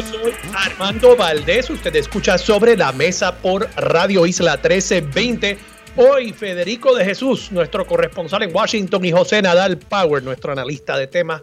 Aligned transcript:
Soy 0.00 0.32
Armando 0.54 1.14
Valdés. 1.16 1.68
Usted 1.68 1.94
escucha 1.96 2.38
sobre 2.38 2.76
la 2.76 2.92
mesa 2.92 3.36
por 3.36 3.68
Radio 3.76 4.24
Isla 4.24 4.52
1320. 4.52 5.58
Hoy 5.96 6.32
Federico 6.32 6.94
de 6.94 7.04
Jesús, 7.04 7.52
nuestro 7.52 7.86
corresponsal 7.86 8.42
en 8.42 8.54
Washington, 8.54 9.04
y 9.04 9.12
José 9.12 9.42
Nadal 9.42 9.76
Power, 9.76 10.22
nuestro 10.22 10.52
analista 10.52 10.96
de 10.96 11.08
temas 11.08 11.42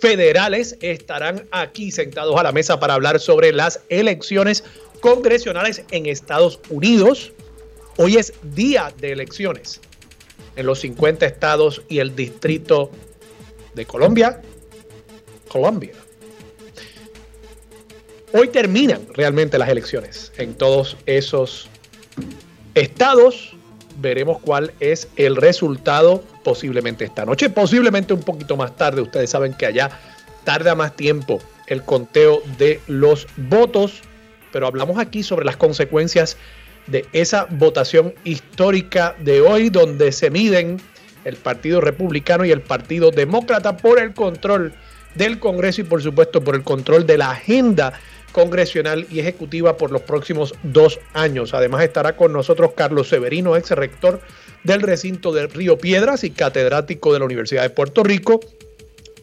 federales, 0.00 0.78
estarán 0.80 1.46
aquí 1.50 1.90
sentados 1.90 2.34
a 2.38 2.42
la 2.42 2.52
mesa 2.52 2.80
para 2.80 2.94
hablar 2.94 3.20
sobre 3.20 3.52
las 3.52 3.80
elecciones 3.90 4.64
congresionales 5.00 5.84
en 5.90 6.06
Estados 6.06 6.60
Unidos. 6.70 7.32
Hoy 7.98 8.16
es 8.16 8.32
día 8.54 8.90
de 8.98 9.12
elecciones 9.12 9.82
en 10.56 10.64
los 10.64 10.80
50 10.80 11.26
estados 11.26 11.82
y 11.90 11.98
el 11.98 12.16
distrito 12.16 12.90
de 13.74 13.84
Colombia. 13.84 14.40
Colombia. 15.48 15.92
Hoy 18.34 18.48
terminan 18.48 19.02
realmente 19.12 19.58
las 19.58 19.68
elecciones 19.68 20.32
en 20.38 20.54
todos 20.54 20.96
esos 21.04 21.68
estados. 22.74 23.54
Veremos 24.00 24.38
cuál 24.40 24.72
es 24.80 25.08
el 25.16 25.36
resultado 25.36 26.24
posiblemente 26.42 27.04
esta 27.04 27.26
noche, 27.26 27.50
posiblemente 27.50 28.14
un 28.14 28.22
poquito 28.22 28.56
más 28.56 28.74
tarde. 28.74 29.02
Ustedes 29.02 29.28
saben 29.28 29.52
que 29.52 29.66
allá 29.66 29.90
tarda 30.44 30.74
más 30.74 30.96
tiempo 30.96 31.40
el 31.66 31.82
conteo 31.82 32.42
de 32.56 32.80
los 32.86 33.26
votos, 33.36 34.00
pero 34.50 34.66
hablamos 34.66 34.98
aquí 34.98 35.22
sobre 35.22 35.44
las 35.44 35.58
consecuencias 35.58 36.38
de 36.86 37.04
esa 37.12 37.46
votación 37.50 38.14
histórica 38.24 39.14
de 39.20 39.42
hoy, 39.42 39.68
donde 39.68 40.10
se 40.10 40.30
miden 40.30 40.80
el 41.26 41.36
Partido 41.36 41.82
Republicano 41.82 42.46
y 42.46 42.50
el 42.50 42.62
Partido 42.62 43.10
Demócrata 43.10 43.76
por 43.76 44.00
el 44.00 44.14
control 44.14 44.72
del 45.16 45.38
Congreso 45.38 45.82
y 45.82 45.84
por 45.84 46.02
supuesto 46.02 46.42
por 46.42 46.54
el 46.54 46.62
control 46.62 47.06
de 47.06 47.18
la 47.18 47.32
agenda 47.32 47.92
congresional 48.32 49.06
y 49.10 49.20
ejecutiva 49.20 49.76
por 49.76 49.90
los 49.90 50.02
próximos 50.02 50.54
dos 50.62 50.98
años. 51.12 51.54
Además 51.54 51.84
estará 51.84 52.16
con 52.16 52.32
nosotros 52.32 52.72
Carlos 52.74 53.08
Severino, 53.08 53.56
ex 53.56 53.70
rector 53.70 54.20
del 54.64 54.82
recinto 54.82 55.32
de 55.32 55.46
Río 55.46 55.78
Piedras 55.78 56.24
y 56.24 56.30
catedrático 56.30 57.12
de 57.12 57.18
la 57.18 57.24
Universidad 57.26 57.62
de 57.62 57.70
Puerto 57.70 58.02
Rico. 58.02 58.40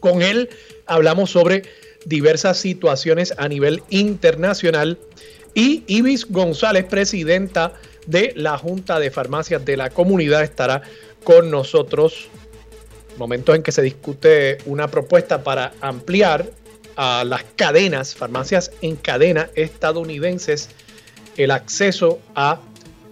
Con 0.00 0.22
él 0.22 0.48
hablamos 0.86 1.30
sobre 1.30 1.62
diversas 2.04 2.56
situaciones 2.58 3.34
a 3.36 3.48
nivel 3.48 3.82
internacional 3.90 4.98
y 5.54 5.82
Ibis 5.86 6.26
González, 6.30 6.84
presidenta 6.84 7.74
de 8.06 8.32
la 8.36 8.56
Junta 8.56 8.98
de 8.98 9.10
Farmacias 9.10 9.64
de 9.64 9.76
la 9.76 9.90
Comunidad, 9.90 10.42
estará 10.42 10.82
con 11.24 11.50
nosotros. 11.50 12.28
Momentos 13.18 13.54
en 13.56 13.62
que 13.62 13.72
se 13.72 13.82
discute 13.82 14.58
una 14.64 14.88
propuesta 14.88 15.42
para 15.42 15.72
ampliar 15.80 16.46
a 16.96 17.24
las 17.24 17.44
cadenas, 17.56 18.14
farmacias 18.14 18.72
en 18.82 18.96
cadena 18.96 19.50
estadounidenses, 19.54 20.70
el 21.36 21.50
acceso 21.50 22.20
a 22.34 22.60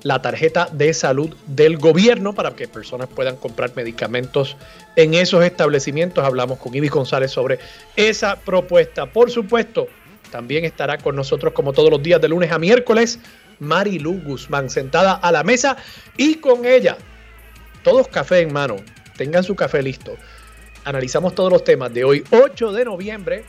la 0.02 0.22
tarjeta 0.22 0.68
de 0.72 0.94
salud 0.94 1.34
del 1.46 1.76
gobierno 1.76 2.34
para 2.34 2.54
que 2.54 2.68
personas 2.68 3.08
puedan 3.08 3.36
comprar 3.36 3.74
medicamentos 3.74 4.56
en 4.96 5.14
esos 5.14 5.44
establecimientos. 5.44 6.24
Hablamos 6.24 6.58
con 6.58 6.74
Ibis 6.74 6.90
González 6.90 7.30
sobre 7.30 7.58
esa 7.96 8.36
propuesta. 8.36 9.06
Por 9.06 9.30
supuesto, 9.30 9.88
también 10.30 10.64
estará 10.64 10.98
con 10.98 11.16
nosotros 11.16 11.52
como 11.52 11.72
todos 11.72 11.90
los 11.90 12.02
días 12.02 12.20
de 12.20 12.28
lunes 12.28 12.52
a 12.52 12.58
miércoles 12.58 13.18
Marilu 13.58 14.20
Guzmán 14.22 14.70
sentada 14.70 15.14
a 15.14 15.32
la 15.32 15.42
mesa 15.42 15.76
y 16.16 16.36
con 16.36 16.64
ella 16.64 16.96
todos 17.82 18.08
café 18.08 18.40
en 18.40 18.52
mano. 18.52 18.76
Tengan 19.16 19.42
su 19.42 19.56
café 19.56 19.82
listo. 19.82 20.16
Analizamos 20.84 21.34
todos 21.34 21.52
los 21.52 21.64
temas 21.64 21.92
de 21.92 22.04
hoy 22.04 22.24
8 22.30 22.72
de 22.72 22.84
noviembre 22.84 23.44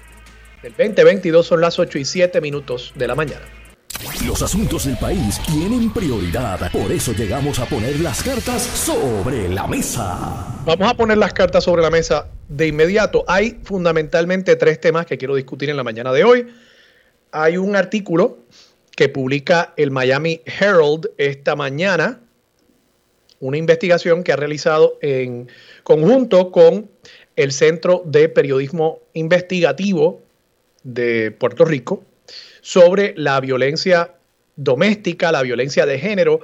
del 0.62 0.72
2022 0.72 1.46
son 1.46 1.62
las 1.62 1.80
8 1.80 2.00
y 2.00 2.06
7 2.06 2.42
minutos 2.42 2.92
de 2.96 3.08
la 3.08 3.16
mañana. 3.16 3.46
Los 4.26 4.42
asuntos 4.42 4.86
del 4.86 4.98
país 4.98 5.40
tienen 5.46 5.92
prioridad, 5.92 6.72
por 6.72 6.92
eso 6.92 7.14
llegamos 7.14 7.60
a 7.60 7.66
poner 7.66 8.00
las 8.00 8.24
cartas 8.24 8.62
sobre 8.62 9.50
la 9.50 9.68
mesa. 9.68 10.62
Vamos 10.66 10.90
a 10.90 10.94
poner 10.94 11.18
las 11.18 11.34
cartas 11.34 11.64
sobre 11.64 11.82
la 11.82 11.90
mesa 11.90 12.28
de 12.48 12.68
inmediato. 12.68 13.26
Hay 13.28 13.60
fundamentalmente 13.64 14.56
tres 14.56 14.80
temas 14.80 15.06
que 15.06 15.18
quiero 15.18 15.36
discutir 15.36 15.70
en 15.70 15.78
la 15.78 15.84
mañana 15.84 16.14
de 16.14 16.24
hoy. 16.24 16.48
Hay 17.32 17.58
un 17.58 17.76
artículo 17.76 18.40
que 18.96 19.10
publica 19.10 19.74
el 19.76 19.92
Miami 19.92 20.42
Herald 20.46 21.10
esta 21.18 21.56
mañana, 21.56 22.22
una 23.40 23.58
investigación 23.58 24.24
que 24.24 24.34
ha 24.34 24.36
realizado 24.36 24.98
en 25.02 25.50
conjunto 25.84 26.52
con 26.52 26.90
el 27.36 27.52
Centro 27.52 28.04
de 28.06 28.30
Periodismo 28.30 29.00
Investigativo 29.14 30.22
de 30.94 31.32
Puerto 31.32 31.66
Rico 31.66 32.04
sobre 32.62 33.14
la 33.18 33.40
violencia 33.40 34.16
doméstica, 34.56 35.32
la 35.32 35.42
violencia 35.42 35.86
de 35.86 36.00
género 36.00 36.42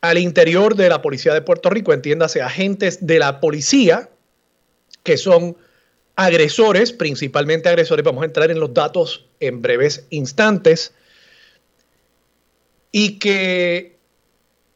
al 0.00 0.18
interior 0.18 0.76
de 0.76 0.88
la 0.88 1.02
policía 1.02 1.34
de 1.34 1.42
Puerto 1.42 1.70
Rico, 1.70 1.92
entiéndase 1.92 2.40
agentes 2.40 3.06
de 3.06 3.18
la 3.18 3.40
policía 3.40 4.08
que 5.02 5.16
son 5.16 5.56
agresores, 6.16 6.92
principalmente 6.92 7.68
agresores, 7.68 8.04
vamos 8.04 8.22
a 8.22 8.26
entrar 8.26 8.50
en 8.50 8.60
los 8.60 8.74
datos 8.74 9.26
en 9.40 9.62
breves 9.62 10.06
instantes, 10.10 10.92
y 12.90 13.18
que 13.18 13.96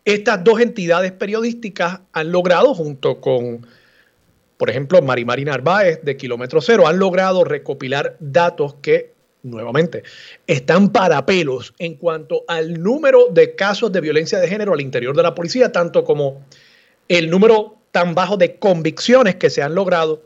estas 0.05 0.45
dos 0.45 0.61
entidades 0.61 1.13
periodísticas 1.13 2.01
han 2.13 2.31
logrado, 2.33 2.75
junto 2.75 3.21
con 3.21 3.67
por 4.63 4.71
ejemplo, 4.71 5.03
Marimari 5.03 5.45
Narváez 5.45 6.05
de 6.05 6.17
Kilómetro 6.17 6.61
Cero 6.61 6.87
han 6.87 6.97
logrado 6.97 7.43
recopilar 7.43 8.17
datos 8.21 8.75
que, 8.75 9.11
nuevamente, 9.43 10.05
están 10.47 10.93
para 10.93 11.27
pelos 11.27 11.75
en 11.81 11.97
cuanto 11.97 12.45
al 12.47 12.81
número 12.81 13.27
de 13.33 13.57
casos 13.57 13.91
de 13.91 14.01
violencia 14.01 14.39
de 14.39 14.47
género 14.47 14.73
al 14.73 14.81
interior 14.81 15.17
de 15.17 15.23
la 15.25 15.35
policía, 15.35 15.73
tanto 15.73 16.05
como 16.05 16.47
el 17.09 17.29
número 17.29 17.79
tan 17.91 18.15
bajo 18.15 18.37
de 18.37 18.55
convicciones 18.55 19.35
que 19.35 19.51
se 19.51 19.63
han 19.63 19.75
logrado 19.75 20.23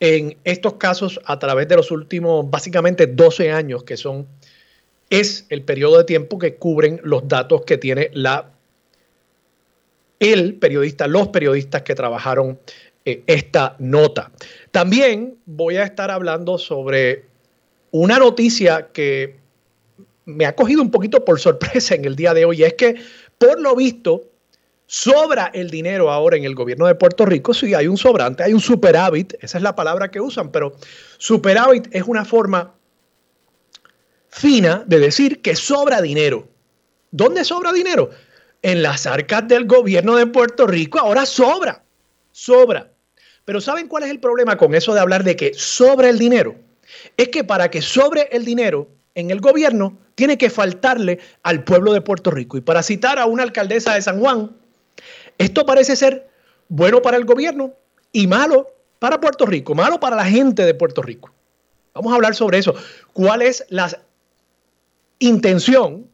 en 0.00 0.36
estos 0.44 0.74
casos 0.74 1.18
a 1.24 1.38
través 1.38 1.66
de 1.66 1.76
los 1.76 1.90
últimos 1.90 2.50
básicamente 2.50 3.06
12 3.06 3.52
años, 3.52 3.84
que 3.84 3.96
son 3.96 4.26
es 5.08 5.46
el 5.48 5.62
periodo 5.62 5.96
de 5.96 6.04
tiempo 6.04 6.38
que 6.38 6.56
cubren 6.56 7.00
los 7.04 7.26
datos 7.26 7.62
que 7.62 7.78
tiene 7.78 8.10
la 8.12 8.50
el 10.18 10.56
periodista, 10.56 11.06
los 11.06 11.28
periodistas 11.28 11.80
que 11.80 11.94
trabajaron 11.94 12.58
eh, 13.04 13.22
esta 13.26 13.76
nota. 13.78 14.30
También 14.70 15.38
voy 15.46 15.76
a 15.76 15.84
estar 15.84 16.10
hablando 16.10 16.58
sobre 16.58 17.24
una 17.92 18.18
noticia 18.18 18.88
que 18.92 19.38
me 20.26 20.44
ha 20.44 20.54
cogido 20.54 20.82
un 20.82 20.90
poquito 20.90 21.24
por 21.24 21.40
sorpresa 21.40 21.94
en 21.94 22.04
el 22.04 22.14
día 22.14 22.34
de 22.34 22.44
hoy. 22.44 22.62
Es 22.62 22.74
que, 22.74 22.96
por 23.38 23.58
lo 23.58 23.74
visto, 23.74 24.24
sobra 24.86 25.50
el 25.54 25.70
dinero 25.70 26.10
ahora 26.10 26.36
en 26.36 26.44
el 26.44 26.54
gobierno 26.54 26.86
de 26.86 26.94
Puerto 26.94 27.24
Rico. 27.24 27.54
Sí, 27.54 27.72
hay 27.72 27.88
un 27.88 27.96
sobrante, 27.96 28.42
hay 28.42 28.52
un 28.52 28.60
superávit, 28.60 29.32
esa 29.40 29.56
es 29.56 29.62
la 29.62 29.74
palabra 29.74 30.10
que 30.10 30.20
usan, 30.20 30.52
pero 30.52 30.74
superávit 31.16 31.88
es 31.92 32.02
una 32.06 32.26
forma 32.26 32.74
fina 34.28 34.84
de 34.86 34.98
decir 34.98 35.40
que 35.40 35.56
sobra 35.56 36.02
dinero. 36.02 36.46
¿Dónde 37.10 37.44
sobra 37.44 37.72
dinero? 37.72 38.10
En 38.60 38.82
las 38.82 39.06
arcas 39.06 39.48
del 39.48 39.66
gobierno 39.66 40.16
de 40.16 40.26
Puerto 40.26 40.66
Rico 40.66 40.98
ahora 40.98 41.24
sobra 41.24 41.82
sobra. 42.32 42.90
Pero 43.44 43.60
¿saben 43.60 43.88
cuál 43.88 44.04
es 44.04 44.10
el 44.10 44.20
problema 44.20 44.56
con 44.56 44.74
eso 44.74 44.94
de 44.94 45.00
hablar 45.00 45.24
de 45.24 45.36
que 45.36 45.52
sobra 45.54 46.08
el 46.08 46.18
dinero? 46.18 46.56
Es 47.16 47.28
que 47.28 47.44
para 47.44 47.70
que 47.70 47.82
sobre 47.82 48.28
el 48.32 48.44
dinero 48.44 48.88
en 49.14 49.30
el 49.30 49.40
gobierno 49.40 49.98
tiene 50.14 50.38
que 50.38 50.50
faltarle 50.50 51.18
al 51.42 51.64
pueblo 51.64 51.92
de 51.92 52.00
Puerto 52.00 52.30
Rico. 52.30 52.56
Y 52.56 52.60
para 52.60 52.82
citar 52.82 53.18
a 53.18 53.26
una 53.26 53.42
alcaldesa 53.42 53.94
de 53.94 54.02
San 54.02 54.20
Juan, 54.20 54.50
esto 55.38 55.64
parece 55.64 55.96
ser 55.96 56.28
bueno 56.68 57.02
para 57.02 57.16
el 57.16 57.24
gobierno 57.24 57.72
y 58.12 58.26
malo 58.26 58.68
para 58.98 59.20
Puerto 59.20 59.46
Rico, 59.46 59.74
malo 59.74 59.98
para 59.98 60.16
la 60.16 60.24
gente 60.24 60.64
de 60.64 60.74
Puerto 60.74 61.02
Rico. 61.02 61.32
Vamos 61.94 62.12
a 62.12 62.16
hablar 62.16 62.34
sobre 62.34 62.58
eso. 62.58 62.74
¿Cuál 63.12 63.42
es 63.42 63.64
la 63.68 63.90
intención 65.18 66.06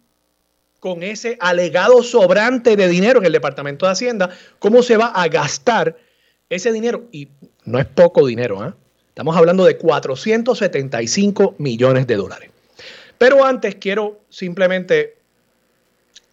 con 0.80 1.02
ese 1.02 1.36
alegado 1.40 2.02
sobrante 2.02 2.76
de 2.76 2.88
dinero 2.88 3.18
en 3.18 3.26
el 3.26 3.32
Departamento 3.32 3.86
de 3.86 3.92
Hacienda? 3.92 4.30
¿Cómo 4.58 4.82
se 4.82 4.96
va 4.96 5.08
a 5.08 5.28
gastar 5.28 5.96
ese 6.48 6.72
dinero, 6.72 7.04
y 7.12 7.28
no 7.64 7.78
es 7.78 7.86
poco 7.86 8.26
dinero, 8.26 8.66
¿eh? 8.66 8.72
estamos 9.08 9.36
hablando 9.36 9.64
de 9.64 9.76
475 9.76 11.56
millones 11.58 12.06
de 12.06 12.16
dólares. 12.16 12.50
Pero 13.18 13.44
antes 13.44 13.76
quiero 13.76 14.20
simplemente, 14.28 15.16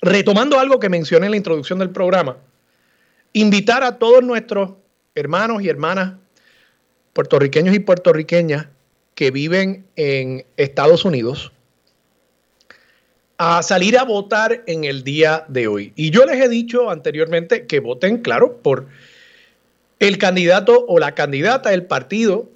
retomando 0.02 0.60
algo 0.60 0.80
que 0.80 0.90
mencioné 0.90 1.28
en 1.28 1.32
la 1.32 1.38
introducción 1.38 1.80
del 1.80 1.90
programa, 1.90 2.38
invitar 3.32 3.84
a 3.84 3.98
todos 3.98 4.24
nuestros 4.24 4.72
hermanos 5.16 5.64
y 5.64 5.70
hermanas 5.70 6.14
puertorriqueños 7.14 7.76
y 7.76 7.80
puertorriqueñas 7.80 8.68
que 9.16 9.32
viven 9.32 9.86
en 9.96 10.46
Estados 10.58 11.06
Unidos 11.06 11.52
a 13.38 13.64
salir 13.64 13.98
a 13.98 14.04
votar 14.04 14.64
en 14.68 14.84
el 14.84 15.04
día 15.04 15.46
de 15.48 15.68
hoy. 15.68 15.94
Y 15.96 16.12
yo 16.12 16.26
les 16.26 16.42
he 16.42 16.50
dicho 16.50 16.90
anteriormente 16.90 17.66
que 17.66 17.80
voten, 17.80 18.20
claro, 18.20 18.58
por 18.62 18.88
el 20.08 20.18
candidato 20.18 20.86
o 20.86 21.00
la 21.00 21.16
candidata 21.16 21.70
del 21.70 21.86
partido 21.86 22.50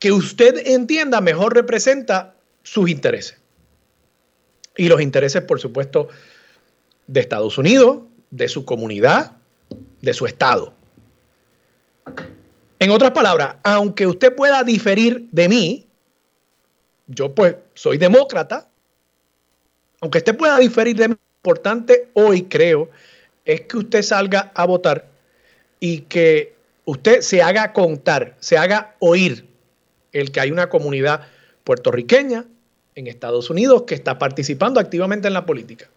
que 0.00 0.10
usted 0.10 0.66
entienda 0.66 1.20
mejor 1.20 1.54
representa 1.54 2.34
sus 2.64 2.90
intereses. 2.90 3.38
Y 4.76 4.88
los 4.88 5.00
intereses, 5.00 5.42
por 5.42 5.60
supuesto, 5.60 6.08
de 7.06 7.20
Estados 7.20 7.56
Unidos, 7.56 8.00
de 8.32 8.48
su 8.48 8.64
comunidad, 8.64 9.36
de 10.00 10.12
su 10.12 10.26
estado. 10.26 10.74
En 12.80 12.90
otras 12.90 13.12
palabras, 13.12 13.56
aunque 13.62 14.08
usted 14.08 14.34
pueda 14.34 14.64
diferir 14.64 15.28
de 15.30 15.48
mí, 15.48 15.86
yo 17.06 17.32
pues 17.32 17.54
soy 17.74 17.96
demócrata, 17.96 18.68
aunque 20.00 20.18
usted 20.18 20.36
pueda 20.36 20.58
diferir 20.58 20.96
de 20.96 21.10
mí, 21.10 21.14
lo 21.14 21.36
importante 21.36 22.08
hoy 22.14 22.42
creo 22.42 22.90
es 23.44 23.60
que 23.62 23.76
usted 23.76 24.02
salga 24.02 24.50
a 24.52 24.66
votar 24.66 25.11
y 25.82 26.02
que 26.02 26.54
usted 26.84 27.22
se 27.22 27.42
haga 27.42 27.72
contar, 27.72 28.36
se 28.38 28.56
haga 28.56 28.94
oír 29.00 29.48
el 30.12 30.30
que 30.30 30.38
hay 30.38 30.52
una 30.52 30.68
comunidad 30.68 31.26
puertorriqueña 31.64 32.44
en 32.94 33.08
Estados 33.08 33.50
Unidos 33.50 33.82
que 33.82 33.96
está 33.96 34.16
participando 34.16 34.78
activamente 34.78 35.26
en 35.26 35.34
la 35.34 35.44
política. 35.44 35.88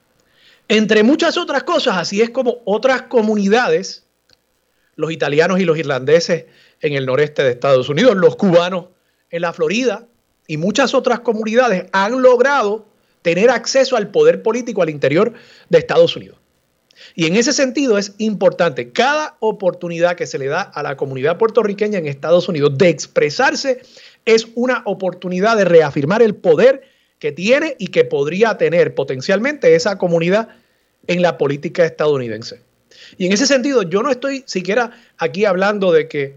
Entre 0.68 1.04
muchas 1.04 1.38
otras 1.38 1.62
cosas, 1.62 1.98
así 1.98 2.20
es 2.20 2.32
como 2.32 2.64
otras 2.66 3.04
comunidades, 3.04 4.06
los 4.96 5.12
italianos 5.12 5.60
y 5.60 5.66
los 5.66 5.78
irlandeses 5.78 6.46
en 6.82 6.94
el 6.94 7.06
noreste 7.06 7.44
de 7.44 7.52
Estados 7.52 7.88
Unidos, 7.88 8.16
los 8.16 8.38
cubanos 8.38 8.86
en 9.30 9.44
la 9.44 9.54
Florida 9.54 10.08
y 10.48 10.58
muchas 10.58 10.96
otras 10.96 11.20
comunidades 11.20 11.86
han 11.92 12.24
logrado 12.24 12.88
tener 13.22 13.52
acceso 13.52 13.98
al 13.98 14.10
poder 14.10 14.42
político 14.42 14.82
al 14.82 14.90
interior 14.90 15.34
de 15.70 15.78
Estados 15.78 16.16
Unidos. 16.16 16.40
Y 17.16 17.26
en 17.26 17.36
ese 17.36 17.54
sentido 17.54 17.98
es 17.98 18.14
importante 18.18 18.92
cada 18.92 19.38
oportunidad 19.40 20.16
que 20.16 20.28
se 20.28 20.40
le 20.40 20.48
da 20.48 20.62
a 20.62 20.84
la 20.84 20.98
comunidad 20.98 21.38
puertorriqueña 21.38 22.00
en 22.00 22.08
Estados 22.08 22.48
Unidos 22.48 22.78
de 22.78 22.90
expresarse 22.90 23.82
es 24.26 24.48
una 24.56 24.82
oportunidad 24.86 25.58
de 25.58 25.66
reafirmar 25.66 26.22
el 26.22 26.36
poder 26.36 26.84
que 27.20 27.32
tiene 27.32 27.76
y 27.80 27.88
que 27.88 28.04
podría 28.04 28.58
tener 28.58 28.96
potencialmente 28.96 29.76
esa 29.76 29.98
comunidad 29.98 30.50
en 31.08 31.22
la 31.22 31.38
política 31.38 31.86
estadounidense. 31.86 32.62
Y 33.18 33.28
en 33.28 33.34
ese 33.34 33.46
sentido, 33.46 33.84
yo 33.84 34.02
no 34.02 34.12
estoy 34.12 34.44
siquiera 34.46 34.92
aquí 35.18 35.46
hablando 35.46 35.92
de 35.92 36.08
que 36.08 36.36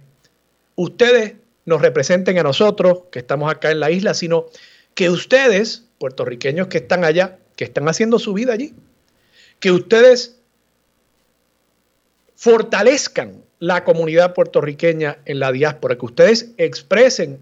ustedes 0.76 1.34
nos 1.64 1.82
representen 1.82 2.38
a 2.38 2.42
nosotros, 2.42 3.00
que 3.10 3.18
estamos 3.18 3.50
acá 3.50 3.70
en 3.70 3.80
la 3.80 3.90
isla, 3.90 4.14
sino 4.14 4.46
que 4.94 5.10
ustedes, 5.10 5.84
puertorriqueños 5.98 6.68
que 6.68 6.78
están 6.78 7.04
allá, 7.04 7.38
que 7.56 7.64
están 7.64 7.88
haciendo 7.88 8.18
su 8.18 8.32
vida 8.32 8.52
allí, 8.52 8.74
que 9.60 9.72
ustedes 9.72 10.37
fortalezcan 12.38 13.42
la 13.58 13.82
comunidad 13.82 14.32
puertorriqueña 14.32 15.18
en 15.24 15.40
la 15.40 15.50
diáspora, 15.50 15.98
que 15.98 16.06
ustedes 16.06 16.52
expresen 16.56 17.40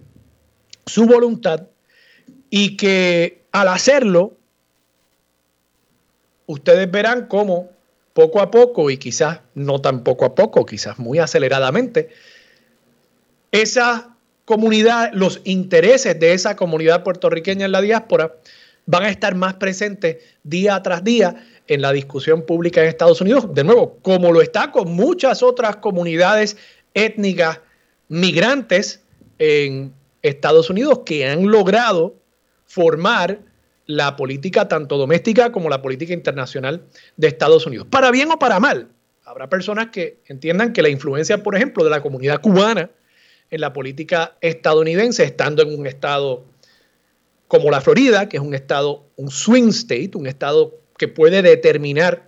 su 0.87 1.05
voluntad 1.05 1.65
y 2.49 2.79
que 2.79 3.43
al 3.53 3.69
hacerlo, 3.69 4.33
ustedes 6.47 6.91
verán 6.91 7.27
cómo 7.27 7.69
poco 8.15 8.41
a 8.41 8.51
poco, 8.51 8.89
y 8.89 8.97
quizás 8.97 9.41
no 9.55 9.83
tan 9.83 10.03
poco 10.03 10.25
a 10.25 10.35
poco, 10.35 10.65
quizás 10.65 10.99
muy 10.99 11.19
aceleradamente, 11.19 12.09
esa 13.53 14.17
comunidad, 14.47 15.11
los 15.13 15.43
intereses 15.45 16.19
de 16.19 16.33
esa 16.33 16.57
comunidad 16.57 17.03
puertorriqueña 17.03 17.67
en 17.67 17.73
la 17.73 17.83
diáspora 17.83 18.37
van 18.87 19.03
a 19.03 19.11
estar 19.11 19.35
más 19.35 19.55
presentes 19.55 20.25
día 20.43 20.83
tras 20.83 21.05
día 21.05 21.45
en 21.69 21.83
la 21.83 21.93
discusión 21.93 22.43
pública 22.43 22.83
en 22.83 22.89
Estados 22.89 23.21
Unidos, 23.21 23.53
de 23.55 23.65
nuevo, 23.65 23.99
como 24.03 24.33
lo 24.33 24.41
está 24.41 24.71
con 24.71 24.93
muchas 24.93 25.43
otras 25.43 25.77
comunidades 25.77 26.57
étnicas 26.95 27.61
migrantes 28.09 29.03
en 29.39 29.93
Estados 30.23 30.71
Unidos 30.71 31.01
que 31.05 31.27
han 31.27 31.47
logrado 31.51 32.15
formar 32.65 33.41
la 33.87 34.17
política 34.17 34.69
tanto 34.69 34.97
doméstica 34.97 35.53
como 35.53 35.69
la 35.69 35.83
política 35.83 36.13
internacional 36.13 36.85
de 37.17 37.29
Estados 37.29 37.67
Unidos. 37.67 37.87
Para 37.89 38.11
bien 38.11 38.31
o 38.31 38.39
para 38.39 38.59
mal, 38.59 38.89
habrá 39.25 39.49
personas 39.49 39.89
que 39.89 40.19
entiendan 40.27 40.73
que 40.73 40.83
la 40.83 40.89
influencia, 40.89 41.43
por 41.43 41.55
ejemplo, 41.55 41.85
de 41.85 41.91
la 41.91 42.03
comunidad 42.03 42.41
cubana 42.41 42.91
en 43.51 43.61
la 43.61 43.73
política 43.73 44.37
estadounidense, 44.41 45.23
estando 45.23 45.63
en 45.63 45.79
un 45.79 45.87
estado 45.87 46.45
como 47.47 47.71
la 47.71 47.81
Florida, 47.81 48.29
que 48.29 48.39
es 48.39 48.43
un 48.43 48.55
estado, 48.55 49.05
un 49.17 49.31
swing 49.31 49.69
state, 49.69 50.13
un 50.15 50.27
estado 50.27 50.81
que 50.99 51.09
puede 51.09 51.43
determinar 51.43 52.27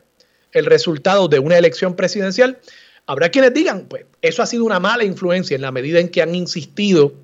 el 0.53 0.67
resultado 0.67 1.29
de 1.29 1.38
una 1.38 1.59
elección 1.59 1.94
presidencial, 1.94 2.59
habrá 3.06 3.31
quienes 3.31 3.55
digan, 3.55 3.87
pues 3.88 4.05
eso 4.23 4.43
ha 4.43 4.47
sido 4.47 4.65
una 4.65 4.81
mala 4.81 5.05
influencia 5.05 5.55
en 5.55 5.62
la 5.62 5.73
medida 5.73 6.00
en 6.00 6.09
que 6.09 6.23
han 6.23 6.35
insistido 6.35 7.15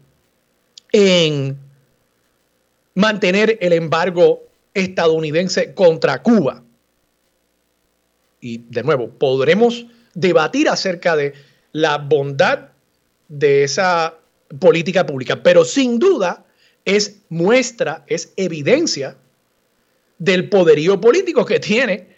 en 0.92 1.58
mantener 2.94 3.58
el 3.60 3.72
embargo 3.72 4.44
estadounidense 4.72 5.74
contra 5.74 6.22
Cuba. 6.22 6.62
Y 8.40 8.58
de 8.68 8.82
nuevo, 8.82 9.08
podremos 9.08 9.86
debatir 10.14 10.68
acerca 10.68 11.16
de 11.16 11.34
la 11.72 11.98
bondad 11.98 12.68
de 13.28 13.64
esa 13.64 14.18
política 14.60 15.06
pública, 15.06 15.42
pero 15.42 15.64
sin 15.64 15.98
duda 15.98 16.44
es 16.84 17.22
muestra, 17.30 18.04
es 18.06 18.32
evidencia 18.36 19.16
del 20.24 20.48
poderío 20.48 21.00
político 21.00 21.44
que 21.44 21.60
tiene 21.60 22.08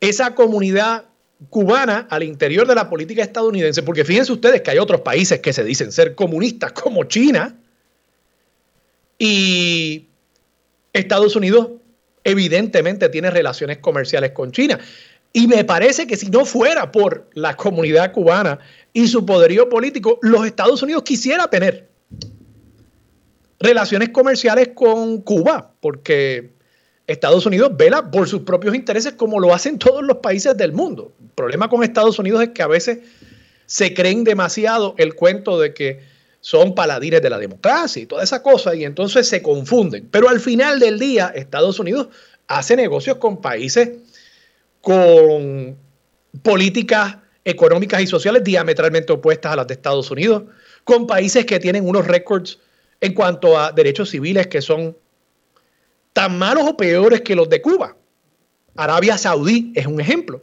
esa 0.00 0.34
comunidad 0.34 1.06
cubana 1.50 2.06
al 2.08 2.22
interior 2.22 2.66
de 2.66 2.74
la 2.74 2.88
política 2.88 3.22
estadounidense, 3.22 3.82
porque 3.82 4.04
fíjense 4.04 4.32
ustedes 4.32 4.62
que 4.62 4.70
hay 4.70 4.78
otros 4.78 5.00
países 5.00 5.40
que 5.40 5.52
se 5.52 5.64
dicen 5.64 5.92
ser 5.92 6.14
comunistas, 6.14 6.72
como 6.72 7.04
China, 7.04 7.56
y 9.18 10.06
Estados 10.92 11.36
Unidos 11.36 11.70
evidentemente 12.24 13.08
tiene 13.08 13.30
relaciones 13.30 13.78
comerciales 13.78 14.30
con 14.30 14.52
China. 14.52 14.78
Y 15.32 15.46
me 15.46 15.64
parece 15.64 16.06
que 16.06 16.16
si 16.16 16.30
no 16.30 16.44
fuera 16.44 16.90
por 16.90 17.28
la 17.34 17.56
comunidad 17.56 18.12
cubana 18.12 18.58
y 18.92 19.08
su 19.08 19.26
poderío 19.26 19.68
político, 19.68 20.18
los 20.22 20.46
Estados 20.46 20.82
Unidos 20.82 21.02
quisiera 21.02 21.48
tener 21.48 21.88
relaciones 23.58 24.10
comerciales 24.10 24.70
con 24.74 25.20
Cuba, 25.22 25.72
porque 25.80 26.55
Estados 27.06 27.46
Unidos 27.46 27.76
vela 27.76 28.10
por 28.10 28.28
sus 28.28 28.42
propios 28.42 28.74
intereses 28.74 29.12
como 29.12 29.38
lo 29.38 29.54
hacen 29.54 29.78
todos 29.78 30.02
los 30.02 30.18
países 30.18 30.56
del 30.56 30.72
mundo. 30.72 31.12
El 31.20 31.30
problema 31.30 31.68
con 31.68 31.82
Estados 31.82 32.18
Unidos 32.18 32.42
es 32.42 32.48
que 32.50 32.62
a 32.62 32.66
veces 32.66 32.98
se 33.66 33.94
creen 33.94 34.24
demasiado 34.24 34.94
el 34.98 35.14
cuento 35.14 35.58
de 35.58 35.72
que 35.72 36.00
son 36.40 36.74
paladines 36.74 37.22
de 37.22 37.30
la 37.30 37.38
democracia 37.38 38.02
y 38.02 38.06
toda 38.06 38.22
esa 38.22 38.42
cosa 38.42 38.74
y 38.74 38.84
entonces 38.84 39.28
se 39.28 39.42
confunden. 39.42 40.08
Pero 40.10 40.28
al 40.28 40.40
final 40.40 40.78
del 40.78 40.98
día, 40.98 41.32
Estados 41.34 41.78
Unidos 41.78 42.08
hace 42.48 42.76
negocios 42.76 43.16
con 43.16 43.40
países 43.40 43.90
con 44.80 45.76
políticas 46.42 47.16
económicas 47.44 48.00
y 48.02 48.06
sociales 48.06 48.44
diametralmente 48.44 49.12
opuestas 49.12 49.52
a 49.52 49.56
las 49.56 49.66
de 49.66 49.74
Estados 49.74 50.10
Unidos, 50.10 50.44
con 50.84 51.08
países 51.08 51.44
que 51.44 51.58
tienen 51.58 51.88
unos 51.88 52.06
récords 52.06 52.60
en 53.00 53.12
cuanto 53.14 53.58
a 53.58 53.72
derechos 53.72 54.10
civiles 54.10 54.46
que 54.46 54.62
son 54.62 54.96
tan 56.16 56.38
malos 56.38 56.64
o 56.66 56.78
peores 56.78 57.20
que 57.20 57.36
los 57.36 57.50
de 57.50 57.60
Cuba. 57.60 57.94
Arabia 58.74 59.18
Saudí 59.18 59.70
es 59.74 59.84
un 59.84 60.00
ejemplo. 60.00 60.40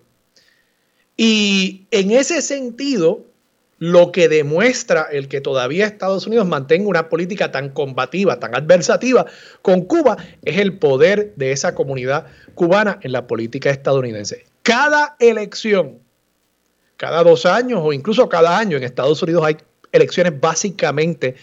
Y 1.17 1.87
en 1.89 2.11
ese 2.11 2.43
sentido, 2.43 3.25
lo 3.79 4.11
que 4.11 4.29
demuestra 4.29 5.07
el 5.11 5.27
que 5.27 5.41
todavía 5.41 5.87
Estados 5.87 6.27
Unidos 6.27 6.45
mantenga 6.45 6.87
una 6.87 7.09
política 7.09 7.51
tan 7.51 7.69
combativa, 7.69 8.39
tan 8.39 8.53
adversativa 8.53 9.25
con 9.63 9.81
Cuba, 9.81 10.15
es 10.45 10.59
el 10.59 10.77
poder 10.77 11.33
de 11.37 11.51
esa 11.51 11.73
comunidad 11.73 12.27
cubana 12.53 12.99
en 13.01 13.11
la 13.11 13.25
política 13.25 13.71
estadounidense. 13.71 14.45
Cada 14.61 15.15
elección, 15.17 15.97
cada 16.97 17.23
dos 17.23 17.47
años 17.47 17.79
o 17.83 17.93
incluso 17.93 18.29
cada 18.29 18.59
año 18.59 18.77
en 18.77 18.83
Estados 18.83 19.23
Unidos 19.23 19.43
hay 19.43 19.57
elecciones 19.91 20.39
básicamente 20.39 21.33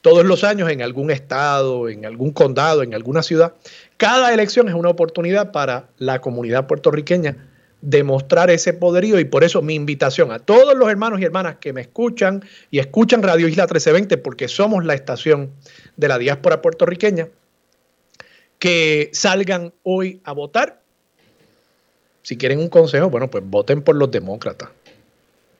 todos 0.00 0.24
los 0.24 0.44
años 0.44 0.70
en 0.70 0.82
algún 0.82 1.10
estado, 1.10 1.88
en 1.88 2.06
algún 2.06 2.32
condado, 2.32 2.82
en 2.82 2.94
alguna 2.94 3.22
ciudad. 3.22 3.54
Cada 3.96 4.32
elección 4.32 4.68
es 4.68 4.74
una 4.74 4.90
oportunidad 4.90 5.52
para 5.52 5.88
la 5.98 6.20
comunidad 6.20 6.66
puertorriqueña 6.66 7.48
demostrar 7.80 8.50
ese 8.50 8.72
poderío 8.72 9.20
y 9.20 9.24
por 9.24 9.44
eso 9.44 9.62
mi 9.62 9.74
invitación 9.74 10.32
a 10.32 10.40
todos 10.40 10.76
los 10.76 10.90
hermanos 10.90 11.20
y 11.20 11.24
hermanas 11.24 11.56
que 11.60 11.72
me 11.72 11.80
escuchan 11.80 12.44
y 12.70 12.80
escuchan 12.80 13.22
Radio 13.22 13.46
Isla 13.46 13.64
1320 13.64 14.18
porque 14.18 14.48
somos 14.48 14.84
la 14.84 14.94
estación 14.94 15.52
de 15.96 16.08
la 16.08 16.18
diáspora 16.18 16.60
puertorriqueña, 16.60 17.28
que 18.58 19.10
salgan 19.12 19.72
hoy 19.84 20.20
a 20.24 20.32
votar. 20.32 20.80
Si 22.22 22.36
quieren 22.36 22.58
un 22.58 22.68
consejo, 22.68 23.08
bueno, 23.10 23.30
pues 23.30 23.44
voten 23.46 23.82
por 23.82 23.94
los 23.94 24.10
demócratas. 24.10 24.70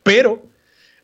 Pero, 0.02 0.42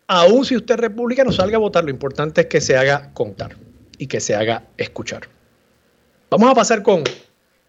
aún 0.06 0.44
si 0.44 0.56
usted 0.56 0.74
es 0.74 0.80
republicano, 0.80 1.32
salga 1.32 1.56
a 1.56 1.60
votar, 1.60 1.84
lo 1.84 1.90
importante 1.90 2.42
es 2.42 2.46
que 2.48 2.60
se 2.60 2.76
haga 2.76 3.12
contar 3.14 3.56
y 3.98 4.06
que 4.06 4.20
se 4.20 4.34
haga 4.34 4.64
escuchar. 4.76 5.28
Vamos 6.30 6.50
a 6.50 6.54
pasar 6.54 6.82
con 6.82 7.04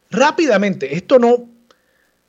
rápidamente, 0.10 0.96
esto 0.96 1.20
no 1.20 1.50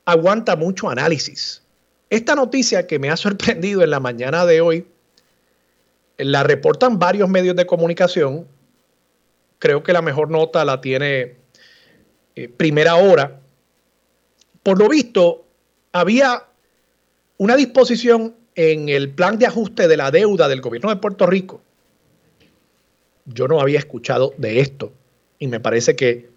aguanta 0.05 0.55
mucho 0.55 0.89
análisis. 0.89 1.61
Esta 2.09 2.35
noticia 2.35 2.87
que 2.87 2.99
me 2.99 3.09
ha 3.09 3.17
sorprendido 3.17 3.83
en 3.83 3.89
la 3.89 3.99
mañana 3.99 4.45
de 4.45 4.61
hoy, 4.61 4.87
la 6.17 6.43
reportan 6.43 6.97
varios 6.97 7.29
medios 7.29 7.55
de 7.55 7.65
comunicación. 7.65 8.47
Creo 9.59 9.83
que 9.83 9.93
la 9.93 10.01
mejor 10.01 10.29
nota 10.31 10.65
la 10.65 10.81
tiene 10.81 11.35
eh, 12.35 12.49
Primera 12.49 12.95
Hora. 12.95 13.39
Por 14.63 14.79
lo 14.79 14.89
visto, 14.89 15.45
había 15.91 16.45
una 17.37 17.55
disposición 17.55 18.35
en 18.57 18.89
el 18.89 19.11
plan 19.11 19.37
de 19.37 19.45
ajuste 19.45 19.87
de 19.87 19.95
la 19.95 20.11
deuda 20.11 20.49
del 20.49 20.61
gobierno 20.61 20.89
de 20.89 20.95
Puerto 20.97 21.27
Rico. 21.27 21.61
Yo 23.25 23.47
no 23.47 23.61
había 23.61 23.77
escuchado 23.77 24.33
de 24.37 24.59
esto 24.59 24.91
y 25.37 25.47
me 25.47 25.59
parece 25.59 25.95
que 25.95 26.29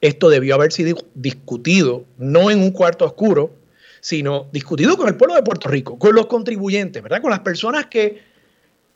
esto 0.00 0.28
debió 0.30 0.56
haber 0.56 0.72
sido 0.72 0.98
discutido 1.14 2.04
no 2.18 2.50
en 2.50 2.60
un 2.60 2.72
cuarto 2.72 3.04
oscuro, 3.04 3.52
sino 4.00 4.48
discutido 4.50 4.96
con 4.96 5.06
el 5.06 5.16
pueblo 5.16 5.36
de 5.36 5.44
Puerto 5.44 5.68
Rico, 5.68 5.96
con 5.96 6.14
los 6.14 6.26
contribuyentes, 6.26 7.02
¿verdad? 7.02 7.22
Con 7.22 7.30
las 7.30 7.40
personas 7.40 7.86
que 7.86 8.20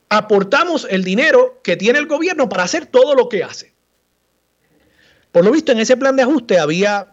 aportamos 0.09 0.89
el 0.91 1.05
dinero 1.05 1.61
que 1.63 1.77
tiene 1.77 2.01
el 2.01 2.07
gobierno 2.07 2.49
para 2.49 2.65
hacer 2.65 2.87
todo 2.87 3.15
lo 3.15 3.29
que 3.29 3.45
hace. 3.45 3.73
Por 5.31 5.45
lo 5.45 5.53
visto, 5.53 5.71
en 5.71 5.79
ese 5.79 5.97
plan 5.97 6.17
de 6.17 6.23
ajuste 6.23 6.59
había 6.59 7.13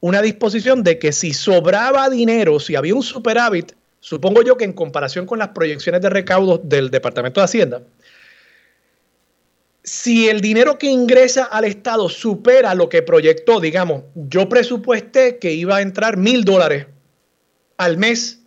una 0.00 0.20
disposición 0.20 0.82
de 0.82 0.98
que 0.98 1.12
si 1.12 1.32
sobraba 1.32 2.10
dinero, 2.10 2.60
si 2.60 2.74
había 2.74 2.94
un 2.94 3.02
superávit, 3.02 3.72
supongo 4.00 4.42
yo 4.42 4.56
que 4.56 4.64
en 4.64 4.72
comparación 4.72 5.26
con 5.26 5.38
las 5.38 5.48
proyecciones 5.48 6.00
de 6.00 6.10
recaudos 6.10 6.60
del 6.64 6.90
Departamento 6.90 7.40
de 7.40 7.44
Hacienda, 7.44 7.82
si 9.82 10.28
el 10.28 10.40
dinero 10.40 10.78
que 10.78 10.88
ingresa 10.88 11.44
al 11.44 11.64
Estado 11.64 12.08
supera 12.08 12.74
lo 12.74 12.88
que 12.88 13.02
proyectó, 13.02 13.60
digamos, 13.60 14.04
yo 14.14 14.48
presupuesté 14.48 15.38
que 15.38 15.52
iba 15.52 15.76
a 15.76 15.82
entrar 15.82 16.16
mil 16.16 16.44
dólares 16.44 16.86
al 17.76 17.96
mes 17.96 18.40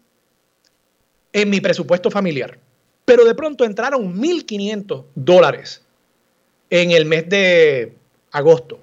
en 1.34 1.50
mi 1.50 1.60
presupuesto 1.60 2.12
familiar, 2.12 2.60
pero 3.06 3.26
de 3.26 3.34
pronto 3.34 3.66
entraron 3.66 4.16
1.500 4.16 5.06
dólares 5.16 5.82
en 6.70 6.92
el 6.92 7.06
mes 7.06 7.28
de 7.30 7.94
agosto. 8.32 8.83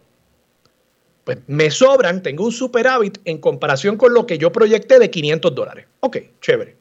Pues 1.31 1.45
me 1.47 1.71
sobran, 1.71 2.25
tengo 2.25 2.45
un 2.45 2.51
superávit 2.51 3.19
en 3.25 3.39
comparación 3.39 3.97
con 3.97 4.13
lo 4.13 4.27
que 4.27 4.37
yo 4.37 4.51
proyecté 4.51 4.99
de 4.99 5.11
500 5.11 5.55
dólares. 5.55 5.87
Ok, 6.01 6.17
chévere. 6.41 6.75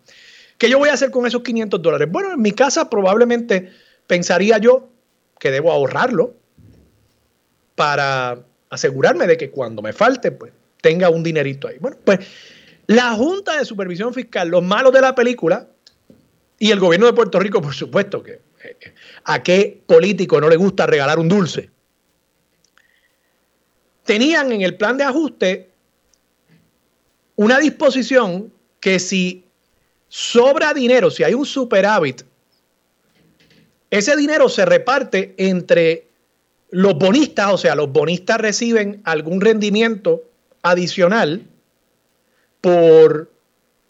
¿Qué 0.58 0.68
yo 0.68 0.80
voy 0.80 0.90
a 0.90 0.94
hacer 0.94 1.12
con 1.12 1.28
esos 1.28 1.44
500 1.44 1.80
dólares? 1.80 2.08
Bueno, 2.12 2.34
en 2.34 2.42
mi 2.42 2.52
casa 2.52 2.90
probablemente 2.90 3.72
pensaría 4.08 4.58
yo 4.58 4.90
que 5.38 5.52
debo 5.52 5.72
ahorrarlo 5.72 6.34
para 7.76 8.40
asegurarme 8.72 9.28
de 9.28 9.38
que 9.38 9.52
cuando 9.52 9.84
me 9.84 9.94
falte, 9.94 10.32
pues 10.32 10.52
tenga 10.82 11.12
un 11.12 11.22
dinerito 11.22 11.68
ahí. 11.68 11.78
Bueno, 11.80 11.98
pues 12.04 12.18
la 12.88 13.14
Junta 13.14 13.56
de 13.60 13.66
Supervisión 13.66 14.16
Fiscal, 14.16 14.48
los 14.48 14.64
malos 14.64 14.92
de 14.94 15.02
la 15.02 15.14
película, 15.14 15.68
y 16.58 16.72
el 16.72 16.80
gobierno 16.80 17.06
de 17.06 17.14
Puerto 17.14 17.40
Rico, 17.40 17.62
por 17.62 17.76
supuesto, 17.76 18.24
que 18.24 18.42
eh, 18.64 18.94
a 19.26 19.44
qué 19.44 19.80
político 19.86 20.42
no 20.42 20.50
le 20.50 20.56
gusta 20.56 20.88
regalar 20.88 21.20
un 21.20 21.30
dulce, 21.30 21.70
tenían 24.10 24.52
en 24.52 24.64
el 24.64 24.76
plan 24.76 24.98
de 24.98 25.04
ajuste 25.04 25.70
una 27.36 27.60
disposición 27.60 28.52
que 28.80 28.98
si 28.98 29.46
sobra 30.08 30.74
dinero, 30.74 31.12
si 31.12 31.24
hay 31.24 31.36
un 31.36 31.46
superávit 31.46 32.24
ese 33.92 34.16
dinero 34.16 34.50
se 34.50 34.66
reparte 34.66 35.36
entre 35.38 36.08
los 36.72 36.96
bonistas, 36.96 37.54
o 37.54 37.58
sea, 37.60 37.76
los 37.76 37.92
bonistas 37.92 38.40
reciben 38.40 39.00
algún 39.04 39.42
rendimiento 39.42 40.24
adicional 40.64 41.44
por 42.62 43.32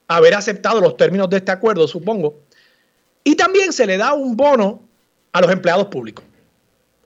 haber 0.09 0.33
aceptado 0.33 0.81
los 0.81 0.97
términos 0.97 1.29
de 1.29 1.37
este 1.37 1.53
acuerdo, 1.53 1.87
supongo. 1.87 2.35
Y 3.23 3.35
también 3.35 3.71
se 3.71 3.85
le 3.85 3.95
da 3.95 4.11
un 4.11 4.35
bono 4.35 4.81
a 5.31 5.39
los 5.39 5.49
empleados 5.49 5.87
públicos. 5.87 6.25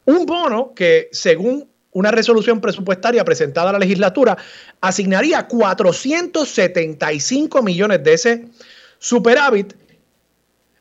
Un 0.05 0.25
bono 0.25 0.73
que, 0.73 1.09
según 1.11 1.72
una 1.93 2.11
resolución 2.11 2.59
presupuestaria 2.59 3.23
presentada 3.23 3.69
a 3.69 3.73
la 3.73 3.79
legislatura, 3.79 4.37
asignaría 4.81 5.47
475 5.47 7.63
millones 7.63 8.03
de 8.03 8.13
ese 8.13 8.49
superávit 8.99 9.75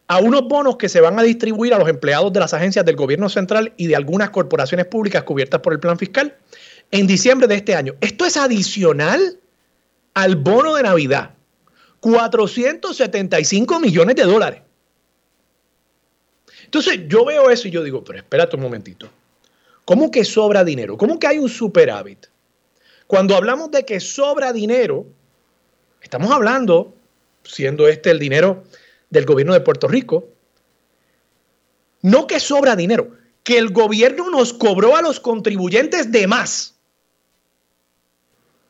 a 0.09 0.19
unos 0.19 0.49
bonos 0.49 0.77
que 0.77 0.89
se 0.89 1.01
van 1.01 1.19
a 1.19 1.23
distribuir 1.23 1.75
a 1.75 1.79
los 1.79 1.89
empleados 1.89 2.33
de 2.33 2.41
las 2.41 2.53
agencias 2.53 2.85
del 2.85 2.97
gobierno 2.97 3.29
central 3.29 3.73
y 3.77 3.87
de 3.87 3.97
algunas 3.97 4.31
corporaciones 4.31 4.87
públicas 4.87 5.23
cubiertas 5.23 5.61
por 5.61 5.73
el 5.73 5.81
plan 5.81 5.99
fiscal 5.99 6.37
en 6.91 7.07
diciembre 7.07 7.47
de 7.47 7.55
este 7.55 7.75
año. 7.75 7.95
Esto 8.01 8.27
es 8.27 8.37
adicional 8.37 9.39
al 10.15 10.37
bono 10.37 10.75
de 10.75 10.83
Navidad. 10.83 11.31
475 12.01 13.81
millones 13.81 14.17
de 14.17 14.25
dólares. 14.25 14.61
Entonces 16.65 17.01
yo 17.07 17.25
veo 17.25 17.49
eso 17.49 17.69
y 17.69 17.71
yo 17.71 17.83
digo, 17.83 18.03
pero 18.03 18.19
espérate 18.19 18.57
un 18.57 18.63
momentito. 18.63 19.09
¿Cómo 19.85 20.11
que 20.11 20.25
sobra 20.25 20.65
dinero? 20.65 20.97
¿Cómo 20.97 21.19
que 21.19 21.27
hay 21.27 21.39
un 21.39 21.49
superávit? 21.49 22.27
Cuando 23.07 23.37
hablamos 23.37 23.71
de 23.71 23.85
que 23.85 24.01
sobra 24.01 24.53
dinero, 24.53 25.07
estamos 26.01 26.31
hablando, 26.31 26.95
siendo 27.45 27.89
este 27.89 28.11
el 28.11 28.19
dinero 28.19 28.65
del 29.11 29.27
gobierno 29.27 29.53
de 29.53 29.61
Puerto 29.61 29.89
Rico. 29.89 30.29
No 32.01 32.27
que 32.27 32.41
sobra 32.41 32.75
dinero, 32.77 33.11
que 33.43 33.59
el 33.59 33.71
gobierno 33.71 34.31
nos 34.31 34.53
cobró 34.53 34.97
a 34.97 35.03
los 35.03 35.21
contribuyentes 35.21 36.11
de 36.11 36.27
más. 36.27 36.75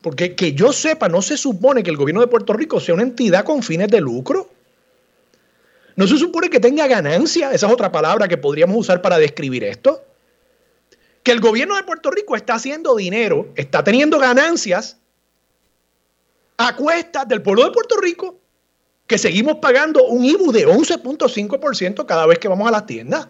Porque 0.01 0.35
que 0.35 0.53
yo 0.53 0.73
sepa, 0.73 1.07
no 1.07 1.21
se 1.21 1.37
supone 1.37 1.81
que 1.81 1.89
el 1.89 1.97
gobierno 1.97 2.21
de 2.21 2.27
Puerto 2.27 2.53
Rico 2.53 2.79
sea 2.79 2.95
una 2.95 3.03
entidad 3.03 3.45
con 3.45 3.63
fines 3.63 3.87
de 3.87 4.01
lucro. 4.01 4.49
No 5.95 6.07
se 6.07 6.17
supone 6.17 6.49
que 6.49 6.59
tenga 6.59 6.87
ganancia, 6.87 7.53
esa 7.53 7.67
es 7.67 7.71
otra 7.71 7.91
palabra 7.91 8.27
que 8.27 8.37
podríamos 8.37 8.75
usar 8.75 9.01
para 9.01 9.17
describir 9.17 9.63
esto. 9.63 10.03
Que 11.23 11.31
el 11.31 11.39
gobierno 11.39 11.75
de 11.75 11.83
Puerto 11.83 12.11
Rico 12.11 12.35
está 12.35 12.55
haciendo 12.55 12.95
dinero, 12.95 13.47
está 13.55 13.83
teniendo 13.83 14.19
ganancias 14.19 14.97
a 16.57 16.75
cuestas 16.75 17.27
del 17.27 17.41
pueblo 17.41 17.63
de 17.65 17.71
Puerto 17.71 17.97
Rico 17.97 18.39
que 19.07 19.17
seguimos 19.17 19.57
pagando 19.57 20.05
un 20.05 20.23
IBU 20.23 20.51
de 20.51 20.67
11.5% 20.67 22.05
cada 22.05 22.25
vez 22.25 22.39
que 22.39 22.47
vamos 22.47 22.67
a 22.67 22.71
las 22.71 22.85
tiendas. 22.85 23.27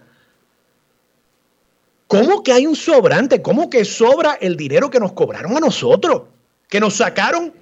¿Cómo 2.08 2.44
que 2.44 2.52
hay 2.52 2.68
un 2.68 2.76
sobrante? 2.76 3.42
¿Cómo 3.42 3.70
que 3.70 3.84
sobra 3.86 4.34
el 4.34 4.56
dinero 4.56 4.90
que 4.90 5.00
nos 5.00 5.14
cobraron 5.14 5.58
a 5.58 5.60
nosotros? 5.60 6.24
Que 6.70 6.80
nos 6.80 6.96
sacaron 6.96 7.54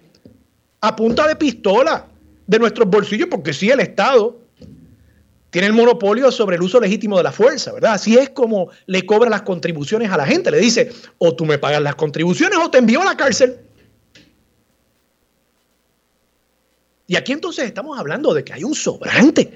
a 0.81 0.95
punta 0.95 1.27
de 1.27 1.35
pistola 1.35 2.07
de 2.47 2.59
nuestros 2.59 2.89
bolsillos, 2.89 3.29
porque 3.31 3.53
sí, 3.53 3.69
el 3.69 3.79
Estado 3.79 4.40
tiene 5.51 5.67
el 5.67 5.73
monopolio 5.73 6.31
sobre 6.31 6.55
el 6.55 6.61
uso 6.61 6.79
legítimo 6.79 7.17
de 7.17 7.23
la 7.23 7.31
fuerza, 7.33 7.73
¿verdad? 7.73 7.93
Así 7.93 8.17
es 8.17 8.29
como 8.29 8.69
le 8.85 9.05
cobra 9.05 9.29
las 9.29 9.41
contribuciones 9.41 10.09
a 10.09 10.15
la 10.15 10.25
gente. 10.25 10.49
Le 10.49 10.59
dice, 10.59 10.91
o 11.17 11.35
tú 11.35 11.45
me 11.45 11.57
pagas 11.57 11.81
las 11.81 11.95
contribuciones 11.95 12.57
o 12.57 12.71
te 12.71 12.77
envío 12.77 13.01
a 13.01 13.05
la 13.05 13.17
cárcel. 13.17 13.59
Y 17.05 17.17
aquí 17.17 17.33
entonces 17.33 17.65
estamos 17.65 17.99
hablando 17.99 18.33
de 18.33 18.45
que 18.45 18.53
hay 18.53 18.63
un 18.63 18.73
sobrante 18.73 19.51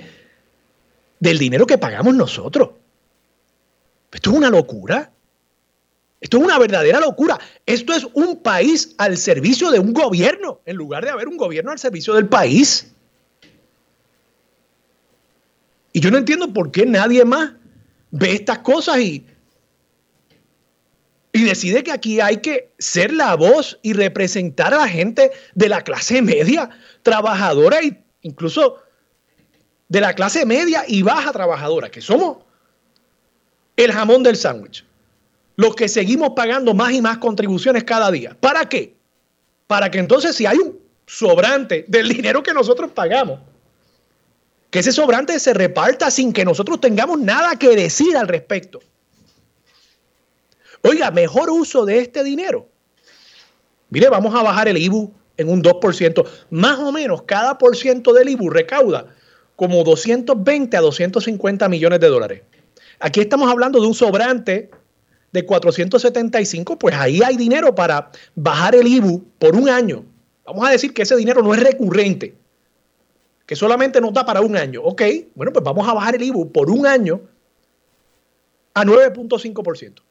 del 1.17 1.39
dinero 1.39 1.65
que 1.65 1.77
pagamos 1.77 2.13
nosotros. 2.13 2.71
Esto 4.11 4.31
es 4.31 4.35
una 4.35 4.49
locura. 4.49 5.11
Esto 6.19 6.37
es 6.37 6.43
una 6.43 6.59
verdadera 6.59 6.99
locura. 6.99 7.39
Esto 7.65 7.93
es 7.93 8.05
un 8.13 8.41
país 8.41 8.95
al 8.97 9.15
servicio 9.15 9.71
de 9.71 9.79
un 9.79 9.93
gobierno, 9.93 10.59
en 10.65 10.75
lugar 10.75 11.05
de 11.05 11.11
haber 11.11 11.29
un 11.29 11.37
gobierno 11.37 11.71
al 11.71 11.79
servicio 11.79 12.13
del 12.15 12.27
país. 12.27 12.94
Y 15.95 16.01
yo 16.01 16.11
no 16.11 16.17
entiendo 16.17 16.51
por 16.51 16.71
qué 16.71 16.85
nadie 16.85 17.23
más 17.23 17.53
ve 18.11 18.33
estas 18.33 18.59
cosas 18.59 18.99
y, 18.99 19.25
y 21.31 21.43
decide 21.43 21.83
que 21.83 21.93
aquí 21.93 22.19
hay 22.19 22.41
que 22.41 22.73
ser 22.77 23.13
la 23.13 23.33
voz 23.35 23.79
y 23.81 23.93
representar 23.93 24.73
a 24.73 24.79
la 24.79 24.89
gente 24.89 25.31
de 25.53 25.69
la 25.69 25.83
clase 25.83 26.21
media 26.21 26.69
trabajadora 27.01 27.79
e 27.79 28.03
incluso 28.23 28.75
de 29.87 30.01
la 30.01 30.13
clase 30.13 30.45
media 30.45 30.83
y 30.85 31.01
baja 31.01 31.31
trabajadora, 31.31 31.89
que 31.89 32.01
somos 32.01 32.39
el 33.77 33.93
jamón 33.93 34.21
del 34.21 34.35
sándwich. 34.35 34.83
Los 35.55 35.77
que 35.77 35.87
seguimos 35.87 36.31
pagando 36.35 36.73
más 36.73 36.91
y 36.91 37.01
más 37.01 37.19
contribuciones 37.19 37.85
cada 37.85 38.11
día. 38.11 38.35
¿Para 38.37 38.67
qué? 38.67 38.97
Para 39.65 39.89
que 39.89 39.99
entonces 39.99 40.35
si 40.35 40.45
hay 40.45 40.57
un 40.57 40.77
sobrante 41.05 41.85
del 41.87 42.09
dinero 42.09 42.43
que 42.43 42.53
nosotros 42.53 42.91
pagamos, 42.91 43.39
que 44.75 44.79
ese 44.79 44.91
sobrante 44.91 45.39
se 45.39 45.53
reparta 45.53 46.11
sin 46.11 46.33
que 46.33 46.43
nosotros 46.43 46.81
tengamos 46.81 47.17
nada 47.21 47.55
que 47.55 47.77
decir 47.77 48.17
al 48.17 48.27
respecto. 48.27 48.81
Oiga, 50.81 51.11
mejor 51.11 51.49
uso 51.49 51.85
de 51.85 51.99
este 51.99 52.25
dinero 52.25 52.67
Mire, 53.89 54.09
vamos 54.09 54.35
a 54.35 54.43
bajar 54.43 54.67
el 54.67 54.77
IBU 54.77 55.13
en 55.37 55.47
un 55.47 55.63
2%. 55.63 56.25
Más 56.49 56.77
o 56.79 56.91
menos, 56.91 57.21
cada 57.21 57.57
por 57.57 57.77
ciento 57.77 58.11
del 58.11 58.27
IBU 58.27 58.49
recauda 58.49 59.15
como 59.55 59.81
220 59.85 60.75
a 60.75 60.81
250 60.81 61.69
millones 61.69 62.01
de 62.01 62.07
dólares. 62.07 62.41
Aquí 62.99 63.21
estamos 63.21 63.49
hablando 63.49 63.79
de 63.79 63.87
un 63.87 63.93
sobrante 63.93 64.71
de 65.31 65.45
475, 65.45 66.77
pues 66.77 66.95
ahí 66.95 67.21
hay 67.23 67.37
dinero 67.37 67.73
para 67.75 68.11
bajar 68.35 68.75
el 68.75 68.87
IBU 68.87 69.23
por 69.39 69.55
un 69.55 69.69
año. 69.69 70.03
Vamos 70.45 70.67
a 70.67 70.71
decir 70.71 70.93
que 70.93 71.03
ese 71.03 71.15
dinero 71.15 71.41
no 71.41 71.53
es 71.53 71.63
recurrente, 71.63 72.35
que 73.45 73.55
solamente 73.55 74.01
nos 74.01 74.13
da 74.13 74.25
para 74.25 74.41
un 74.41 74.57
año. 74.57 74.81
Ok, 74.83 75.01
bueno, 75.35 75.53
pues 75.53 75.63
vamos 75.63 75.87
a 75.87 75.93
bajar 75.93 76.15
el 76.15 76.23
IBU 76.23 76.51
por 76.51 76.69
un 76.69 76.85
año 76.85 77.21
a 78.73 78.83
9.5%. 78.83 80.01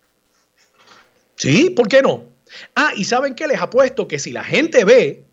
Sí, 1.37 1.71
¿por 1.71 1.89
qué 1.89 2.03
no? 2.03 2.25
Ah, 2.75 2.93
y 2.97 3.05
¿saben 3.05 3.35
qué? 3.35 3.47
Les 3.47 3.61
apuesto 3.61 4.07
que 4.07 4.19
si 4.19 4.31
la 4.31 4.45
gente 4.45 4.85
ve 4.85 5.25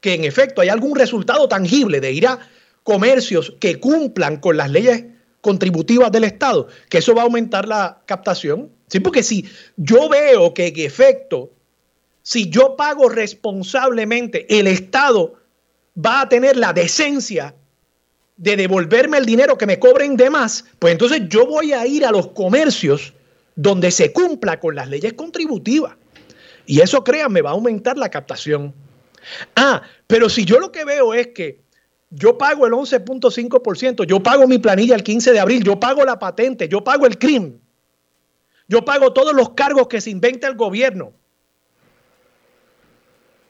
que 0.00 0.14
en 0.14 0.24
efecto 0.24 0.60
hay 0.60 0.68
algún 0.68 0.96
resultado 0.96 1.48
tangible 1.48 2.00
de 2.00 2.12
ir 2.12 2.26
a 2.26 2.38
comercios 2.82 3.54
que 3.60 3.80
cumplan 3.80 4.38
con 4.38 4.56
las 4.56 4.70
leyes 4.70 5.04
contributivas 5.40 6.10
del 6.10 6.24
Estado, 6.24 6.68
que 6.88 6.98
eso 6.98 7.14
va 7.14 7.22
a 7.22 7.24
aumentar 7.24 7.68
la 7.68 8.02
captación. 8.06 8.70
Sí, 8.88 9.00
porque 9.00 9.22
si 9.22 9.48
yo 9.76 10.08
veo 10.08 10.54
que 10.54 10.68
en 10.68 10.78
efecto, 10.80 11.52
si 12.22 12.48
yo 12.48 12.76
pago 12.76 13.08
responsablemente, 13.08 14.58
el 14.58 14.66
Estado 14.66 15.34
va 15.96 16.22
a 16.22 16.28
tener 16.28 16.56
la 16.56 16.72
decencia 16.72 17.54
de 18.36 18.56
devolverme 18.56 19.18
el 19.18 19.26
dinero 19.26 19.56
que 19.56 19.66
me 19.66 19.78
cobren 19.78 20.16
de 20.16 20.28
más, 20.30 20.64
pues 20.78 20.92
entonces 20.92 21.22
yo 21.28 21.46
voy 21.46 21.72
a 21.72 21.86
ir 21.86 22.04
a 22.04 22.10
los 22.10 22.28
comercios 22.28 23.12
donde 23.54 23.90
se 23.90 24.12
cumpla 24.12 24.58
con 24.58 24.74
las 24.74 24.88
leyes 24.88 25.12
contributivas. 25.12 25.94
Y 26.66 26.80
eso, 26.80 27.04
créanme, 27.04 27.42
va 27.42 27.50
a 27.50 27.52
aumentar 27.52 27.96
la 27.96 28.08
captación. 28.08 28.74
Ah, 29.54 29.82
pero 30.06 30.28
si 30.28 30.44
yo 30.44 30.58
lo 30.58 30.72
que 30.72 30.84
veo 30.84 31.14
es 31.14 31.28
que 31.28 31.60
yo 32.10 32.38
pago 32.38 32.66
el 32.66 32.72
11.5%, 32.72 34.04
yo 34.06 34.22
pago 34.22 34.46
mi 34.46 34.58
planilla 34.58 34.94
el 34.94 35.02
15 35.02 35.32
de 35.32 35.40
abril, 35.40 35.64
yo 35.64 35.78
pago 35.78 36.04
la 36.04 36.18
patente, 36.18 36.68
yo 36.68 36.82
pago 36.82 37.06
el 37.06 37.18
crimen, 37.18 37.60
yo 38.68 38.84
pago 38.84 39.12
todos 39.12 39.34
los 39.34 39.50
cargos 39.50 39.88
que 39.88 40.00
se 40.00 40.10
inventa 40.10 40.46
el 40.46 40.56
gobierno. 40.56 41.12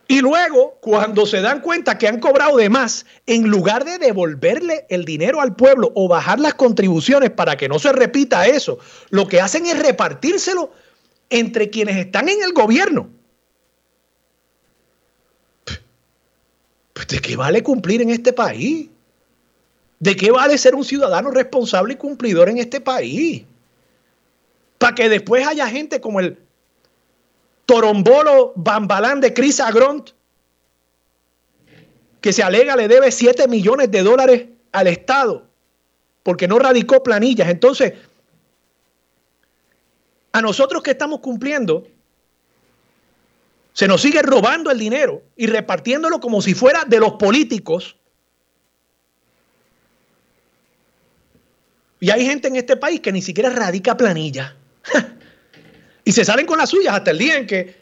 Y 0.06 0.20
luego, 0.20 0.78
cuando 0.80 1.24
se 1.24 1.40
dan 1.40 1.60
cuenta 1.60 1.96
que 1.96 2.06
han 2.06 2.20
cobrado 2.20 2.58
de 2.58 2.68
más, 2.68 3.06
en 3.26 3.48
lugar 3.48 3.84
de 3.84 3.98
devolverle 3.98 4.86
el 4.90 5.04
dinero 5.04 5.40
al 5.40 5.56
pueblo 5.56 5.92
o 5.94 6.08
bajar 6.08 6.38
las 6.40 6.54
contribuciones 6.54 7.30
para 7.30 7.56
que 7.56 7.68
no 7.68 7.78
se 7.78 7.92
repita 7.92 8.46
eso, 8.46 8.78
lo 9.08 9.26
que 9.26 9.40
hacen 9.40 9.64
es 9.66 9.78
repartírselo 9.78 10.72
entre 11.30 11.70
quienes 11.70 11.96
están 11.96 12.28
en 12.28 12.42
el 12.42 12.52
gobierno. 12.52 13.08
Pues 16.92 17.06
¿de 17.08 17.18
qué 17.20 17.36
vale 17.36 17.62
cumplir 17.62 18.02
en 18.02 18.10
este 18.10 18.32
país? 18.32 18.88
¿De 20.00 20.16
qué 20.16 20.30
vale 20.30 20.58
ser 20.58 20.74
un 20.74 20.84
ciudadano 20.84 21.30
responsable 21.30 21.94
y 21.94 21.96
cumplidor 21.96 22.50
en 22.50 22.58
este 22.58 22.80
país? 22.80 23.44
Para 24.76 24.94
que 24.94 25.08
después 25.08 25.46
haya 25.46 25.66
gente 25.66 26.00
como 26.02 26.20
el 26.20 26.43
torombolo 27.66 28.52
bambalán 28.56 29.20
de 29.20 29.32
Chris 29.32 29.60
Agront, 29.60 30.10
que 32.20 32.32
se 32.32 32.42
alega 32.42 32.76
le 32.76 32.88
debe 32.88 33.10
7 33.10 33.48
millones 33.48 33.90
de 33.90 34.02
dólares 34.02 34.46
al 34.72 34.86
Estado 34.86 35.54
porque 36.24 36.48
no 36.48 36.58
radicó 36.58 37.02
planillas. 37.02 37.48
Entonces, 37.48 37.92
a 40.32 40.42
nosotros 40.42 40.82
que 40.82 40.90
estamos 40.90 41.20
cumpliendo, 41.20 41.86
se 43.72 43.86
nos 43.86 44.00
sigue 44.00 44.22
robando 44.22 44.70
el 44.70 44.78
dinero 44.78 45.22
y 45.36 45.46
repartiéndolo 45.46 46.18
como 46.18 46.42
si 46.42 46.54
fuera 46.54 46.84
de 46.86 46.98
los 46.98 47.12
políticos. 47.12 47.96
Y 52.00 52.10
hay 52.10 52.26
gente 52.26 52.48
en 52.48 52.56
este 52.56 52.76
país 52.76 53.00
que 53.00 53.12
ni 53.12 53.22
siquiera 53.22 53.50
radica 53.50 53.96
planilla. 53.96 54.56
y 56.04 56.12
se 56.12 56.24
salen 56.24 56.46
con 56.46 56.58
las 56.58 56.70
suyas 56.70 56.94
hasta 56.94 57.10
el 57.10 57.18
día 57.18 57.38
en 57.38 57.46
que, 57.46 57.76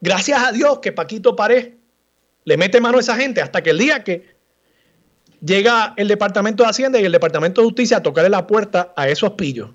gracias 0.00 0.42
a 0.42 0.52
Dios, 0.52 0.78
que 0.78 0.92
Paquito 0.92 1.34
Pared 1.34 1.72
le 2.44 2.56
mete 2.56 2.80
mano 2.80 2.98
a 2.98 3.00
esa 3.00 3.16
gente, 3.16 3.40
hasta 3.42 3.62
que 3.62 3.70
el 3.70 3.78
día 3.78 4.04
que 4.04 4.36
llega 5.44 5.94
el 5.96 6.08
Departamento 6.08 6.62
de 6.62 6.70
Hacienda 6.70 7.00
y 7.00 7.04
el 7.04 7.12
Departamento 7.12 7.60
de 7.60 7.66
Justicia 7.66 7.98
a 7.98 8.02
tocarle 8.02 8.30
la 8.30 8.46
puerta 8.46 8.92
a 8.96 9.08
esos 9.08 9.32
pillos. 9.32 9.70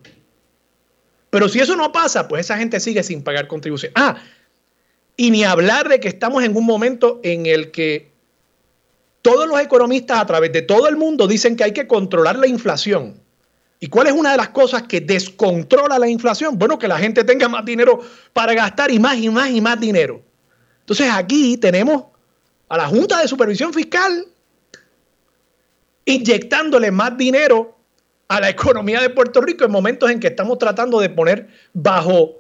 Pero 1.30 1.50
si 1.50 1.60
eso 1.60 1.76
no 1.76 1.91
pasa, 1.91 2.28
pues 2.28 2.46
esa 2.46 2.58
gente 2.58 2.80
sigue 2.80 3.04
sin 3.04 3.24
pagar 3.24 3.48
contribución. 3.48 3.91
Ah, 3.96 4.17
y 5.17 5.32
ni 5.32 5.43
hablar 5.43 5.89
de 5.89 6.00
que 6.00 6.08
estamos 6.08 6.43
en 6.43 6.56
un 6.56 6.65
momento 6.65 7.19
en 7.24 7.46
el 7.46 7.72
que 7.72 8.12
todos 9.22 9.48
los 9.48 9.60
economistas 9.60 10.19
a 10.19 10.26
través 10.26 10.52
de 10.52 10.62
todo 10.62 10.88
el 10.88 10.98
mundo 10.98 11.28
dicen 11.28 11.56
que 11.56 11.63
hay 11.63 11.72
que 11.72 11.88
controlar 11.88 12.38
la 12.38 12.48
inflación. 12.48 13.23
¿Y 13.84 13.88
cuál 13.89 14.08
es 14.08 14.13
una 14.13 14.32
de 14.32 14.38
las 14.38 14.48
cosas 14.48 14.84
que 14.84 15.02
descontrola 15.02 16.00
la 16.00 16.08
inflación? 16.08 16.58
Bueno, 16.58 16.80
que 16.80 16.88
la 16.88 16.98
gente 16.98 17.26
tenga 17.26 17.50
más 17.50 17.65
dinero 17.65 18.00
para 18.32 18.54
gastar 18.54 18.89
y 18.89 18.98
más 18.98 19.17
y 19.17 19.30
más 19.30 19.50
y 19.50 19.60
más 19.60 19.78
dinero. 19.78 20.22
Entonces 20.80 21.10
aquí 21.12 21.58
tenemos 21.58 22.06
a 22.69 22.78
la 22.78 22.88
Junta 22.88 23.19
de 23.19 23.28
Supervisión 23.28 23.74
Fiscal 23.74 24.26
inyectándole 26.06 26.91
más 26.91 27.17
dinero 27.17 27.78
a 28.30 28.39
la 28.39 28.50
economía 28.50 29.02
de 29.02 29.10
Puerto 29.10 29.41
Rico 29.41 29.65
en 29.65 29.72
momentos 29.72 30.10
en 30.10 30.22
que 30.22 30.28
estamos 30.28 30.60
tratando 30.60 31.02
de 31.02 31.10
poner 31.10 31.50
bajo 31.74 32.38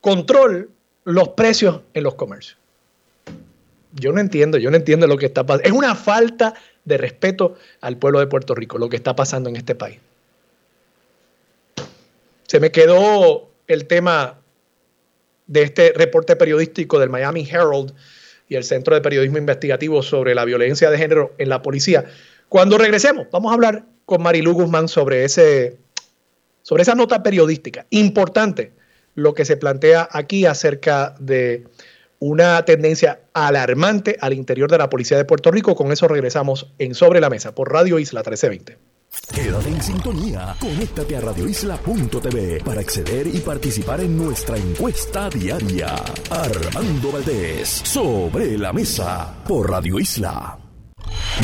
control 0.00 0.70
los 1.04 1.28
precios 1.28 1.82
en 1.92 2.02
los 2.02 2.14
comercios. 2.14 2.56
Yo 3.92 4.10
no 4.12 4.20
entiendo, 4.20 4.56
yo 4.56 4.70
no 4.70 4.78
entiendo 4.78 5.06
lo 5.06 5.18
que 5.18 5.26
está 5.26 5.44
pasando. 5.44 5.68
Es 5.68 5.74
una 5.74 5.94
falta 5.94 6.54
de 6.86 6.96
respeto 6.96 7.56
al 7.82 7.98
pueblo 7.98 8.20
de 8.20 8.26
Puerto 8.26 8.54
Rico 8.54 8.78
lo 8.78 8.88
que 8.88 8.96
está 8.96 9.14
pasando 9.14 9.50
en 9.50 9.56
este 9.56 9.74
país. 9.74 9.98
Se 12.48 12.60
me 12.60 12.72
quedó 12.72 13.50
el 13.66 13.86
tema 13.86 14.40
de 15.46 15.62
este 15.62 15.92
reporte 15.94 16.34
periodístico 16.34 16.98
del 16.98 17.10
Miami 17.10 17.46
Herald 17.46 17.92
y 18.48 18.56
el 18.56 18.64
Centro 18.64 18.94
de 18.94 19.02
Periodismo 19.02 19.36
Investigativo 19.36 20.02
sobre 20.02 20.34
la 20.34 20.46
violencia 20.46 20.90
de 20.90 20.96
género 20.96 21.34
en 21.36 21.50
la 21.50 21.60
policía. 21.60 22.06
Cuando 22.48 22.78
regresemos, 22.78 23.26
vamos 23.30 23.50
a 23.50 23.54
hablar 23.54 23.84
con 24.06 24.22
Marilu 24.22 24.54
Guzmán 24.54 24.88
sobre, 24.88 25.24
ese, 25.24 25.76
sobre 26.62 26.84
esa 26.84 26.94
nota 26.94 27.22
periodística. 27.22 27.84
Importante 27.90 28.72
lo 29.14 29.34
que 29.34 29.44
se 29.44 29.58
plantea 29.58 30.08
aquí 30.10 30.46
acerca 30.46 31.14
de 31.20 31.66
una 32.18 32.64
tendencia 32.64 33.20
alarmante 33.34 34.16
al 34.22 34.32
interior 34.32 34.70
de 34.70 34.78
la 34.78 34.88
Policía 34.88 35.18
de 35.18 35.26
Puerto 35.26 35.50
Rico. 35.50 35.76
Con 35.76 35.92
eso 35.92 36.08
regresamos 36.08 36.72
en 36.78 36.94
Sobre 36.94 37.20
la 37.20 37.28
Mesa 37.28 37.54
por 37.54 37.70
Radio 37.70 37.98
Isla 37.98 38.20
1320. 38.20 38.97
Quédate 39.34 39.68
en 39.68 39.82
sintonía, 39.82 40.56
conéctate 40.58 41.16
a 41.16 41.20
radioisla.tv 41.20 42.62
para 42.64 42.80
acceder 42.80 43.26
y 43.26 43.38
participar 43.40 44.00
en 44.00 44.16
nuestra 44.16 44.56
encuesta 44.56 45.28
diaria. 45.30 45.94
Armando 46.30 47.12
Valdés, 47.12 47.68
Sobre 47.84 48.56
la 48.58 48.72
Mesa 48.72 49.34
por 49.46 49.70
Radio 49.70 49.98
Isla. 49.98 50.58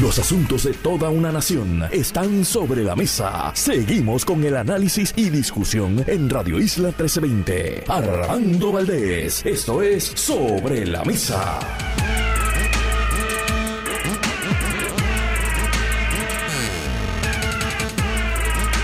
Los 0.00 0.18
asuntos 0.18 0.64
de 0.64 0.74
toda 0.74 1.08
una 1.08 1.30
nación 1.30 1.84
están 1.90 2.44
sobre 2.44 2.82
la 2.82 2.96
mesa. 2.96 3.52
Seguimos 3.54 4.24
con 4.24 4.42
el 4.44 4.56
análisis 4.56 5.12
y 5.16 5.30
discusión 5.30 6.04
en 6.06 6.28
Radio 6.28 6.58
Isla 6.58 6.88
1320. 6.88 7.84
Armando 7.88 8.72
Valdés, 8.72 9.44
esto 9.46 9.82
es 9.82 10.04
Sobre 10.04 10.84
la 10.84 11.04
Mesa. 11.04 11.60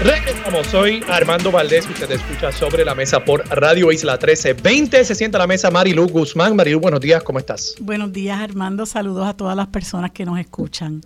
Regresamos, 0.03 0.67
soy 0.69 1.05
Armando 1.09 1.53
Valdés, 1.53 1.87
usted 1.87 2.11
escucha 2.11 2.51
sobre 2.53 2.87
la 2.87 2.95
mesa 2.95 3.23
por 3.23 3.47
Radio 3.51 3.93
Isla 3.93 4.13
1320. 4.15 5.05
Se 5.05 5.15
sienta 5.15 5.37
a 5.37 5.41
la 5.41 5.47
mesa 5.47 5.71
Marilu 5.71 6.09
Guzmán. 6.09 6.57
Marilu, 6.57 6.81
buenos 6.81 7.01
días, 7.01 7.23
¿cómo 7.23 7.39
estás? 7.39 7.75
Buenos 7.79 8.11
días, 8.11 8.41
Armando. 8.41 8.87
Saludos 8.87 9.27
a 9.29 9.35
todas 9.35 9.55
las 9.55 9.67
personas 9.67 10.13
que 10.13 10.25
nos 10.25 10.41
escuchan. 10.41 11.03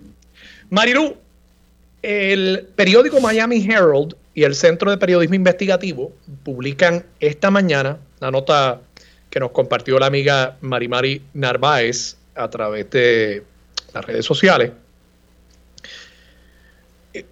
Marilu, 0.71 1.17
el 2.03 2.69
periódico 2.77 3.21
Miami 3.21 3.67
Herald 3.69 4.15
y 4.33 4.45
el 4.45 4.55
Centro 4.55 4.93
de 4.93 4.97
Periodismo 4.97 5.35
Investigativo 5.35 6.13
publican 6.45 7.05
esta 7.19 7.51
mañana 7.51 7.99
la 8.21 8.31
nota 8.31 8.81
que 9.29 9.41
nos 9.41 9.51
compartió 9.51 9.99
la 9.99 10.07
amiga 10.07 10.57
Marimari 10.61 11.21
Narváez 11.35 12.17
a 12.37 12.49
través 12.49 12.89
de 12.91 13.43
las 13.93 14.05
redes 14.05 14.25
sociales 14.25 14.71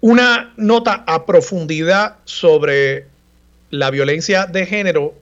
una 0.01 0.53
nota 0.57 1.03
a 1.07 1.25
profundidad 1.25 2.17
sobre 2.25 3.07
la 3.69 3.89
violencia 3.89 4.45
de 4.45 4.65
género 4.65 5.13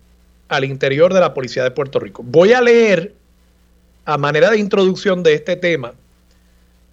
al 0.50 0.65
interior 0.65 1.13
de 1.13 1.21
la 1.21 1.34
Policía 1.34 1.63
de 1.63 1.71
Puerto 1.71 2.00
Rico. 2.00 2.24
Voy 2.26 2.54
a 2.54 2.62
leer, 2.62 3.13
a 4.06 4.17
manera 4.17 4.52
de 4.52 4.60
introducción 4.60 5.24
de 5.24 5.34
este 5.34 5.56
tema, 5.56 5.93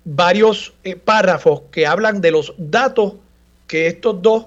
varios 0.05 0.73
eh, 0.85 0.95
párrafos 0.95 1.63
que 1.73 1.87
hablan 1.87 2.21
de 2.21 2.31
los 2.31 2.55
datos 2.57 3.15
que 3.67 3.89
estos 3.89 4.23
dos, 4.23 4.47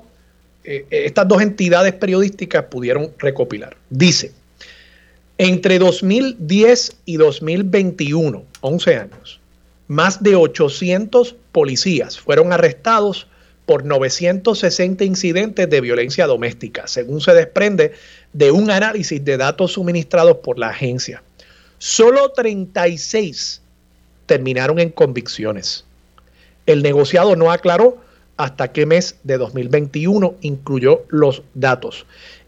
eh, 0.63 0.85
estas 0.89 1.27
dos 1.27 1.41
entidades 1.41 1.93
periodísticas 1.93 2.65
pudieron 2.65 3.11
recopilar. 3.19 3.75
Dice, 3.89 4.31
Entre 5.37 5.79
2010 5.79 6.97
y 7.05 7.17
2021, 7.17 8.43
11 8.61 8.95
años, 8.95 9.40
más 9.91 10.23
de 10.23 10.37
800 10.37 11.35
policías 11.51 12.17
fueron 12.17 12.53
arrestados 12.53 13.27
por 13.65 13.83
960 13.83 15.03
incidentes 15.03 15.69
de 15.69 15.81
violencia 15.81 16.27
doméstica, 16.27 16.87
según 16.87 17.19
se 17.19 17.33
desprende 17.33 17.91
de 18.31 18.51
un 18.51 18.71
análisis 18.71 19.21
de 19.25 19.35
datos 19.35 19.73
suministrados 19.73 20.37
por 20.37 20.57
la 20.57 20.69
agencia. 20.69 21.21
Solo 21.77 22.31
36 22.31 23.61
terminaron 24.27 24.79
en 24.79 24.91
convicciones. 24.91 25.83
El 26.65 26.83
negociado 26.83 27.35
no 27.35 27.51
aclaró 27.51 27.97
hasta 28.37 28.71
qué 28.71 28.85
mes 28.85 29.17
de 29.25 29.37
2021 29.37 30.35
incluyó 30.39 31.03
los 31.09 31.43
datos. 31.53 32.05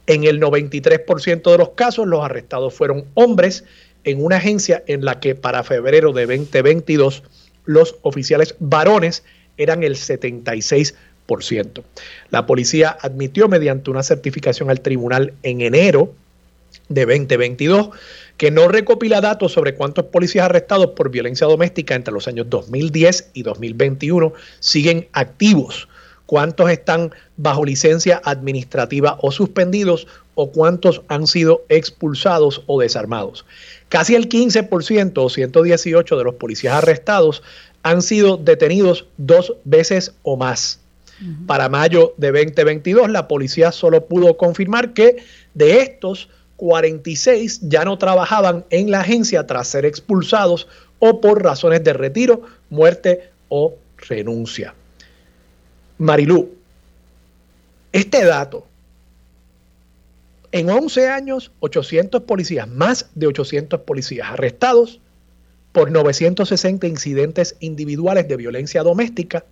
En 0.08 0.24
el 0.24 0.40
93% 0.40 1.52
de 1.52 1.58
los 1.58 1.70
casos, 1.72 2.08
los 2.08 2.24
arrestados 2.24 2.74
fueron 2.74 3.04
hombres 3.16 3.66
en 4.04 4.24
una 4.24 4.38
agencia 4.38 4.84
en 4.88 5.06
la 5.06 5.20
que 5.20 5.36
para 5.36 5.64
febrero 5.64 6.12
de 6.14 6.26
2022 6.26 7.24
los 7.66 7.96
oficiales 8.02 8.56
varones 8.60 9.24
eran 9.58 9.84
el 9.84 9.96
76%. 9.96 11.84
La 12.30 12.46
policía 12.46 12.98
admitió 13.02 13.48
mediante 13.48 13.90
una 13.90 14.04
certificación 14.04 14.70
al 14.70 14.82
tribunal 14.82 15.34
en 15.44 15.62
enero 15.62 16.14
de 16.90 17.06
2022 17.06 17.90
que 18.38 18.52
no 18.52 18.68
recopila 18.68 19.22
datos 19.22 19.54
sobre 19.54 19.76
cuántos 19.76 20.06
policías 20.06 20.46
arrestados 20.46 20.88
por 20.88 21.10
violencia 21.10 21.48
doméstica 21.48 21.96
entre 21.96 22.14
los 22.14 22.28
años 22.28 22.50
2010 22.50 23.32
y 23.34 23.44
2021 23.44 24.34
siguen 24.60 25.08
activos, 25.14 25.88
cuántos 26.26 26.70
están 26.72 27.12
bajo 27.38 27.64
licencia 27.64 28.22
administrativa 28.26 29.18
o 29.22 29.32
suspendidos 29.32 30.08
o 30.36 30.52
cuántos 30.52 31.04
han 31.08 31.28
sido 31.28 31.64
expulsados 31.70 32.64
o 32.66 32.82
desarmados. 32.82 33.46
Casi 33.94 34.16
el 34.16 34.28
15% 34.28 35.24
o 35.24 35.30
118 35.30 36.18
de 36.18 36.24
los 36.24 36.34
policías 36.34 36.74
arrestados 36.74 37.44
han 37.84 38.02
sido 38.02 38.38
detenidos 38.38 39.06
dos 39.18 39.54
veces 39.66 40.16
o 40.24 40.36
más. 40.36 40.80
Para 41.46 41.70
mayo 41.70 42.16
de 42.18 42.32
2022, 42.32 43.12
la 43.12 43.28
policía 43.28 43.72
solo 43.72 44.08
pudo 44.08 44.36
confirmar 44.36 44.94
que 44.94 45.18
de 45.54 45.82
estos 45.82 46.28
46 46.56 47.70
ya 47.70 47.86
no 47.86 48.00
trabajaban 48.00 48.66
en 48.72 48.90
la 48.90 49.02
agencia 49.02 49.46
tras 49.46 49.68
ser 49.68 49.86
expulsados 49.86 50.68
o 50.98 51.22
por 51.22 51.44
razones 51.44 51.84
de 51.84 51.94
retiro, 51.94 52.42
muerte 52.72 53.30
o 53.50 53.76
renuncia. 54.10 54.74
Marilú, 56.00 56.50
este 57.92 58.26
dato, 58.26 58.66
en 60.54 60.70
11 60.70 61.10
años, 61.10 61.52
800 61.60 62.22
policías, 62.22 62.70
más 62.70 63.10
de 63.16 63.28
800 63.28 63.82
policías 63.82 64.30
arrestados 64.30 65.02
por 65.72 65.92
960 65.92 66.86
incidentes 66.86 67.56
individuales 67.60 68.28
de 68.28 68.38
violencia 68.38 68.84
doméstica, 68.84 69.46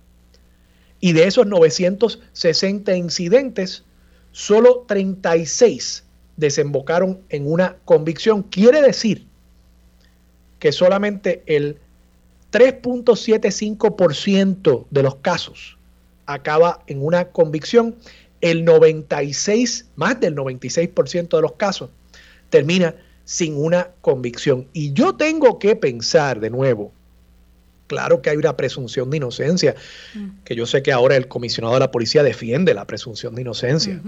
y 1.00 1.12
de 1.12 1.26
esos 1.26 1.48
960 1.48 2.96
incidentes, 2.96 3.82
solo 4.30 4.84
36 4.86 6.04
desembocaron 6.36 7.18
en 7.30 7.50
una 7.50 7.78
convicción. 7.84 8.44
Quiere 8.44 8.80
decir 8.80 9.26
que 10.60 10.70
solamente 10.70 11.42
el 11.46 11.78
3.75% 12.52 14.86
de 14.88 15.02
los 15.02 15.16
casos 15.16 15.76
acaba 16.26 16.84
en 16.86 17.04
una 17.04 17.30
convicción, 17.30 17.96
el 18.42 18.64
96, 18.64 19.86
más 19.96 20.20
del 20.20 20.34
96% 20.34 21.36
de 21.36 21.42
los 21.42 21.52
casos 21.52 21.88
termina 22.50 22.94
sin 23.24 23.56
una 23.56 23.88
convicción. 24.02 24.68
Y 24.74 24.92
yo 24.92 25.14
tengo 25.14 25.58
que 25.58 25.74
pensar 25.74 26.40
de 26.40 26.50
nuevo, 26.50 26.92
claro 27.86 28.20
que 28.20 28.30
hay 28.30 28.36
una 28.36 28.56
presunción 28.56 29.08
de 29.08 29.16
inocencia, 29.16 29.74
mm. 30.14 30.42
que 30.44 30.54
yo 30.54 30.66
sé 30.66 30.82
que 30.82 30.92
ahora 30.92 31.16
el 31.16 31.28
comisionado 31.28 31.74
de 31.74 31.80
la 31.80 31.90
policía 31.90 32.22
defiende 32.22 32.74
la 32.74 32.86
presunción 32.86 33.34
de 33.34 33.42
inocencia. 33.42 34.02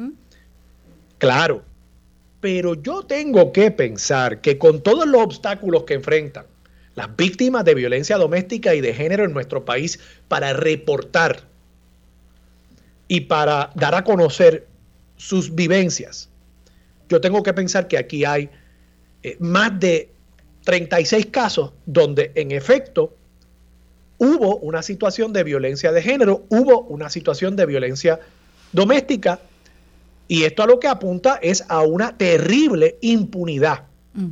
Claro, 1.19 1.63
pero 2.41 2.75
yo 2.75 3.05
tengo 3.05 3.53
que 3.53 3.71
pensar 3.71 4.41
que 4.41 4.59
con 4.59 4.83
todos 4.83 5.07
los 5.07 5.23
obstáculos 5.23 5.85
que 5.85 5.95
enfrentan 5.95 6.45
las 6.97 7.17
víctimas 7.17 7.65
de 7.65 7.75
violencia 7.75 8.19
doméstica 8.19 8.75
y 8.75 8.81
de 8.81 8.93
género 8.95 9.25
en 9.25 9.33
nuestro 9.33 9.65
país 9.65 9.99
para 10.29 10.53
reportar 10.53 11.54
y 13.09 13.21
para 13.21 13.71
dar 13.75 13.95
a 13.95 14.05
conocer 14.05 14.67
sus 15.17 15.55
vivencias, 15.55 16.29
yo 17.09 17.21
tengo 17.21 17.43
que 17.43 17.53
pensar 17.53 17.87
que 17.89 17.99
aquí 17.99 18.25
hay 18.25 18.49
eh, 19.23 19.37
más 19.41 19.79
de 19.79 20.11
36 20.65 21.27
casos 21.27 21.73
donde 21.87 22.33
en 22.35 22.51
efecto 22.51 23.15
hubo 24.19 24.57
una 24.57 24.83
situación 24.83 25.33
de 25.33 25.45
violencia 25.45 25.93
de 25.93 26.03
género, 26.03 26.45
hubo 26.49 26.81
una 26.83 27.11
situación 27.11 27.57
de 27.57 27.67
violencia 27.67 28.21
doméstica 28.73 29.41
y 30.27 30.45
esto 30.45 30.63
a 30.63 30.67
lo 30.67 30.81
que 30.81 30.89
apunta 30.89 31.39
es 31.43 31.65
a 31.69 31.83
una 31.83 32.17
terrible 32.17 32.97
impunidad. 33.03 33.85
Mm. 34.15 34.31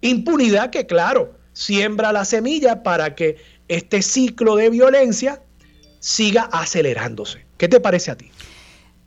Impunidad 0.00 0.70
que, 0.70 0.86
claro, 0.86 1.34
siembra 1.52 2.12
la 2.12 2.24
semilla 2.24 2.82
para 2.84 3.16
que 3.16 3.36
este 3.66 4.00
ciclo 4.02 4.54
de 4.56 4.70
violencia 4.70 5.42
siga 5.98 6.48
acelerándose. 6.52 7.47
¿Qué 7.58 7.68
te 7.68 7.80
parece 7.80 8.10
a 8.10 8.16
ti? 8.16 8.30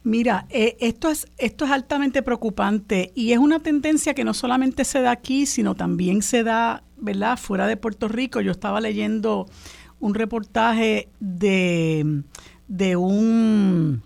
Mira, 0.03 0.45
eh, 0.49 0.77
esto, 0.79 1.09
es, 1.09 1.27
esto 1.37 1.65
es 1.65 1.71
altamente 1.71 2.21
preocupante 2.21 3.11
y 3.15 3.33
es 3.33 3.39
una 3.39 3.59
tendencia 3.59 4.13
que 4.13 4.23
no 4.23 4.33
solamente 4.33 4.83
se 4.83 5.01
da 5.01 5.11
aquí, 5.11 5.45
sino 5.45 5.75
también 5.75 6.21
se 6.21 6.43
da, 6.43 6.83
¿verdad?, 6.97 7.37
fuera 7.37 7.67
de 7.67 7.77
Puerto 7.77 8.07
Rico. 8.07 8.41
Yo 8.41 8.51
estaba 8.51 8.81
leyendo 8.81 9.47
un 9.99 10.15
reportaje 10.15 11.07
de, 11.19 12.23
de 12.67 12.95
un 12.95 14.01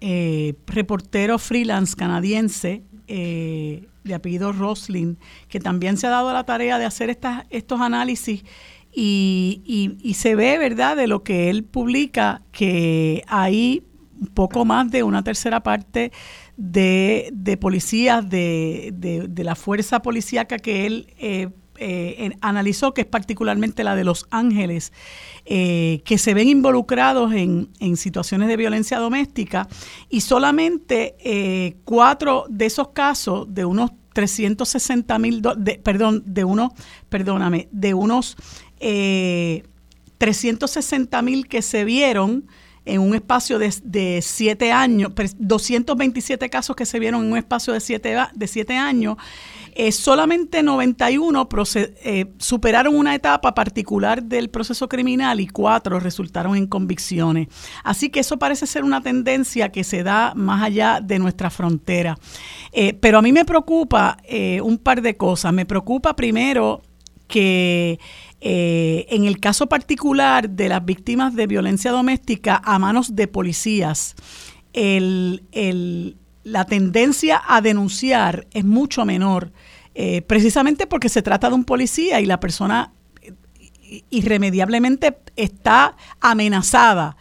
eh, 0.00 0.54
reportero 0.66 1.38
freelance 1.38 1.96
canadiense 1.96 2.82
eh, 3.08 3.88
de 4.04 4.14
apellido 4.14 4.52
Roslin, 4.52 5.18
que 5.48 5.58
también 5.58 5.96
se 5.96 6.06
ha 6.06 6.10
dado 6.10 6.32
la 6.32 6.44
tarea 6.44 6.78
de 6.78 6.84
hacer 6.84 7.10
estas, 7.10 7.44
estos 7.50 7.80
análisis 7.80 8.44
y, 8.92 9.96
y, 10.02 10.14
se 10.14 10.34
ve, 10.34 10.58
¿verdad?, 10.58 10.96
de 10.96 11.06
lo 11.06 11.22
que 11.22 11.48
él 11.48 11.64
publica, 11.64 12.42
que 12.50 13.22
hay 13.28 13.84
un 14.20 14.26
poco 14.28 14.64
más 14.64 14.90
de 14.90 15.02
una 15.02 15.22
tercera 15.22 15.62
parte 15.62 16.12
de, 16.56 17.30
de 17.32 17.56
policías 17.56 18.28
de, 18.28 18.92
de, 18.92 19.44
la 19.44 19.54
fuerza 19.54 20.02
policíaca 20.02 20.58
que 20.58 20.86
él 20.86 21.06
eh, 21.18 21.48
eh, 21.78 22.32
analizó, 22.42 22.92
que 22.92 23.02
es 23.02 23.06
particularmente 23.06 23.82
la 23.82 23.96
de 23.96 24.04
Los 24.04 24.26
Ángeles, 24.30 24.92
eh, 25.46 26.02
que 26.04 26.18
se 26.18 26.34
ven 26.34 26.48
involucrados 26.48 27.32
en, 27.32 27.70
en, 27.78 27.96
situaciones 27.96 28.48
de 28.48 28.58
violencia 28.58 28.98
doméstica 28.98 29.68
y 30.10 30.20
solamente 30.20 31.76
cuatro 31.84 32.44
de 32.50 32.66
esos 32.66 32.88
casos, 32.88 33.46
de 33.54 33.64
unos 33.64 33.92
360 34.12 35.18
mil, 35.18 35.42
perdón, 35.82 36.22
de 36.26 36.44
unos, 36.44 36.72
perdóname, 37.08 37.68
de 37.70 37.94
unos 37.94 38.36
360 38.80 41.22
mil 41.22 41.46
que 41.46 41.62
se 41.62 41.84
vieron, 41.84 42.48
en 42.84 43.00
un 43.00 43.14
espacio 43.14 43.58
de, 43.58 44.20
siete 44.22 44.72
años, 44.72 45.12
227 45.38 46.48
casos 46.48 46.74
que 46.74 46.86
se 46.86 46.98
vieron 46.98 47.24
en 47.24 47.32
un 47.32 47.38
espacio 47.38 47.72
de 47.72 47.80
siete, 47.80 48.16
de 48.34 48.46
siete 48.46 48.76
años, 48.76 49.16
eh, 49.74 49.92
solamente 49.92 50.62
91 50.62 51.48
eh, 51.74 52.26
superaron 52.38 52.96
una 52.96 53.14
etapa 53.14 53.54
particular 53.54 54.22
del 54.22 54.50
proceso 54.50 54.88
criminal 54.88 55.40
y 55.40 55.46
cuatro 55.46 56.00
resultaron 56.00 56.56
en 56.56 56.66
convicciones. 56.66 57.48
Así 57.84 58.08
que 58.08 58.20
eso 58.20 58.38
parece 58.38 58.66
ser 58.66 58.82
una 58.82 59.02
tendencia 59.02 59.70
que 59.70 59.84
se 59.84 60.02
da 60.02 60.32
más 60.34 60.62
allá 60.62 61.00
de 61.00 61.18
nuestra 61.18 61.50
frontera. 61.50 62.18
Eh, 62.72 62.94
pero 62.94 63.18
a 63.18 63.22
mí 63.22 63.32
me 63.32 63.44
preocupa 63.44 64.16
un 64.62 64.78
par 64.78 65.02
de 65.02 65.16
cosas. 65.16 65.52
Me 65.52 65.66
preocupa 65.66 66.16
primero 66.16 66.82
que 67.28 68.00
eh, 68.40 69.06
en 69.10 69.24
el 69.24 69.38
caso 69.38 69.68
particular 69.68 70.48
de 70.48 70.68
las 70.68 70.84
víctimas 70.84 71.34
de 71.34 71.46
violencia 71.46 71.92
doméstica 71.92 72.60
a 72.64 72.78
manos 72.78 73.14
de 73.14 73.28
policías, 73.28 74.14
la 74.72 76.64
tendencia 76.64 77.42
a 77.46 77.60
denunciar 77.60 78.46
es 78.52 78.64
mucho 78.64 79.04
menor, 79.04 79.52
eh, 79.94 80.22
precisamente 80.22 80.86
porque 80.86 81.08
se 81.08 81.22
trata 81.22 81.48
de 81.48 81.54
un 81.54 81.64
policía 81.64 82.20
y 82.20 82.26
la 82.26 82.40
persona 82.40 82.94
eh, 83.20 84.04
irremediablemente 84.08 85.18
está 85.36 85.96
amenazada 86.20 87.16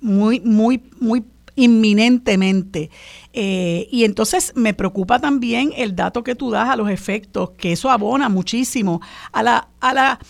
muy, 0.00 0.40
muy, 0.40 0.82
muy 0.98 1.24
inminentemente. 1.56 2.90
Eh, 3.32 3.88
y 3.90 4.04
entonces 4.04 4.52
me 4.54 4.74
preocupa 4.74 5.18
también 5.18 5.72
el 5.76 5.96
dato 5.96 6.22
que 6.22 6.34
tú 6.34 6.50
das 6.50 6.68
a 6.68 6.76
los 6.76 6.88
efectos, 6.88 7.50
que 7.58 7.72
eso 7.72 7.90
abona 7.90 8.28
muchísimo 8.28 9.00
a 9.32 9.42
la, 9.42 9.68
a 9.80 9.92
la, 9.92 10.20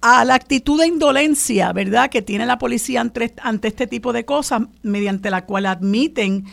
a 0.00 0.24
la 0.24 0.34
actitud 0.34 0.80
de 0.80 0.88
indolencia, 0.88 1.72
¿verdad?, 1.72 2.10
que 2.10 2.22
tiene 2.22 2.46
la 2.46 2.58
policía 2.58 3.00
ante, 3.00 3.34
ante 3.42 3.68
este 3.68 3.86
tipo 3.86 4.12
de 4.12 4.24
cosas, 4.24 4.62
mediante 4.82 5.30
la 5.30 5.46
cual 5.46 5.66
admiten 5.66 6.44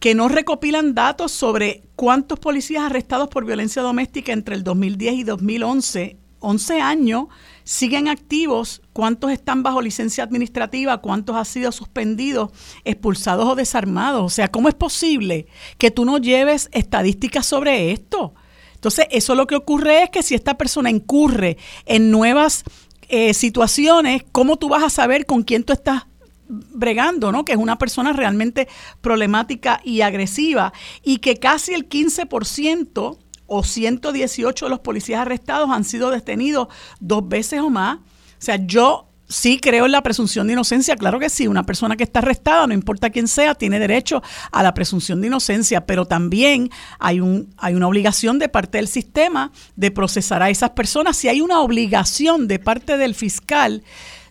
que 0.00 0.16
no 0.16 0.28
recopilan 0.28 0.94
datos 0.94 1.30
sobre 1.30 1.84
cuántos 1.94 2.40
policías 2.40 2.82
arrestados 2.82 3.28
por 3.28 3.44
violencia 3.44 3.82
doméstica 3.82 4.32
entre 4.32 4.56
el 4.56 4.64
2010 4.64 5.14
y 5.14 5.22
2011, 5.22 6.16
11 6.42 6.80
años, 6.80 7.26
siguen 7.64 8.08
activos, 8.08 8.82
cuántos 8.92 9.30
están 9.30 9.62
bajo 9.62 9.80
licencia 9.80 10.24
administrativa, 10.24 10.98
cuántos 10.98 11.36
han 11.36 11.44
sido 11.44 11.72
suspendidos, 11.72 12.50
expulsados 12.84 13.48
o 13.48 13.54
desarmados. 13.54 14.22
O 14.22 14.28
sea, 14.28 14.48
¿cómo 14.48 14.68
es 14.68 14.74
posible 14.74 15.46
que 15.78 15.90
tú 15.90 16.04
no 16.04 16.18
lleves 16.18 16.68
estadísticas 16.72 17.46
sobre 17.46 17.92
esto? 17.92 18.34
Entonces, 18.74 19.06
eso 19.10 19.34
lo 19.34 19.46
que 19.46 19.56
ocurre 19.56 20.02
es 20.02 20.10
que 20.10 20.22
si 20.22 20.34
esta 20.34 20.58
persona 20.58 20.90
incurre 20.90 21.56
en 21.86 22.10
nuevas 22.10 22.64
eh, 23.08 23.32
situaciones, 23.32 24.24
¿cómo 24.32 24.56
tú 24.56 24.68
vas 24.68 24.82
a 24.82 24.90
saber 24.90 25.24
con 25.24 25.44
quién 25.44 25.62
tú 25.62 25.72
estás 25.72 26.06
bregando, 26.48 27.32
¿no? 27.32 27.44
Que 27.44 27.52
es 27.52 27.58
una 27.58 27.78
persona 27.78 28.12
realmente 28.12 28.68
problemática 29.00 29.80
y 29.84 30.00
agresiva 30.00 30.72
y 31.02 31.18
que 31.18 31.36
casi 31.36 31.74
el 31.74 31.88
15% 31.88 33.18
o 33.46 33.62
118 33.62 34.66
de 34.66 34.70
los 34.70 34.80
policías 34.80 35.20
arrestados 35.20 35.70
han 35.70 35.84
sido 35.84 36.10
detenidos 36.10 36.68
dos 37.00 37.28
veces 37.28 37.60
o 37.60 37.70
más. 37.70 37.96
O 37.98 38.00
sea, 38.44 38.56
yo 38.56 39.08
sí 39.32 39.58
creo 39.58 39.86
en 39.86 39.92
la 39.92 40.02
presunción 40.02 40.46
de 40.46 40.52
inocencia, 40.52 40.96
claro 40.96 41.18
que 41.18 41.30
sí, 41.30 41.46
una 41.46 41.64
persona 41.64 41.96
que 41.96 42.04
está 42.04 42.20
arrestada, 42.20 42.66
no 42.66 42.74
importa 42.74 43.10
quién 43.10 43.26
sea, 43.26 43.54
tiene 43.54 43.78
derecho 43.78 44.22
a 44.50 44.62
la 44.62 44.74
presunción 44.74 45.20
de 45.20 45.28
inocencia, 45.28 45.86
pero 45.86 46.04
también 46.04 46.70
hay, 46.98 47.20
un, 47.20 47.52
hay 47.56 47.74
una 47.74 47.88
obligación 47.88 48.38
de 48.38 48.48
parte 48.48 48.78
del 48.78 48.88
sistema 48.88 49.50
de 49.74 49.90
procesar 49.90 50.42
a 50.42 50.50
esas 50.50 50.70
personas. 50.70 51.16
Si 51.16 51.28
hay 51.28 51.40
una 51.40 51.60
obligación 51.60 52.46
de 52.46 52.58
parte 52.58 52.98
del 52.98 53.14
fiscal 53.14 53.82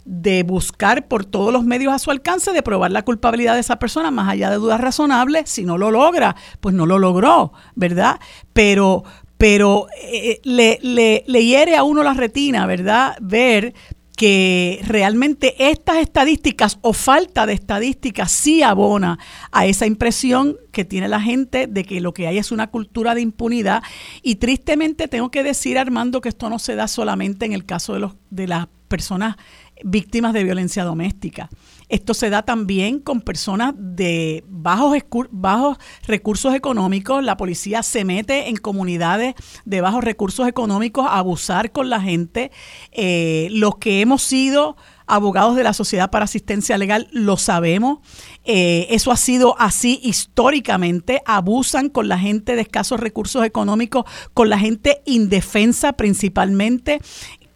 de 0.06 0.44
buscar 0.44 1.08
por 1.08 1.26
todos 1.26 1.54
los 1.54 1.64
medios 1.64 1.94
a 1.94 2.00
su 2.00 2.12
alcance 2.12 2.52
de 2.52 2.64
probar 2.64 2.92
la 2.92 3.04
culpabilidad 3.04 3.56
de 3.56 3.62
esa 3.62 3.80
persona, 3.80 4.12
más 4.12 4.30
allá 4.30 4.50
de 4.50 4.58
dudas 4.58 4.82
razonables, 4.82 5.50
si 5.50 5.64
no 5.64 5.78
lo 5.78 5.92
logra, 5.92 6.36
pues 6.60 6.76
no 6.76 6.86
lo 6.86 7.00
logró, 7.00 7.54
¿verdad? 7.76 8.20
Pero, 8.54 9.04
pero 9.38 9.88
eh, 10.02 10.40
le, 10.44 10.80
le, 10.82 11.24
le 11.28 11.46
hiere 11.46 11.76
a 11.76 11.84
uno 11.84 12.04
la 12.04 12.14
retina, 12.14 12.66
¿verdad? 12.66 13.18
Ver 13.22 13.74
que 14.22 14.80
realmente 14.86 15.56
estas 15.72 15.98
estadísticas 15.98 16.78
o 16.82 16.94
falta 16.94 17.48
de 17.48 17.54
estadísticas 17.54 18.32
sí 18.32 18.62
abona 18.62 19.18
a 19.52 19.66
esa 19.66 19.88
impresión 19.88 20.58
que 20.72 20.86
tiene 20.86 21.08
la 21.08 21.20
gente 21.20 21.66
de 21.66 21.84
que 21.84 22.02
lo 22.02 22.14
que 22.14 22.28
hay 22.28 22.38
es 22.38 22.52
una 22.52 22.68
cultura 22.68 23.16
de 23.16 23.22
impunidad 23.22 23.82
y 24.22 24.36
tristemente 24.36 25.08
tengo 25.08 25.32
que 25.32 25.42
decir 25.42 25.80
Armando 25.80 26.22
que 26.22 26.30
esto 26.30 26.52
no 26.52 26.60
se 26.60 26.76
da 26.76 26.88
solamente 26.88 27.48
en 27.48 27.54
el 27.54 27.66
caso 27.66 27.94
de 27.94 28.00
los 28.00 28.14
de 28.30 28.48
las 28.48 28.68
personas 28.88 29.38
víctimas 29.84 30.34
de 30.34 30.44
violencia 30.44 30.84
doméstica. 30.84 31.50
Esto 31.92 32.14
se 32.14 32.30
da 32.30 32.44
también 32.44 33.00
con 33.00 33.20
personas 33.20 33.74
de 33.78 34.46
bajos, 34.48 34.98
bajos 35.30 35.78
recursos 36.08 36.56
económicos. 36.56 37.22
La 37.22 37.36
policía 37.36 37.84
se 37.84 38.06
mete 38.06 38.48
en 38.48 38.56
comunidades 38.56 39.36
de 39.66 39.82
bajos 39.82 40.02
recursos 40.02 40.48
económicos 40.48 41.06
a 41.06 41.18
abusar 41.18 41.74
con 41.74 41.90
la 41.90 42.00
gente. 42.00 42.52
Eh, 42.94 43.50
los 43.52 43.76
que 43.76 44.00
hemos 44.00 44.24
sido 44.24 44.78
abogados 45.06 45.58
de 45.58 45.64
la 45.64 45.74
Sociedad 45.74 46.10
para 46.10 46.24
Asistencia 46.24 46.78
Legal 46.78 47.10
lo 47.12 47.36
sabemos. 47.36 48.00
Eh, 48.46 48.88
eso 48.90 49.12
ha 49.12 49.18
sido 49.18 49.60
así 49.60 50.00
históricamente. 50.02 51.22
Abusan 51.26 51.90
con 51.90 52.08
la 52.08 52.18
gente 52.18 52.56
de 52.56 52.62
escasos 52.62 53.02
recursos 53.02 53.44
económicos, 53.44 54.06
con 54.34 54.50
la 54.50 54.58
gente 54.58 55.02
indefensa 55.06 55.94
principalmente 55.94 57.02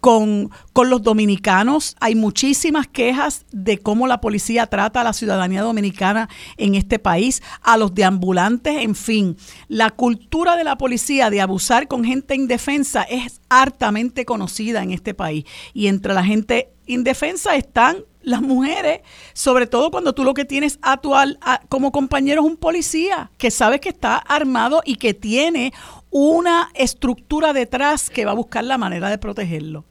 con, 0.06 0.52
los 0.88 1.02
dominicanos. 1.02 1.96
Hay 1.98 2.14
muchísimas 2.14 2.86
quejas 2.86 3.44
de 3.50 3.78
cómo 3.78 4.06
la 4.06 4.20
policía 4.20 4.68
trata 4.68 5.00
a 5.00 5.04
la 5.04 5.12
ciudadanía 5.12 5.62
dominicana 5.62 6.28
en 6.58 6.76
este 6.76 7.00
país, 7.00 7.42
a 7.60 7.76
los 7.76 7.92
deambulantes, 7.92 8.84
en 8.84 8.94
fin. 8.94 9.36
La 9.66 9.90
cultura 9.90 10.54
de 10.54 10.62
la 10.62 10.78
policía 10.78 11.28
de 11.28 11.40
abusar 11.40 11.88
con 11.88 12.04
gente 12.04 12.36
indefensa 12.36 13.02
es 13.02 13.40
hartamente 13.48 14.24
conocida 14.24 14.84
en 14.84 14.92
este 14.92 15.12
país. 15.12 15.44
Y 15.74 15.88
entre 15.88 16.14
la 16.14 16.22
gente 16.22 16.70
indefensa 16.86 17.56
están 17.56 18.04
las 18.22 18.42
mujeres, 18.42 19.00
sobre 19.32 19.66
todo 19.66 19.90
cuando 19.90 20.12
tú 20.12 20.22
lo 20.22 20.34
que 20.34 20.44
tienes 20.44 20.78
actual 20.82 21.40
como 21.68 21.90
compañero 21.90 22.42
es 22.42 22.46
un 22.46 22.56
policía 22.56 23.32
que 23.38 23.50
sabe 23.50 23.80
que 23.80 23.88
está 23.88 24.18
armado 24.18 24.82
y 24.84 24.96
que 24.96 25.14
tiene 25.14 25.72
una 26.10 26.70
estructura 26.74 27.52
detrás 27.52 28.08
que 28.08 28.24
va 28.24 28.30
a 28.30 28.34
buscar 28.34 28.62
la 28.62 28.78
manera 28.78 29.10
de 29.10 29.18
protegerlo. 29.18 29.84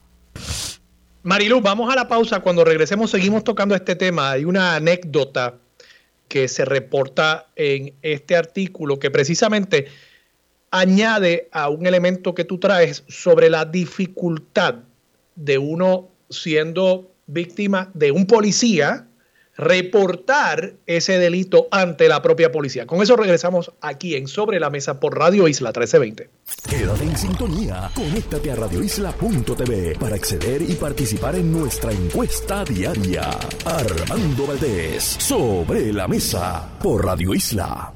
Marilu, 1.26 1.60
vamos 1.60 1.92
a 1.92 1.96
la 1.96 2.06
pausa. 2.06 2.38
Cuando 2.38 2.64
regresemos 2.64 3.10
seguimos 3.10 3.42
tocando 3.42 3.74
este 3.74 3.96
tema. 3.96 4.30
Hay 4.30 4.44
una 4.44 4.76
anécdota 4.76 5.58
que 6.28 6.46
se 6.46 6.64
reporta 6.64 7.48
en 7.56 7.94
este 8.02 8.36
artículo 8.36 9.00
que 9.00 9.10
precisamente 9.10 9.88
añade 10.70 11.48
a 11.50 11.68
un 11.68 11.84
elemento 11.84 12.32
que 12.32 12.44
tú 12.44 12.58
traes 12.58 13.02
sobre 13.08 13.50
la 13.50 13.64
dificultad 13.64 14.76
de 15.34 15.58
uno 15.58 16.08
siendo 16.30 17.10
víctima 17.26 17.90
de 17.92 18.12
un 18.12 18.28
policía 18.28 19.08
reportar 19.56 20.74
ese 20.86 21.18
delito 21.18 21.68
ante 21.70 22.08
la 22.08 22.22
propia 22.22 22.52
policía. 22.52 22.86
Con 22.86 23.02
eso 23.02 23.16
regresamos 23.16 23.72
aquí 23.80 24.14
en 24.14 24.28
Sobre 24.28 24.60
la 24.60 24.70
Mesa 24.70 25.00
por 25.00 25.18
Radio 25.18 25.48
Isla 25.48 25.70
1320. 25.70 26.30
Quédate 26.68 27.04
en 27.04 27.16
sintonía, 27.16 27.90
conéctate 27.94 28.50
a 28.52 28.56
radioisla.tv 28.56 29.96
para 29.98 30.16
acceder 30.16 30.62
y 30.62 30.74
participar 30.74 31.36
en 31.36 31.52
nuestra 31.52 31.92
encuesta 31.92 32.64
diaria. 32.64 33.30
Armando 33.64 34.46
Valdés, 34.46 35.02
Sobre 35.18 35.92
la 35.92 36.06
Mesa 36.06 36.68
por 36.80 37.04
Radio 37.04 37.34
Isla. 37.34 37.95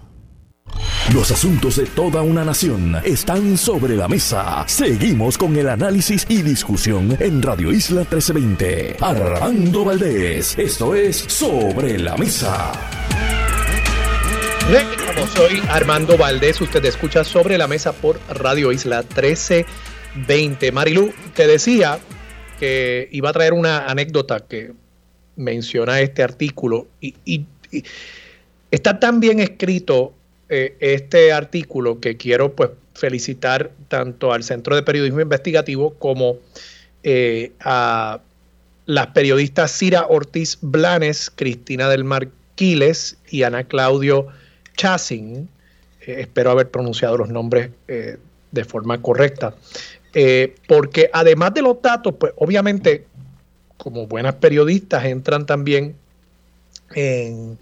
Los 1.15 1.31
asuntos 1.33 1.77
de 1.77 1.87
toda 1.87 2.23
una 2.23 2.45
nación 2.45 2.97
están 3.05 3.59
sobre 3.59 3.97
la 3.97 4.07
mesa. 4.07 4.65
Seguimos 4.69 5.37
con 5.37 5.57
el 5.57 5.69
análisis 5.69 6.25
y 6.29 6.43
discusión 6.43 7.17
en 7.19 7.43
Radio 7.43 7.73
Isla 7.73 8.03
1320. 8.03 8.97
Armando 9.01 9.85
Valdés, 9.85 10.57
esto 10.57 10.95
es 10.95 11.17
Sobre 11.17 11.99
la 11.99 12.17
Mesa. 12.17 12.73
Soy 15.35 15.61
Armando 15.69 16.17
Valdés, 16.17 16.61
usted 16.61 16.85
escucha 16.85 17.25
Sobre 17.25 17.59
la 17.59 17.67
Mesa 17.67 17.93
por 17.93 18.21
Radio 18.29 18.71
Isla 18.71 19.03
1320. 19.03 20.71
Marilu, 20.71 21.13
te 21.35 21.49
decía 21.49 21.99
que 22.61 23.09
iba 23.11 23.31
a 23.31 23.33
traer 23.33 23.53
una 23.53 23.87
anécdota 23.87 24.47
que 24.47 24.75
menciona 25.35 26.01
este 26.01 26.23
artículo 26.23 26.87
y 27.01 27.47
está 28.71 29.01
tan 29.01 29.19
bien 29.19 29.41
escrito 29.41 30.15
eh, 30.53 30.75
este 30.81 31.33
artículo 31.33 32.01
que 32.01 32.17
quiero 32.17 32.57
pues 32.57 32.71
felicitar 32.95 33.71
tanto 33.87 34.33
al 34.33 34.43
Centro 34.43 34.75
de 34.75 34.83
Periodismo 34.83 35.21
Investigativo 35.21 35.95
como 35.95 36.39
eh, 37.05 37.53
a 37.61 38.19
las 38.87 39.07
periodistas 39.09 39.71
Cira 39.71 40.07
Ortiz 40.09 40.59
Blanes, 40.61 41.31
Cristina 41.33 41.89
del 41.89 42.03
Marquiles 42.03 43.17
y 43.31 43.45
Ana 43.45 43.63
Claudio 43.63 44.27
Chassin. 44.77 45.49
Eh, 46.01 46.17
espero 46.19 46.51
haber 46.51 46.69
pronunciado 46.69 47.17
los 47.19 47.29
nombres 47.29 47.71
de 47.87 48.65
forma 48.65 49.01
correcta. 49.01 49.55
porque 50.67 51.11
además 51.13 51.55
de 51.55 51.63
los 51.63 51.81
datos, 51.81 52.13
pues 52.19 52.33
obviamente 52.35 53.07
como 53.77 54.09
buenas 54.09 54.35
periodistas 54.35 55.05
entran 55.05 55.47
también 55.47 55.95
en 56.97 57.57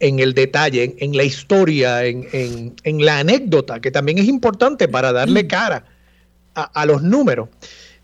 en 0.00 0.18
el 0.18 0.34
detalle, 0.34 0.96
en, 0.98 1.16
la 1.16 1.24
historia, 1.24 2.04
en, 2.04 2.74
la 2.84 3.18
anécdota, 3.18 3.80
que 3.80 3.90
también 3.90 4.18
es 4.18 4.26
importante 4.26 4.88
para 4.88 5.12
darle 5.12 5.44
mm. 5.44 5.48
cara 5.48 5.84
a, 6.54 6.86
los 6.86 7.02
números. 7.02 7.48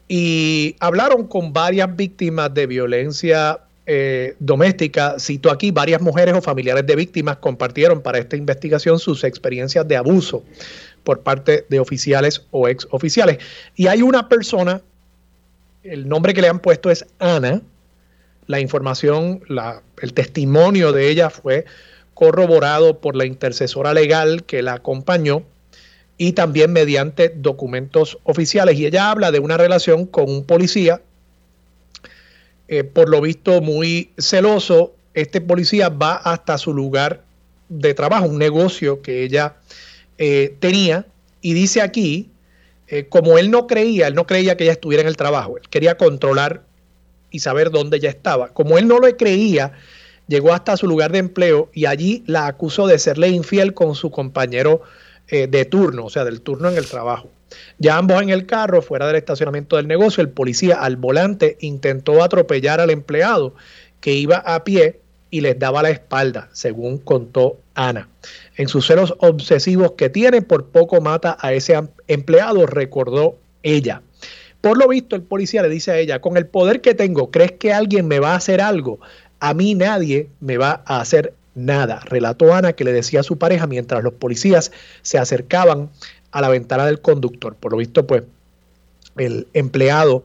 Y 0.09 0.77
hablaron 0.81 1.27
con 1.27 1.53
varias 1.53 1.95
víctimas 1.95 2.53
de 2.53 2.67
violencia 2.67 3.61
eh, 3.87 4.35
doméstica. 4.39 5.17
Cito 5.19 5.51
aquí, 5.51 5.71
varias 5.71 6.01
mujeres 6.01 6.35
o 6.35 6.43
familiares 6.43 6.87
de 6.87 6.97
víctimas 6.97 7.37
compartieron 7.39 8.03
para 8.03 8.19
esta 8.19 8.37
investigación 8.37 8.99
sus 8.99 9.25
experiencias 9.25 9.87
de 9.87 9.97
abuso 9.97 10.43
por 11.05 11.21
parte 11.21 11.67
de 11.69 11.81
oficiales 11.81 12.43
o 12.51 12.69
ex 12.69 12.87
oficiales. 12.91 13.39
Y 13.77 13.87
hay 13.87 14.03
una 14.03 14.29
persona, 14.29 14.83
el 15.83 16.09
nombre 16.09 16.35
que 16.35 16.41
le 16.41 16.49
han 16.49 16.59
puesto 16.59 16.91
es 16.91 17.05
Ana, 17.19 17.63
la 18.47 18.61
información, 18.61 19.43
el 20.01 20.13
testimonio 20.13 20.93
de 20.93 21.09
ella 21.09 21.31
fue 21.31 21.65
corroborado 22.15 23.01
por 23.01 23.17
la 23.17 23.25
intercesora 23.25 23.93
legal 23.93 24.45
que 24.45 24.63
la 24.63 24.75
acompañó 24.75 25.43
y 26.17 26.33
también 26.33 26.73
mediante 26.73 27.29
documentos 27.29 28.19
oficiales. 28.25 28.79
Y 28.79 28.87
ella 28.87 29.11
habla 29.11 29.33
de 29.33 29.41
una 29.41 29.57
relación 29.57 30.07
con 30.07 30.31
un 30.31 30.45
policía, 30.45 31.03
eh, 32.69 32.85
por 32.85 33.09
lo 33.09 33.21
visto 33.21 33.61
muy 33.61 34.11
celoso. 34.19 34.95
Este 35.15 35.41
policía 35.41 35.89
va 35.89 36.15
hasta 36.15 36.59
su 36.59 36.73
lugar 36.73 37.25
de 37.69 37.95
trabajo, 37.95 38.27
un 38.27 38.39
negocio 38.39 39.03
que 39.03 39.25
ella 39.25 39.57
eh, 40.19 40.55
tenía, 40.61 41.07
y 41.41 41.55
dice 41.55 41.83
aquí, 41.83 42.31
eh, 42.87 43.07
como 43.09 43.39
él 43.39 43.51
no 43.51 43.67
creía, 43.67 44.07
él 44.07 44.15
no 44.15 44.27
creía 44.27 44.57
que 44.57 44.65
ella 44.65 44.73
estuviera 44.73 45.03
en 45.03 45.09
el 45.09 45.17
trabajo, 45.17 45.57
él 45.57 45.69
quería 45.69 45.97
controlar 45.97 46.63
y 47.35 47.41
saber 47.41 47.73
dónde 47.73 47.97
ella 47.97 48.11
estaba. 48.11 48.49
Como 48.51 48.79
él 48.79 48.87
no 48.87 49.01
lo 49.01 49.17
creía, 49.17 49.73
llegó 50.29 50.53
hasta 50.53 50.77
su 50.77 50.87
lugar 50.87 51.11
de 51.11 51.19
empleo 51.19 51.69
y 51.75 51.87
allí 51.87 52.23
la 52.29 52.47
acusó 52.47 52.87
de 52.87 52.97
serle 53.01 53.29
infiel 53.29 53.75
con 53.75 53.97
su 53.97 54.13
compañero 54.13 54.83
eh, 55.27 55.49
de 55.49 55.65
turno, 55.65 56.05
o 56.05 56.11
sea, 56.11 56.25
del 56.25 56.43
turno 56.43 56.71
en 56.71 56.77
el 56.77 56.87
trabajo. 56.87 57.29
Ya 57.79 57.97
ambos 57.97 58.23
en 58.23 58.31
el 58.31 58.47
carro, 58.47 58.83
fuera 58.83 59.09
del 59.09 59.17
estacionamiento 59.17 59.75
del 59.75 59.89
negocio, 59.89 60.23
el 60.23 60.29
policía 60.29 60.77
al 60.77 60.97
volante 60.97 61.57
intentó 61.61 62.23
atropellar 62.23 62.81
al 62.81 62.91
empleado 62.91 63.57
que 64.01 64.13
iba 64.13 64.37
a 64.37 64.63
pie 64.63 65.01
y 65.31 65.41
les 65.41 65.59
daba 65.59 65.83
la 65.83 65.91
espalda, 65.91 66.49
según 66.53 66.99
contó 66.99 67.59
Ana. 67.75 68.09
En 68.57 68.69
sus 68.69 68.87
celos 68.87 69.13
obsesivos 69.19 69.93
que 69.93 70.09
tiene, 70.09 70.41
por 70.41 70.67
poco 70.67 71.01
mata 71.01 71.37
a 71.41 71.53
ese 71.53 71.77
empleado, 72.07 72.67
recordó 72.67 73.37
ella. 73.65 74.03
Por 74.65 74.79
lo 74.79 74.89
visto, 74.89 75.15
el 75.15 75.21
policía 75.21 75.61
le 75.61 75.69
dice 75.69 75.91
a 75.91 75.99
ella, 75.99 76.23
con 76.23 76.39
el 76.39 76.47
poder 76.47 76.81
que 76.81 76.95
tengo, 76.95 77.31
¿crees 77.31 77.53
que 77.53 77.75
alguien 77.75 78.09
me 78.09 78.19
va 78.19 78.33
a 78.33 78.37
hacer 78.37 78.63
algo? 78.63 78.99
A 79.39 79.53
mí 79.53 79.75
nadie 79.75 80.31
me 80.41 80.57
va 80.57 80.83
a 80.87 81.03
hacer 81.03 81.35
nada, 81.55 82.01
relató 82.07 82.55
Ana 82.55 82.73
que 82.73 82.83
le 82.83 82.95
decía 82.95 83.21
a 83.21 83.25
su 83.25 83.37
pareja 83.37 83.67
mientras 83.67 84.03
los 84.03 84.15
policías 84.15 84.73
se 85.03 85.19
acercaban 85.19 85.91
a 86.31 86.41
la 86.41 86.49
ventana 86.49 86.87
del 86.87 87.03
conductor. 87.03 87.57
Por 87.57 87.73
lo 87.73 87.77
visto, 87.77 88.07
pues 88.07 88.23
el 89.19 89.49
empleado 89.53 90.25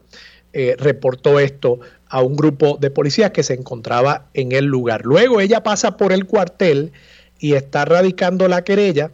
eh, 0.54 0.78
reportó 0.80 1.38
esto 1.42 1.82
a 2.08 2.22
un 2.22 2.38
grupo 2.38 2.78
de 2.80 2.92
policías 2.92 3.32
que 3.32 3.44
se 3.44 3.56
encontraba 3.56 4.28
en 4.34 4.54
el 4.54 4.64
lugar. 4.64 5.02
Luego 5.04 5.42
ella 5.42 5.64
pasa 5.64 5.98
por 5.98 6.14
el 6.14 6.28
cuartel 6.28 6.94
y 7.40 7.56
está 7.56 7.84
radicando 7.84 8.48
la 8.48 8.64
querella 8.64 9.12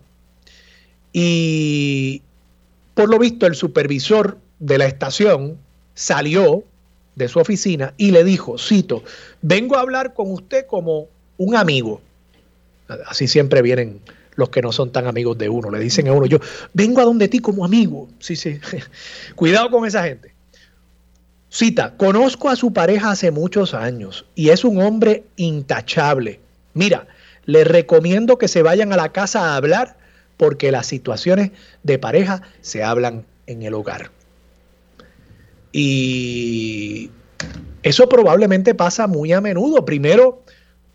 y 1.11 2.21
por 2.93 3.09
lo 3.09 3.17
visto 3.17 3.47
el 3.47 3.55
supervisor 3.55 4.44
de 4.59 4.77
la 4.77 4.85
estación 4.85 5.57
salió 5.93 6.63
de 7.15 7.27
su 7.27 7.39
oficina 7.39 7.93
y 7.97 8.11
le 8.11 8.23
dijo, 8.23 8.57
cito, 8.57 9.03
vengo 9.41 9.77
a 9.77 9.81
hablar 9.81 10.13
con 10.13 10.31
usted 10.31 10.65
como 10.65 11.07
un 11.37 11.55
amigo. 11.55 12.01
Así 13.07 13.27
siempre 13.27 13.61
vienen 13.61 13.99
los 14.35 14.49
que 14.49 14.61
no 14.61 14.71
son 14.71 14.91
tan 14.91 15.07
amigos 15.07 15.37
de 15.37 15.49
uno. 15.49 15.69
Le 15.71 15.79
dicen 15.79 16.07
a 16.07 16.13
uno, 16.13 16.25
yo 16.25 16.39
vengo 16.73 17.01
a 17.01 17.05
donde 17.05 17.27
ti 17.27 17.39
como 17.39 17.65
amigo. 17.65 18.09
Sí, 18.19 18.35
sí. 18.35 18.59
Cuidado 19.35 19.69
con 19.71 19.85
esa 19.85 20.03
gente. 20.03 20.33
Cita, 21.49 21.95
conozco 21.95 22.49
a 22.49 22.57
su 22.57 22.73
pareja 22.73 23.11
hace 23.11 23.31
muchos 23.31 23.73
años 23.73 24.25
y 24.35 24.49
es 24.49 24.65
un 24.65 24.81
hombre 24.81 25.23
intachable. 25.37 26.41
Mira, 26.73 27.07
le 27.45 27.63
recomiendo 27.63 28.37
que 28.37 28.49
se 28.49 28.61
vayan 28.61 28.91
a 28.91 28.97
la 28.97 29.13
casa 29.13 29.53
a 29.53 29.55
hablar 29.55 29.95
porque 30.35 30.71
las 30.71 30.85
situaciones 30.85 31.51
de 31.83 31.97
pareja 31.97 32.41
se 32.59 32.83
hablan 32.83 33.25
en 33.47 33.63
el 33.63 33.73
hogar. 33.73 34.11
Y 35.77 37.11
eso 37.83 38.07
probablemente 38.07 38.73
pasa 38.75 39.07
muy 39.07 39.33
a 39.33 39.41
menudo. 39.41 39.83
Primero, 39.83 40.41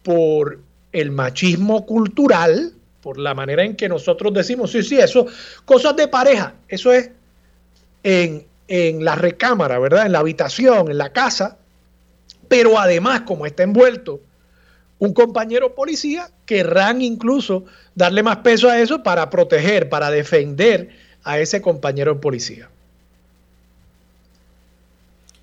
por 0.02 0.58
el 0.92 1.10
machismo 1.10 1.84
cultural, 1.84 2.72
por 3.02 3.18
la 3.18 3.34
manera 3.34 3.62
en 3.62 3.76
que 3.76 3.90
nosotros 3.90 4.32
decimos, 4.32 4.72
sí, 4.72 4.82
sí, 4.82 4.96
eso, 4.96 5.26
cosas 5.66 5.96
de 5.96 6.08
pareja, 6.08 6.54
eso 6.66 6.94
es 6.94 7.10
en, 8.04 8.46
en 8.68 9.04
la 9.04 9.16
recámara, 9.16 9.78
¿verdad? 9.78 10.06
En 10.06 10.12
la 10.12 10.20
habitación, 10.20 10.90
en 10.90 10.96
la 10.96 11.12
casa, 11.12 11.58
pero 12.48 12.78
además, 12.78 13.20
como 13.26 13.44
está 13.44 13.64
envuelto 13.64 14.22
un 14.98 15.12
compañero 15.12 15.74
policía, 15.74 16.30
querrán 16.46 17.02
incluso 17.02 17.66
darle 17.94 18.22
más 18.22 18.38
peso 18.38 18.70
a 18.70 18.80
eso 18.80 19.02
para 19.02 19.28
proteger, 19.28 19.90
para 19.90 20.10
defender 20.10 20.88
a 21.22 21.38
ese 21.38 21.60
compañero 21.60 22.18
policía. 22.18 22.70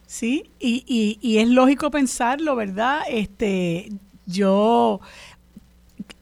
Sí, 0.07 0.51
y, 0.57 1.17
y, 1.21 1.37
es 1.37 1.49
lógico 1.49 1.91
pensarlo, 1.91 2.55
¿verdad? 2.55 3.01
Este, 3.09 3.91
yo 4.25 5.01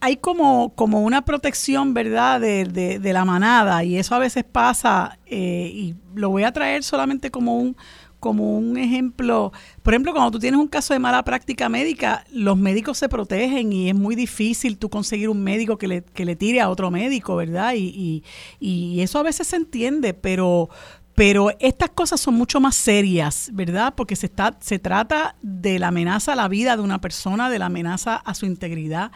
hay 0.00 0.16
como, 0.16 0.74
como 0.74 1.02
una 1.02 1.24
protección, 1.24 1.94
¿verdad?, 1.94 2.40
de, 2.40 2.64
de, 2.64 3.12
la 3.12 3.24
manada, 3.24 3.84
y 3.84 3.96
eso 3.96 4.16
a 4.16 4.18
veces 4.18 4.42
pasa, 4.42 5.20
eh, 5.26 5.70
y 5.72 5.94
lo 6.16 6.30
voy 6.30 6.42
a 6.42 6.52
traer 6.52 6.82
solamente 6.82 7.30
como 7.30 7.58
un, 7.58 7.76
como 8.18 8.58
un 8.58 8.76
ejemplo. 8.76 9.52
Por 9.84 9.94
ejemplo, 9.94 10.12
cuando 10.12 10.32
tú 10.32 10.40
tienes 10.40 10.58
un 10.58 10.66
caso 10.66 10.92
de 10.92 10.98
mala 10.98 11.22
práctica 11.22 11.68
médica, 11.68 12.24
los 12.32 12.56
médicos 12.58 12.98
se 12.98 13.08
protegen 13.08 13.72
y 13.72 13.88
es 13.88 13.94
muy 13.94 14.16
difícil 14.16 14.78
tú 14.78 14.90
conseguir 14.90 15.28
un 15.28 15.44
médico 15.44 15.78
que 15.78 15.86
le, 15.86 16.02
que 16.02 16.24
le 16.24 16.34
tire 16.34 16.60
a 16.60 16.68
otro 16.68 16.90
médico, 16.90 17.36
¿verdad? 17.36 17.74
Y, 17.74 17.84
y, 17.84 18.24
y 18.58 19.00
eso 19.00 19.20
a 19.20 19.22
veces 19.22 19.46
se 19.46 19.56
entiende, 19.56 20.12
pero, 20.12 20.70
pero 21.16 21.50
estas 21.60 21.88
cosas 21.88 22.20
son 22.20 22.34
mucho 22.34 22.60
más 22.60 22.76
serias, 22.76 23.48
¿verdad? 23.54 23.94
Porque 23.96 24.14
se, 24.16 24.26
está, 24.26 24.54
se 24.60 24.78
trata 24.78 25.34
de 25.40 25.78
la 25.78 25.88
amenaza 25.88 26.34
a 26.34 26.36
la 26.36 26.46
vida 26.46 26.76
de 26.76 26.82
una 26.82 27.00
persona, 27.00 27.48
de 27.48 27.58
la 27.58 27.66
amenaza 27.66 28.16
a 28.16 28.34
su 28.34 28.44
integridad. 28.44 29.10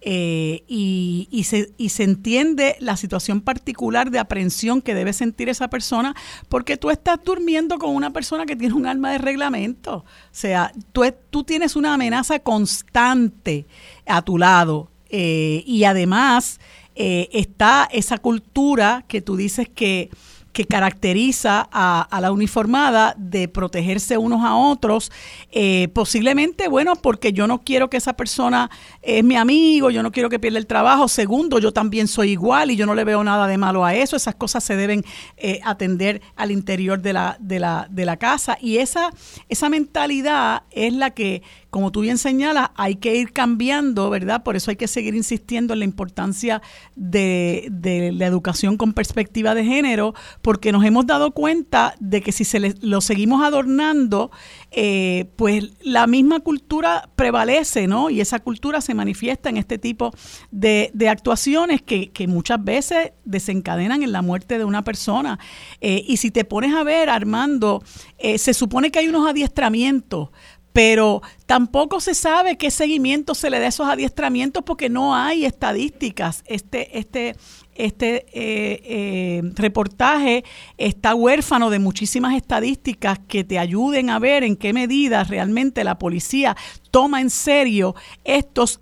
Eh, 0.00 0.64
y, 0.66 1.44
se, 1.44 1.72
y 1.78 1.90
se 1.90 2.02
entiende 2.02 2.74
la 2.80 2.96
situación 2.96 3.40
particular 3.40 4.10
de 4.10 4.18
aprehensión 4.18 4.82
que 4.82 4.94
debe 4.94 5.12
sentir 5.12 5.48
esa 5.48 5.70
persona 5.70 6.14
porque 6.48 6.76
tú 6.76 6.90
estás 6.90 7.20
durmiendo 7.24 7.78
con 7.78 7.94
una 7.94 8.12
persona 8.12 8.46
que 8.46 8.56
tiene 8.56 8.74
un 8.74 8.86
arma 8.86 9.12
de 9.12 9.18
reglamento. 9.18 9.98
O 9.98 10.04
sea, 10.32 10.72
tú, 10.92 11.04
tú 11.30 11.44
tienes 11.44 11.76
una 11.76 11.94
amenaza 11.94 12.40
constante 12.40 13.64
a 14.06 14.22
tu 14.22 14.38
lado 14.38 14.90
eh, 15.08 15.62
y 15.64 15.84
además 15.84 16.58
eh, 16.96 17.28
está 17.32 17.88
esa 17.92 18.18
cultura 18.18 19.04
que 19.06 19.22
tú 19.22 19.36
dices 19.36 19.68
que 19.68 20.10
que 20.54 20.64
caracteriza 20.66 21.68
a, 21.70 22.20
la 22.20 22.30
uniformada 22.32 23.14
de 23.18 23.48
protegerse 23.48 24.16
unos 24.16 24.42
a 24.44 24.54
otros, 24.54 25.10
eh, 25.50 25.88
posiblemente, 25.92 26.68
bueno, 26.68 26.94
porque 26.94 27.32
yo 27.32 27.48
no 27.48 27.62
quiero 27.62 27.90
que 27.90 27.96
esa 27.96 28.14
persona 28.14 28.70
es 29.02 29.24
mi 29.24 29.36
amigo, 29.36 29.90
yo 29.90 30.02
no 30.02 30.12
quiero 30.12 30.30
que 30.30 30.38
pierda 30.38 30.58
el 30.58 30.66
trabajo, 30.66 31.08
segundo, 31.08 31.58
yo 31.58 31.72
también 31.72 32.06
soy 32.06 32.30
igual 32.30 32.70
y 32.70 32.76
yo 32.76 32.86
no 32.86 32.94
le 32.94 33.02
veo 33.02 33.24
nada 33.24 33.48
de 33.48 33.58
malo 33.58 33.84
a 33.84 33.94
eso, 33.96 34.14
esas 34.14 34.36
cosas 34.36 34.62
se 34.62 34.76
deben 34.76 35.04
eh, 35.36 35.60
atender 35.64 36.22
al 36.36 36.52
interior 36.52 37.02
de 37.02 37.12
la, 37.12 37.36
de 37.40 37.58
la, 37.58 37.88
de 37.90 38.04
la 38.04 38.16
casa. 38.16 38.56
Y 38.60 38.78
esa, 38.78 39.10
esa 39.48 39.68
mentalidad 39.68 40.62
es 40.70 40.92
la 40.92 41.10
que 41.10 41.42
como 41.74 41.90
tú 41.90 42.02
bien 42.02 42.18
señalas, 42.18 42.70
hay 42.76 42.94
que 42.94 43.16
ir 43.16 43.32
cambiando, 43.32 44.08
¿verdad? 44.08 44.44
Por 44.44 44.54
eso 44.54 44.70
hay 44.70 44.76
que 44.76 44.86
seguir 44.86 45.16
insistiendo 45.16 45.72
en 45.72 45.80
la 45.80 45.84
importancia 45.84 46.62
de, 46.94 47.68
la 48.14 48.26
educación 48.26 48.76
con 48.76 48.92
perspectiva 48.92 49.56
de 49.56 49.64
género, 49.64 50.14
porque 50.40 50.70
nos 50.70 50.84
hemos 50.84 51.04
dado 51.04 51.32
cuenta 51.32 51.96
de 51.98 52.20
que 52.20 52.30
si 52.30 52.44
se 52.44 52.76
lo 52.80 53.00
seguimos 53.00 53.42
adornando, 53.42 54.30
eh, 54.70 55.32
pues 55.34 55.72
la 55.80 56.06
misma 56.06 56.38
cultura 56.38 57.10
prevalece, 57.16 57.88
¿no? 57.88 58.08
Y 58.08 58.20
esa 58.20 58.38
cultura 58.38 58.80
se 58.80 58.94
manifiesta 58.94 59.48
en 59.48 59.56
este 59.56 59.76
tipo 59.76 60.12
de, 60.52 60.92
actuaciones 61.10 61.82
que, 61.82 62.12
muchas 62.28 62.62
veces 62.62 63.10
desencadenan 63.24 64.04
en 64.04 64.12
la 64.12 64.22
muerte 64.22 64.58
de 64.58 64.64
una 64.64 64.84
persona. 64.84 65.40
Eh, 65.80 66.04
y 66.06 66.18
si 66.18 66.30
te 66.30 66.44
pones 66.44 66.72
a 66.72 66.84
ver, 66.84 67.10
Armando, 67.10 67.82
eh, 68.18 68.38
se 68.38 68.54
supone 68.54 68.92
que 68.92 69.00
hay 69.00 69.08
unos 69.08 69.28
adiestramientos 69.28 70.30
pero 70.74 71.22
tampoco 71.46 72.00
se 72.00 72.14
sabe 72.14 72.58
qué 72.58 72.68
seguimiento 72.68 73.36
se 73.36 73.48
le 73.48 73.60
da 73.60 73.66
a 73.66 73.68
esos 73.68 73.86
adiestramientos 73.86 74.64
porque 74.64 74.90
no 74.90 75.14
hay 75.14 75.44
estadísticas. 75.44 76.42
Este, 76.46 76.98
este, 76.98 77.36
este 77.76 78.26
eh, 78.32 78.82
eh, 78.84 79.42
reportaje 79.54 80.42
está 80.76 81.14
huérfano 81.14 81.70
de 81.70 81.78
muchísimas 81.78 82.34
estadísticas 82.34 83.20
que 83.28 83.44
te 83.44 83.60
ayuden 83.60 84.10
a 84.10 84.18
ver 84.18 84.42
en 84.42 84.56
qué 84.56 84.72
medida 84.72 85.22
realmente 85.22 85.84
la 85.84 85.96
policía 85.96 86.56
toma 86.90 87.20
en 87.20 87.30
serio 87.30 87.94
estos 88.24 88.80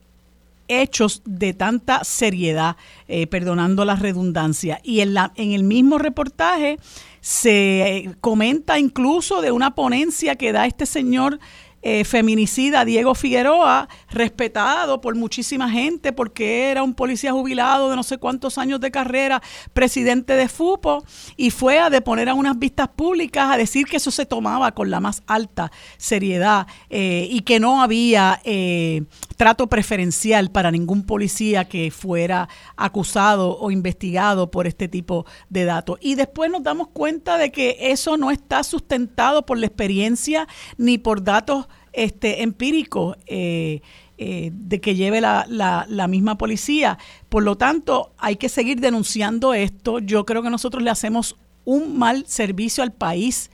hechos 0.69 1.21
de 1.27 1.53
tanta 1.53 2.05
seriedad, 2.05 2.77
eh, 3.07 3.27
perdonando 3.27 3.85
la 3.85 3.97
redundancia. 3.97 4.81
Y 4.83 5.01
en, 5.01 5.13
la, 5.13 5.35
en 5.37 5.53
el 5.53 5.63
mismo 5.63 5.99
reportaje 5.99 6.79
se 7.21 8.17
comenta 8.23 8.79
incluso 8.79 9.43
de 9.43 9.53
una 9.53 9.75
ponencia 9.75 10.37
que 10.37 10.53
da 10.53 10.65
este 10.65 10.87
señor 10.87 11.39
eh, 11.83 12.05
feminicida 12.05 12.85
Diego 12.85 13.15
Figueroa, 13.15 13.89
respetado 14.11 15.01
por 15.01 15.17
muchísima 15.17 15.69
gente 15.69 16.13
porque 16.13 16.71
era 16.71 16.83
un 16.83 16.95
policía 16.95 17.33
jubilado 17.33 17.91
de 17.91 17.97
no 17.97 18.03
sé 18.03 18.19
cuántos 18.19 18.57
años 18.57 18.81
de 18.81 18.91
carrera, 18.91 19.43
presidente 19.73 20.35
de 20.35 20.49
FUPO, 20.49 21.05
y 21.37 21.51
fue 21.51 21.79
a 21.79 21.91
deponer 21.91 22.29
a 22.29 22.35
unas 22.35 22.59
vistas 22.59 22.89
públicas 22.89 23.51
a 23.51 23.57
decir 23.57 23.87
que 23.87 23.97
eso 23.97 24.11
se 24.11 24.27
tomaba 24.27 24.73
con 24.73 24.91
la 24.91 25.01
más 25.01 25.23
alta 25.27 25.73
seriedad 25.97 26.67
eh, 26.89 27.27
y 27.31 27.41
que 27.41 27.61
no 27.61 27.83
había 27.83 28.41
eh, 28.45 29.03
trato 29.43 29.67
preferencial 29.67 30.53
para 30.53 30.71
ningún 30.71 31.03
policía 31.03 31.65
que 31.65 31.91
fuera 31.91 32.49
acusado 32.77 33.59
o 33.59 33.73
investigado 33.73 34.53
por 34.53 34.69
este 34.69 34.87
tipo 34.87 35.27
de 35.49 35.65
datos. 35.65 35.99
Y 36.01 36.15
después 36.15 36.49
nos 36.49 36.63
damos 36.63 36.87
cuenta 36.87 37.39
de 37.39 37.51
que 37.51 37.77
eso 37.81 38.17
no 38.17 38.31
está 38.31 38.63
sustentado 38.63 39.45
por 39.45 39.59
la 39.59 39.67
experiencia 39.67 40.47
ni 40.77 40.97
por 40.97 41.25
datos 41.25 41.67
este, 41.93 42.45
empíricos. 42.45 43.17
Eh, 43.27 43.83
eh, 44.17 44.53
de 44.55 44.81
que 44.81 44.95
lleve 44.95 45.21
la, 45.21 45.45
la, 45.49 46.07
misma 46.07 46.39
policía. 46.39 46.97
Por 47.29 47.43
lo 47.43 47.57
tanto, 47.57 48.13
hay 48.19 48.37
que 48.37 48.49
seguir 48.49 48.79
denunciando 48.79 49.55
esto. 49.55 49.99
Yo 49.99 50.25
creo 50.25 50.45
que 50.45 50.51
nosotros 50.51 50.85
le 50.85 50.91
hacemos 50.91 51.35
un 51.65 51.99
mal 51.99 52.27
servicio 52.29 52.85
al 52.85 52.93
país, 52.93 53.51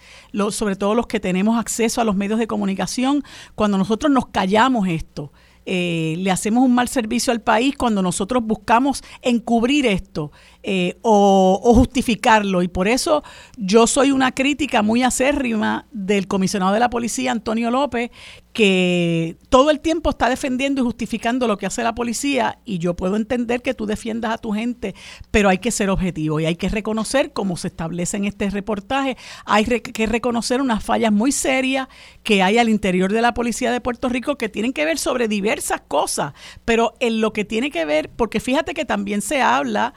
sobre 0.51 0.76
todo 0.76 0.95
los 0.95 1.07
que 1.07 1.20
tenemos 1.20 1.59
acceso 1.59 2.03
a 2.03 2.05
los 2.05 2.16
medios 2.16 2.39
de 2.39 2.47
comunicación, 2.47 3.24
cuando 3.55 3.78
nosotros 3.78 4.12
nos 4.12 4.26
callamos 4.26 4.86
esto. 4.89 5.32
Eh, 5.71 6.14
le 6.16 6.31
hacemos 6.31 6.64
un 6.64 6.75
mal 6.75 6.89
servicio 6.89 7.31
al 7.31 7.43
país 7.43 7.77
cuando 7.77 8.01
nosotros 8.01 8.43
buscamos 8.43 9.05
encubrir 9.21 9.85
esto 9.85 10.33
eh, 10.62 10.98
o, 11.02 11.61
o, 11.62 11.74
justificarlo. 11.74 12.62
Y 12.62 12.68
por 12.68 12.88
eso 12.88 13.22
yo 13.56 13.86
soy 13.86 14.11
una 14.11 14.32
crítica 14.32 14.82
muy 14.82 15.02
acérrima 15.02 15.86
del 15.92 16.26
comisionado 16.26 16.72
de 16.72 16.80
la 16.80 16.90
policía, 16.90 17.32
Antonio 17.32 17.70
López, 17.70 18.11
que 18.59 19.36
todo 19.50 19.70
el 19.70 19.78
tiempo 19.78 20.11
está 20.11 20.28
defendiendo 20.28 20.80
y 20.80 20.84
justificando 20.84 21.46
lo 21.46 21.59
que 21.59 21.66
hace 21.66 21.84
la 21.84 21.94
policía 21.94 22.59
y 22.64 22.78
yo 22.78 22.94
puedo 22.94 23.14
entender 23.14 23.62
que 23.62 23.72
tú 23.72 23.86
defiendas 23.86 24.32
a 24.32 24.38
tu 24.38 24.50
gente, 24.50 24.96
pero 25.30 25.48
hay 25.48 25.59
que 25.59 25.70
ser 25.70 25.90
objetivo 25.90 26.40
y 26.40 26.46
hay 26.46 26.56
que 26.56 26.68
reconocer, 26.68 27.32
como 27.32 27.56
se 27.56 27.68
establece 27.68 28.16
en 28.16 28.24
este 28.24 28.50
reportaje, 28.50 29.16
hay 29.44 29.64
que 29.64 30.06
reconocer 30.06 30.61
unas 30.61 30.82
fallas 30.82 31.12
muy 31.12 31.30
serias 31.30 31.86
que 32.24 32.42
hay 32.42 32.59
al 32.59 32.68
interior 32.68 33.12
de 33.12 33.22
la 33.22 33.32
policía 33.32 33.70
de 33.70 33.80
Puerto 33.80 34.09
Rico 34.09 34.36
que 34.36 34.48
tienen 34.48 34.72
que 34.72 34.84
ver 34.84 34.98
sobre 34.98 35.28
diversas 35.28 35.82
cosas, 35.86 36.32
pero 36.64 36.94
en 36.98 37.20
lo 37.20 37.32
que 37.32 37.44
tiene 37.44 37.70
que 37.70 37.84
ver, 37.84 38.11
porque 38.11 38.40
fíjate 38.40 38.74
que 38.74 38.84
también 38.84 39.22
se 39.22 39.40
habla 39.40 39.94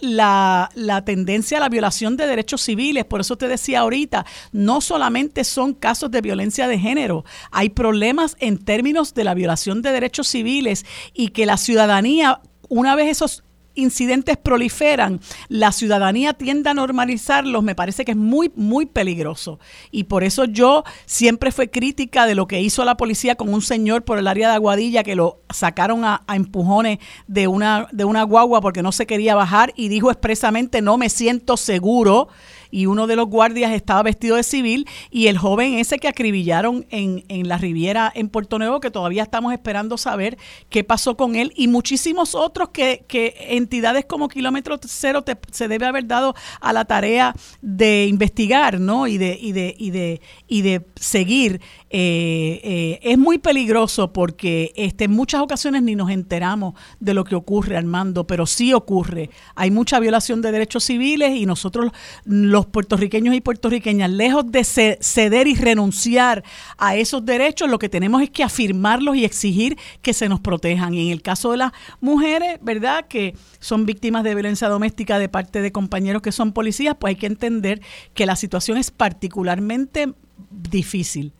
la, 0.00 0.70
la 0.74 1.04
tendencia 1.04 1.58
a 1.58 1.60
la 1.60 1.68
violación 1.68 2.16
de 2.16 2.26
derechos 2.26 2.62
civiles, 2.62 3.04
por 3.04 3.20
eso 3.20 3.36
te 3.36 3.48
decía 3.48 3.80
ahorita, 3.80 4.24
no 4.52 4.80
solamente 4.80 5.44
son 5.44 5.74
casos 5.74 6.10
de 6.10 6.20
violencia 6.20 6.68
de 6.68 6.78
género, 6.78 7.24
hay 7.50 7.70
problemas 7.70 8.36
en 8.40 8.58
términos 8.58 9.14
de 9.14 9.24
la 9.24 9.34
violación 9.34 9.82
de 9.82 9.92
derechos 9.92 10.28
civiles 10.28 10.84
y 11.12 11.28
que 11.28 11.46
la 11.46 11.56
ciudadanía, 11.56 12.40
una 12.68 12.96
vez 12.96 13.10
esos 13.10 13.44
incidentes 13.74 14.36
proliferan, 14.36 15.20
la 15.48 15.72
ciudadanía 15.72 16.34
tiende 16.34 16.70
a 16.70 16.74
normalizarlos, 16.74 17.62
me 17.62 17.74
parece 17.74 18.04
que 18.04 18.12
es 18.12 18.16
muy, 18.16 18.52
muy 18.54 18.86
peligroso. 18.86 19.58
Y 19.90 20.04
por 20.04 20.24
eso 20.24 20.44
yo 20.44 20.84
siempre 21.06 21.52
fui 21.52 21.68
crítica 21.68 22.26
de 22.26 22.34
lo 22.34 22.46
que 22.46 22.60
hizo 22.60 22.84
la 22.84 22.96
policía 22.96 23.34
con 23.36 23.52
un 23.52 23.62
señor 23.62 24.04
por 24.04 24.18
el 24.18 24.26
área 24.26 24.48
de 24.48 24.54
Aguadilla 24.54 25.02
que 25.02 25.14
lo 25.14 25.40
sacaron 25.50 26.04
a, 26.04 26.22
a, 26.26 26.36
empujones 26.36 26.98
de 27.26 27.48
una, 27.48 27.88
de 27.92 28.04
una 28.04 28.22
guagua 28.22 28.60
porque 28.60 28.82
no 28.82 28.92
se 28.92 29.06
quería 29.06 29.34
bajar 29.34 29.72
y 29.76 29.88
dijo 29.88 30.10
expresamente 30.10 30.82
no 30.82 30.98
me 30.98 31.08
siento 31.08 31.56
seguro 31.56 32.28
y 32.74 32.86
uno 32.86 33.06
de 33.06 33.14
los 33.14 33.28
guardias 33.28 33.70
estaba 33.70 34.02
vestido 34.02 34.34
de 34.34 34.42
civil 34.42 34.88
y 35.08 35.28
el 35.28 35.38
joven 35.38 35.74
ese 35.74 36.00
que 36.00 36.08
acribillaron 36.08 36.86
en, 36.90 37.24
en 37.28 37.46
la 37.46 37.56
Riviera 37.56 38.10
en 38.12 38.28
Puerto 38.28 38.58
Nuevo, 38.58 38.80
que 38.80 38.90
todavía 38.90 39.22
estamos 39.22 39.52
esperando 39.52 39.96
saber 39.96 40.36
qué 40.70 40.82
pasó 40.82 41.16
con 41.16 41.36
él 41.36 41.52
y 41.54 41.68
muchísimos 41.68 42.34
otros 42.34 42.70
que, 42.70 43.04
que 43.06 43.36
entidades 43.50 44.06
como 44.06 44.28
Kilómetro 44.28 44.80
Cero 44.84 45.22
te, 45.22 45.38
se 45.52 45.68
debe 45.68 45.86
haber 45.86 46.08
dado 46.08 46.34
a 46.60 46.72
la 46.72 46.84
tarea 46.84 47.36
de 47.62 48.06
investigar, 48.06 48.80
¿no? 48.80 49.06
Y 49.06 49.18
de, 49.18 49.38
y 49.40 49.52
de, 49.52 49.76
y 49.78 49.90
de, 49.92 50.20
y 50.48 50.62
de 50.62 50.84
seguir 50.96 51.60
eh, 51.96 52.60
eh, 52.64 52.98
es 53.04 53.16
muy 53.16 53.38
peligroso 53.38 54.12
porque 54.12 54.72
este, 54.74 55.04
en 55.04 55.12
muchas 55.12 55.40
ocasiones 55.40 55.80
ni 55.84 55.94
nos 55.94 56.10
enteramos 56.10 56.74
de 56.98 57.14
lo 57.14 57.22
que 57.22 57.36
ocurre, 57.36 57.76
Armando, 57.76 58.26
pero 58.26 58.46
sí 58.46 58.72
ocurre. 58.72 59.30
Hay 59.54 59.70
mucha 59.70 60.00
violación 60.00 60.42
de 60.42 60.50
derechos 60.50 60.82
civiles 60.82 61.36
y 61.36 61.46
nosotros, 61.46 61.92
los 62.24 62.66
puertorriqueños 62.66 63.32
y 63.36 63.40
puertorriqueñas, 63.40 64.10
lejos 64.10 64.50
de 64.50 64.64
ceder 64.64 65.46
y 65.46 65.54
renunciar 65.54 66.42
a 66.78 66.96
esos 66.96 67.24
derechos, 67.24 67.70
lo 67.70 67.78
que 67.78 67.88
tenemos 67.88 68.22
es 68.22 68.30
que 68.30 68.42
afirmarlos 68.42 69.14
y 69.14 69.24
exigir 69.24 69.78
que 70.02 70.14
se 70.14 70.28
nos 70.28 70.40
protejan. 70.40 70.94
Y 70.94 71.06
en 71.06 71.12
el 71.12 71.22
caso 71.22 71.52
de 71.52 71.58
las 71.58 71.70
mujeres, 72.00 72.58
¿verdad? 72.60 73.06
Que 73.06 73.36
son 73.60 73.86
víctimas 73.86 74.24
de 74.24 74.34
violencia 74.34 74.68
doméstica 74.68 75.20
de 75.20 75.28
parte 75.28 75.62
de 75.62 75.70
compañeros 75.70 76.22
que 76.22 76.32
son 76.32 76.54
policías, 76.54 76.96
pues 76.98 77.10
hay 77.10 77.16
que 77.20 77.26
entender 77.26 77.80
que 78.14 78.26
la 78.26 78.34
situación 78.34 78.78
es 78.78 78.90
particularmente 78.90 80.12
difícil. 80.50 81.32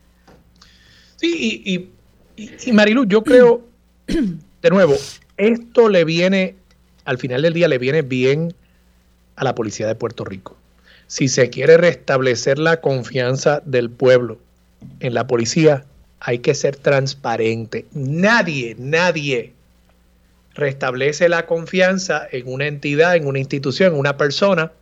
Sí, 1.24 1.62
y, 2.36 2.46
y, 2.66 2.72
Marilu, 2.72 3.06
yo 3.06 3.24
creo, 3.24 3.62
de 4.06 4.70
nuevo, 4.70 4.94
esto 5.38 5.88
le 5.88 6.04
viene, 6.04 6.54
al 7.06 7.16
final 7.16 7.40
del 7.40 7.54
día 7.54 7.66
le 7.66 7.78
viene 7.78 8.02
bien 8.02 8.52
a 9.36 9.44
la 9.44 9.54
policía 9.54 9.86
de 9.86 9.94
Puerto 9.94 10.26
Rico. 10.26 10.54
Si 11.06 11.28
se 11.28 11.48
quiere 11.48 11.78
restablecer 11.78 12.58
la 12.58 12.82
confianza 12.82 13.62
del 13.64 13.88
pueblo 13.88 14.38
en 15.00 15.14
la 15.14 15.26
policía, 15.26 15.86
hay 16.20 16.40
que 16.40 16.54
ser 16.54 16.76
transparente. 16.76 17.86
Nadie, 17.94 18.76
nadie 18.78 19.54
restablece 20.52 21.30
la 21.30 21.46
confianza 21.46 22.28
en 22.32 22.52
una 22.52 22.66
entidad, 22.66 23.16
en 23.16 23.26
una 23.26 23.38
institución, 23.38 23.94
en 23.94 23.98
una 23.98 24.18
persona, 24.18 24.72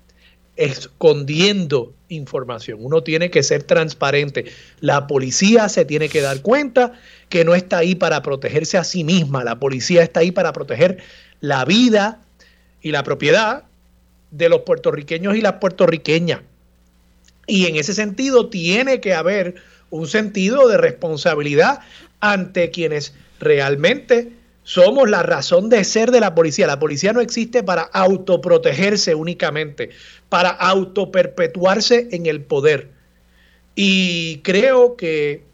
escondiendo 0.65 1.93
información. 2.09 2.79
Uno 2.83 3.03
tiene 3.03 3.31
que 3.31 3.43
ser 3.43 3.65
transparente. 3.65 4.45
La 4.81 5.07
policía 5.07 5.69
se 5.69 5.85
tiene 5.85 6.09
que 6.09 6.21
dar 6.21 6.41
cuenta 6.43 6.93
que 7.29 7.45
no 7.45 7.55
está 7.55 7.79
ahí 7.79 7.95
para 7.95 8.23
protegerse 8.23 8.79
a 8.79 8.85
sí 8.85 9.03
misma. 9.03 9.45
La 9.45 9.59
policía 9.59 10.03
está 10.03 10.21
ahí 10.21 10.31
para 10.31 10.53
proteger 10.53 10.99
la 11.41 11.65
vida 11.65 12.21
y 12.81 12.93
la 12.93 13.03
propiedad 13.03 13.65
de 14.31 14.49
los 14.49 14.61
puertorriqueños 14.61 15.37
y 15.37 15.41
las 15.41 15.55
puertorriqueñas. 15.55 16.41
Y 17.47 17.67
en 17.67 17.77
ese 17.77 17.93
sentido 17.93 18.49
tiene 18.49 19.01
que 19.01 19.15
haber 19.15 19.57
un 19.91 20.07
sentido 20.07 20.69
de 20.69 20.79
responsabilidad 20.79 21.81
ante 22.21 22.71
quienes 22.71 23.15
realmente 23.41 24.33
somos 24.65 25.11
la 25.11 25.23
razón 25.23 25.69
de 25.69 25.85
ser 25.85 26.11
de 26.11 26.21
la 26.21 26.35
policía. 26.35 26.67
La 26.67 26.79
policía 26.79 27.13
no 27.13 27.21
existe 27.21 27.63
para 27.63 27.83
autoprotegerse 27.83 29.15
únicamente, 29.15 29.91
para 30.29 30.51
autoperpetuarse 30.51 32.09
en 32.13 32.27
el 32.27 32.43
poder. 32.43 32.91
Y 33.75 34.39
creo 34.39 34.97
que 34.97 35.45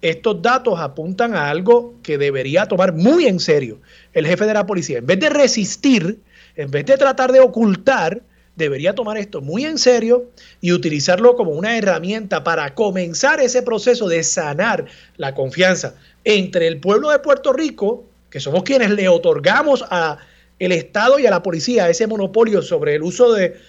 estos 0.00 0.42
datos 0.42 0.78
apuntan 0.80 1.34
a 1.34 1.50
algo 1.50 1.94
que 2.02 2.18
debería 2.18 2.66
tomar 2.66 2.92
muy 2.92 3.26
en 3.26 3.40
serio 3.40 3.80
el 4.12 4.26
jefe 4.26 4.44
de 4.44 4.54
la 4.54 4.66
policía. 4.66 4.98
En 4.98 5.06
vez 5.06 5.18
de 5.18 5.30
resistir, 5.30 6.20
en 6.56 6.70
vez 6.70 6.86
de 6.86 6.96
tratar 6.96 7.32
de 7.32 7.40
ocultar, 7.40 8.22
debería 8.56 8.94
tomar 8.94 9.16
esto 9.16 9.40
muy 9.40 9.64
en 9.64 9.78
serio 9.78 10.30
y 10.60 10.72
utilizarlo 10.72 11.36
como 11.36 11.52
una 11.52 11.76
herramienta 11.76 12.44
para 12.44 12.74
comenzar 12.74 13.40
ese 13.40 13.62
proceso 13.62 14.08
de 14.08 14.22
sanar 14.22 14.86
la 15.16 15.34
confianza 15.34 15.96
entre 16.22 16.68
el 16.68 16.80
pueblo 16.80 17.10
de 17.10 17.18
Puerto 17.18 17.52
Rico 17.52 18.04
que 18.34 18.40
somos 18.40 18.64
quienes 18.64 18.90
le 18.90 19.08
otorgamos 19.08 19.84
a 19.90 20.18
el 20.58 20.72
Estado 20.72 21.20
y 21.20 21.26
a 21.26 21.30
la 21.30 21.40
policía 21.40 21.88
ese 21.88 22.08
monopolio 22.08 22.62
sobre 22.62 22.96
el 22.96 23.04
uso 23.04 23.32
de, 23.32 23.60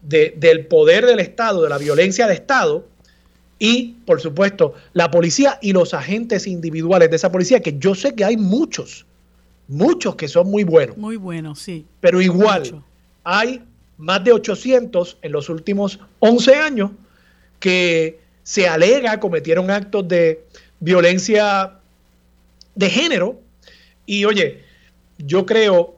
del 0.00 0.66
poder 0.66 1.04
del 1.04 1.20
Estado, 1.20 1.62
de 1.62 1.68
la 1.68 1.76
violencia 1.76 2.26
de 2.26 2.32
Estado, 2.32 2.86
y, 3.58 3.96
por 4.06 4.22
supuesto, 4.22 4.72
la 4.94 5.10
policía 5.10 5.58
y 5.60 5.74
los 5.74 5.92
agentes 5.92 6.46
individuales 6.46 7.10
de 7.10 7.16
esa 7.16 7.30
policía, 7.30 7.60
que 7.60 7.76
yo 7.78 7.94
sé 7.94 8.14
que 8.14 8.24
hay 8.24 8.38
muchos, 8.38 9.04
muchos 9.68 10.16
que 10.16 10.26
son 10.26 10.50
muy 10.50 10.64
buenos. 10.64 10.96
Muy 10.96 11.16
buenos, 11.16 11.58
sí. 11.58 11.84
Pero 12.00 12.22
igual, 12.22 12.82
hay 13.24 13.60
más 13.98 14.24
de 14.24 14.32
800 14.32 15.18
en 15.20 15.32
los 15.32 15.50
últimos 15.50 16.00
11 16.20 16.54
años 16.54 16.92
que 17.60 18.20
se 18.42 18.66
alega 18.66 19.20
cometieron 19.20 19.70
actos 19.70 20.08
de 20.08 20.46
violencia 20.80 21.74
de 22.74 22.88
género 22.88 23.43
y 24.06 24.24
oye, 24.24 24.62
yo 25.18 25.46
creo 25.46 25.96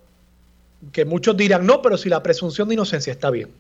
que 0.93 1.05
muchos 1.05 1.37
dirán, 1.37 1.67
no, 1.67 1.83
pero 1.83 1.97
si 1.97 2.09
la 2.09 2.23
presunción 2.23 2.69
de 2.69 2.75
inocencia 2.75 3.13
está 3.13 3.31
bien. 3.31 3.51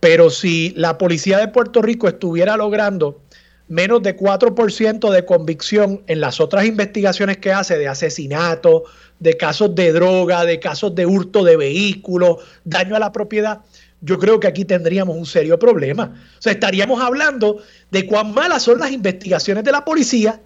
Pero 0.00 0.30
si 0.30 0.72
la 0.76 0.98
policía 0.98 1.38
de 1.38 1.48
Puerto 1.48 1.80
Rico 1.82 2.08
estuviera 2.08 2.56
logrando 2.56 3.20
menos 3.68 4.02
de 4.02 4.16
4% 4.16 5.10
de 5.10 5.24
convicción 5.24 6.02
en 6.06 6.20
las 6.20 6.40
otras 6.40 6.66
investigaciones 6.66 7.38
que 7.38 7.52
hace 7.52 7.78
de 7.78 7.88
asesinato, 7.88 8.84
de 9.18 9.36
casos 9.36 9.74
de 9.74 9.92
droga, 9.92 10.44
de 10.44 10.60
casos 10.60 10.94
de 10.94 11.06
hurto 11.06 11.42
de 11.42 11.56
vehículos, 11.56 12.36
daño 12.64 12.94
a 12.94 13.00
la 13.00 13.10
propiedad, 13.10 13.62
yo 14.02 14.18
creo 14.18 14.38
que 14.38 14.46
aquí 14.46 14.64
tendríamos 14.64 15.16
un 15.16 15.26
serio 15.26 15.58
problema. 15.58 16.14
O 16.38 16.42
sea, 16.42 16.52
estaríamos 16.52 17.00
hablando 17.02 17.62
de 17.90 18.06
cuán 18.06 18.32
malas 18.32 18.62
son 18.62 18.78
las 18.78 18.92
investigaciones 18.92 19.64
de 19.64 19.72
la 19.72 19.84
policía 19.84 20.40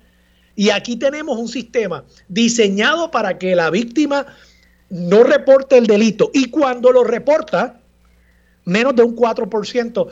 y 0.57 0.71
aquí 0.71 0.97
tenemos 0.97 1.39
un 1.39 1.49
sistema 1.49 2.05
diseñado 2.29 3.11
para 3.11 3.39
que 3.39 3.55
la 3.57 3.71
víctima 3.71 4.27
no 4.91 5.23
reporte 5.23 5.79
el 5.79 5.87
delito 5.87 6.31
y 6.35 6.51
cuando 6.51 6.91
lo 6.93 7.05
reporta, 7.05 7.81
menos 8.65 8.95
de 8.97 9.03
un 9.03 9.17
4% 9.17 10.09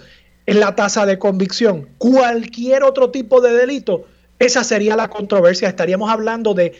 es 0.47 0.57
la 0.57 0.75
tasa 0.75 1.05
de 1.05 1.19
convicción. 1.19 1.89
Cualquier 1.99 2.83
otro 2.83 3.11
tipo 3.11 3.41
de 3.41 3.53
delito, 3.53 4.07
esa 4.39 4.65
sería 4.65 4.97
la 4.97 5.09
controversia. 5.09 5.69
Estaríamos 5.69 6.11
hablando 6.11 6.55
de 6.55 6.75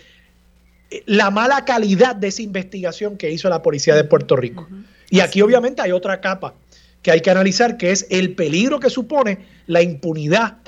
la 1.05 1.31
mala 1.31 1.65
calidad 1.65 2.17
de 2.17 2.29
esa 2.29 2.43
investigación 2.43 3.19
que 3.19 3.31
hizo 3.31 3.49
la 3.49 3.63
policía 3.63 3.95
de 3.95 4.05
Puerto 4.05 4.37
Rico. 4.37 4.67
Y 5.11 5.21
aquí 5.21 5.43
obviamente 5.43 5.83
hay 5.83 5.93
otra 5.93 6.21
capa 6.21 6.55
que 7.03 7.11
hay 7.11 7.21
que 7.21 7.31
analizar, 7.31 7.77
que 7.77 7.91
es 7.93 8.07
el 8.11 8.35
peligro 8.35 8.81
que 8.81 8.91
supone 8.91 9.47
la 9.67 9.83
impunidad 9.83 10.59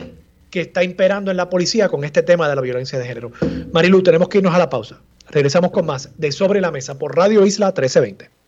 que 0.50 0.62
está 0.62 0.82
imperando 0.82 1.30
en 1.30 1.36
la 1.36 1.48
policía 1.48 1.88
con 1.88 2.04
este 2.04 2.22
tema 2.22 2.48
de 2.48 2.56
la 2.56 2.60
violencia 2.60 2.98
de 2.98 3.06
género. 3.06 3.32
Marilu, 3.72 4.02
tenemos 4.02 4.28
que 4.28 4.38
irnos 4.38 4.54
a 4.54 4.58
la 4.58 4.68
pausa. 4.68 5.00
Regresamos 5.30 5.70
con 5.70 5.86
más 5.86 6.10
de 6.18 6.32
Sobre 6.32 6.60
la 6.60 6.70
Mesa 6.70 6.98
por 6.98 7.16
Radio 7.16 7.46
Isla 7.46 7.68
1320. 7.68 8.40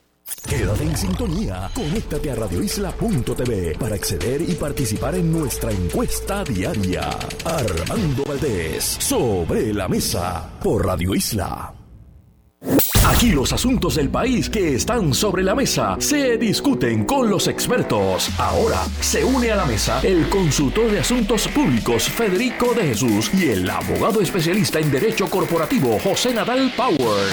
Quédate 0.48 0.84
en 0.84 0.96
sintonía, 0.96 1.70
conéctate 1.74 2.30
a 2.30 2.34
radioisla.tv 2.34 3.76
para 3.78 3.94
acceder 3.94 4.40
y 4.40 4.54
participar 4.54 5.14
en 5.14 5.32
nuestra 5.32 5.70
encuesta 5.70 6.44
diaria. 6.44 7.10
Armando 7.44 8.24
Valdés, 8.24 8.84
sobre 8.84 9.72
la 9.72 9.88
mesa, 9.88 10.48
por 10.62 10.86
Radio 10.86 11.14
Isla. 11.14 11.81
Aquí 13.04 13.30
los 13.30 13.52
asuntos 13.52 13.96
del 13.96 14.08
país 14.08 14.48
que 14.48 14.74
están 14.74 15.12
sobre 15.12 15.42
la 15.42 15.54
mesa 15.54 15.96
se 15.98 16.38
discuten 16.38 17.04
con 17.04 17.28
los 17.28 17.48
expertos. 17.48 18.30
Ahora 18.38 18.80
se 19.00 19.24
une 19.24 19.50
a 19.50 19.56
la 19.56 19.64
mesa 19.64 20.00
el 20.02 20.28
consultor 20.28 20.90
de 20.90 21.00
asuntos 21.00 21.48
públicos 21.48 22.04
Federico 22.08 22.74
de 22.74 22.82
Jesús 22.84 23.30
y 23.34 23.50
el 23.50 23.68
abogado 23.68 24.20
especialista 24.20 24.78
en 24.78 24.90
derecho 24.90 25.28
corporativo 25.28 25.98
José 25.98 26.32
Nadal 26.32 26.72
Power. 26.76 27.32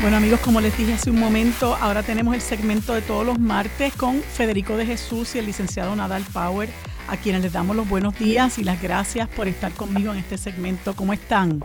Bueno 0.00 0.16
amigos, 0.16 0.40
como 0.40 0.60
les 0.60 0.76
dije 0.76 0.92
hace 0.92 1.10
un 1.10 1.18
momento, 1.18 1.76
ahora 1.76 2.02
tenemos 2.02 2.34
el 2.34 2.42
segmento 2.42 2.94
de 2.94 3.02
todos 3.02 3.26
los 3.26 3.38
martes 3.38 3.94
con 3.94 4.22
Federico 4.22 4.76
de 4.76 4.86
Jesús 4.86 5.34
y 5.34 5.38
el 5.38 5.46
licenciado 5.46 5.96
Nadal 5.96 6.24
Power, 6.32 6.68
a 7.08 7.16
quienes 7.16 7.42
les 7.42 7.52
damos 7.52 7.74
los 7.74 7.88
buenos 7.88 8.18
días 8.18 8.58
y 8.58 8.64
las 8.64 8.80
gracias 8.80 9.28
por 9.28 9.48
estar 9.48 9.72
conmigo 9.72 10.12
en 10.12 10.18
este 10.18 10.36
segmento. 10.36 10.94
¿Cómo 10.94 11.12
están? 11.12 11.60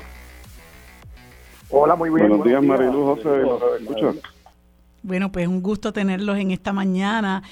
Hola, 1.72 1.96
muy 1.96 2.10
bien. 2.10 2.30
Buenos 2.30 2.46
días, 2.46 2.64
Marilu 2.64 3.04
José. 3.04 3.44
Bueno, 5.04 5.32
pues 5.32 5.48
un 5.48 5.62
gusto 5.62 5.94
tenerlos 5.94 6.38
en 6.38 6.52
esta 6.52 6.74
mañana. 6.74 7.44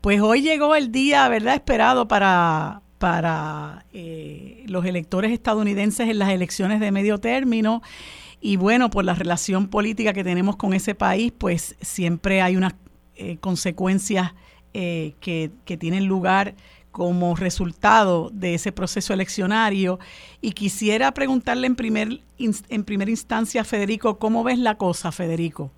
Pues 0.00 0.20
hoy 0.20 0.40
llegó 0.42 0.74
el 0.74 0.90
día, 0.92 1.28
¿verdad?, 1.28 1.54
esperado 1.54 2.08
para, 2.08 2.80
para 2.98 3.84
eh, 3.92 4.64
los 4.66 4.84
electores 4.86 5.32
estadounidenses 5.32 6.08
en 6.08 6.18
las 6.18 6.30
elecciones 6.30 6.80
de 6.80 6.90
medio 6.90 7.18
término. 7.18 7.82
Y 8.40 8.56
bueno, 8.56 8.90
por 8.90 9.04
la 9.04 9.14
relación 9.14 9.68
política 9.68 10.12
que 10.12 10.24
tenemos 10.24 10.56
con 10.56 10.72
ese 10.72 10.94
país, 10.94 11.32
pues 11.36 11.76
siempre 11.80 12.40
hay 12.40 12.56
unas 12.56 12.74
eh, 13.14 13.36
consecuencias 13.38 14.32
eh, 14.72 15.14
que, 15.20 15.50
que 15.64 15.76
tienen 15.76 16.06
lugar 16.06 16.54
como 16.96 17.36
resultado 17.36 18.30
de 18.32 18.54
ese 18.54 18.72
proceso 18.72 19.12
eleccionario. 19.12 19.98
Y 20.40 20.52
quisiera 20.52 21.12
preguntarle 21.12 21.66
en, 21.66 21.76
primer, 21.76 22.20
en 22.38 22.84
primera 22.84 23.10
instancia, 23.10 23.64
Federico, 23.64 24.18
¿cómo 24.18 24.42
ves 24.42 24.58
la 24.58 24.76
cosa, 24.76 25.12
Federico? 25.12 25.70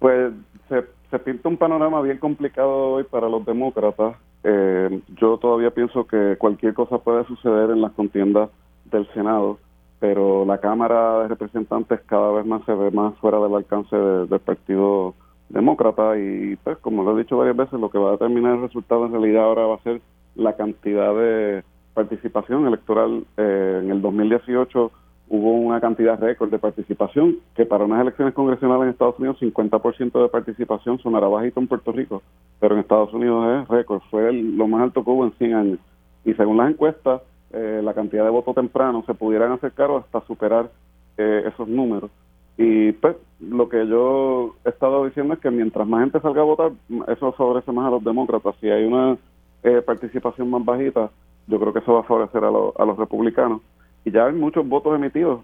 Pues 0.00 0.32
se, 0.68 0.84
se 1.08 1.18
pinta 1.20 1.48
un 1.48 1.56
panorama 1.56 2.02
bien 2.02 2.18
complicado 2.18 2.94
hoy 2.94 3.04
para 3.04 3.28
los 3.28 3.46
demócratas. 3.46 4.16
Eh, 4.42 5.00
yo 5.20 5.38
todavía 5.38 5.70
pienso 5.70 6.04
que 6.04 6.34
cualquier 6.36 6.74
cosa 6.74 6.98
puede 6.98 7.24
suceder 7.26 7.70
en 7.70 7.80
las 7.80 7.92
contiendas 7.92 8.50
del 8.86 9.08
Senado 9.14 9.60
pero 10.00 10.44
la 10.44 10.58
Cámara 10.58 11.22
de 11.22 11.28
Representantes 11.28 12.00
cada 12.06 12.30
vez 12.30 12.46
más 12.46 12.64
se 12.64 12.72
ve 12.72 12.92
más 12.92 13.16
fuera 13.16 13.40
del 13.40 13.52
alcance 13.52 13.96
del 13.96 14.40
Partido 14.40 15.14
Demócrata 15.48 16.18
y 16.18 16.56
pues 16.56 16.78
como 16.78 17.02
lo 17.02 17.16
he 17.16 17.22
dicho 17.22 17.38
varias 17.38 17.56
veces, 17.56 17.80
lo 17.80 17.90
que 17.90 17.98
va 17.98 18.10
a 18.10 18.12
determinar 18.12 18.56
el 18.56 18.62
resultado 18.62 19.06
en 19.06 19.12
realidad 19.12 19.44
ahora 19.44 19.66
va 19.66 19.76
a 19.76 19.82
ser 19.82 20.00
la 20.34 20.56
cantidad 20.56 21.14
de 21.14 21.64
participación 21.94 22.66
electoral. 22.66 23.24
Eh, 23.36 23.80
en 23.82 23.90
el 23.90 24.02
2018 24.02 24.92
hubo 25.30 25.52
una 25.52 25.80
cantidad 25.80 26.18
récord 26.18 26.50
de 26.50 26.58
participación, 26.58 27.36
que 27.54 27.66
para 27.66 27.84
unas 27.84 28.00
elecciones 28.00 28.34
congresionales 28.34 28.84
en 28.84 28.90
Estados 28.90 29.18
Unidos 29.18 29.38
50% 29.40 30.22
de 30.22 30.28
participación 30.28 30.98
sonará 30.98 31.28
bajito 31.28 31.60
en 31.60 31.66
Puerto 31.66 31.92
Rico, 31.92 32.22
pero 32.60 32.74
en 32.74 32.80
Estados 32.80 33.12
Unidos 33.12 33.62
es 33.62 33.68
récord, 33.68 34.00
fue 34.10 34.32
lo 34.32 34.66
más 34.66 34.82
alto 34.82 35.04
que 35.04 35.10
hubo 35.10 35.24
en 35.24 35.32
100 35.32 35.54
años. 35.54 35.78
Y 36.24 36.34
según 36.34 36.56
las 36.56 36.70
encuestas, 36.70 37.22
eh, 37.52 37.80
la 37.82 37.94
cantidad 37.94 38.24
de 38.24 38.30
votos 38.30 38.54
tempranos 38.54 39.06
se 39.06 39.14
pudieran 39.14 39.52
acercar 39.52 39.90
o 39.90 39.98
hasta 39.98 40.20
superar 40.26 40.70
eh, 41.16 41.44
esos 41.46 41.68
números. 41.68 42.10
Y 42.58 42.92
pues 42.92 43.16
lo 43.40 43.68
que 43.68 43.86
yo 43.86 44.56
he 44.64 44.68
estado 44.68 45.06
diciendo 45.06 45.34
es 45.34 45.40
que 45.40 45.50
mientras 45.50 45.86
más 45.86 46.00
gente 46.00 46.20
salga 46.20 46.42
a 46.42 46.44
votar, 46.44 46.72
eso 47.06 47.32
favorece 47.32 47.72
más 47.72 47.86
a 47.86 47.90
los 47.90 48.04
demócratas. 48.04 48.54
Si 48.60 48.68
hay 48.68 48.84
una 48.84 49.16
eh, 49.62 49.80
participación 49.80 50.50
más 50.50 50.64
bajita, 50.64 51.10
yo 51.46 51.58
creo 51.58 51.72
que 51.72 51.78
eso 51.78 51.94
va 51.94 52.00
a 52.00 52.04
favorecer 52.04 52.42
a, 52.44 52.48
a 52.48 52.84
los 52.84 52.98
republicanos. 52.98 53.62
Y 54.04 54.10
ya 54.10 54.26
hay 54.26 54.32
muchos 54.32 54.66
votos 54.68 54.94
emitidos. 54.94 55.40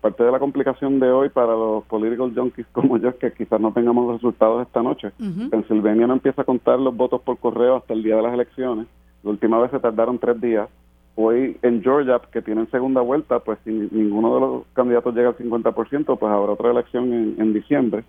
parte 0.00 0.24
de 0.24 0.30
la 0.30 0.38
complicación 0.38 1.00
de 1.00 1.10
hoy 1.10 1.28
para 1.28 1.52
los 1.52 1.84
political 1.84 2.32
junkies 2.34 2.66
como 2.72 2.98
yo 2.98 3.08
es 3.08 3.14
que 3.16 3.32
quizás 3.32 3.60
no 3.60 3.72
tengamos 3.72 4.12
resultados 4.12 4.66
esta 4.66 4.82
noche. 4.82 5.10
Pennsylvania 5.50 6.06
no 6.06 6.14
empieza 6.14 6.42
a 6.42 6.44
contar 6.44 6.78
los 6.78 6.94
votos 6.96 7.20
por 7.22 7.38
correo 7.38 7.76
hasta 7.76 7.94
el 7.94 8.02
día 8.02 8.16
de 8.16 8.22
las 8.22 8.34
elecciones. 8.34 8.86
La 9.22 9.30
última 9.30 9.58
vez 9.58 9.70
se 9.70 9.80
tardaron 9.80 10.18
tres 10.18 10.40
días. 10.40 10.68
Hoy 11.16 11.56
en 11.62 11.82
Georgia, 11.82 12.20
que 12.32 12.42
tienen 12.42 12.68
segunda 12.70 13.00
vuelta, 13.00 13.38
pues 13.38 13.58
si 13.64 13.70
ninguno 13.70 14.34
de 14.34 14.40
los 14.40 14.62
candidatos 14.72 15.14
llega 15.14 15.28
al 15.28 15.36
50%, 15.36 16.18
pues 16.18 16.32
habrá 16.32 16.52
otra 16.52 16.70
elección 16.72 17.12
en, 17.12 17.52
diciembre. 17.52 18.04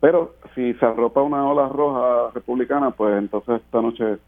Pero 0.00 0.34
si 0.54 0.74
se 0.74 0.86
arropa 0.86 1.22
una 1.22 1.44
ola 1.44 1.68
roja 1.68 2.30
republicana, 2.34 2.92
pues 2.92 3.18
entonces 3.18 3.60
esta 3.64 3.82
noche, 3.82 4.18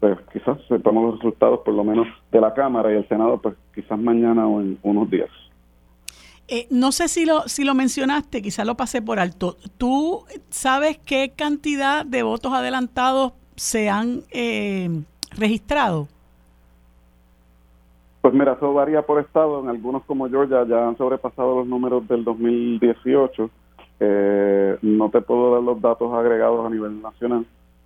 pues 0.00 0.18
quizás 0.32 0.58
sepamos 0.66 1.04
los 1.04 1.14
resultados 1.16 1.60
por 1.60 1.74
lo 1.74 1.84
menos 1.84 2.08
de 2.32 2.40
la 2.40 2.52
Cámara 2.52 2.92
y 2.92 2.96
el 2.96 3.08
Senado, 3.08 3.38
pues 3.38 3.54
quizás 3.74 3.98
mañana 3.98 4.46
o 4.46 4.60
en 4.60 4.78
unos 4.82 5.08
días. 5.08 5.30
Eh, 6.48 6.66
no 6.70 6.90
sé 6.90 7.06
si 7.06 7.24
lo, 7.24 7.48
si 7.48 7.64
lo 7.64 7.74
mencionaste, 7.74 8.42
quizás 8.42 8.66
lo 8.66 8.76
pasé 8.76 9.00
por 9.00 9.20
alto. 9.20 9.56
¿Tú 9.78 10.24
sabes 10.50 10.98
qué 10.98 11.32
cantidad 11.36 12.04
de 12.04 12.24
votos 12.24 12.52
adelantados 12.52 13.32
se 13.54 13.88
han 13.88 14.22
eh, 14.32 14.90
registrado? 15.30 16.08
Pues 18.22 18.34
mira, 18.34 18.52
eso 18.52 18.72
varía 18.72 19.02
por 19.02 19.20
estado. 19.20 19.60
En 19.60 19.68
algunos 19.68 20.04
como 20.04 20.28
Georgia 20.28 20.64
ya 20.66 20.86
han 20.86 20.96
sobrepasado 20.96 21.56
los 21.56 21.66
números 21.66 22.06
del 22.06 22.24
2018. 22.24 23.50
Eh, 23.98 24.78
no 24.80 25.10
te 25.10 25.20
puedo 25.20 25.52
dar 25.54 25.62
los 25.62 25.80
datos 25.80 26.12
agregados 26.14 26.64
a 26.64 26.70
nivel 26.70 27.02
nacional, 27.02 27.44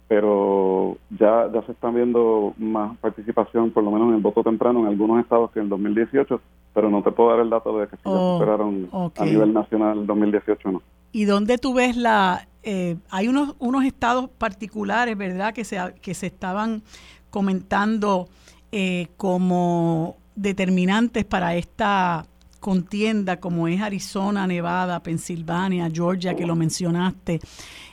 pero 0.08 0.98
ya, 1.10 1.50
ya 1.52 1.62
se 1.62 1.72
están 1.72 1.94
viendo 1.94 2.54
más 2.58 2.96
participación, 2.98 3.70
por 3.70 3.82
lo 3.82 3.90
menos 3.90 4.08
en 4.08 4.16
el 4.16 4.20
voto 4.20 4.42
temprano, 4.42 4.80
en 4.80 4.86
algunos 4.86 5.20
estados 5.20 5.50
que 5.52 5.58
en 5.58 5.64
el 5.64 5.70
2018, 5.70 6.40
pero 6.74 6.90
no 6.90 7.02
te 7.02 7.12
puedo 7.12 7.30
dar 7.30 7.40
el 7.40 7.50
dato 7.50 7.78
de 7.78 7.88
que 7.88 7.96
si 7.96 8.02
ya 8.04 8.10
oh, 8.10 8.38
superaron 8.38 8.88
a 8.92 9.24
nivel 9.24 9.54
nacional 9.54 10.00
el 10.00 10.06
2018 10.06 10.70
no. 10.70 10.82
¿Y 11.12 11.24
dónde 11.24 11.56
tú 11.56 11.72
ves 11.72 11.96
la... 11.96 12.46
Eh, 12.62 12.96
hay 13.10 13.28
unos, 13.28 13.54
unos 13.58 13.84
estados 13.84 14.28
particulares, 14.28 15.16
¿verdad?, 15.16 15.54
que 15.54 15.64
se, 15.64 15.78
que 16.02 16.12
se 16.12 16.26
estaban 16.26 16.82
comentando 17.30 18.28
eh, 18.72 19.08
como 19.16 20.16
determinantes 20.36 21.24
para 21.24 21.56
esta 21.56 22.26
contienda 22.60 23.38
como 23.38 23.68
es 23.68 23.80
Arizona, 23.80 24.46
Nevada, 24.46 25.00
Pensilvania, 25.00 25.88
Georgia, 25.92 26.34
que 26.34 26.46
lo 26.46 26.54
mencionaste. 26.54 27.40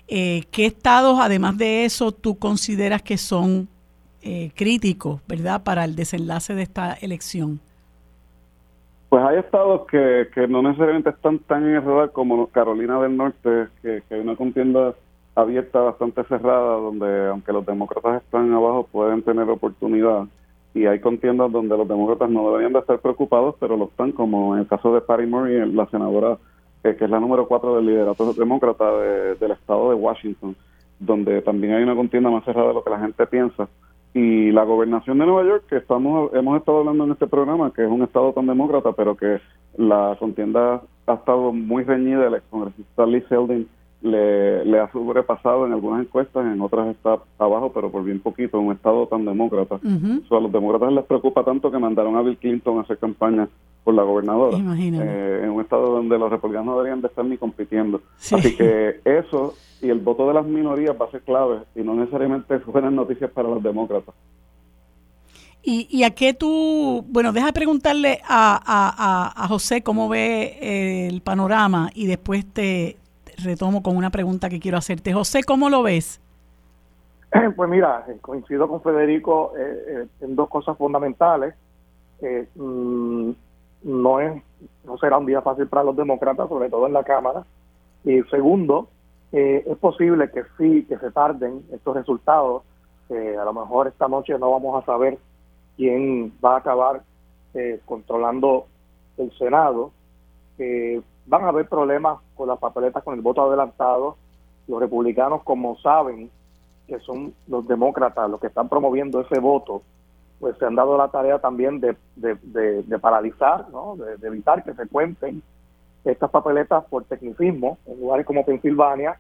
Eh, 0.08 0.44
¿Qué 0.52 0.66
estados, 0.66 1.20
además 1.20 1.58
de 1.58 1.86
eso, 1.86 2.12
tú 2.12 2.38
consideras 2.38 3.02
que 3.02 3.18
son 3.18 3.68
eh, 4.22 4.52
críticos, 4.56 5.22
verdad, 5.28 5.64
para 5.64 5.86
el 5.86 5.96
desenlace 5.96 6.54
de 6.56 6.64
esta 6.64 6.94
elección? 6.94 7.60
Pues 9.10 9.24
hay 9.24 9.38
estados 9.38 9.86
que, 9.88 10.28
que 10.34 10.48
no 10.48 10.64
necesariamente 10.64 11.12
están 11.12 11.40
tan 11.40 11.68
en 11.68 11.76
el 11.76 12.12
como 12.12 12.48
Carolina 12.48 13.00
del 13.00 13.16
Norte, 13.16 13.68
que, 13.82 14.02
que 14.10 14.16
hay 14.16 14.22
una 14.22 14.36
contienda 14.36 14.96
abierta 15.36 15.80
bastante 15.82 16.24
cerrada, 16.24 16.78
donde 16.78 17.28
aunque 17.28 17.54
los 17.54 17.66
demócratas 17.66 18.24
están 18.24 18.52
abajo, 18.54 18.88
pueden 18.92 19.22
tener 19.22 19.50
oportunidad 19.50 20.26
y 20.74 20.86
hay 20.86 21.00
contiendas 21.00 21.52
donde 21.52 21.78
los 21.78 21.88
demócratas 21.88 22.30
no 22.30 22.48
deberían 22.48 22.74
de 22.74 22.80
estar 22.80 23.00
preocupados, 23.00 23.56
pero 23.60 23.78
lo 23.78 23.86
están, 23.86 24.12
como 24.12 24.56
en 24.56 24.62
el 24.62 24.68
caso 24.68 24.94
de 24.94 25.02
Patty 25.02 25.26
Murray, 25.26 25.72
la 25.72 25.86
senadora 25.88 26.38
eh, 26.84 26.96
que 26.98 27.06
es 27.06 27.10
la 27.10 27.20
número 27.20 27.48
cuatro 27.48 27.78
del 27.78 27.86
liderato 27.86 28.34
demócrata 28.34 28.92
del 29.40 29.52
estado 29.52 29.90
de 29.90 29.96
Washington, 29.96 30.56
donde 31.00 31.42
también 31.42 31.74
hay 31.76 31.84
una 31.84 31.96
contienda 31.96 32.30
más 32.30 32.44
cerrada 32.44 32.70
de 32.70 32.74
lo 32.74 32.84
que 32.84 32.90
la 32.90 33.00
gente 33.00 33.26
piensa. 33.28 33.70
Y 34.14 34.52
la 34.52 34.64
gobernación 34.64 35.18
de 35.18 35.26
Nueva 35.26 35.48
York, 35.48 35.64
que 35.70 35.78
estamos 35.78 36.32
hemos 36.34 36.60
estado 36.60 36.80
hablando 36.80 37.06
en 37.06 37.12
este 37.12 37.26
programa, 37.26 37.72
que 37.74 37.84
es 37.84 37.90
un 37.90 38.04
estado 38.04 38.34
tan 38.34 38.48
demócrata, 38.48 38.92
pero 38.92 39.16
que 39.16 39.40
la 39.78 40.16
contienda 40.20 40.82
ha 41.08 41.14
estado 41.14 41.54
muy 41.54 41.84
reñida, 41.84 42.28
el 42.28 42.36
ex 42.36 42.44
congresista 42.50 43.06
Lee 43.06 43.24
Seldin 43.30 43.68
le, 44.04 44.66
le 44.66 44.80
ha 44.80 44.92
sobrepasado 44.92 45.66
en 45.66 45.72
algunas 45.72 46.02
encuestas, 46.02 46.46
en 46.46 46.62
otras 46.62 46.90
está 46.90 47.20
abajo, 47.40 47.72
pero 47.74 47.90
por 47.90 48.04
bien 48.04 48.20
poquito, 48.20 48.60
en 48.60 48.68
un 48.68 48.74
estado 48.74 49.08
tan 49.08 49.24
demócrata. 49.24 49.76
a 49.76 50.40
los 50.40 50.52
demócratas 50.52 50.92
les 50.92 51.06
preocupa 51.06 51.44
tanto 51.46 51.72
que 51.72 51.80
mandaron 51.80 52.18
a 52.18 52.22
Bill 52.22 52.38
Clinton 52.38 52.80
a 52.80 52.82
hacer 52.82 52.98
campaña 52.98 53.48
por 53.86 53.94
la 53.94 54.04
gobernadora, 54.04 54.58
eh, 54.58 55.42
en 55.44 55.50
un 55.52 55.62
estado 55.62 55.90
donde 55.90 56.18
los 56.18 56.30
republicanos 56.30 56.68
no 56.68 56.78
deberían 56.78 57.02
de 57.02 57.08
estar 57.08 57.24
ni 57.24 57.38
compitiendo. 57.38 58.02
Así 58.32 58.56
que 58.56 59.00
eso 59.06 59.54
y 59.82 59.90
el 59.90 60.00
voto 60.00 60.28
de 60.28 60.34
las 60.34 60.46
minorías 60.46 60.96
va 61.00 61.06
a 61.06 61.12
ser 61.12 61.22
clave 61.22 61.60
y 61.76 61.82
no 61.82 61.96
necesariamente 61.96 62.58
buenas 62.58 62.92
noticias 62.92 63.32
para 63.32 63.50
los 63.50 63.64
demócratas. 63.64 64.14
¿Y, 65.66 65.88
y 65.90 66.04
a 66.04 66.12
qué 66.12 66.34
tú, 66.34 67.06
bueno, 67.08 67.32
deja 67.32 67.54
preguntarle 67.54 68.20
a, 68.28 68.60
a, 68.66 69.44
a 69.46 69.48
José 69.48 69.82
cómo 69.82 70.10
ve 70.10 71.08
el 71.08 71.22
panorama 71.22 71.90
y 71.94 72.06
después 72.06 72.46
te, 72.46 72.98
retomo 73.44 73.82
con 73.84 73.96
una 73.96 74.10
pregunta 74.10 74.50
que 74.50 74.60
quiero 74.60 74.78
hacerte. 74.78 75.14
José, 75.14 75.44
¿cómo 75.44 75.70
lo 75.70 75.84
ves? 75.84 76.20
Pues 77.56 77.70
mira, 77.70 78.06
eh, 78.08 78.18
coincido 78.22 78.68
con 78.68 78.82
Federico 78.82 79.54
eh, 79.58 79.84
eh, 79.88 80.08
en 80.22 80.36
dos 80.36 80.50
cosas 80.50 80.78
fundamentales. 80.78 81.56
Mm, 82.56 83.32
no 83.84 84.20
es 84.22 84.42
no 84.84 84.98
será 84.98 85.18
un 85.18 85.26
día 85.26 85.42
fácil 85.42 85.68
para 85.68 85.84
los 85.84 85.96
demócratas, 85.96 86.50
sobre 86.50 86.70
todo 86.70 86.88
en 86.88 86.94
la 86.94 87.04
Cámara. 87.04 87.44
Y 88.04 88.22
segundo, 88.24 88.90
eh, 89.32 89.64
es 89.66 89.78
posible 89.78 90.30
que 90.30 90.44
sí, 90.58 90.86
que 90.88 90.98
se 90.98 91.12
tarden 91.12 91.64
estos 91.72 91.96
resultados. 91.96 92.64
Eh, 93.10 93.36
a 93.40 93.44
lo 93.46 93.54
mejor 93.54 93.88
esta 93.88 94.08
noche 94.08 94.38
no 94.38 94.52
vamos 94.52 94.82
a 94.82 94.86
saber 94.86 95.18
quién 95.78 96.34
va 96.44 96.56
a 96.56 96.60
acabar 96.60 97.02
eh, 97.54 97.80
controlando 97.86 98.68
el 99.18 99.32
Senado. 99.38 99.92
Van 101.26 101.44
a 101.44 101.50
haber 101.50 101.68
problemas 101.68 102.20
con 102.36 102.48
las 102.48 102.60
papeletas, 102.60 103.04
con 103.04 103.16
el 103.16 103.22
voto 103.22 103.44
adelantado. 103.44 104.18
Los 104.68 104.80
republicanos, 104.80 105.44
como 105.44 105.78
saben 105.78 106.30
que 106.88 107.00
son 107.00 107.34
los 107.48 107.68
demócratas 107.68 108.30
los 108.30 108.40
que 108.40 108.48
están 108.48 108.70
promoviendo 108.70 109.22
ese 109.22 109.40
voto, 109.40 109.82
pues 110.40 110.58
se 110.58 110.66
han 110.66 110.76
dado 110.76 110.98
la 110.98 111.08
tarea 111.08 111.40
también 111.40 111.80
de, 111.80 111.96
de, 112.16 113.00
paralizar, 113.00 113.70
¿no? 113.70 113.96
de, 113.96 114.28
evitar 114.28 114.64
que 114.64 114.74
se 114.74 114.88
cuenten 114.88 115.42
estas 116.04 116.30
papeletas 116.30 116.84
por 116.86 117.06
tecnicismo 117.06 117.78
en 117.86 118.02
lugares 118.02 118.26
como 118.26 118.46
Pensilvania. 118.46 119.18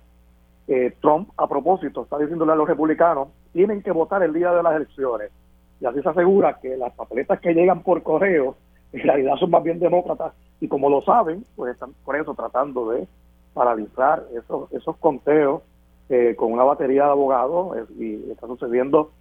Eh, 0.67 0.93
Trump, 1.01 1.29
a 1.37 1.47
propósito, 1.47 2.03
está 2.03 2.17
diciéndole 2.17 2.53
a 2.53 2.55
los 2.55 2.67
republicanos, 2.67 3.29
tienen 3.51 3.81
que 3.81 3.91
votar 3.91 4.23
el 4.23 4.33
día 4.33 4.51
de 4.51 4.63
las 4.63 4.75
elecciones. 4.75 5.31
Y 5.79 5.85
así 5.85 6.01
se 6.01 6.09
asegura 6.09 6.59
que 6.61 6.77
las 6.77 6.93
papeletas 6.93 7.39
que 7.39 7.53
llegan 7.53 7.83
por 7.83 8.03
correo 8.03 8.55
en 8.93 9.01
realidad 9.01 9.35
son 9.37 9.51
más 9.51 9.63
bien 9.63 9.79
demócratas 9.79 10.33
y 10.63 10.69
como 10.69 10.89
lo 10.89 11.01
saben, 11.01 11.43
pues 11.57 11.73
están 11.73 11.93
por 12.05 12.15
eso 12.15 12.33
tratando 12.35 12.89
de 12.91 13.05
paralizar 13.53 14.25
esos, 14.33 14.71
esos 14.71 14.95
conteos 14.95 15.61
eh, 16.07 16.35
con 16.37 16.53
una 16.53 16.63
batería 16.63 17.03
de 17.03 17.09
abogados 17.09 17.77
y 17.99 18.31
está 18.31 18.47
sucediendo 18.47 19.11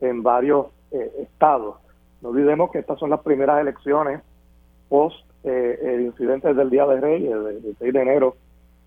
en 0.00 0.22
varios 0.22 0.68
eh, 0.92 1.12
estados. 1.18 1.76
No 2.22 2.30
olvidemos 2.30 2.70
que 2.70 2.78
estas 2.78 2.98
son 2.98 3.10
las 3.10 3.20
primeras 3.20 3.60
elecciones 3.60 4.22
post 4.88 5.18
eh, 5.44 5.78
el 5.82 6.00
incidente 6.06 6.54
del 6.54 6.70
Día 6.70 6.86
de 6.86 6.98
Reyes, 6.98 7.44
del 7.44 7.76
6 7.78 7.92
de 7.92 8.00
enero, 8.00 8.36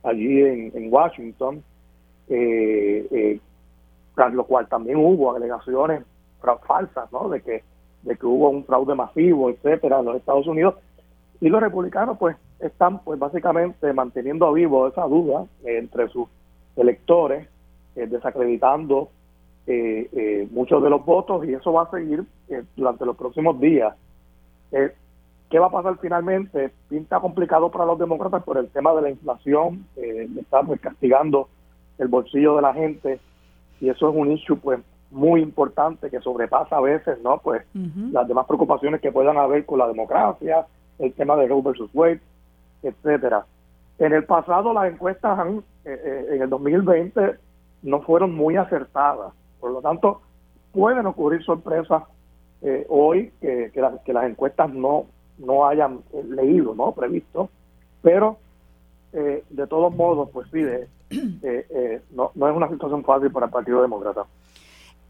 allí 0.02 0.42
en, 0.42 0.92
Washington, 0.92 1.64
eh, 2.28 3.40
tras 4.16 4.34
lo 4.34 4.46
cual 4.46 4.68
también 4.68 4.98
hubo 4.98 5.36
alegaciones 5.36 6.02
falsas, 6.66 7.12
¿no? 7.12 7.30
De 7.30 7.42
que, 7.42 7.64
de 8.02 8.16
que 8.16 8.26
hubo 8.26 8.50
un 8.50 8.66
fraude 8.66 8.96
masivo, 8.96 9.52
etcétera, 9.52 10.00
en 10.00 10.06
los 10.06 10.16
Estados 10.16 10.48
Unidos. 10.48 10.74
Y 11.42 11.50
los 11.50 11.62
republicanos, 11.62 12.18
pues, 12.18 12.36
están, 12.60 13.00
pues, 13.04 13.20
básicamente 13.20 13.94
manteniendo 13.94 14.52
vivo 14.52 14.88
esa 14.88 15.04
duda 15.04 15.46
entre 15.64 16.10
sus 16.10 16.28
electores, 16.76 17.48
desacreditando 17.96 19.10
eh, 19.70 20.10
eh, 20.14 20.48
muchos 20.52 20.82
de 20.82 20.90
los 20.90 21.06
votos 21.06 21.46
y 21.46 21.54
eso 21.54 21.72
va 21.72 21.84
a 21.84 21.92
seguir 21.92 22.24
eh, 22.50 22.64
durante 22.76 23.06
los 23.06 23.16
próximos 23.16 23.60
días. 23.60 23.96
Eh, 24.72 24.92
¿Qué 25.50 25.60
va 25.60 25.68
a 25.68 25.72
pasar 25.72 25.98
finalmente? 26.02 26.72
Pinta 26.90 27.20
complicado 27.20 27.70
para 27.70 27.86
los 27.86 28.00
demócratas 28.00 28.44
por 28.44 28.58
el 28.58 28.70
tema 28.70 28.94
de 28.94 29.02
la 29.04 29.10
inflación, 29.12 29.86
eh, 29.96 30.28
está 30.40 30.64
pues, 30.64 30.82
castigando 30.82 31.50
el 32.00 32.08
bolsillo 32.08 32.56
de 32.56 32.62
la 32.64 32.74
gente 32.74 33.20
y 33.80 33.90
eso 33.90 34.10
es 34.10 34.16
un 34.16 34.32
issue 34.32 34.58
pues 34.58 34.80
muy 35.12 35.42
importante 35.42 36.10
que 36.10 36.20
sobrepasa 36.20 36.78
a 36.78 36.82
veces 36.82 37.20
no 37.24 37.40
pues 37.40 37.64
las 37.74 38.28
demás 38.28 38.46
preocupaciones 38.46 39.02
que 39.02 39.12
puedan 39.12 39.38
haber 39.38 39.66
con 39.66 39.80
la 39.80 39.88
democracia, 39.88 40.68
el 41.00 41.14
tema 41.14 41.36
de 41.38 41.48
Roe 41.48 41.62
versus 41.62 41.90
Wade, 41.94 42.22
etcétera. 42.84 43.46
En 43.98 44.14
el 44.14 44.24
pasado 44.26 44.74
las 44.74 44.92
encuestas 44.92 45.38
han, 45.40 45.64
en 45.86 46.42
el 46.42 46.50
2020 46.50 47.36
no 47.84 48.02
fueron 48.02 48.34
muy 48.36 48.56
acertadas 48.56 49.34
por 49.60 49.72
lo 49.72 49.82
tanto, 49.82 50.22
pueden 50.72 51.06
ocurrir 51.06 51.44
sorpresas 51.44 52.04
eh, 52.62 52.86
hoy 52.90 53.32
que, 53.42 53.72
que, 53.74 54.14
las 54.14 54.26
encuestas 54.26 54.74
no, 54.74 55.06
no 55.38 55.68
hayan 55.68 56.00
eh, 56.14 56.24
leído, 56.24 56.76
no 56.76 56.92
previsto, 56.94 57.50
pero 58.02 58.38
eh, 59.14 59.44
de 59.50 59.68
todos 59.68 59.94
modos, 59.94 60.30
pues 60.32 60.48
sí, 60.52 60.62
no, 62.12 62.32
no 62.36 62.50
es 62.50 62.56
una 62.56 62.70
situación 62.70 63.04
fácil 63.04 63.32
para 63.32 63.48
el 63.48 63.52
Partido 63.52 63.82
Demócrata. 63.82 64.26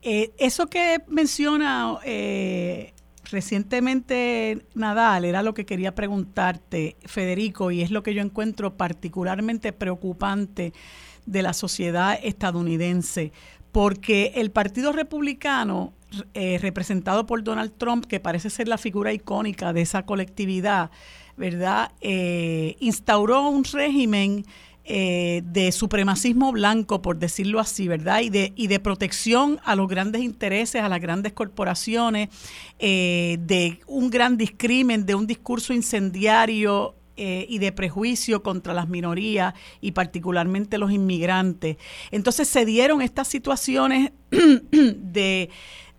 eso 0.02 0.68
que 0.68 1.00
menciona 1.08 1.98
recientemente 3.32 4.66
Nadal 4.74 5.26
era 5.26 5.44
lo 5.44 5.54
que 5.54 5.66
quería 5.66 5.96
preguntarte, 5.96 6.96
Federico, 7.06 7.72
y 7.72 7.82
es 7.82 7.92
lo 7.92 8.04
que 8.04 8.14
yo 8.14 8.22
encuentro 8.22 8.76
particularmente 8.76 9.74
preocupante 9.74 10.74
de 11.26 11.42
la 11.44 11.54
sociedad 11.54 12.20
estadounidense 12.24 13.32
porque 13.72 14.34
el 14.36 14.52
Partido 14.52 14.92
Republicano, 14.92 15.94
eh, 16.34 16.58
representado 16.60 17.26
por 17.26 17.44
Donald 17.44 17.74
Trump, 17.78 18.06
que 18.06 18.20
parece 18.20 18.50
ser 18.50 18.68
la 18.68 18.78
figura 18.78 19.14
icónica 19.14 19.74
de 19.74 19.82
esa 19.82 20.06
colectividad, 20.06 20.90
¿verdad? 21.38 21.92
Eh, 22.02 22.76
instauró 22.80 23.48
un 23.50 23.64
régimen 23.64 24.46
eh, 24.90 25.42
de 25.46 25.72
supremacismo 25.72 26.52
blanco, 26.52 27.02
por 27.02 27.18
decirlo 27.18 27.62
así, 27.62 27.88
¿verdad? 27.88 28.20
Y 28.20 28.30
de, 28.30 28.52
y 28.58 28.68
de 28.68 28.82
protección 28.82 29.60
a 29.64 29.76
los 29.76 29.88
grandes 29.88 30.22
intereses, 30.22 30.82
a 30.82 30.90
las 30.90 31.00
grandes 31.00 31.32
corporaciones, 31.32 32.30
de 32.80 33.80
un 33.88 34.10
gran 34.10 34.36
discrimen, 34.36 35.06
de 35.06 35.16
un 35.16 35.28
discurso 35.28 35.74
incendiario 35.74 36.96
eh, 37.22 37.46
y 37.50 37.60
de 37.60 37.74
prejuicio 37.74 38.42
contra 38.42 38.74
las 38.74 38.88
minorías 38.88 39.54
y 39.82 39.92
particularmente 39.92 40.78
los 40.78 40.90
inmigrantes. 40.90 41.76
Entonces 42.12 42.48
se 42.48 42.64
dieron 42.64 43.02
estas 43.02 43.28
situaciones 43.28 44.14
de, 44.32 45.50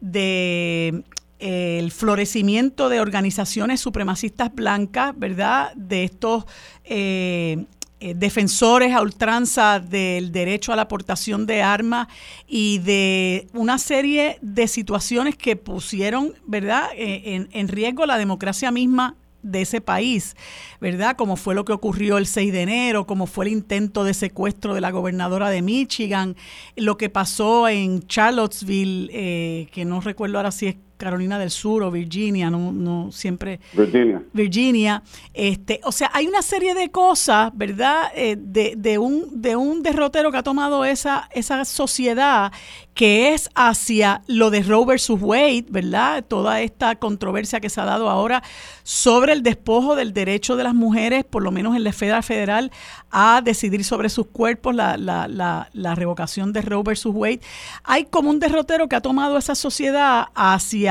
de 0.00 1.04
eh, 1.38 1.78
el 1.78 1.90
florecimiento 1.90 2.88
de 2.88 3.00
organizaciones 3.00 3.82
supremacistas 3.82 4.54
blancas, 4.54 5.12
¿verdad? 5.14 5.74
De 5.74 6.04
estos 6.04 6.46
eh, 6.84 7.66
defensores 8.00 8.94
a 8.94 9.02
ultranza 9.02 9.80
del 9.80 10.32
derecho 10.32 10.72
a 10.72 10.76
la 10.76 10.82
aportación 10.82 11.46
de 11.46 11.62
armas 11.62 12.08
y 12.46 12.78
de 12.78 13.46
una 13.52 13.78
serie 13.78 14.38
de 14.40 14.68
situaciones 14.68 15.36
que 15.36 15.56
pusieron, 15.56 16.34
¿verdad?, 16.46 16.88
en, 16.96 17.48
en 17.52 17.68
riesgo 17.68 18.06
la 18.06 18.18
democracia 18.18 18.70
misma 18.70 19.16
de 19.42 19.62
ese 19.62 19.80
país, 19.80 20.36
¿verdad? 20.80 21.16
Como 21.16 21.36
fue 21.36 21.54
lo 21.54 21.64
que 21.64 21.72
ocurrió 21.72 22.18
el 22.18 22.26
6 22.26 22.52
de 22.52 22.62
enero, 22.62 23.06
como 23.06 23.26
fue 23.26 23.46
el 23.46 23.52
intento 23.52 24.04
de 24.04 24.14
secuestro 24.14 24.74
de 24.74 24.80
la 24.80 24.90
gobernadora 24.90 25.50
de 25.50 25.62
Michigan, 25.62 26.36
lo 26.76 26.96
que 26.96 27.08
pasó 27.08 27.68
en 27.68 28.06
Charlottesville, 28.06 29.10
eh, 29.12 29.68
que 29.72 29.84
no 29.84 30.00
recuerdo 30.00 30.38
ahora 30.38 30.50
si 30.50 30.66
es 30.68 30.76
Carolina 31.00 31.38
del 31.38 31.50
Sur 31.50 31.82
o 31.82 31.90
Virginia, 31.90 32.50
no, 32.50 32.70
no 32.70 33.10
siempre. 33.10 33.58
Virginia. 33.72 34.22
Virginia. 34.32 35.02
Este, 35.34 35.80
o 35.84 35.90
sea, 35.90 36.10
hay 36.12 36.28
una 36.28 36.42
serie 36.42 36.74
de 36.74 36.90
cosas, 36.90 37.50
¿verdad? 37.54 38.12
Eh, 38.14 38.36
de, 38.38 38.74
de, 38.76 38.98
un, 38.98 39.42
de 39.42 39.56
un 39.56 39.82
derrotero 39.82 40.30
que 40.30 40.38
ha 40.38 40.42
tomado 40.42 40.84
esa, 40.84 41.28
esa 41.32 41.64
sociedad 41.64 42.52
que 42.94 43.32
es 43.32 43.48
hacia 43.54 44.20
lo 44.26 44.50
de 44.50 44.62
Roe 44.62 44.84
versus 44.84 45.18
Wade, 45.22 45.66
¿verdad? 45.70 46.22
Toda 46.26 46.60
esta 46.60 46.96
controversia 46.96 47.60
que 47.60 47.70
se 47.70 47.80
ha 47.80 47.84
dado 47.86 48.10
ahora 48.10 48.42
sobre 48.82 49.32
el 49.32 49.42
despojo 49.42 49.96
del 49.96 50.12
derecho 50.12 50.56
de 50.56 50.64
las 50.64 50.74
mujeres, 50.74 51.24
por 51.24 51.42
lo 51.42 51.50
menos 51.50 51.76
en 51.76 51.84
la 51.84 51.90
esfera 51.90 52.20
federal, 52.20 52.70
a 53.10 53.40
decidir 53.42 53.84
sobre 53.84 54.10
sus 54.10 54.26
cuerpos, 54.26 54.74
la, 54.74 54.98
la, 54.98 55.28
la, 55.28 55.70
la 55.72 55.94
revocación 55.94 56.52
de 56.52 56.60
Roe 56.60 56.82
versus 56.82 57.14
Wade. 57.14 57.40
Hay 57.84 58.04
como 58.04 58.28
un 58.28 58.38
derrotero 58.38 58.88
que 58.88 58.96
ha 58.96 59.00
tomado 59.00 59.38
esa 59.38 59.54
sociedad 59.54 60.26
hacia 60.34 60.89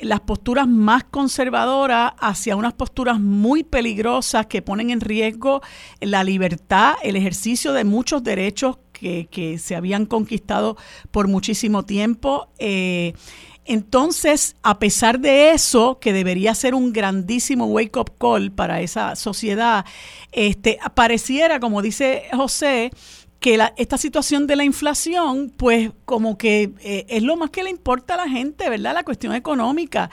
las 0.00 0.20
posturas 0.20 0.68
más 0.68 1.04
conservadoras, 1.04 2.12
hacia 2.18 2.56
unas 2.56 2.74
posturas 2.74 3.20
muy 3.20 3.64
peligrosas 3.64 4.46
que 4.46 4.62
ponen 4.62 4.90
en 4.90 5.00
riesgo 5.00 5.60
la 6.00 6.24
libertad, 6.24 6.94
el 7.02 7.16
ejercicio 7.16 7.72
de 7.72 7.84
muchos 7.84 8.22
derechos 8.22 8.78
que, 8.92 9.58
se 9.58 9.76
habían 9.76 10.06
conquistado 10.06 10.76
por 11.10 11.28
muchísimo 11.28 11.84
tiempo. 11.84 12.48
Eh, 12.58 13.14
entonces, 13.64 14.56
a 14.62 14.78
pesar 14.78 15.20
de 15.20 15.50
eso, 15.50 15.98
que 16.00 16.14
debería 16.14 16.54
ser 16.54 16.74
un 16.74 16.90
grandísimo 16.90 17.66
wake-up 17.66 18.12
call 18.18 18.50
para 18.50 18.80
esa 18.80 19.14
sociedad, 19.14 19.84
este, 20.32 20.78
pareciera, 20.94 21.60
como 21.60 21.82
dice 21.82 22.24
José, 22.32 22.90
que 23.40 23.56
la, 23.56 23.72
esta 23.76 23.98
situación 23.98 24.46
de 24.46 24.56
la 24.56 24.64
inflación, 24.64 25.52
pues 25.56 25.92
como 26.04 26.36
que 26.36 26.72
eh, 26.82 27.06
es 27.08 27.22
lo 27.22 27.36
más 27.36 27.50
que 27.50 27.62
le 27.62 27.70
importa 27.70 28.14
a 28.14 28.16
la 28.16 28.28
gente, 28.28 28.68
¿verdad? 28.68 28.94
La 28.94 29.04
cuestión 29.04 29.34
económica. 29.34 30.10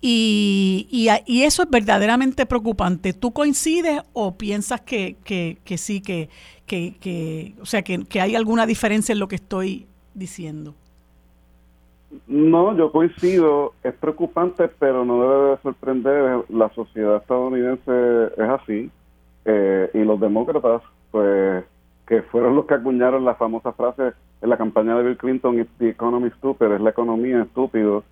Y, 0.00 0.86
y, 1.26 1.42
eso 1.42 1.64
es 1.64 1.70
verdaderamente 1.70 2.46
preocupante. 2.46 3.12
¿Tú 3.12 3.32
coincides 3.32 4.00
o 4.12 4.36
piensas 4.36 4.80
que, 4.80 5.16
que, 5.24 5.78
sí, 5.78 6.00
que, 6.00 6.28
que, 6.66 7.54
o 7.60 7.66
sea, 7.66 7.82
que, 7.82 8.04
que 8.04 8.20
hay 8.20 8.36
alguna 8.36 8.64
diferencia 8.64 9.12
en 9.12 9.18
lo 9.18 9.26
que 9.26 9.34
estoy 9.34 9.88
diciendo? 10.14 10.76
No, 12.28 12.76
yo 12.76 12.92
coincido, 12.92 13.74
es 13.82 13.92
preocupante, 13.94 14.68
pero 14.68 15.04
no 15.04 15.20
debe 15.20 15.50
de 15.50 15.62
sorprender, 15.62 16.44
la 16.48 16.72
sociedad 16.74 17.16
estadounidense 17.16 18.32
es 18.36 18.48
así, 18.48 18.90
eh, 19.44 19.90
y 19.92 19.98
los 19.98 20.20
demócratas, 20.20 20.80
pues 21.10 21.64
que 22.08 22.22
fueron 22.22 22.56
los 22.56 22.64
que 22.64 22.72
acuñaron 22.72 23.26
la 23.26 23.34
famosa 23.34 23.72
frase 23.72 24.14
en 24.40 24.48
la 24.48 24.56
campaña 24.56 24.96
de 24.96 25.04
Bill 25.04 25.18
Clinton, 25.18 25.60
It's 25.60 25.70
the 25.78 25.90
economy 25.90 26.30
stupid, 26.38 26.72
es 26.72 26.80
la 26.80 26.90
economía 26.90 27.42
estúpido, 27.42 28.02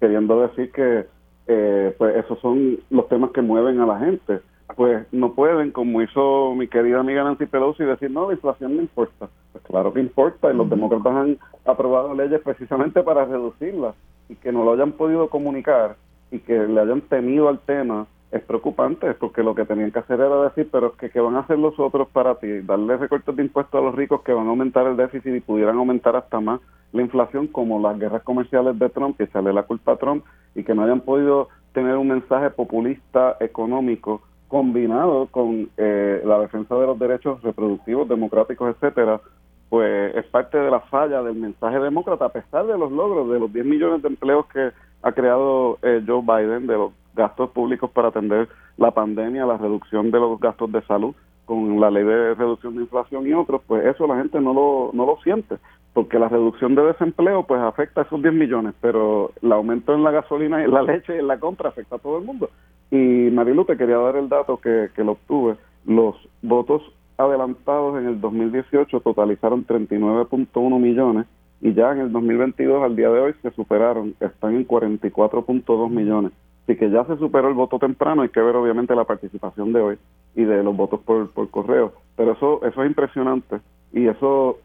queriendo 0.00 0.40
decir 0.40 0.72
que 0.72 1.06
eh, 1.46 1.94
pues 1.96 2.16
esos 2.16 2.40
son 2.40 2.80
los 2.90 3.08
temas 3.08 3.30
que 3.30 3.42
mueven 3.42 3.78
a 3.80 3.86
la 3.86 4.00
gente. 4.00 4.40
Pues 4.74 5.06
no 5.12 5.32
pueden, 5.32 5.70
como 5.70 6.02
hizo 6.02 6.56
mi 6.56 6.66
querida 6.66 6.98
amiga 6.98 7.22
Nancy 7.22 7.46
Pelosi, 7.46 7.84
decir, 7.84 8.10
no, 8.10 8.26
la 8.26 8.34
inflación 8.34 8.74
no 8.74 8.82
importa. 8.82 9.28
Pues 9.52 9.62
claro 9.62 9.92
que 9.92 10.00
importa, 10.00 10.52
y 10.52 10.56
los 10.56 10.68
demócratas 10.68 11.14
han 11.14 11.38
aprobado 11.64 12.14
leyes 12.14 12.40
precisamente 12.40 13.00
para 13.04 13.26
reducirla, 13.26 13.94
y 14.28 14.34
que 14.34 14.50
no 14.50 14.64
lo 14.64 14.72
hayan 14.72 14.90
podido 14.90 15.30
comunicar 15.30 15.94
y 16.32 16.40
que 16.40 16.66
le 16.66 16.80
hayan 16.80 17.00
tenido 17.02 17.48
al 17.48 17.60
tema 17.60 18.08
es 18.32 18.42
preocupante 18.42 19.14
porque 19.14 19.42
lo 19.42 19.54
que 19.54 19.64
tenían 19.64 19.92
que 19.92 20.00
hacer 20.00 20.20
era 20.20 20.42
decir, 20.42 20.68
pero 20.70 20.96
que 20.96 21.10
¿qué 21.10 21.20
van 21.20 21.36
a 21.36 21.40
hacer 21.40 21.58
los 21.58 21.78
otros 21.78 22.08
para 22.08 22.34
ti? 22.36 22.60
Darle 22.60 22.96
recortes 22.96 23.34
de 23.36 23.42
impuestos 23.42 23.80
a 23.80 23.84
los 23.84 23.94
ricos 23.94 24.22
que 24.22 24.32
van 24.32 24.46
a 24.46 24.50
aumentar 24.50 24.86
el 24.86 24.96
déficit 24.96 25.34
y 25.34 25.40
pudieran 25.40 25.76
aumentar 25.76 26.16
hasta 26.16 26.40
más 26.40 26.60
la 26.92 27.02
inflación 27.02 27.46
como 27.46 27.80
las 27.80 27.98
guerras 27.98 28.22
comerciales 28.22 28.78
de 28.78 28.88
Trump, 28.88 29.16
que 29.16 29.26
sale 29.28 29.52
la 29.52 29.62
culpa 29.64 29.92
a 29.92 29.96
Trump 29.96 30.24
y 30.54 30.64
que 30.64 30.74
no 30.74 30.82
hayan 30.82 31.00
podido 31.00 31.48
tener 31.72 31.96
un 31.96 32.08
mensaje 32.08 32.50
populista 32.50 33.36
económico 33.40 34.22
combinado 34.48 35.26
con 35.26 35.68
eh, 35.76 36.22
la 36.24 36.38
defensa 36.38 36.74
de 36.76 36.86
los 36.86 36.98
derechos 36.98 37.42
reproductivos, 37.42 38.08
democráticos, 38.08 38.74
etcétera, 38.74 39.20
pues 39.68 40.14
es 40.14 40.24
parte 40.26 40.56
de 40.56 40.70
la 40.70 40.80
falla 40.80 41.22
del 41.22 41.34
mensaje 41.34 41.78
demócrata, 41.80 42.26
a 42.26 42.32
pesar 42.32 42.66
de 42.66 42.78
los 42.78 42.92
logros 42.92 43.28
de 43.28 43.40
los 43.40 43.52
10 43.52 43.66
millones 43.66 44.02
de 44.02 44.08
empleos 44.08 44.46
que 44.46 44.70
ha 45.02 45.12
creado 45.12 45.78
eh, 45.82 46.02
Joe 46.06 46.22
Biden, 46.22 46.66
de 46.66 46.74
los 46.74 46.92
gastos 47.16 47.50
públicos 47.50 47.90
para 47.90 48.08
atender 48.08 48.48
la 48.76 48.92
pandemia, 48.92 49.46
la 49.46 49.56
reducción 49.56 50.10
de 50.12 50.20
los 50.20 50.38
gastos 50.38 50.70
de 50.70 50.82
salud 50.82 51.14
con 51.46 51.80
la 51.80 51.90
ley 51.90 52.04
de 52.04 52.34
reducción 52.34 52.74
de 52.74 52.82
inflación 52.82 53.26
y 53.26 53.32
otros, 53.32 53.62
pues 53.66 53.86
eso 53.86 54.06
la 54.06 54.16
gente 54.18 54.40
no 54.40 54.52
lo, 54.52 54.90
no 54.92 55.06
lo 55.06 55.16
siente, 55.22 55.56
porque 55.94 56.18
la 56.18 56.28
reducción 56.28 56.74
de 56.74 56.82
desempleo 56.82 57.44
pues 57.44 57.60
afecta 57.60 58.02
a 58.02 58.04
esos 58.04 58.20
10 58.20 58.34
millones, 58.34 58.74
pero 58.80 59.30
el 59.40 59.52
aumento 59.52 59.94
en 59.94 60.02
la 60.02 60.10
gasolina 60.10 60.62
y 60.62 60.70
la 60.70 60.82
leche 60.84 61.16
y 61.16 61.20
en 61.20 61.28
la 61.28 61.38
compra 61.38 61.70
afecta 61.70 61.96
a 61.96 62.00
todo 62.00 62.18
el 62.18 62.24
mundo. 62.24 62.50
Y 62.90 63.30
Marilu, 63.32 63.64
te 63.64 63.76
quería 63.76 63.98
dar 63.98 64.16
el 64.16 64.28
dato 64.28 64.58
que, 64.58 64.90
que 64.94 65.04
lo 65.04 65.12
obtuve. 65.12 65.56
Los 65.86 66.16
votos 66.42 66.82
adelantados 67.16 67.98
en 67.98 68.06
el 68.06 68.20
2018 68.20 69.00
totalizaron 69.00 69.66
39.1 69.66 70.78
millones 70.78 71.26
y 71.60 71.72
ya 71.72 71.92
en 71.92 72.00
el 72.00 72.12
2022 72.12 72.82
al 72.82 72.96
día 72.96 73.08
de 73.08 73.20
hoy 73.20 73.34
se 73.42 73.50
superaron, 73.52 74.14
están 74.20 74.56
en 74.56 74.66
44.2 74.66 75.90
millones. 75.90 76.32
Así 76.66 76.76
que 76.76 76.90
ya 76.90 77.04
se 77.04 77.16
superó 77.18 77.46
el 77.46 77.54
voto 77.54 77.78
temprano, 77.78 78.22
hay 78.22 78.28
que 78.28 78.40
ver 78.40 78.56
obviamente 78.56 78.96
la 78.96 79.04
participación 79.04 79.72
de 79.72 79.80
hoy 79.80 79.98
y 80.34 80.42
de 80.42 80.64
los 80.64 80.76
votos 80.76 80.98
por, 81.00 81.30
por 81.30 81.48
correo. 81.48 81.92
Pero 82.16 82.32
eso, 82.32 82.60
eso 82.64 82.82
es 82.82 82.88
impresionante 82.88 83.60
y 83.92 84.08
eso 84.08 84.58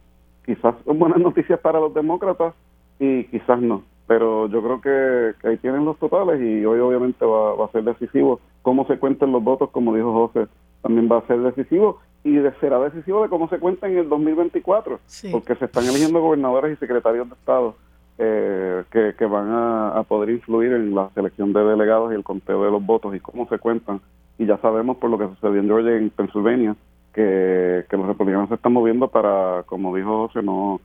quizás 0.43 0.73
son 0.83 0.97
buenas 0.97 1.19
noticias 1.21 1.59
para 1.59 1.79
los 1.79 1.93
demócratas 1.93 2.55
y 2.97 3.25
quizás 3.25 3.61
no. 3.61 3.83
Pero 4.07 4.47
yo 4.47 4.63
creo 4.63 4.81
que, 4.81 5.47
ahí 5.47 5.57
tienen 5.57 5.85
los 5.85 5.99
totales 5.99 6.41
y 6.41 6.65
hoy 6.65 6.79
obviamente 6.79 7.23
va, 7.23 7.53
va 7.53 7.65
a 7.65 7.71
ser 7.71 7.83
decisivo. 7.83 8.39
Cómo 8.63 8.87
se 8.87 8.97
cuenten 8.97 9.31
los 9.31 9.43
votos, 9.43 9.69
como 9.69 9.93
dijo 9.93 10.11
José, 10.27 10.47
también 10.81 11.07
va 11.09 11.19
a 11.19 11.27
ser 11.27 11.39
decisivo 11.39 11.99
y 12.23 12.37
será 12.59 12.79
decisivo 12.79 13.23
de 13.23 13.29
cómo 13.29 13.47
se 13.47 13.59
cuenta 13.59 13.87
en 13.87 13.97
el 13.97 14.09
2024, 14.09 14.99
porque 15.31 15.55
se 15.55 15.65
están 15.65 15.85
eligiendo 15.85 16.19
gobernadores 16.19 16.73
y 16.73 16.79
secretarios 16.79 17.27
de 17.29 17.35
Estado 17.35 17.75
eh, 18.17 18.83
que, 18.91 19.25
van 19.25 19.49
a, 19.51 20.03
poder 20.07 20.29
influir 20.29 20.73
en 20.73 20.93
la 20.93 21.09
selección 21.15 21.53
de 21.53 21.63
delegados 21.63 22.11
y 22.11 22.15
el 22.15 22.23
conteo 22.23 22.63
de 22.63 22.71
los 22.71 22.85
votos 22.85 23.15
y 23.15 23.19
cómo 23.19 23.47
se 23.47 23.57
cuentan. 23.57 24.01
Y 24.37 24.45
ya 24.45 24.57
sabemos 24.57 24.97
por 24.97 25.09
lo 25.09 25.17
que 25.17 25.27
sucedió 25.35 25.61
en 25.61 25.67
Georgia 25.67 25.93
y 25.93 25.97
en 25.97 26.09
Pennsylvania 26.09 26.75
que, 27.13 27.85
los 27.91 28.07
republicanos 28.07 28.49
se 28.49 28.55
están 28.55 28.73
moviendo 28.73 29.07
para, 29.07 29.63
como 29.65 29.95
dijo 29.95 30.27
José, 30.27 30.43
no, 30.43 30.81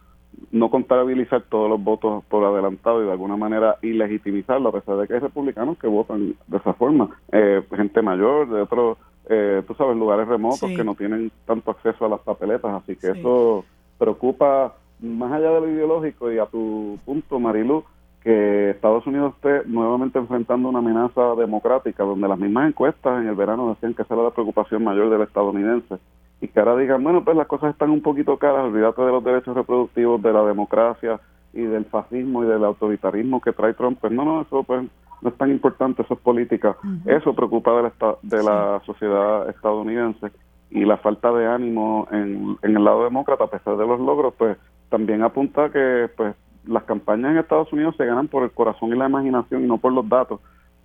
no 0.51 0.71
contabilizar 0.71 1.43
todos 1.43 1.69
los 1.69 1.83
votos 1.83 2.25
por 2.25 2.45
adelantado 2.45 3.03
y 3.03 3.07
de 3.07 3.13
alguna 3.13 3.37
manera 3.37 3.77
ilegitimizarlo, 3.83 4.69
a 4.69 4.73
pesar 4.73 4.97
de 4.97 5.07
que 5.07 5.15
hay 5.15 5.21
republicanos 5.21 5.79
que 5.79 5.87
votan 5.87 6.35
de 6.47 6.57
esa 6.57 6.75
forma. 6.75 7.11
Eh, 7.33 7.63
gente 7.75 8.03
mayor, 8.03 8.49
de 8.49 8.63
otros, 8.63 8.99
eh, 9.29 9.63
tú 9.67 9.75
sabes, 9.75 9.97
lugares 9.97 10.29
remotos 10.29 10.71
que 10.71 10.85
no 10.85 10.95
tienen 10.95 11.31
tanto 11.45 11.71
acceso 11.71 12.07
a 12.07 12.09
las 12.09 12.21
papeletas, 12.21 12.83
así 12.83 12.97
que 12.97 13.11
eso 13.11 13.65
preocupa 13.99 14.75
más 15.01 15.33
allá 15.33 15.51
de 15.51 15.61
lo 15.61 15.69
ideológico 15.69 16.33
y 16.33 16.39
a 16.39 16.47
tu 16.47 16.99
punto, 17.05 17.39
Marilu, 17.39 17.85
que 18.23 18.71
Estados 18.71 19.07
Unidos 19.07 19.35
esté 19.37 19.69
nuevamente 19.69 20.19
enfrentando 20.19 20.69
una 20.69 20.81
amenaza 20.81 21.35
democrática, 21.37 22.03
donde 22.03 22.27
las 22.27 22.39
mismas 22.39 22.69
encuestas 22.69 23.21
en 23.23 23.29
el 23.29 23.37
verano 23.37 23.69
decían 23.69 23.95
que 23.95 24.03
esa 24.03 24.15
era 24.15 24.25
la 24.25 24.31
preocupación 24.31 24.83
mayor 24.83 25.11
del 25.11 25.23
estadounidense, 25.23 25.99
y 26.41 26.49
que 26.49 26.59
ahora 26.59 26.77
digan, 26.77 27.05
bueno, 27.05 27.25
pues 27.25 27.37
las 27.37 27.47
cosas 27.47 27.71
están 27.71 27.91
un 27.91 28.03
poquito 28.03 28.37
caras, 28.37 28.65
olvídate 28.65 29.03
de 29.03 29.13
los 29.13 29.23
derechos 29.23 29.55
reproductivos, 29.55 30.21
de 30.23 30.33
la 30.33 30.43
democracia 30.43 31.21
y 31.53 31.63
del 31.63 31.85
fascismo 31.85 32.43
y 32.43 32.49
del 32.49 32.65
autoritarismo 32.65 33.41
que 33.41 33.53
trae 33.53 33.75
Trump, 33.75 33.99
pues 34.01 34.13
no, 34.13 34.25
no, 34.25 34.43
eso 34.43 34.65
pues 34.65 34.83
no 35.23 35.29
es 35.29 35.37
tan 35.37 35.51
importante, 35.51 36.03
eso 36.03 36.15
es 36.15 36.21
política, 36.21 36.77
eso 37.07 37.33
preocupa 37.33 37.77
de 37.77 37.83
la, 37.85 38.17
de 38.23 38.43
la 38.43 38.83
sociedad 38.85 39.49
estadounidense 39.49 40.33
y 40.71 40.85
la 40.85 40.97
falta 40.97 41.33
de 41.33 41.47
ánimo 41.47 42.09
en, 42.11 42.59
en 42.61 42.77
el 42.77 42.85
lado 42.85 43.05
demócrata, 43.05 43.45
a 43.45 43.51
pesar 43.51 43.77
de 43.77 43.87
los 43.87 44.01
logros, 44.01 44.35
pues 44.37 44.59
también 44.89 45.23
apunta 45.23 45.71
que 45.71 46.09
pues 46.17 46.35
las 46.67 46.85
campañas 46.85 47.33
en 47.33 47.39
Estados 47.39 47.73
Unidos 47.73 47.95
se 47.97 48.07
ganan 48.07 48.29
por 48.29 48.43
el 48.43 48.51
corazón 48.51 48.91
y 48.93 48.97
la 48.97 49.09
imaginación 49.09 49.65
y 49.65 49.67
no 49.67 49.79
por 49.79 49.93
los 49.93 50.09
datos. 50.09 50.41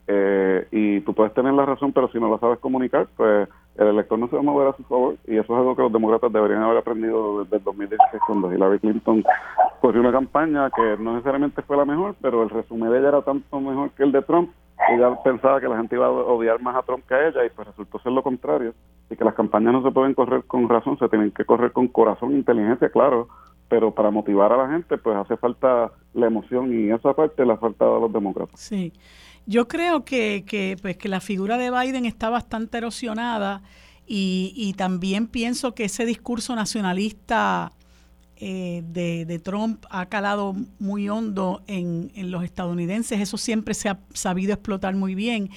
Eh, 0.07 0.67
y 0.71 0.99
tú 1.01 1.13
puedes 1.13 1.33
tener 1.33 1.53
la 1.53 1.65
razón, 1.65 1.93
pero 1.93 2.09
si 2.11 2.19
no 2.19 2.29
la 2.29 2.39
sabes 2.39 2.59
comunicar, 2.59 3.07
pues 3.15 3.47
el 3.77 3.87
elector 3.87 4.19
no 4.19 4.27
se 4.27 4.35
va 4.35 4.41
a 4.41 4.43
mover 4.43 4.67
a 4.67 4.75
su 4.75 4.83
favor. 4.83 5.15
Y 5.25 5.37
eso 5.37 5.53
es 5.53 5.59
algo 5.59 5.75
que 5.75 5.83
los 5.83 5.93
demócratas 5.93 6.31
deberían 6.31 6.63
haber 6.63 6.77
aprendido 6.77 7.43
desde 7.43 7.57
el 7.57 7.63
2016, 7.63 8.21
cuando 8.25 8.53
Hillary 8.53 8.79
Clinton 8.79 9.23
corrió 9.79 10.01
una 10.01 10.11
campaña 10.11 10.69
que 10.71 10.97
no 10.99 11.13
necesariamente 11.13 11.61
fue 11.61 11.77
la 11.77 11.85
mejor, 11.85 12.15
pero 12.21 12.43
el 12.43 12.49
resumen 12.49 12.91
de 12.91 12.99
ella 12.99 13.09
era 13.09 13.21
tanto 13.21 13.59
mejor 13.59 13.91
que 13.91 14.03
el 14.03 14.11
de 14.11 14.21
Trump. 14.21 14.51
Ella 14.89 15.15
pensaba 15.23 15.61
que 15.61 15.67
la 15.67 15.77
gente 15.77 15.95
iba 15.95 16.07
a 16.07 16.11
odiar 16.11 16.59
más 16.61 16.75
a 16.75 16.81
Trump 16.81 17.05
que 17.07 17.13
a 17.13 17.27
ella 17.27 17.45
y 17.45 17.49
pues 17.49 17.67
resultó 17.67 17.99
ser 17.99 18.11
lo 18.11 18.23
contrario. 18.23 18.73
Y 19.09 19.15
que 19.15 19.23
las 19.23 19.35
campañas 19.35 19.73
no 19.73 19.83
se 19.83 19.91
pueden 19.91 20.13
correr 20.13 20.43
con 20.43 20.67
razón, 20.67 20.97
se 20.97 21.07
tienen 21.07 21.31
que 21.31 21.45
correr 21.45 21.71
con 21.71 21.87
corazón 21.87 22.31
e 22.33 22.37
inteligencia, 22.37 22.89
claro, 22.89 23.27
pero 23.71 23.95
para 23.95 24.11
motivar 24.11 24.51
a 24.51 24.57
la 24.57 24.67
gente 24.67 24.97
pues 24.97 25.15
hace 25.15 25.37
falta 25.37 25.93
la 26.13 26.27
emoción 26.27 26.77
y 26.77 26.91
esa 26.91 27.13
parte 27.13 27.45
la 27.45 27.55
falta 27.55 27.85
de 27.85 28.01
los 28.01 28.11
demócratas. 28.11 28.59
Sí, 28.59 28.91
yo 29.45 29.69
creo 29.69 30.03
que, 30.03 30.43
que, 30.45 30.75
pues, 30.81 30.97
que 30.97 31.07
la 31.07 31.21
figura 31.21 31.57
de 31.57 31.71
Biden 31.71 32.05
está 32.05 32.29
bastante 32.29 32.79
erosionada 32.79 33.63
y, 34.05 34.51
y 34.57 34.73
también 34.73 35.27
pienso 35.27 35.73
que 35.73 35.85
ese 35.85 36.05
discurso 36.05 36.53
nacionalista 36.53 37.71
eh, 38.35 38.83
de, 38.87 39.25
de, 39.25 39.39
Trump 39.39 39.85
ha 39.89 40.07
calado 40.07 40.53
muy 40.79 41.07
hondo 41.07 41.61
en, 41.67 42.11
en, 42.13 42.29
los 42.29 42.43
estadounidenses, 42.43 43.21
eso 43.21 43.37
siempre 43.37 43.73
se 43.73 43.87
ha 43.87 43.99
sabido 44.13 44.51
explotar 44.51 44.95
muy 44.95 45.15
bien, 45.15 45.49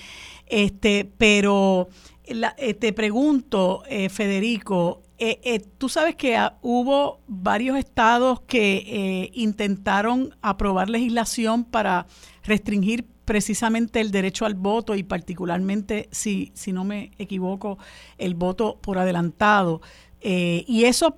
este, 0.46 1.10
pero 1.18 1.88
eh, 2.26 2.74
te 2.74 2.92
pregunto, 2.92 3.82
eh, 3.88 4.08
Federico, 4.08 5.02
eh, 5.18 5.40
eh, 5.44 5.60
tú 5.78 5.88
sabes 5.88 6.16
que 6.16 6.36
ah, 6.36 6.58
hubo 6.60 7.20
varios 7.28 7.78
estados 7.78 8.40
que 8.42 8.84
eh, 8.86 9.30
intentaron 9.34 10.34
aprobar 10.42 10.90
legislación 10.90 11.64
para 11.64 12.06
restringir 12.42 13.06
precisamente 13.24 14.00
el 14.00 14.10
derecho 14.10 14.44
al 14.44 14.54
voto 14.54 14.96
y 14.96 15.04
particularmente, 15.04 16.08
si, 16.10 16.50
si 16.54 16.72
no 16.72 16.84
me 16.84 17.12
equivoco, 17.18 17.78
el 18.18 18.34
voto 18.34 18.78
por 18.80 18.98
adelantado. 18.98 19.80
y 20.20 20.84
eso 20.84 21.16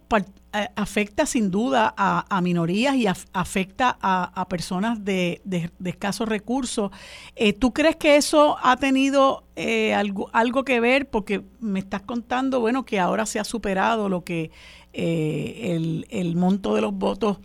afecta 0.76 1.26
sin 1.26 1.50
duda 1.50 1.94
a, 1.96 2.40
minorías 2.40 2.94
y 2.96 3.06
afecta 3.06 3.96
a, 4.00 4.46
personas 4.48 5.04
de, 5.04 5.40
escasos 5.84 6.28
recursos. 6.28 6.90
Eh, 7.34 7.52
¿Tú 7.52 7.72
crees 7.72 7.96
que 7.96 8.16
eso 8.16 8.56
ha 8.62 8.76
tenido 8.76 9.44
eh, 9.56 9.94
algo, 9.94 10.28
algo 10.32 10.64
que 10.64 10.80
ver? 10.80 11.08
Porque 11.08 11.42
me 11.60 11.78
estás 11.78 12.02
contando, 12.02 12.60
bueno, 12.60 12.84
que 12.84 13.00
ahora 13.00 13.26
se 13.26 13.38
ha 13.38 13.44
superado 13.44 14.08
lo 14.08 14.22
que 14.24 14.50
eh, 14.92 15.74
el, 15.74 16.06
el, 16.10 16.36
monto 16.36 16.74
de 16.74 16.80
los 16.80 16.92
votos 16.92 17.38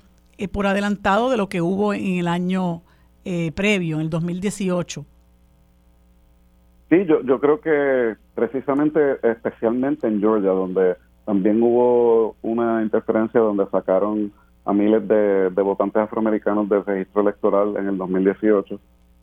por 0.52 0.66
adelantado 0.66 1.30
de 1.30 1.38
lo 1.38 1.50
que 1.50 1.62
hubo 1.62 1.94
en 1.94 2.18
el 2.18 2.28
año 2.28 2.82
previo, 3.54 3.98
en 3.98 4.02
el 4.02 4.10
2018. 4.10 5.06
Sí, 6.90 7.06
yo, 7.06 7.22
yo 7.22 7.40
creo 7.40 7.62
que 7.62 8.18
precisamente, 8.34 9.20
especialmente 9.22 10.08
en 10.08 10.20
Georgia, 10.20 10.50
donde 10.50 10.98
también 11.26 11.62
hubo 11.62 12.36
una 12.42 12.82
interferencia 12.82 13.40
donde 13.40 13.68
sacaron 13.68 14.32
a 14.66 14.74
miles 14.74 15.08
de, 15.08 15.50
votantes 15.50 16.02
afroamericanos 16.02 16.70
del 16.70 16.86
registro 16.86 17.22
electoral 17.22 17.76
en 17.78 17.88
el 17.88 17.98
2018 17.98 18.80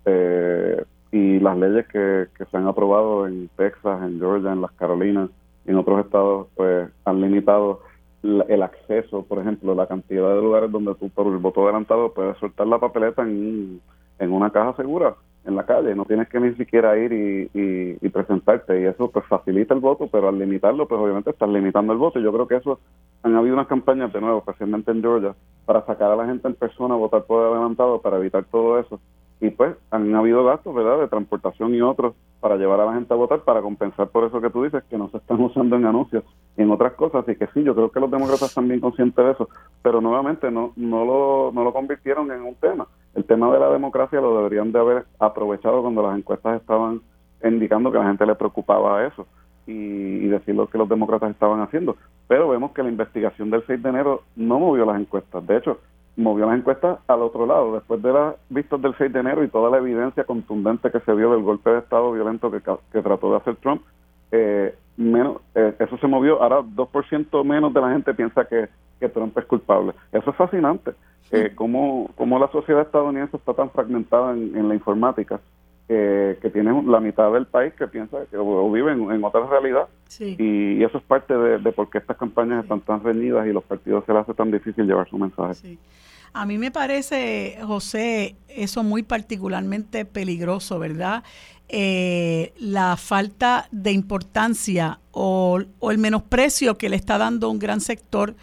eh, 0.07 0.85
y 1.13 1.39
las 1.41 1.57
leyes 1.57 1.87
que, 1.89 2.27
se 2.51 2.57
han 2.57 2.67
aprobado 2.67 3.27
en 3.27 3.49
Texas, 3.57 4.03
en 4.03 4.19
Georgia, 4.19 4.53
en 4.53 4.61
las 4.61 4.73
Carolinas 4.73 5.31
en 5.67 5.77
otros 5.77 6.05
estados 6.05 6.47
pues 6.57 6.89
han 7.05 7.21
limitado 7.21 7.81
el 8.23 8.63
acceso, 8.63 9.23
por 9.23 9.39
ejemplo, 9.39 9.75
la 9.75 9.87
cantidad 9.87 10.35
de 10.35 10.41
lugares 10.41 10.73
donde 10.73 10.95
tú 10.97 11.09
por 11.11 11.27
el 11.29 11.37
voto 11.37 11.63
adelantado 11.65 12.13
puedes 12.13 12.37
soltar 12.39 12.67
la 12.67 12.79
papeleta 12.79 13.23
en, 13.23 13.81
en 14.19 14.33
una 14.33 14.51
caja 14.51 14.75
segura 14.75 15.15
en 15.49 15.57
la 15.57 15.65
calle, 15.65 15.95
no 15.95 16.05
tienes 16.05 16.29
que 16.29 16.39
ni 16.39 16.55
siquiera 16.55 16.97
ir 16.99 17.13
y, 17.13 18.09
presentarte 18.11 18.81
y 18.81 18.85
eso 18.85 19.11
pues 19.11 19.25
facilita 19.27 19.75
el 19.75 19.81
voto, 19.81 20.09
pero 20.11 20.29
al 20.29 20.39
limitarlo 20.39 20.89
pues 20.89 21.01
obviamente 21.01 21.31
estás 21.31 21.49
limitando 21.49 21.93
el 21.93 21.99
voto 21.99 22.19
y 22.19 22.23
yo 22.23 22.33
creo 22.33 22.49
que 22.49 22.57
eso 22.57 22.81
han 23.23 23.37
habido 23.37 23.55
unas 23.55 23.69
campañas 23.69 24.13
de 24.13 24.21
nuevo, 24.21 24.39
especialmente 24.39 24.91
en 24.91 25.01
Georgia, 25.01 25.35
para 25.65 25.85
sacar 25.87 26.11
a 26.11 26.17
la 26.17 26.27
gente 26.27 26.49
en 26.49 26.55
persona 26.55 26.95
a 26.95 26.99
votar 26.99 27.23
por 27.25 27.45
adelantado 27.45 28.01
para 28.01 28.17
evitar 28.17 28.45
todo 28.45 28.79
eso 28.79 28.99
y 29.41 29.51
pues 29.51 29.77
han 29.91 30.15
habido 30.15 30.45
gastos, 30.45 30.75
¿verdad?, 30.75 30.99
de 30.99 31.09
transportación 31.09 31.75
y 31.75 31.81
otros 31.81 32.15
para 32.41 32.57
llevar 32.57 32.81
a 32.81 32.87
la 32.87 32.95
gente 32.95 33.13
a 33.15 33.17
votar, 33.17 33.41
para 33.41 33.63
compensar 33.63 34.09
por 34.09 34.25
eso 34.25 34.41
que 34.41 34.51
tú 34.51 34.65
dices, 34.65 34.83
que 34.85 34.99
no 34.99 35.09
se 35.11 35.19
están 35.19 35.41
usando 35.43 35.77
en 35.77 35.87
anuncios 35.87 36.25
y 36.57 36.63
en 36.63 36.71
otras 36.71 36.95
cosas. 36.95 37.23
Así 37.23 37.37
que 37.37 37.47
sí, 37.55 37.63
yo 37.63 37.75
creo 37.75 37.91
que 37.91 38.01
los 38.01 38.11
demócratas 38.11 38.49
están 38.49 38.69
bien 38.69 38.81
conscientes 38.81 39.25
de 39.25 39.33
eso, 39.33 39.49
pero 39.83 40.01
nuevamente 40.01 40.51
no, 40.51 40.73
no, 40.77 41.05
lo, 41.05 41.53
no 41.53 41.65
lo 41.65 41.73
convirtieron 41.73 42.31
en 42.33 42.43
un 42.43 42.55
tema. 42.57 42.87
El 43.19 43.25
tema 43.25 43.53
de 43.53 43.59
la 43.59 43.69
democracia 43.69 44.21
lo 44.21 44.37
deberían 44.37 44.71
de 44.71 44.79
haber 44.79 45.05
aprovechado 45.19 45.83
cuando 45.83 46.07
las 46.07 46.17
encuestas 46.17 46.61
estaban 46.61 47.01
indicando 47.43 47.91
que 47.91 47.99
la 47.99 48.07
gente 48.07 48.25
le 48.25 48.37
preocupaba 48.37 49.05
eso 49.05 49.27
y, 49.67 50.29
decir 50.29 50.55
lo 50.55 50.69
que 50.69 50.79
los 50.79 50.89
demócratas 50.89 51.33
estaban 51.33 51.61
haciendo. 51.61 51.97
Pero 52.29 52.49
vemos 52.49 52.71
que 52.71 52.85
la 52.85 52.91
investigación 52.91 53.51
del 53.51 53.67
6 53.67 53.83
de 53.83 53.89
enero 53.89 54.23
no 54.37 54.61
movió 54.61 54.87
las 54.87 55.01
encuestas. 55.01 55.45
De 55.49 55.57
hecho, 55.57 55.81
movió 56.17 56.47
las 56.47 56.61
encuestas 56.61 57.01
al 57.09 57.23
otro 57.23 57.45
lado. 57.45 57.75
Después 57.75 58.01
de 58.01 58.13
las 58.13 58.37
vistas 58.51 58.81
del 58.81 58.97
6 58.97 59.13
de 59.13 59.19
enero 59.19 59.43
y 59.43 59.49
toda 59.49 59.69
la 59.69 59.79
evidencia 59.79 60.23
contundente 60.23 60.93
que 60.93 61.01
se 61.01 61.13
vio 61.13 61.33
del 61.33 61.43
golpe 61.43 61.71
de 61.71 61.79
Estado 61.81 62.13
violento 62.13 62.53
que, 62.53 62.61
que 62.61 63.03
trató 63.03 63.33
de 63.33 63.37
hacer 63.39 63.57
Trump, 63.57 63.83
eh, 64.31 64.77
menos 64.97 65.39
eh, 65.57 65.75
eso 65.77 65.99
se 65.99 66.07
movió. 66.07 66.41
Ahora 66.41 66.61
2% 66.61 67.45
menos 67.45 67.75
de 67.75 67.81
la 67.81 67.91
gente 67.91 68.15
piensa 68.15 68.45
que 68.45 68.69
Trump 69.09 69.37
es 69.37 69.45
culpable. 69.47 69.93
Eso 70.13 70.31
es 70.31 70.37
fascinante. 70.37 70.93
Eh, 71.31 71.53
cómo, 71.55 72.11
cómo 72.17 72.39
la 72.39 72.51
sociedad 72.51 72.83
estadounidense 72.83 73.37
está 73.37 73.55
tan 73.55 73.71
fragmentada 73.71 74.33
en, 74.33 74.69
la 74.69 74.75
informática. 74.75 75.41
que 75.87 76.51
tiene 76.53 76.83
la 76.83 77.01
mitad 77.01 77.33
del 77.33 77.47
país 77.47 77.73
que 77.75 77.87
piensa 77.87 78.19
que 78.31 78.37
o, 78.37 78.71
vive 78.71 78.93
en, 78.93 79.25
otra 79.25 79.47
realidad 79.47 79.89
y, 80.19 80.83
eso 80.85 80.99
es 80.99 81.05
parte 81.05 81.35
de, 81.35 81.59
de, 81.59 81.73
por 81.73 81.89
qué 81.89 81.99
estas 81.99 82.19
campañas 82.19 82.63
están 82.63 82.81
tan 82.83 83.03
reñidas 83.03 83.47
y 83.47 83.53
los 83.53 83.65
partidos 83.65 84.05
se 84.05 84.13
les 84.13 84.23
hace 84.23 84.35
tan 84.35 84.51
difícil 84.51 84.87
llevar 84.87 85.09
su 85.09 85.17
mensaje. 85.17 85.55
Sí. 85.55 85.79
A 86.33 86.47
mí 86.47 86.59
me 86.59 86.71
parece, 86.71 87.59
José, 87.67 88.37
eso 88.49 88.83
muy 88.83 89.03
particularmente 89.03 90.05
peligroso, 90.05 90.79
¿verdad? 90.79 91.25
Eh, 91.69 92.53
la 92.59 92.97
falta 92.97 93.69
de 93.71 93.93
importancia 93.93 95.01
o, 95.11 95.61
el 95.83 95.99
menosprecio 95.99 96.79
que 96.79 96.89
le 96.89 96.97
está 96.97 97.19
dando 97.19 97.51
un 97.51 97.59
gran 97.59 97.81
sector 97.81 98.35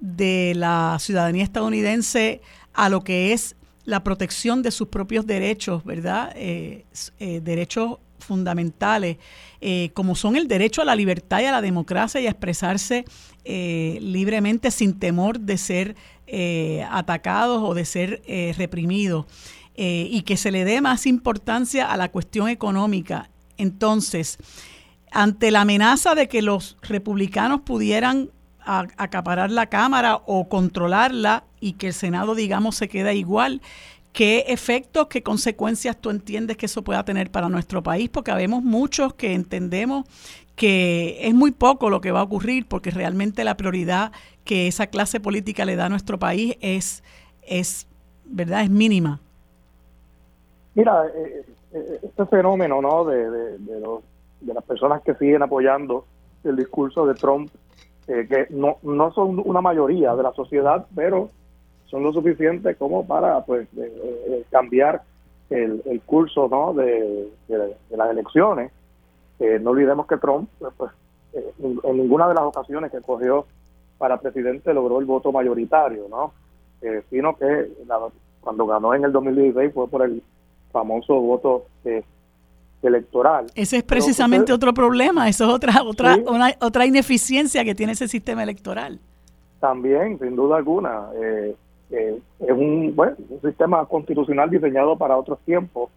de 0.00 0.54
la 0.56 0.96
ciudadanía 0.98 1.44
estadounidense 1.44 2.40
a 2.72 2.88
lo 2.88 3.04
que 3.04 3.32
es 3.32 3.56
la 3.84 4.04
protección 4.04 4.62
de 4.62 4.70
sus 4.70 4.88
propios 4.88 5.26
derechos, 5.26 5.84
¿verdad? 5.84 6.32
Eh, 6.36 6.84
eh, 7.18 7.40
derechos 7.42 7.98
fundamentales, 8.18 9.16
como 9.94 10.14
son 10.14 10.36
el 10.36 10.46
derecho 10.46 10.82
a 10.82 10.84
la 10.84 10.94
libertad 10.94 11.40
y 11.40 11.46
a 11.46 11.52
la 11.52 11.62
democracia 11.62 12.20
y 12.20 12.26
a 12.26 12.30
expresarse 12.30 13.04
libremente 13.44 14.70
sin 14.70 14.98
temor 14.98 15.40
de 15.40 15.56
ser 15.56 15.96
eh, 16.32 16.86
atacados 16.88 17.60
o 17.60 17.74
de 17.74 17.84
ser 17.84 18.22
eh, 18.24 18.54
reprimidos 18.56 19.26
eh, 19.74 20.06
y 20.08 20.22
que 20.22 20.36
se 20.36 20.52
le 20.52 20.64
dé 20.64 20.80
más 20.80 21.04
importancia 21.06 21.90
a 21.90 21.96
la 21.96 22.12
cuestión 22.12 22.48
económica. 22.48 23.30
Entonces, 23.56 24.38
ante 25.10 25.50
la 25.50 25.62
amenaza 25.62 26.14
de 26.14 26.28
que 26.28 26.40
los 26.40 26.76
republicanos 26.82 27.62
pudieran 27.62 28.30
acaparar 28.64 29.50
la 29.50 29.66
Cámara 29.66 30.20
o 30.26 30.48
controlarla 30.48 31.44
y 31.60 31.74
que 31.74 31.88
el 31.88 31.92
Senado, 31.92 32.34
digamos, 32.34 32.76
se 32.76 32.88
queda 32.88 33.12
igual, 33.12 33.60
¿qué 34.12 34.44
efectos, 34.48 35.08
qué 35.08 35.22
consecuencias 35.22 35.96
tú 36.00 36.10
entiendes 36.10 36.56
que 36.56 36.66
eso 36.66 36.82
pueda 36.82 37.04
tener 37.04 37.30
para 37.30 37.48
nuestro 37.48 37.82
país? 37.82 38.08
Porque 38.08 38.30
habemos 38.30 38.62
muchos 38.62 39.14
que 39.14 39.34
entendemos 39.34 40.04
que 40.56 41.26
es 41.26 41.32
muy 41.32 41.52
poco 41.52 41.88
lo 41.88 42.00
que 42.00 42.12
va 42.12 42.20
a 42.20 42.24
ocurrir 42.24 42.66
porque 42.66 42.90
realmente 42.90 43.44
la 43.44 43.56
prioridad 43.56 44.12
que 44.44 44.66
esa 44.66 44.88
clase 44.88 45.18
política 45.18 45.64
le 45.64 45.76
da 45.76 45.86
a 45.86 45.88
nuestro 45.88 46.18
país 46.18 46.56
es, 46.60 47.02
es 47.42 47.86
¿verdad? 48.24 48.62
Es 48.62 48.70
mínima. 48.70 49.20
Mira, 50.74 51.06
eh, 51.06 51.44
eh, 51.72 52.00
este 52.02 52.26
fenómeno, 52.26 52.80
¿no? 52.80 53.04
De, 53.04 53.30
de, 53.58 53.80
los, 53.80 54.02
de 54.40 54.54
las 54.54 54.64
personas 54.64 55.02
que 55.02 55.14
siguen 55.14 55.42
apoyando 55.42 56.04
el 56.44 56.56
discurso 56.56 57.06
de 57.06 57.14
Trump, 57.14 57.50
eh, 58.08 58.26
que 58.28 58.46
no, 58.50 58.78
no 58.82 59.12
son 59.12 59.40
una 59.44 59.60
mayoría 59.60 60.14
de 60.14 60.22
la 60.22 60.32
sociedad, 60.32 60.86
pero 60.94 61.30
son 61.86 62.02
lo 62.02 62.12
suficiente 62.12 62.74
como 62.76 63.06
para 63.06 63.44
pues 63.44 63.68
cambiar 64.50 65.02
el, 65.50 65.82
el, 65.84 66.00
curso 66.02 66.48
¿no? 66.48 66.72
de, 66.72 67.28
las 67.90 68.10
elecciones. 68.10 68.70
no 69.60 69.70
olvidemos 69.70 70.06
que 70.06 70.16
Trump, 70.18 70.48
pues, 70.58 70.72
pues 70.76 70.92
en 71.32 71.96
ninguna 71.96 72.28
de 72.28 72.34
las 72.34 72.44
ocasiones 72.44 72.90
que 72.90 73.00
cogió 73.00 73.46
para 73.98 74.18
presidente 74.18 74.72
logró 74.72 74.98
el 74.98 75.04
voto 75.04 75.30
mayoritario, 75.30 76.06
¿no? 76.08 76.32
Eh, 76.80 77.02
sino 77.10 77.36
que 77.36 77.70
cuando 78.40 78.66
ganó 78.66 78.94
en 78.94 79.04
el 79.04 79.12
2016 79.12 79.74
fue 79.74 79.88
por 79.88 80.02
el 80.02 80.22
famoso 80.72 81.20
voto 81.20 81.66
eh, 81.84 82.02
electoral. 82.82 83.46
Ese 83.54 83.78
es 83.78 83.82
precisamente 83.82 84.52
otro 84.52 84.72
problema, 84.72 85.28
eso 85.28 85.44
es 85.44 85.50
otra 85.50 85.82
otra 85.82 86.18
otra 86.60 86.86
ineficiencia 86.86 87.64
que 87.64 87.74
tiene 87.74 87.92
ese 87.92 88.08
sistema 88.08 88.42
electoral. 88.42 88.98
También, 89.60 90.18
sin 90.18 90.36
duda 90.36 90.56
alguna, 90.56 91.08
eh, 91.20 91.54
es 91.90 92.50
un, 92.50 92.94
bueno, 92.94 93.16
un 93.28 93.40
sistema 93.42 93.84
constitucional 93.84 94.48
diseñado 94.48 94.96
para 94.96 95.16
otros 95.16 95.38
tiempos. 95.40 95.90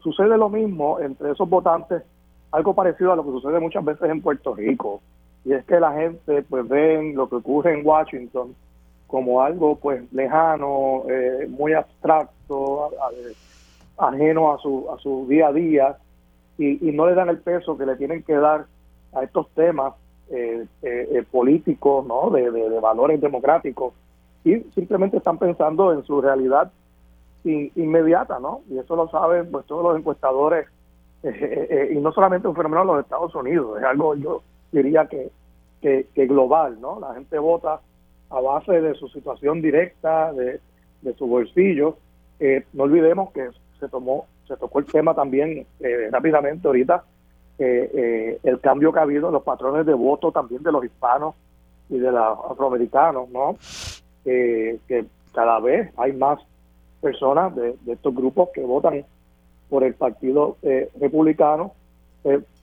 sucede 0.00 0.36
lo 0.36 0.48
mismo 0.48 0.98
entre 1.00 1.32
esos 1.32 1.48
votantes, 1.48 2.02
algo 2.50 2.74
parecido 2.74 3.12
a 3.12 3.16
lo 3.16 3.24
que 3.24 3.30
sucede 3.30 3.60
muchas 3.60 3.84
veces 3.84 4.10
en 4.10 4.20
Puerto 4.22 4.54
Rico 4.54 5.00
y 5.46 5.52
es 5.52 5.64
que 5.64 5.78
la 5.78 5.92
gente 5.92 6.42
pues 6.42 6.68
ven 6.68 7.14
lo 7.14 7.28
que 7.28 7.36
ocurre 7.36 7.78
en 7.78 7.86
Washington 7.86 8.54
como 9.06 9.40
algo 9.40 9.76
pues 9.76 10.02
lejano, 10.12 11.04
eh, 11.08 11.46
muy 11.48 11.72
abstracto, 11.72 12.86
a 12.86 13.10
su, 14.62 14.86
a 14.90 14.98
su 14.98 15.26
día 15.28 15.48
a 15.48 15.52
día 15.52 15.96
y, 16.58 16.78
no 16.92 17.06
le 17.06 17.14
dan 17.14 17.28
el 17.28 17.38
peso 17.38 17.76
que 17.76 17.86
le 17.86 17.96
tienen 17.96 18.22
que 18.22 18.34
dar 18.34 18.66
a 19.12 19.22
estos 19.22 19.48
temas 19.50 19.94
eh, 20.30 20.66
eh, 20.82 21.24
políticos, 21.30 22.06
¿no? 22.06 22.30
De, 22.30 22.50
valores 22.80 23.20
democráticos 23.20 23.94
y 24.44 24.56
simplemente 24.74 25.16
están 25.16 25.38
pensando 25.38 25.92
en 25.92 26.04
su 26.04 26.20
realidad 26.20 26.70
inmediata, 27.44 28.40
¿no? 28.40 28.62
Y 28.68 28.78
eso 28.78 28.96
lo 28.96 29.08
saben 29.08 29.50
pues 29.50 29.66
todos 29.66 29.84
los 29.84 29.98
encuestadores 29.98 30.66
y 31.22 31.98
no 31.98 32.12
solamente 32.12 32.46
un 32.46 32.54
fenómeno 32.54 32.82
en 32.82 32.86
los 32.88 33.00
Estados 33.00 33.34
Unidos, 33.34 33.78
es 33.78 33.84
algo 33.84 34.14
yo 34.14 34.42
diría 34.72 35.06
que, 35.06 35.30
que, 35.80 36.26
global, 36.26 36.80
¿no? 36.80 36.98
La 37.00 37.14
gente 37.14 37.38
vota 37.38 37.80
a 38.30 38.40
base 38.40 38.80
de 38.80 38.94
su 38.94 39.08
situación 39.08 39.62
directa, 39.62 40.32
de, 40.32 40.60
su 41.16 41.26
bolsillo. 41.26 41.96
Eh, 42.40 42.64
no 42.72 42.84
olvidemos 42.84 43.30
que 43.32 43.48
se 43.78 43.88
tomó, 43.88 44.26
se 44.46 44.56
tocó 44.56 44.78
el 44.78 44.86
tema 44.86 45.14
también 45.14 45.66
eh, 45.80 46.08
rápidamente 46.10 46.66
ahorita, 46.66 47.04
eh, 47.58 48.38
el 48.42 48.60
cambio 48.60 48.92
que 48.92 48.98
ha 48.98 49.02
habido 49.02 49.28
en 49.28 49.34
los 49.34 49.42
patrones 49.42 49.86
de 49.86 49.94
voto 49.94 50.30
también 50.30 50.62
de 50.62 50.72
los 50.72 50.84
hispanos 50.84 51.34
y 51.88 51.98
de 51.98 52.12
los 52.12 52.38
afroamericanos, 52.50 53.28
¿no? 53.30 53.56
que 54.24 55.06
cada 55.32 55.60
vez 55.60 55.92
hay 55.96 56.12
más 56.12 56.40
personas 57.00 57.54
de, 57.54 57.76
de, 57.82 57.92
estos 57.92 58.12
grupos 58.12 58.48
que 58.52 58.60
votan 58.60 59.04
por 59.70 59.84
el 59.84 59.94
partido 59.94 60.56
republicano, 61.00 61.72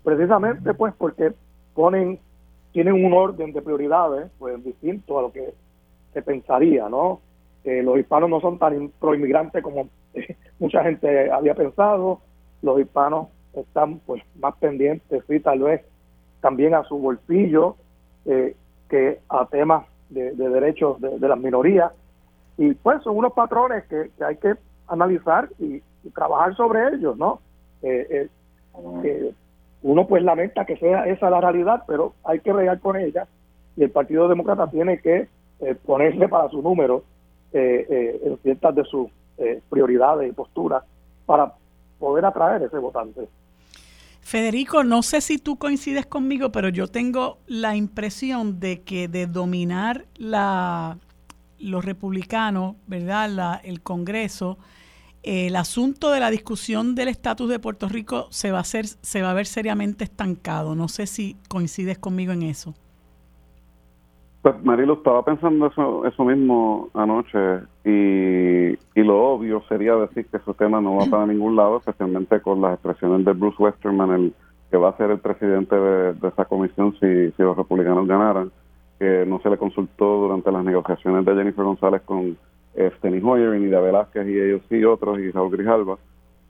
precisamente 0.04 0.74
pues 0.74 0.94
porque 0.98 1.32
ponen, 1.74 2.20
tienen 2.74 3.06
un 3.06 3.14
orden 3.14 3.54
de 3.54 3.62
prioridades 3.62 4.30
pues 4.40 4.62
distinto 4.64 5.18
a 5.18 5.22
lo 5.22 5.32
que 5.32 5.54
se 6.14 6.22
pensaría, 6.22 6.90
¿no? 6.90 7.22
Eh, 7.64 7.82
los 7.82 7.98
hispanos 7.98 8.30
no 8.30 8.42
son 8.42 8.60
tan 8.60 8.92
proinmigrantes 9.00 9.64
como 9.64 9.88
mucha 10.60 10.84
gente 10.84 11.32
había 11.32 11.56
pensado, 11.56 12.22
los 12.62 12.80
hispanos 12.80 13.28
están 13.54 14.00
pues 14.00 14.24
más 14.40 14.56
pendientes, 14.58 15.24
sí, 15.28 15.40
tal 15.40 15.60
vez 15.60 15.82
también 16.42 16.74
a 16.74 16.84
su 16.84 16.98
bolsillo 16.98 17.76
eh, 18.26 18.56
que 18.90 19.20
a 19.30 19.46
temas 19.46 19.86
de, 20.10 20.32
derechos 20.34 21.00
de, 21.00 21.28
las 21.28 21.40
minorías. 21.40 21.92
Y 22.58 22.74
pues 22.76 23.02
son 23.04 23.18
unos 23.18 23.34
patrones 23.34 23.84
que, 23.86 24.12
hay 24.24 24.38
que 24.38 24.56
analizar 24.88 25.50
y, 25.60 25.82
trabajar 26.14 26.54
sobre 26.56 26.96
ellos, 26.96 27.18
¿no? 27.18 27.40
Eh, 27.82 28.28
eh 28.74 29.34
uno 29.84 30.08
pues 30.08 30.24
lamenta 30.24 30.66
que 30.66 30.78
sea 30.78 31.06
esa 31.08 31.30
la 31.30 31.42
realidad, 31.42 31.84
pero 31.86 32.14
hay 32.24 32.40
que 32.40 32.54
regar 32.54 32.80
con 32.80 32.96
ella 32.96 33.28
y 33.76 33.84
el 33.84 33.92
Partido 33.92 34.28
Demócrata 34.28 34.70
tiene 34.72 35.00
que 35.00 35.28
eh, 35.60 35.76
ponerse 35.86 36.28
para 36.28 36.50
su 36.50 36.62
número 36.62 37.04
eh, 37.52 37.86
eh, 37.90 38.22
en 38.24 38.38
ciertas 38.40 38.76
de 38.76 38.84
sus 38.86 39.10
prioridades 39.70 40.30
y 40.30 40.34
posturas 40.34 40.84
para 41.26 41.54
poder 42.00 42.26
atraer 42.26 42.64
ese 42.64 42.78
votante. 42.78 43.28
Federico, 44.22 44.84
no 44.84 45.04
sé 45.04 45.20
si 45.22 45.38
tú 45.38 45.58
coincides 45.58 46.06
conmigo, 46.06 46.52
pero 46.52 46.70
yo 46.70 46.88
tengo 46.88 47.40
la 47.46 47.76
impresión 47.76 48.60
de 48.60 48.82
que 48.82 49.08
de 49.08 49.28
dominar 49.28 50.06
la, 50.16 50.98
los 51.60 51.84
republicanos, 51.84 52.76
¿verdad? 52.88 53.30
La, 53.30 53.62
el 53.64 53.82
Congreso, 53.82 54.58
el 55.24 55.56
asunto 55.56 56.12
de 56.12 56.20
la 56.20 56.30
discusión 56.30 56.96
del 56.96 57.10
estatus 57.10 57.50
de 57.50 57.60
Puerto 57.60 57.88
Rico 57.90 58.28
se 58.30 58.52
va 58.52 58.60
a 58.60 58.62
hacer, 58.62 58.88
se 58.88 59.22
va 59.22 59.32
a 59.32 59.34
ver 59.34 59.46
seriamente 59.46 60.04
estancado. 60.04 60.74
No 60.76 60.88
sé 60.88 61.06
si 61.06 61.38
coincides 61.48 61.98
conmigo 61.98 62.32
en 62.34 62.44
eso. 62.44 62.74
Pues 64.44 64.64
Marilo, 64.64 64.94
estaba 64.94 65.26
pensando 65.26 65.68
eso, 65.68 66.06
eso 66.06 66.24
mismo 66.24 66.90
anoche 66.94 67.40
y 67.84 68.78
y 68.96 69.02
lo 69.02 69.24
obvio 69.24 69.64
sería 69.68 69.96
decir 69.96 70.28
que 70.28 70.38
ese 70.38 70.54
tema 70.54 70.80
no 70.80 70.98
va 70.98 71.06
para 71.06 71.26
ningún 71.26 71.56
lado, 71.56 71.78
especialmente 71.78 72.42
con 72.42 72.62
las 72.62 72.74
expresiones 72.74 73.26
de 73.26 73.34
Bruce 73.34 73.62
Westerman, 73.62 74.12
el 74.12 74.34
que 74.70 74.78
va 74.78 74.90
a 74.90 74.98
ser 74.98 75.12
el 75.12 75.20
presidente 75.20 75.76
de, 75.76 76.28
esa 76.28 76.46
comisión 76.46 76.94
si, 77.00 77.32
si 77.32 77.44
los 77.44 77.58
republicanos 77.58 78.08
ganaran, 78.08 78.52
que 79.00 79.26
no 79.26 79.40
se 79.42 79.50
le 79.50 79.58
consultó 79.58 80.06
durante 80.06 80.52
las 80.52 80.64
negociaciones 80.64 81.26
de 81.26 81.36
Jennifer 81.36 81.64
González 81.64 82.02
con 82.04 82.38
eh, 82.76 82.92
Steny 82.98 83.22
Hoyer, 83.24 83.56
y 83.56 83.60
Nida 83.60 83.82
Velázquez 83.82 84.28
y 84.28 84.40
ellos 84.40 84.62
y 84.70 84.84
otros, 84.84 85.20
y 85.20 85.32
Raúl 85.32 85.52
Grijalva, 85.52 85.98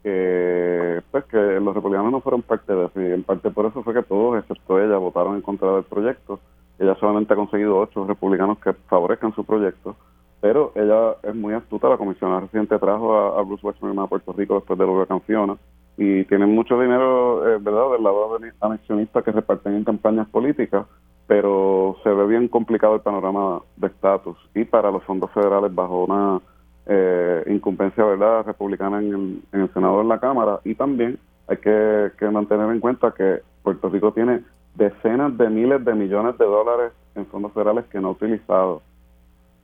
que, 0.03 1.01
pues, 1.11 1.23
que 1.25 1.37
los 1.37 1.73
republicanos 1.73 2.11
no 2.11 2.21
fueron 2.21 2.41
parte 2.41 2.73
de 2.73 2.85
eso, 2.85 3.01
y 3.01 3.05
en 3.05 3.23
parte 3.23 3.51
por 3.51 3.65
eso 3.65 3.83
fue 3.83 3.93
que 3.93 4.03
todos, 4.03 4.39
excepto 4.39 4.81
ella, 4.81 4.97
votaron 4.97 5.35
en 5.35 5.41
contra 5.41 5.73
del 5.75 5.83
proyecto. 5.83 6.39
Ella 6.79 6.95
solamente 6.95 7.33
ha 7.33 7.37
conseguido 7.37 7.77
ocho 7.77 8.05
republicanos 8.05 8.59
que 8.59 8.73
favorezcan 8.73 9.33
su 9.35 9.43
proyecto 9.45 9.95
pero 10.43 10.73
ella 10.75 11.15
es 11.23 11.33
muy 11.33 11.53
astuta. 11.53 11.87
La 11.87 11.95
comisionada 11.95 12.41
reciente 12.41 12.77
trajo 12.77 13.15
a, 13.15 13.41
Bruce 13.43 13.65
Westman 13.65 13.97
a 13.99 14.07
Puerto 14.07 14.33
Rico 14.33 14.55
después 14.55 14.77
de 14.77 14.83
huracán 14.83 15.21
Fiona 15.21 15.55
y 15.95 16.25
tienen 16.25 16.53
mucho 16.53 16.77
dinero, 16.81 17.47
eh, 17.47 17.59
¿verdad?, 17.61 17.91
del 17.93 18.03
lado 18.03 18.37
anexionista 18.59 19.21
que 19.21 19.31
reparten 19.31 19.75
en 19.75 19.85
campañas 19.85 20.27
políticas, 20.27 20.85
pero 21.27 21.95
se 22.03 22.09
ve 22.09 22.27
bien 22.27 22.49
complicado 22.49 22.95
el 22.95 22.99
panorama 22.99 23.61
de 23.77 23.87
estatus 23.87 24.35
y 24.53 24.65
para 24.65 24.91
los 24.91 25.01
fondos 25.03 25.31
federales 25.31 25.73
bajo 25.73 26.03
una 26.03 26.41
eh, 26.87 27.45
incumbencia, 27.47 28.03
¿verdad?, 28.03 28.45
republicana 28.45 28.99
en 28.99 29.13
el, 29.13 29.41
en 29.53 29.61
el 29.61 29.73
Senado 29.73 30.01
en 30.01 30.09
la 30.09 30.19
Cámara 30.19 30.59
y 30.65 30.75
también 30.75 31.19
hay 31.47 31.55
que, 31.55 32.11
que 32.19 32.29
mantener 32.29 32.69
en 32.69 32.81
cuenta 32.81 33.13
que 33.13 33.39
Puerto 33.63 33.87
Rico 33.87 34.11
tiene 34.11 34.43
decenas 34.75 35.37
de 35.37 35.49
miles 35.49 35.83
de 35.85 35.93
millones 35.93 36.37
de 36.37 36.45
dólares 36.45 36.93
en 37.15 37.25
fondos 37.27 37.51
federales 37.53 37.85
que 37.85 37.99
no 37.99 38.09
ha 38.09 38.11
utilizado 38.11 38.81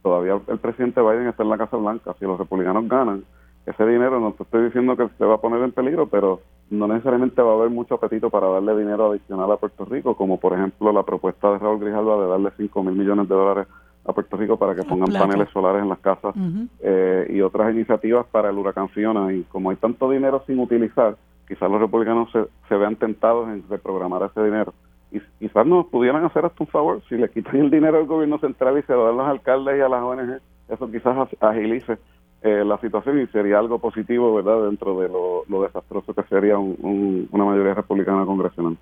todavía 0.02 0.40
el 0.48 0.60
presidente 0.60 1.02
Biden 1.02 1.28
está 1.28 1.44
en 1.44 1.50
la 1.50 1.58
Casa 1.58 1.78
Blanca. 1.78 2.16
Si 2.20 2.26
los 2.26 2.38
republicanos 2.38 2.88
ganan, 2.88 3.24
ese 3.66 3.86
dinero 3.86 4.20
no 4.20 4.32
te 4.34 4.44
estoy 4.44 4.66
diciendo 4.66 4.96
que 4.96 5.08
se 5.18 5.26
va 5.26 5.36
a 5.36 5.42
poner 5.42 5.62
en 5.62 5.72
peligro, 5.72 6.08
pero 6.08 6.42
no 6.70 6.88
necesariamente 6.88 7.42
va 7.42 7.52
a 7.52 7.56
haber 7.56 7.70
mucho 7.70 7.96
apetito 7.96 8.30
para 8.30 8.48
darle 8.48 8.78
dinero 8.78 9.12
adicional 9.12 9.52
a 9.52 9.58
Puerto 9.58 9.86
Rico, 9.86 10.16
como 10.16 10.40
por 10.40 10.54
ejemplo 10.54 10.92
la 10.92 11.04
propuesta 11.04 11.52
de 11.52 11.60
Raúl 11.60 11.80
Grijalva 11.80 12.22
de 12.22 12.30
darle 12.30 12.52
5 12.56 12.84
mil 12.84 12.96
millones 12.96 13.28
de 13.28 13.36
dólares 13.36 13.68
a 14.06 14.14
Puerto 14.14 14.38
Rico 14.38 14.58
para 14.58 14.74
que 14.74 14.84
pongan 14.84 15.12
paneles 15.12 15.50
solares 15.52 15.84
en 15.84 15.90
las 15.90 16.00
casas 16.00 16.34
eh, 16.80 17.28
y 17.30 17.42
otras 17.42 17.74
iniciativas 17.74 18.26
para 18.28 18.50
el 18.50 18.58
huracán 18.58 18.90
Fiona. 18.90 19.34
Y 19.34 19.44
como 19.44 19.70
hay 19.70 19.76
tanto 19.76 20.10
dinero 20.10 20.44
sin 20.48 20.60
utilizar, 20.60 21.18
quizás 21.48 21.70
los 21.70 21.82
republicanos 21.82 22.32
se, 22.32 22.46
se 22.68 22.76
vean 22.76 22.96
tentados 22.96 23.50
en 23.50 23.64
reprogramar 23.70 24.24
ese 24.24 24.44
dinero 24.44 24.74
y 25.12 25.20
quizás 25.40 25.66
nos 25.66 25.88
pudieran 25.88 26.24
hacer 26.26 26.46
hasta 26.46 26.64
un 26.64 26.68
favor 26.68 27.02
si 27.10 27.16
le 27.16 27.30
quitan 27.30 27.56
el 27.58 27.72
dinero 27.72 27.98
al 27.98 28.06
gobierno 28.06 28.38
central 28.40 28.78
y 28.78 28.84
se 28.84 28.94
lo 28.94 29.06
dan 29.06 29.16
a 29.16 29.18
los 29.18 29.28
alcaldes 29.28 29.78
y 29.78 29.82
a 29.82 29.90
las 29.90 30.02
ONG 30.02 30.40
eso 30.70 30.92
quizás 30.92 31.28
agilice 31.40 31.98
eh, 32.42 32.64
la 32.64 32.80
situación 32.80 33.20
y 33.20 33.28
sería 33.28 33.60
algo 33.60 33.80
positivo 33.80 34.34
verdad 34.34 34.66
dentro 34.66 35.00
de 35.00 35.10
lo, 35.10 35.62
desastroso 35.64 36.14
que 36.14 36.24
sería 36.24 36.58
una 36.58 37.44
mayoría 37.44 37.74
republicana 37.74 38.26
congresional. 38.26 38.78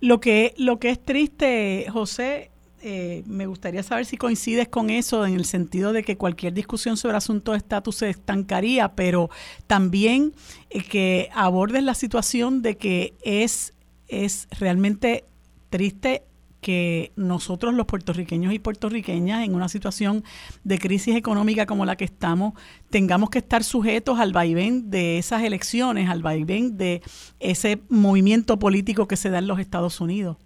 Lo 0.00 0.20
que 0.20 0.54
lo 0.58 0.78
que 0.78 0.90
es 0.90 1.02
triste 1.02 1.86
José 1.90 2.50
eh, 2.82 3.24
me 3.26 3.46
gustaría 3.46 3.82
saber 3.82 4.04
si 4.04 4.16
coincides 4.16 4.68
con 4.68 4.90
eso 4.90 5.26
en 5.26 5.34
el 5.34 5.44
sentido 5.44 5.92
de 5.92 6.04
que 6.04 6.16
cualquier 6.16 6.52
discusión 6.52 6.96
sobre 6.96 7.16
asuntos 7.16 7.54
de 7.54 7.58
estatus 7.58 7.96
se 7.96 8.10
estancaría, 8.10 8.94
pero 8.94 9.30
también 9.66 10.32
eh, 10.70 10.82
que 10.82 11.28
abordes 11.34 11.82
la 11.82 11.94
situación 11.94 12.62
de 12.62 12.76
que 12.76 13.14
es 13.22 13.74
es 14.08 14.48
realmente 14.58 15.24
triste 15.70 16.22
que 16.60 17.12
nosotros 17.16 17.74
los 17.74 17.86
puertorriqueños 17.86 18.52
y 18.52 18.58
puertorriqueñas 18.58 19.44
en 19.44 19.54
una 19.54 19.68
situación 19.68 20.24
de 20.64 20.78
crisis 20.78 21.16
económica 21.16 21.66
como 21.66 21.84
la 21.84 21.96
que 21.96 22.04
estamos 22.04 22.54
tengamos 22.90 23.30
que 23.30 23.38
estar 23.38 23.62
sujetos 23.62 24.18
al 24.18 24.32
vaivén 24.32 24.90
de 24.90 25.18
esas 25.18 25.42
elecciones, 25.42 26.10
al 26.10 26.22
vaivén 26.22 26.76
de 26.76 27.02
ese 27.38 27.80
movimiento 27.88 28.58
político 28.58 29.06
que 29.06 29.16
se 29.16 29.30
da 29.30 29.38
en 29.38 29.46
los 29.46 29.60
Estados 29.60 30.00
Unidos. 30.00 30.36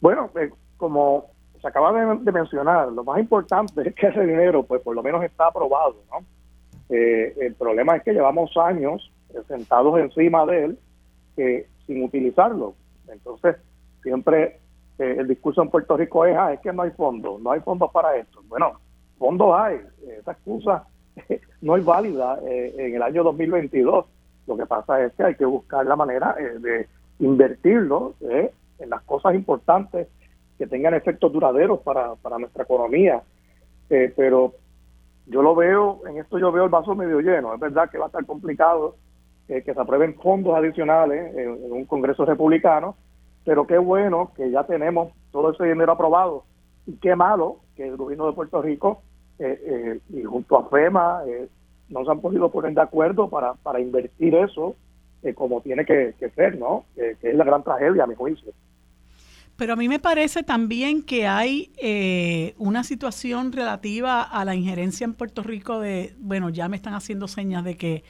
Bueno, 0.00 0.30
eh, 0.40 0.50
como 0.76 1.26
se 1.60 1.68
acaba 1.68 1.92
de, 1.92 2.32
mencionar, 2.32 2.92
lo 2.92 3.04
más 3.04 3.18
importante 3.18 3.88
es 3.88 3.94
que 3.94 4.08
ese 4.08 4.20
dinero, 4.26 4.62
pues 4.64 4.82
por 4.82 4.94
lo 4.94 5.02
menos 5.02 5.24
está 5.24 5.46
aprobado, 5.46 5.96
¿no? 6.10 6.24
Eh, 6.90 7.34
el 7.40 7.54
problema 7.54 7.96
es 7.96 8.02
que 8.02 8.12
llevamos 8.12 8.54
años 8.58 9.10
sentados 9.48 9.98
encima 9.98 10.44
de 10.44 10.64
él, 10.64 10.78
que 11.34 11.66
sin 11.86 12.02
utilizarlo. 12.02 12.74
Entonces, 13.08 13.56
siempre 14.02 14.60
eh, 14.98 15.16
el 15.18 15.26
discurso 15.26 15.62
en 15.62 15.70
Puerto 15.70 15.96
Rico 15.96 16.24
es, 16.24 16.36
ah, 16.36 16.52
es 16.52 16.60
que 16.60 16.72
no 16.72 16.82
hay 16.82 16.90
fondos, 16.92 17.40
no 17.40 17.50
hay 17.50 17.60
fondos 17.60 17.90
para 17.90 18.16
esto. 18.16 18.40
Bueno, 18.48 18.78
fondos 19.18 19.54
hay, 19.58 19.80
esa 20.18 20.32
excusa 20.32 20.86
no 21.62 21.76
es 21.76 21.84
válida 21.84 22.38
eh, 22.46 22.74
en 22.78 22.94
el 22.94 23.02
año 23.02 23.24
2022. 23.24 24.06
Lo 24.46 24.56
que 24.56 24.66
pasa 24.66 25.02
es 25.02 25.12
que 25.14 25.24
hay 25.24 25.34
que 25.34 25.46
buscar 25.46 25.86
la 25.86 25.96
manera 25.96 26.36
eh, 26.38 26.58
de 26.58 26.88
invertirlo 27.18 28.14
en 28.20 28.90
las 28.90 29.02
cosas 29.02 29.34
importantes 29.34 30.08
que 30.58 30.66
tengan 30.66 30.94
efectos 30.94 31.32
duraderos 31.32 31.80
para, 31.80 32.14
para 32.16 32.38
nuestra 32.38 32.64
economía. 32.64 33.22
pero 33.88 34.54
yo 35.26 35.42
lo 35.42 35.54
veo, 35.54 36.02
en 36.06 36.18
esto 36.18 36.38
yo 36.38 36.52
veo 36.52 36.64
el 36.64 36.70
vaso 36.70 36.94
medio 36.94 37.20
lleno. 37.20 37.54
Es 37.54 37.60
verdad 37.60 37.88
que 37.88 37.98
va 37.98 38.06
a 38.06 38.08
estar 38.08 38.26
complicado 38.26 38.96
que 39.46 39.74
se 39.74 39.80
aprueben 39.80 40.14
fondos 40.14 40.54
adicionales 40.56 41.36
en, 41.36 41.72
un 41.72 41.84
Congreso 41.84 42.24
republicano, 42.24 42.96
pero 43.44 43.66
qué 43.66 43.78
bueno 43.78 44.32
que 44.36 44.50
ya 44.50 44.64
tenemos 44.64 45.12
todo 45.30 45.52
ese 45.52 45.64
dinero 45.64 45.92
aprobado 45.92 46.44
y 46.86 46.92
qué 46.96 47.14
malo 47.14 47.58
que 47.76 47.86
el 47.86 47.96
gobierno 47.96 48.26
de 48.26 48.32
Puerto 48.32 48.62
Rico 48.62 49.02
eh, 49.38 49.60
eh, 49.66 50.00
y 50.10 50.22
junto 50.22 50.56
a 50.56 50.68
FEMA 50.68 51.22
eh, 51.26 51.48
no 51.88 52.04
se 52.04 52.10
han 52.10 52.20
podido 52.20 52.50
poner 52.50 52.72
de 52.72 52.80
acuerdo 52.80 53.28
para, 53.28 53.54
para 53.54 53.80
invertir 53.80 54.34
eso 54.34 54.76
como 55.34 55.62
tiene 55.62 55.86
que, 55.86 56.14
ser, 56.36 56.58
¿no? 56.58 56.84
que 56.94 57.16
es 57.22 57.34
la 57.34 57.44
gran 57.44 57.62
tragedia 57.62 58.04
a 58.04 58.06
mi 58.06 58.14
juicio. 58.14 58.52
Pero 59.56 59.72
a 59.72 59.76
mí 59.76 59.88
me 59.88 59.98
parece 59.98 60.42
también 60.42 61.02
que 61.02 61.26
hay 61.26 61.72
una 62.58 62.84
situación 62.84 63.50
relativa 63.50 64.20
a 64.20 64.44
la 64.44 64.54
injerencia 64.54 65.06
en 65.06 65.14
Puerto 65.14 65.42
Rico 65.42 65.80
de, 65.80 66.14
bueno, 66.18 66.50
ya 66.50 66.68
me 66.68 66.76
están 66.76 66.92
haciendo 66.92 67.26
señas 67.26 67.64
de 67.64 67.78
que 67.78 68.04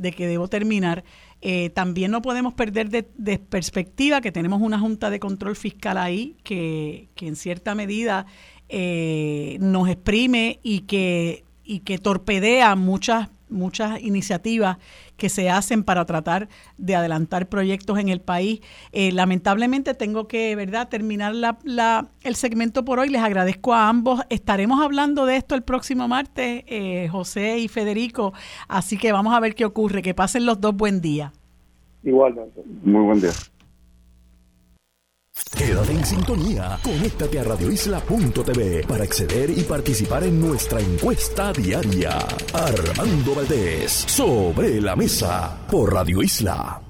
de 0.00 0.12
que 0.12 0.26
debo 0.26 0.48
terminar. 0.48 1.04
Eh, 1.42 1.70
también 1.70 2.10
no 2.10 2.22
podemos 2.22 2.54
perder 2.54 2.88
de, 2.88 3.38
perspectiva 3.38 4.20
que 4.20 4.32
tenemos 4.32 4.62
una 4.62 4.78
Junta 4.78 5.10
de 5.10 5.20
Control 5.20 5.54
Fiscal 5.56 5.98
ahí 5.98 6.36
que, 6.42 7.08
que 7.14 7.28
en 7.28 7.36
cierta 7.36 7.74
medida 7.74 8.26
eh, 8.70 9.58
nos 9.60 9.88
exprime 9.88 10.58
y 10.62 10.80
que, 10.80 11.44
y 11.64 11.80
que 11.80 11.98
torpedea 11.98 12.74
muchas 12.76 13.28
muchas 13.50 14.00
iniciativas 14.00 14.78
que 15.16 15.28
se 15.28 15.50
hacen 15.50 15.84
para 15.84 16.04
tratar 16.06 16.48
de 16.78 16.94
adelantar 16.96 17.48
proyectos 17.48 17.98
en 17.98 18.08
el 18.08 18.20
país. 18.20 18.60
Eh, 18.92 19.12
lamentablemente 19.12 19.94
tengo 19.94 20.28
que, 20.28 20.56
¿verdad?, 20.56 20.88
terminar 20.88 21.34
la, 21.34 22.08
el 22.22 22.34
segmento 22.34 22.84
por 22.84 22.98
hoy. 22.98 23.08
Les 23.08 23.22
agradezco 23.22 23.74
a 23.74 23.88
ambos. 23.88 24.20
Estaremos 24.30 24.82
hablando 24.82 25.26
de 25.26 25.36
esto 25.36 25.54
el 25.54 25.62
próximo 25.62 26.08
martes, 26.08 26.64
eh, 26.66 27.08
José 27.10 27.58
y 27.58 27.68
Federico. 27.68 28.32
Así 28.68 28.96
que 28.96 29.12
vamos 29.12 29.34
a 29.34 29.40
ver 29.40 29.54
qué 29.54 29.64
ocurre. 29.64 30.02
Que 30.02 30.14
pasen 30.14 30.46
los 30.46 30.60
dos 30.60 30.74
buen 30.74 31.00
día. 31.00 31.32
Igualmente. 32.02 32.62
Muy 32.82 33.04
buen 33.04 33.20
día. 33.20 33.32
Quédate 35.56 35.92
en 35.92 36.04
sintonía. 36.04 36.78
Conéctate 36.82 37.38
a 37.38 37.44
radioisla.tv 37.44 38.84
para 38.86 39.04
acceder 39.04 39.50
y 39.50 39.62
participar 39.62 40.24
en 40.24 40.40
nuestra 40.40 40.80
encuesta 40.80 41.52
diaria. 41.52 42.18
Armando 42.52 43.34
Valdés, 43.34 43.92
sobre 44.06 44.80
la 44.80 44.96
mesa, 44.96 45.58
por 45.70 45.92
Radio 45.92 46.22
Isla. 46.22 46.82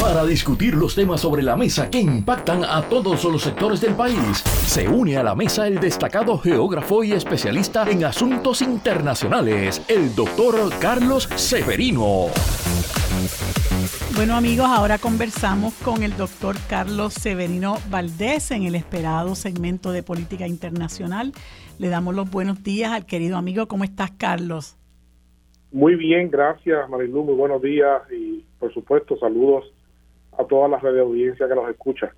Para 0.00 0.24
discutir 0.24 0.74
los 0.74 0.94
temas 0.94 1.20
sobre 1.20 1.42
la 1.42 1.56
mesa 1.56 1.90
que 1.90 2.00
impactan 2.00 2.64
a 2.64 2.82
todos 2.88 3.22
los 3.24 3.42
sectores 3.42 3.80
del 3.80 3.94
país, 3.94 4.42
se 4.66 4.88
une 4.88 5.16
a 5.16 5.22
la 5.22 5.34
mesa 5.34 5.66
el 5.66 5.78
destacado 5.78 6.38
geógrafo 6.38 7.04
y 7.04 7.12
especialista 7.12 7.88
en 7.88 8.04
asuntos 8.04 8.62
internacionales, 8.62 9.82
el 9.88 10.14
doctor 10.14 10.72
Carlos 10.80 11.28
Severino. 11.36 12.26
Bueno 14.16 14.34
amigos, 14.34 14.66
ahora 14.68 14.98
conversamos 14.98 15.72
con 15.74 16.02
el 16.02 16.16
doctor 16.16 16.56
Carlos 16.68 17.14
Severino 17.14 17.76
Valdés 17.90 18.50
en 18.50 18.64
el 18.64 18.74
esperado 18.74 19.34
segmento 19.34 19.92
de 19.92 20.02
política 20.02 20.46
internacional. 20.46 21.32
Le 21.78 21.88
damos 21.88 22.14
los 22.14 22.30
buenos 22.30 22.62
días 22.62 22.92
al 22.92 23.06
querido 23.06 23.36
amigo. 23.36 23.68
¿Cómo 23.68 23.84
estás, 23.84 24.10
Carlos? 24.10 24.76
Muy 25.70 25.94
bien, 25.94 26.30
gracias 26.30 26.88
Marilu. 26.90 27.22
Muy 27.22 27.34
buenos 27.34 27.62
días 27.62 28.02
y 28.10 28.44
por 28.58 28.74
supuesto 28.74 29.16
saludos 29.18 29.72
a 30.36 30.44
toda 30.44 30.68
la 30.68 30.78
red 30.78 30.94
de 30.94 31.00
audiencia 31.00 31.48
que 31.48 31.54
nos 31.54 31.70
escucha. 31.70 32.12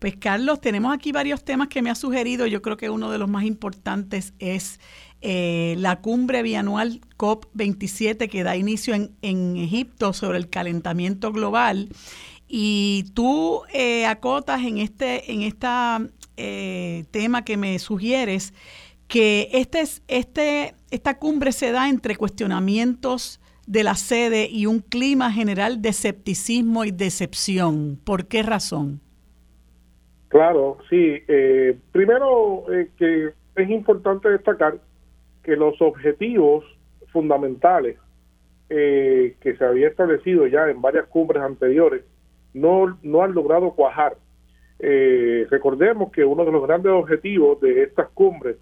Pues 0.00 0.16
Carlos, 0.16 0.60
tenemos 0.60 0.94
aquí 0.94 1.12
varios 1.12 1.44
temas 1.44 1.68
que 1.68 1.82
me 1.82 1.90
ha 1.90 1.94
sugerido. 1.94 2.46
Yo 2.46 2.62
creo 2.62 2.78
que 2.78 2.88
uno 2.88 3.10
de 3.10 3.18
los 3.18 3.28
más 3.28 3.44
importantes 3.44 4.34
es 4.38 4.80
eh, 5.22 5.74
la 5.78 6.00
cumbre 6.00 6.42
bianual 6.42 7.00
COP27 7.16 8.28
que 8.28 8.42
da 8.42 8.56
inicio 8.56 8.94
en, 8.94 9.10
en 9.22 9.56
Egipto 9.56 10.12
sobre 10.12 10.38
el 10.38 10.48
calentamiento 10.48 11.32
global. 11.32 11.88
Y 12.48 13.04
tú 13.14 13.62
eh, 13.72 14.06
acotas 14.06 14.62
en 14.62 14.78
este 14.78 15.32
en 15.32 15.42
esta, 15.42 16.00
eh, 16.42 17.04
tema 17.10 17.44
que 17.44 17.58
me 17.58 17.78
sugieres 17.78 18.54
que 19.08 19.50
este, 19.52 19.82
este, 20.08 20.74
esta 20.90 21.18
cumbre 21.18 21.52
se 21.52 21.70
da 21.70 21.90
entre 21.90 22.16
cuestionamientos 22.16 23.42
de 23.66 23.84
la 23.84 23.94
sede 23.94 24.48
y 24.50 24.64
un 24.64 24.80
clima 24.80 25.30
general 25.30 25.82
de 25.82 25.90
escepticismo 25.90 26.86
y 26.86 26.92
decepción. 26.92 28.00
¿Por 28.04 28.26
qué 28.26 28.42
razón? 28.42 29.02
Claro, 30.28 30.78
sí. 30.88 31.18
Eh, 31.28 31.76
primero, 31.92 32.64
eh, 32.72 32.88
que 32.96 33.34
es 33.56 33.70
importante 33.70 34.30
destacar 34.30 34.80
que 35.50 35.56
los 35.56 35.82
objetivos 35.82 36.64
fundamentales 37.12 37.96
eh, 38.68 39.34
que 39.40 39.56
se 39.56 39.64
había 39.64 39.88
establecido 39.88 40.46
ya 40.46 40.70
en 40.70 40.80
varias 40.80 41.08
cumbres 41.08 41.42
anteriores 41.42 42.04
no, 42.54 42.96
no 43.02 43.22
han 43.24 43.34
logrado 43.34 43.72
cuajar. 43.72 44.16
recordemos 44.78 46.12
que 46.12 46.24
uno 46.24 46.44
de 46.44 46.52
los 46.52 46.62
grandes 46.62 46.92
objetivos 46.92 47.60
de 47.60 47.82
estas 47.82 48.08
cumbres, 48.10 48.58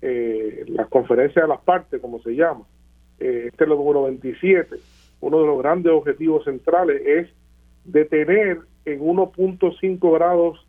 las 0.00 0.88
conferencias 0.88 1.44
de 1.44 1.48
las 1.48 1.60
partes, 1.60 2.00
como 2.00 2.22
se 2.22 2.34
llama, 2.34 2.64
este 3.18 3.48
es 3.48 3.60
el 3.60 3.68
número 3.68 4.04
27, 4.04 4.76
uno 5.20 5.40
de 5.40 5.46
los 5.46 5.58
grandes 5.58 5.92
objetivos 5.92 6.44
centrales 6.44 7.02
es 7.04 7.28
detener 7.84 8.60
en 8.86 9.00
1.5 9.00 10.14
grados 10.14 10.66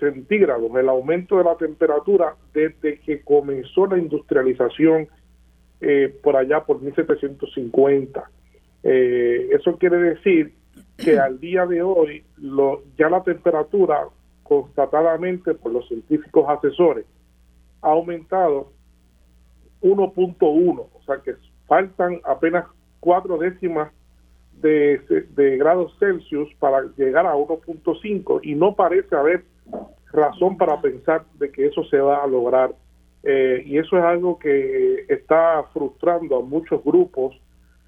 centígrados 0.00 0.74
el 0.74 0.88
aumento 0.88 1.38
de 1.38 1.44
la 1.44 1.56
temperatura 1.56 2.34
desde 2.52 2.98
que 3.00 3.22
comenzó 3.22 3.86
la 3.86 3.98
industrialización 3.98 5.08
eh, 5.80 6.14
por 6.22 6.36
allá 6.36 6.64
por 6.64 6.82
1750. 6.82 8.30
Eh, 8.82 9.48
eso 9.52 9.76
quiere 9.78 9.98
decir 9.98 10.54
que 10.96 11.18
al 11.18 11.38
día 11.38 11.66
de 11.66 11.82
hoy 11.82 12.24
lo, 12.38 12.82
ya 12.98 13.08
la 13.08 13.22
temperatura 13.22 14.08
constatadamente 14.42 15.54
por 15.54 15.72
los 15.72 15.86
científicos 15.88 16.44
asesores 16.48 17.06
ha 17.82 17.90
aumentado 17.90 18.72
1.1, 19.80 20.88
o 20.92 21.02
sea 21.06 21.18
que 21.22 21.34
faltan 21.66 22.20
apenas 22.24 22.66
cuatro 22.98 23.38
décimas 23.38 23.92
de, 24.60 25.00
de 25.30 25.56
grados 25.56 25.96
Celsius 25.98 26.52
para 26.58 26.82
llegar 26.96 27.26
a 27.26 27.34
1.5 27.34 28.40
y 28.42 28.54
no 28.54 28.74
parece 28.74 29.16
haber 29.16 29.44
razón 30.12 30.56
para 30.56 30.80
pensar 30.80 31.24
de 31.34 31.50
que 31.50 31.66
eso 31.66 31.84
se 31.84 31.98
va 31.98 32.22
a 32.22 32.26
lograr. 32.26 32.74
Eh, 33.22 33.62
y 33.66 33.78
eso 33.78 33.98
es 33.98 34.04
algo 34.04 34.38
que 34.38 35.04
está 35.08 35.64
frustrando 35.72 36.38
a 36.38 36.42
muchos 36.42 36.82
grupos 36.82 37.38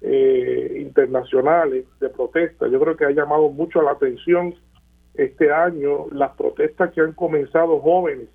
eh, 0.01 0.77
internacionales 0.79 1.85
de 1.99 2.09
protesta. 2.09 2.67
Yo 2.67 2.79
creo 2.79 2.95
que 2.95 3.05
ha 3.05 3.11
llamado 3.11 3.49
mucho 3.49 3.81
la 3.81 3.91
atención 3.91 4.53
este 5.15 5.51
año 5.51 6.07
las 6.11 6.35
protestas 6.35 6.91
que 6.91 7.01
han 7.01 7.13
comenzado 7.13 7.79
jóvenes 7.79 8.27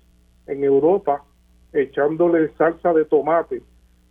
en 0.47 0.63
Europa 0.63 1.23
echándole 1.71 2.49
salsa 2.57 2.93
de 2.93 3.05
tomate 3.05 3.61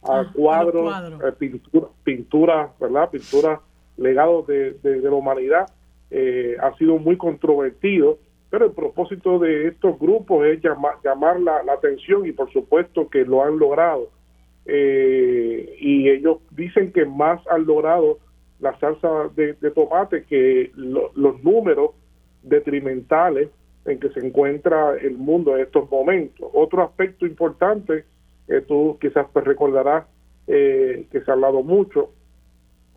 a 0.03 0.20
ah, 0.20 0.32
cuadros, 0.32 0.95
eh, 1.24 1.32
pintura, 1.39 1.89
pintura, 2.05 2.72
¿verdad? 2.80 3.11
Pintura 3.11 3.61
legados 3.97 4.47
de, 4.47 4.74
de, 4.74 5.01
la 5.01 5.11
humanidad. 5.11 5.66
ha 6.61 6.76
sido 6.76 6.99
muy 6.99 7.16
controvertido 7.16 8.18
pero 8.51 8.66
el 8.66 8.72
propósito 8.72 9.38
de 9.38 9.68
estos 9.68 9.99
grupos 9.99 10.46
es 10.46 10.62
llamar, 10.62 10.94
llamar 11.05 11.40
la, 11.40 11.61
atención 11.72 12.26
y 12.26 12.32
por 12.32 12.51
supuesto 12.53 13.09
que 13.09 13.24
lo 13.24 13.44
han 13.44 13.59
logrado. 13.59 14.09
Eh, 14.64 15.76
y 15.80 16.09
ellos 16.09 16.38
dicen 16.51 16.92
que 16.92 17.05
más 17.05 17.40
han 17.49 17.66
logrado 17.66 18.18
la 18.61 18.78
salsa 18.78 19.30
de, 19.34 19.55
tomate 19.74 20.24
que 20.24 20.72
los 20.74 21.42
números 21.42 21.90
detrimentales 22.42 23.51
en 23.84 24.01
que 24.01 24.11
se 24.11 24.26
encuentra 24.26 24.96
el 24.96 25.16
mundo 25.16 25.57
en 25.57 25.62
estos 25.62 25.90
momentos. 25.90 26.49
Otro 26.53 26.82
aspecto 26.82 27.26
importante, 27.26 28.05
que 28.46 28.61
tú 28.62 28.99
quizás 29.01 29.30
te 29.32 29.40
recordarás 29.40 30.07
eh, 30.46 31.07
que 31.11 31.20
se 31.20 31.30
ha 31.30 31.34
hablado 31.34 31.62
mucho, 31.62 32.11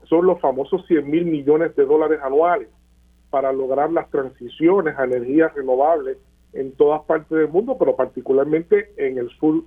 son 0.06 0.26
los 0.26 0.40
famosos 0.40 0.86
100 0.88 1.10
mil 1.10 1.26
millones 1.26 1.76
de 1.76 1.86
dólares 1.86 2.20
anuales 2.24 2.68
para 3.32 3.52
lograr 3.52 3.92
las 3.92 4.10
transiciones 4.12 4.96
a 5.00 5.06
energías 5.06 5.54
renovables 5.56 6.18
en 6.54 6.74
todas 6.74 7.02
partes 7.04 7.30
del 7.30 7.48
mundo, 7.48 7.78
pero 7.80 7.96
particularmente 7.96 8.94
en 8.98 9.18
el 9.18 9.30
sur, 9.40 9.64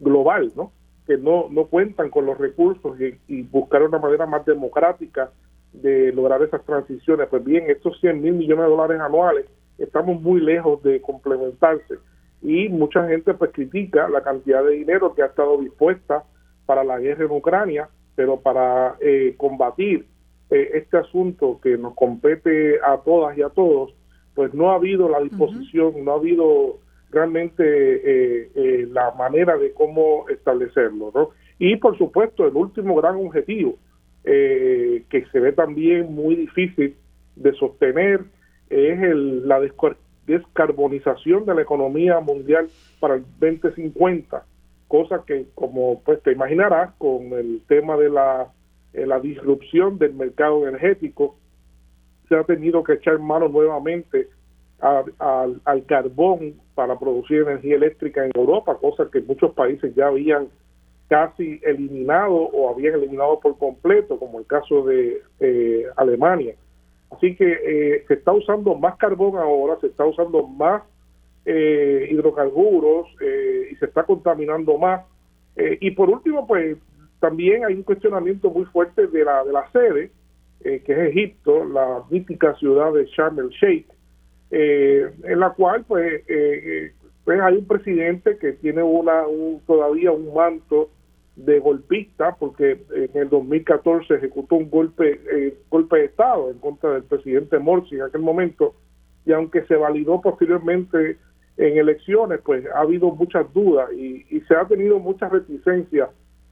global, 0.00 0.52
¿no? 0.56 0.72
que 1.06 1.16
no, 1.16 1.48
no 1.50 1.66
cuentan 1.66 2.10
con 2.10 2.26
los 2.26 2.36
recursos 2.38 2.98
y, 3.26 3.42
buscar 3.42 3.82
una 3.82 3.98
manera 3.98 4.26
más 4.26 4.44
democrática 4.44 5.30
de 5.72 6.12
lograr 6.12 6.42
esas 6.42 6.64
transiciones. 6.64 7.28
Pues 7.28 7.44
bien, 7.44 7.64
estos 7.68 7.98
100 8.00 8.20
mil 8.20 8.34
millones 8.34 8.64
de 8.64 8.70
dólares 8.70 9.00
anuales 9.00 9.46
estamos 9.78 10.20
muy 10.20 10.40
lejos 10.40 10.82
de 10.82 11.00
complementarse 11.00 11.94
y 12.42 12.68
mucha 12.68 13.06
gente 13.06 13.34
pues 13.34 13.52
critica 13.52 14.08
la 14.08 14.22
cantidad 14.22 14.64
de 14.64 14.72
dinero 14.72 15.14
que 15.14 15.22
ha 15.22 15.26
estado 15.26 15.58
dispuesta 15.58 16.24
para 16.66 16.84
la 16.84 16.98
guerra 16.98 17.24
en 17.24 17.30
Ucrania, 17.32 17.88
pero 18.14 18.40
para 18.40 18.96
eh, 19.00 19.34
combatir 19.36 20.06
eh, 20.50 20.70
este 20.74 20.96
asunto 20.96 21.60
que 21.62 21.76
nos 21.76 21.94
compete 21.94 22.80
a 22.80 22.96
todas 22.98 23.36
y 23.36 23.42
a 23.42 23.50
todos, 23.50 23.94
pues 24.34 24.54
no 24.54 24.70
ha 24.70 24.76
habido 24.76 25.08
la 25.08 25.20
disposición, 25.20 26.04
no 26.04 26.12
ha 26.12 26.16
habido 26.16 26.78
realmente 27.10 27.62
eh, 27.64 28.50
eh, 28.54 28.88
la 28.90 29.10
manera 29.12 29.58
de 29.58 29.72
cómo 29.72 30.26
establecerlo, 30.28 31.10
¿no? 31.14 31.30
Y 31.58 31.76
por 31.76 31.98
supuesto 31.98 32.46
el 32.46 32.54
último 32.54 32.94
gran 32.96 33.16
objetivo 33.16 33.78
que 34.24 35.24
se 35.32 35.40
ve 35.40 35.52
también 35.52 36.14
muy 36.14 36.36
difícil 36.36 36.94
de 37.36 37.52
sostener 37.54 38.24
es 38.68 39.00
el, 39.00 39.48
la 39.48 39.58
descarbonización 40.26 41.46
de 41.46 41.54
la 41.54 41.62
economía 41.62 42.20
mundial 42.20 42.68
para 43.00 43.14
el 43.14 43.24
2050, 43.40 44.44
cosa 44.86 45.24
que 45.26 45.46
como 45.54 46.02
pues 46.02 46.22
te 46.22 46.32
imaginarás 46.32 46.92
con 46.98 47.32
el 47.32 47.62
tema 47.66 47.96
de 47.96 48.10
la 48.10 48.52
eh, 48.92 49.06
la 49.06 49.20
disrupción 49.20 49.98
del 49.98 50.14
mercado 50.14 50.66
energético, 50.66 51.36
se 52.28 52.36
ha 52.36 52.44
tenido 52.44 52.82
que 52.82 52.94
echar 52.94 53.18
mano 53.18 53.48
nuevamente 53.48 54.28
al 54.80 55.84
carbón 55.86 56.54
para 56.74 56.98
producir 56.98 57.42
energía 57.42 57.74
eléctrica 57.76 58.24
en 58.24 58.30
Europa, 58.34 58.76
cosa 58.76 59.08
que 59.10 59.20
muchos 59.20 59.52
países 59.52 59.92
ya 59.96 60.06
habían 60.06 60.48
casi 61.08 61.58
eliminado 61.64 62.34
o 62.34 62.70
habían 62.70 62.94
eliminado 62.94 63.40
por 63.40 63.58
completo, 63.58 64.18
como 64.18 64.38
el 64.38 64.46
caso 64.46 64.84
de 64.84 65.22
eh, 65.40 65.84
Alemania. 65.96 66.54
Así 67.10 67.34
que 67.34 67.50
eh, 67.50 68.04
se 68.06 68.14
está 68.14 68.32
usando 68.32 68.74
más 68.74 68.96
carbón 68.98 69.36
ahora, 69.36 69.80
se 69.80 69.88
está 69.88 70.04
usando 70.04 70.46
más 70.46 70.82
hidrocarburos 71.46 73.06
y 73.72 73.74
se 73.76 73.86
está 73.86 74.02
contaminando 74.02 74.76
más. 74.76 75.06
y 75.56 75.90
por 75.92 76.10
último, 76.10 76.46
pues 76.46 76.76
también 77.20 77.64
hay 77.64 77.74
un 77.74 77.82
cuestionamiento 77.82 78.50
muy 78.50 78.64
fuerte 78.66 79.06
de 79.06 79.24
la, 79.24 79.44
de 79.44 79.52
la 79.52 79.70
sede, 79.72 80.12
eh, 80.60 80.82
que 80.84 80.92
es 80.92 80.98
Egipto, 81.10 81.64
la 81.64 82.02
mítica 82.10 82.54
ciudad 82.56 82.92
de 82.92 83.06
Sharm 83.06 83.38
el 83.38 83.48
Sheikh, 83.50 83.86
eh, 84.50 85.10
en 85.24 85.40
la 85.40 85.50
cual 85.50 85.84
pues, 85.86 86.22
eh, 86.28 86.92
pues, 87.24 87.40
hay 87.40 87.56
un 87.56 87.66
presidente 87.66 88.38
que 88.38 88.52
tiene 88.54 88.82
una 88.82 89.24
todavía 89.66 90.12
un 90.12 90.32
manto 90.34 90.90
de 91.36 91.60
golpista 91.60 92.34
porque 92.34 92.82
en 92.92 93.10
el 93.14 93.28
2014 93.28 94.14
ejecutó 94.14 94.56
un 94.56 94.68
golpe 94.68 95.20
golpe 95.70 95.98
de 95.98 96.04
estado 96.06 96.50
en 96.50 96.58
contra 96.58 96.94
del 96.94 97.04
presidente 97.04 97.60
Morsi 97.60 97.94
en 97.94 98.02
aquel 98.02 98.22
momento 98.22 98.74
y 99.24 99.30
aunque 99.30 99.64
se 99.66 99.76
validó 99.76 100.20
posteriormente 100.20 101.16
en 101.56 101.78
elecciones 101.78 102.40
pues 102.44 102.66
ha 102.74 102.80
habido 102.80 103.12
muchas 103.12 103.52
dudas 103.54 103.88
y, 103.92 104.26
y 104.30 104.40
se 104.48 104.56
ha 104.56 104.66
tenido 104.66 104.98
muchas 104.98 105.30
reticencias 105.30 106.08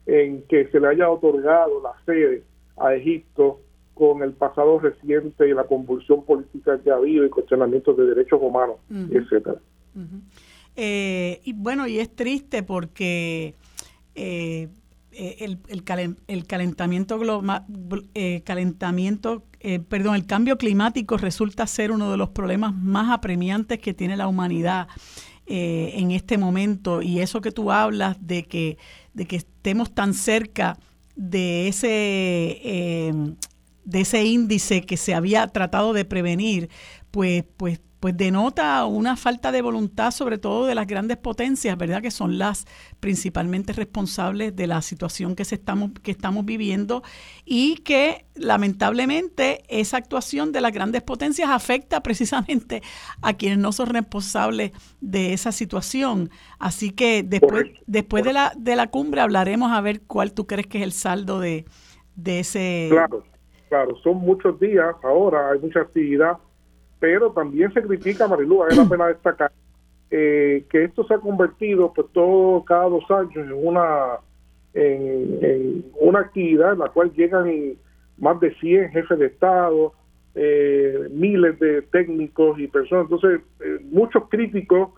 en 0.06 0.42
que 0.42 0.68
se 0.68 0.80
le 0.80 0.88
haya 0.88 1.10
otorgado 1.10 1.82
la 1.82 1.92
sede 2.04 2.42
a 2.78 2.94
Egipto 2.94 3.60
con 3.94 4.22
el 4.22 4.32
pasado 4.32 4.78
reciente 4.78 5.48
y 5.48 5.54
la 5.54 5.64
convulsión 5.64 6.24
política 6.24 6.78
que 6.82 6.90
ha 6.90 6.96
habido 6.96 7.24
y 7.24 7.30
cuestionamientos 7.30 7.96
de 7.96 8.04
derechos 8.04 8.38
humanos, 8.42 8.76
etcétera. 8.90 9.56
Eh, 10.76 11.40
y 11.44 11.54
bueno, 11.54 11.86
y 11.86 11.98
es 11.98 12.14
triste 12.14 12.62
porque 12.62 13.54
eh, 14.14 14.68
eh, 15.12 15.36
el, 15.40 15.58
el, 16.28 16.46
calentamiento 16.46 17.18
global, 17.18 17.64
calentamiento, 18.44 19.44
perdón, 19.88 20.16
el 20.16 20.26
cambio 20.26 20.58
climático 20.58 21.16
resulta 21.16 21.66
ser 21.66 21.90
uno 21.90 22.10
de 22.10 22.18
los 22.18 22.28
problemas 22.28 22.74
más 22.74 23.10
apremiantes 23.10 23.78
que 23.78 23.94
tiene 23.94 24.18
la 24.18 24.28
humanidad 24.28 24.88
en 25.46 26.10
este 26.10 26.38
momento. 26.38 27.02
Y 27.02 27.20
eso 27.20 27.40
que 27.40 27.52
tú 27.52 27.70
hablas 27.70 28.16
de 28.20 28.44
que 28.44 28.78
de 29.16 29.26
que 29.26 29.36
estemos 29.36 29.92
tan 29.92 30.12
cerca 30.12 30.78
de 31.16 31.68
ese, 31.68 31.88
eh, 31.90 33.12
de 33.84 34.00
ese 34.00 34.24
índice 34.24 34.82
que 34.82 34.98
se 34.98 35.14
había 35.14 35.46
tratado 35.48 35.94
de 35.94 36.04
prevenir, 36.04 36.68
pues, 37.10 37.44
pues, 37.56 37.80
pues 38.06 38.16
denota 38.16 38.84
una 38.84 39.16
falta 39.16 39.50
de 39.50 39.62
voluntad, 39.62 40.12
sobre 40.12 40.38
todo 40.38 40.66
de 40.66 40.76
las 40.76 40.86
grandes 40.86 41.16
potencias, 41.16 41.76
¿verdad? 41.76 42.00
Que 42.00 42.12
son 42.12 42.38
las 42.38 42.64
principalmente 43.00 43.72
responsables 43.72 44.54
de 44.54 44.68
la 44.68 44.80
situación 44.80 45.34
que, 45.34 45.44
se 45.44 45.56
estamos, 45.56 45.90
que 46.04 46.12
estamos 46.12 46.44
viviendo 46.44 47.02
y 47.44 47.78
que 47.78 48.26
lamentablemente 48.36 49.64
esa 49.68 49.96
actuación 49.96 50.52
de 50.52 50.60
las 50.60 50.70
grandes 50.70 51.02
potencias 51.02 51.50
afecta 51.50 52.00
precisamente 52.04 52.80
a 53.22 53.32
quienes 53.32 53.58
no 53.58 53.72
son 53.72 53.88
responsables 53.88 54.70
de 55.00 55.32
esa 55.32 55.50
situación. 55.50 56.30
Así 56.60 56.92
que 56.92 57.24
después, 57.24 57.72
después 57.88 58.22
de, 58.22 58.34
la, 58.34 58.52
de 58.56 58.76
la 58.76 58.86
cumbre 58.86 59.20
hablaremos 59.20 59.72
a 59.72 59.80
ver 59.80 60.02
cuál 60.02 60.32
tú 60.32 60.46
crees 60.46 60.68
que 60.68 60.78
es 60.78 60.84
el 60.84 60.92
saldo 60.92 61.40
de, 61.40 61.64
de 62.14 62.38
ese... 62.38 62.86
Claro, 62.88 63.24
claro, 63.68 63.96
son 64.04 64.18
muchos 64.18 64.60
días 64.60 64.94
ahora, 65.02 65.50
hay 65.50 65.58
mucha 65.58 65.80
actividad 65.80 66.38
pero 67.06 67.30
también 67.30 67.72
se 67.72 67.82
critica, 67.82 68.26
Marilu, 68.26 68.64
es 68.66 68.76
la 68.76 68.84
pena 68.88 69.06
destacar 69.06 69.52
eh, 70.10 70.64
que 70.68 70.82
esto 70.82 71.06
se 71.06 71.14
ha 71.14 71.18
convertido 71.18 71.92
pues 71.94 72.08
todo 72.12 72.64
cada 72.64 72.88
dos 72.88 73.08
años 73.12 73.36
en 73.36 73.52
una 73.52 74.18
en, 74.74 75.84
una 76.00 76.18
actividad 76.18 76.72
en 76.72 76.80
la 76.80 76.88
cual 76.88 77.12
llegan 77.12 77.76
más 78.18 78.40
de 78.40 78.52
100 78.56 78.90
jefes 78.90 79.18
de 79.20 79.26
Estado, 79.26 79.92
eh, 80.34 81.08
miles 81.12 81.60
de 81.60 81.82
técnicos 81.82 82.58
y 82.58 82.66
personas. 82.66 83.04
Entonces, 83.04 83.40
eh, 83.60 83.78
muchos 83.84 84.24
críticos 84.28 84.90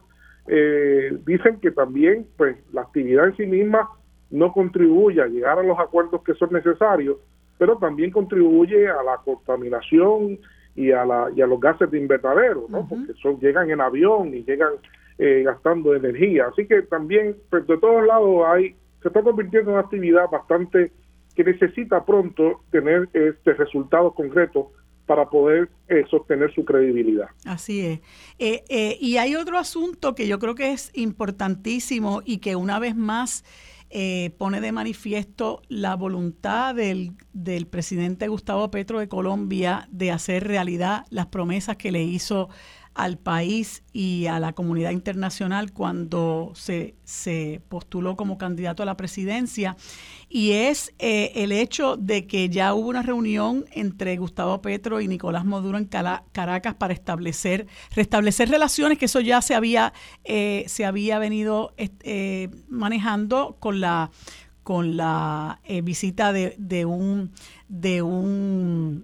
dicen 1.26 1.60
que 1.60 1.72
también 1.72 2.26
pues 2.38 2.56
la 2.72 2.80
actividad 2.80 3.26
en 3.26 3.36
sí 3.36 3.44
misma 3.44 3.90
no 4.30 4.50
contribuye 4.54 5.20
a 5.20 5.26
llegar 5.26 5.58
a 5.58 5.62
los 5.62 5.78
acuerdos 5.78 6.22
que 6.22 6.32
son 6.36 6.54
necesarios, 6.54 7.18
pero 7.58 7.76
también 7.76 8.10
contribuye 8.10 8.88
a 8.88 9.02
la 9.02 9.18
contaminación 9.22 10.38
y 10.78 10.92
a, 10.92 11.04
la, 11.04 11.28
y 11.34 11.42
a 11.42 11.46
los 11.46 11.58
gases 11.58 11.90
de 11.90 11.98
invernadero, 11.98 12.66
¿no? 12.68 12.86
Porque 12.88 13.12
son, 13.20 13.40
llegan 13.40 13.68
en 13.68 13.80
avión 13.80 14.32
y 14.32 14.44
llegan 14.44 14.74
eh, 15.18 15.42
gastando 15.44 15.92
energía. 15.92 16.46
Así 16.52 16.66
que 16.66 16.82
también, 16.82 17.36
pues, 17.50 17.66
de 17.66 17.76
todos 17.78 18.06
lados, 18.06 18.44
hay 18.46 18.76
se 19.02 19.08
está 19.08 19.22
convirtiendo 19.22 19.70
en 19.70 19.76
una 19.76 19.84
actividad 19.84 20.30
bastante 20.30 20.92
que 21.34 21.42
necesita 21.42 22.04
pronto 22.04 22.60
tener 22.70 23.08
este 23.12 23.54
resultado 23.54 24.12
concreto 24.12 24.70
para 25.06 25.28
poder 25.28 25.68
eh, 25.88 26.04
sostener 26.10 26.52
su 26.54 26.64
credibilidad. 26.64 27.28
Así 27.44 27.84
es. 27.84 28.00
Eh, 28.38 28.96
y 29.00 29.16
hay 29.16 29.34
otro 29.34 29.58
asunto 29.58 30.14
que 30.14 30.28
yo 30.28 30.38
creo 30.38 30.54
que 30.54 30.72
es 30.72 30.90
importantísimo 30.94 32.22
y 32.24 32.38
que 32.38 32.54
una 32.54 32.78
vez 32.78 32.94
más 32.94 33.44
eh, 33.90 34.34
pone 34.38 34.60
de 34.60 34.72
manifiesto 34.72 35.62
la 35.68 35.96
voluntad 35.96 36.74
del, 36.74 37.14
del 37.32 37.66
presidente 37.66 38.28
Gustavo 38.28 38.70
Petro 38.70 38.98
de 38.98 39.08
Colombia 39.08 39.88
de 39.90 40.10
hacer 40.10 40.46
realidad 40.46 41.06
las 41.10 41.26
promesas 41.26 41.76
que 41.76 41.92
le 41.92 42.02
hizo 42.02 42.48
al 42.98 43.16
país 43.16 43.84
y 43.92 44.26
a 44.26 44.40
la 44.40 44.52
comunidad 44.54 44.90
internacional 44.90 45.72
cuando 45.72 46.50
se, 46.56 46.96
se 47.04 47.62
postuló 47.68 48.16
como 48.16 48.38
candidato 48.38 48.82
a 48.82 48.86
la 48.86 48.96
presidencia. 48.96 49.76
Y 50.28 50.50
es 50.50 50.92
eh, 50.98 51.30
el 51.36 51.52
hecho 51.52 51.96
de 51.96 52.26
que 52.26 52.48
ya 52.48 52.74
hubo 52.74 52.88
una 52.88 53.02
reunión 53.02 53.66
entre 53.70 54.16
Gustavo 54.16 54.60
Petro 54.60 55.00
y 55.00 55.06
Nicolás 55.06 55.44
Maduro 55.44 55.78
en 55.78 55.84
Caracas 55.84 56.74
para 56.74 56.92
establecer 56.92 57.68
restablecer 57.94 58.50
relaciones 58.50 58.98
que 58.98 59.04
eso 59.04 59.20
ya 59.20 59.40
se 59.42 59.54
había 59.54 59.92
eh, 60.24 60.64
se 60.66 60.84
había 60.84 61.20
venido 61.20 61.74
eh, 61.76 62.48
manejando 62.68 63.56
con 63.60 63.80
la 63.80 64.10
con 64.64 64.96
la 64.98 65.60
visita 65.82 66.32
de, 66.34 66.54
de, 66.58 66.84
un 66.84 67.30
de 67.68 68.02
un 68.02 69.02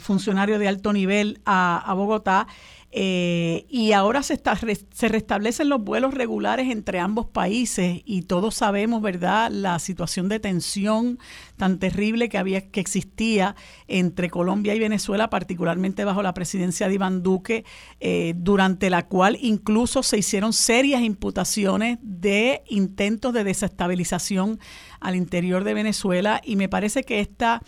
funcionario 0.00 0.58
de 0.58 0.68
alto 0.68 0.92
nivel 0.92 1.40
a, 1.44 1.78
a 1.78 1.94
Bogotá 1.94 2.46
eh, 2.94 3.64
y 3.70 3.92
ahora 3.92 4.22
se, 4.22 4.34
está, 4.34 4.54
se 4.54 5.08
restablecen 5.08 5.70
los 5.70 5.82
vuelos 5.82 6.12
regulares 6.12 6.70
entre 6.70 6.98
ambos 6.98 7.24
países 7.24 8.02
y 8.04 8.22
todos 8.22 8.54
sabemos, 8.54 9.00
¿verdad?, 9.00 9.50
la 9.50 9.78
situación 9.78 10.28
de 10.28 10.40
tensión 10.40 11.18
tan 11.56 11.78
terrible 11.78 12.28
que, 12.28 12.36
había, 12.36 12.68
que 12.68 12.80
existía 12.80 13.56
entre 13.88 14.28
Colombia 14.28 14.74
y 14.74 14.78
Venezuela, 14.78 15.30
particularmente 15.30 16.04
bajo 16.04 16.22
la 16.22 16.34
presidencia 16.34 16.86
de 16.86 16.94
Iván 16.94 17.22
Duque, 17.22 17.64
eh, 18.00 18.34
durante 18.36 18.90
la 18.90 19.06
cual 19.06 19.38
incluso 19.40 20.02
se 20.02 20.18
hicieron 20.18 20.52
serias 20.52 21.00
imputaciones 21.00 21.98
de 22.02 22.62
intentos 22.68 23.32
de 23.32 23.44
desestabilización 23.44 24.60
al 25.00 25.16
interior 25.16 25.64
de 25.64 25.72
Venezuela 25.72 26.42
y 26.44 26.56
me 26.56 26.68
parece 26.68 27.04
que 27.04 27.20
esta, 27.20 27.62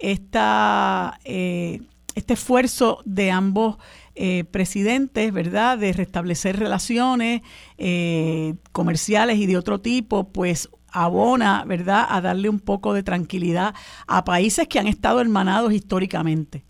esta, 0.00 1.20
eh, 1.24 1.49
este 2.14 2.34
esfuerzo 2.34 2.98
de 3.04 3.30
ambos 3.30 3.78
eh, 4.14 4.44
presidentes, 4.44 5.32
¿verdad?, 5.32 5.78
de 5.78 5.92
restablecer 5.92 6.58
relaciones 6.58 7.42
eh, 7.78 8.54
comerciales 8.72 9.36
y 9.36 9.46
de 9.46 9.56
otro 9.56 9.80
tipo, 9.80 10.32
pues 10.32 10.68
abona, 10.92 11.64
¿verdad?, 11.66 12.04
a 12.08 12.20
darle 12.20 12.48
un 12.48 12.60
poco 12.60 12.92
de 12.92 13.02
tranquilidad 13.02 13.74
a 14.06 14.24
países 14.24 14.68
que 14.68 14.78
han 14.78 14.86
estado 14.86 15.20
hermanados 15.20 15.72
históricamente. 15.72 16.64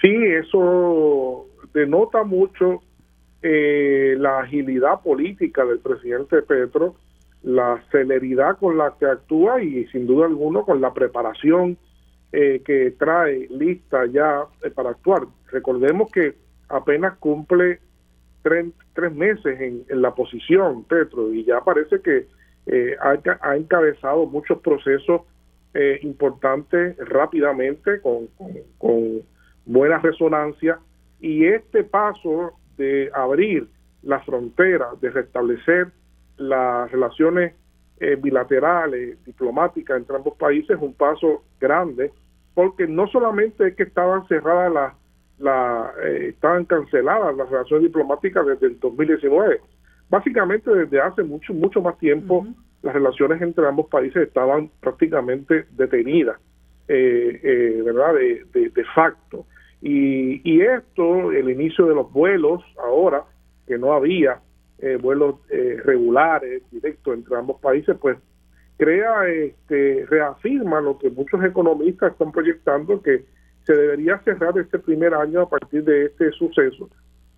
Sí, 0.00 0.14
eso 0.14 1.46
denota 1.74 2.22
mucho 2.22 2.82
eh, 3.42 4.14
la 4.18 4.40
agilidad 4.40 5.00
política 5.02 5.64
del 5.64 5.80
presidente 5.80 6.42
Petro, 6.42 6.94
la 7.42 7.82
celeridad 7.90 8.58
con 8.58 8.78
la 8.78 8.94
que 8.98 9.06
actúa 9.06 9.62
y 9.62 9.86
sin 9.88 10.06
duda 10.06 10.26
alguna 10.26 10.62
con 10.62 10.80
la 10.80 10.92
preparación 10.92 11.76
eh, 12.30 12.62
que 12.64 12.90
trae 12.98 13.48
lista 13.48 14.04
ya 14.06 14.44
eh, 14.62 14.70
para 14.70 14.90
actuar. 14.90 15.22
Recordemos 15.50 16.10
que 16.12 16.34
apenas 16.68 17.16
cumple 17.18 17.80
tres, 18.42 18.66
meses 19.12 19.58
en, 19.60 19.84
la 19.88 20.14
posición 20.14 20.84
Petro 20.84 21.32
y 21.32 21.44
ya 21.44 21.60
parece 21.62 22.00
que 22.02 22.26
eh, 22.66 22.96
ha, 23.00 23.56
encabezado 23.56 24.26
muchos 24.26 24.58
procesos 24.60 25.22
importantes 26.02 26.96
rápidamente 26.98 28.00
con, 28.00 28.26
con 28.78 29.22
buena 29.64 29.98
resonancia 29.98 30.80
y 31.20 31.44
este 31.44 31.84
paso 31.84 32.54
de 32.76 33.10
abrir 33.14 33.68
la 34.02 34.18
frontera, 34.20 34.88
de 35.00 35.10
restablecer 35.10 35.92
las 36.36 36.90
relaciones 36.90 37.54
eh, 38.00 38.16
bilaterales, 38.16 39.22
diplomáticas 39.24 39.96
entre 39.96 40.16
ambos 40.16 40.36
países, 40.36 40.78
un 40.80 40.94
paso 40.94 41.42
grande, 41.60 42.12
porque 42.54 42.86
no 42.86 43.08
solamente 43.08 43.68
es 43.68 43.74
que 43.74 43.84
estaban 43.84 44.26
cerradas 44.28 44.72
las, 44.72 44.94
la, 45.38 45.92
eh, 46.04 46.28
estaban 46.28 46.64
canceladas 46.64 47.36
las 47.36 47.48
relaciones 47.50 47.84
diplomáticas 47.84 48.46
desde 48.46 48.66
el 48.68 48.80
2019, 48.80 49.60
básicamente 50.08 50.70
desde 50.72 51.00
hace 51.00 51.22
mucho, 51.22 51.52
mucho 51.52 51.80
más 51.80 51.98
tiempo 51.98 52.46
las 52.82 52.94
relaciones 52.94 53.42
entre 53.42 53.66
ambos 53.66 53.88
países 53.88 54.28
estaban 54.28 54.70
prácticamente 54.80 55.66
detenidas, 55.72 56.38
eh, 56.86 57.82
¿verdad? 57.84 58.14
De, 58.14 58.70
de, 58.70 58.84
facto. 58.94 59.46
Y, 59.82 60.40
y 60.48 60.60
esto, 60.60 61.32
el 61.32 61.50
inicio 61.50 61.86
de 61.86 61.94
los 61.96 62.12
vuelos 62.12 62.62
ahora, 62.80 63.24
que 63.66 63.76
no 63.76 63.92
había, 63.92 64.40
eh, 64.78 64.96
vuelos 65.00 65.36
eh, 65.50 65.80
regulares, 65.84 66.62
directos 66.70 67.14
entre 67.14 67.36
ambos 67.36 67.60
países, 67.60 67.96
pues 68.00 68.16
crea, 68.76 69.28
este, 69.28 70.06
reafirma 70.08 70.80
lo 70.80 70.98
que 70.98 71.10
muchos 71.10 71.42
economistas 71.44 72.12
están 72.12 72.32
proyectando, 72.32 73.02
que 73.02 73.24
se 73.64 73.74
debería 73.74 74.18
cerrar 74.20 74.56
este 74.58 74.78
primer 74.78 75.14
año 75.14 75.42
a 75.42 75.48
partir 75.48 75.84
de 75.84 76.06
este 76.06 76.30
suceso 76.32 76.88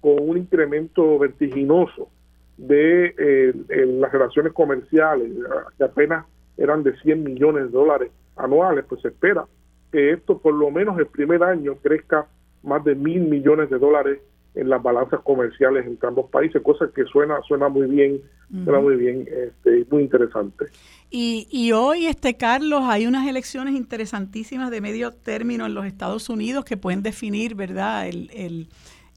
con 0.01 0.17
un 0.21 0.39
incremento 0.39 1.19
vertiginoso 1.19 2.09
de 2.57 3.15
eh, 3.19 3.55
las 3.87 4.13
relaciones 4.13 4.53
comerciales, 4.53 5.31
que 5.77 5.85
apenas 5.85 6.27
eran 6.57 6.83
de 6.83 6.95
100 6.99 7.25
millones 7.25 7.65
de 7.65 7.71
dólares 7.71 8.11
anuales, 8.37 8.85
pues 8.89 9.01
se 9.01 9.09
espera 9.09 9.47
que 9.91 10.13
esto 10.13 10.39
por 10.39 10.55
lo 10.55 10.71
menos 10.71 10.99
el 10.99 11.07
primer 11.07 11.43
año 11.43 11.77
crezca 11.83 12.27
más 12.63 12.85
de 12.85 12.95
mil 12.95 13.23
millones 13.23 13.71
de 13.71 13.79
dólares 13.79 14.21
en 14.55 14.69
las 14.69 14.83
balanzas 14.83 15.21
comerciales 15.21 15.87
entre 15.87 16.09
ambos 16.09 16.31
países, 16.31 16.63
cosa 16.63 16.91
que 16.95 17.05
suena 17.05 17.41
suena 17.47 17.69
muy 17.69 17.87
bien, 17.87 18.21
suena 18.65 18.81
muy 18.81 18.97
bien, 18.97 19.29
este, 19.29 19.87
muy 19.91 20.03
interesante. 20.03 20.67
Y, 21.11 21.47
y 21.51 21.73
hoy, 21.73 22.07
este 22.07 22.37
Carlos, 22.37 22.83
hay 22.85 23.07
unas 23.07 23.27
elecciones 23.29 23.75
interesantísimas 23.75 24.71
de 24.71 24.81
medio 24.81 25.13
término 25.13 25.67
en 25.67 25.75
los 25.75 25.87
Estados 25.87 26.29
Unidos 26.29 26.65
que 26.65 26.77
pueden 26.77 27.03
definir, 27.03 27.55
¿verdad?, 27.55 28.09
el, 28.09 28.31
el, 28.33 28.69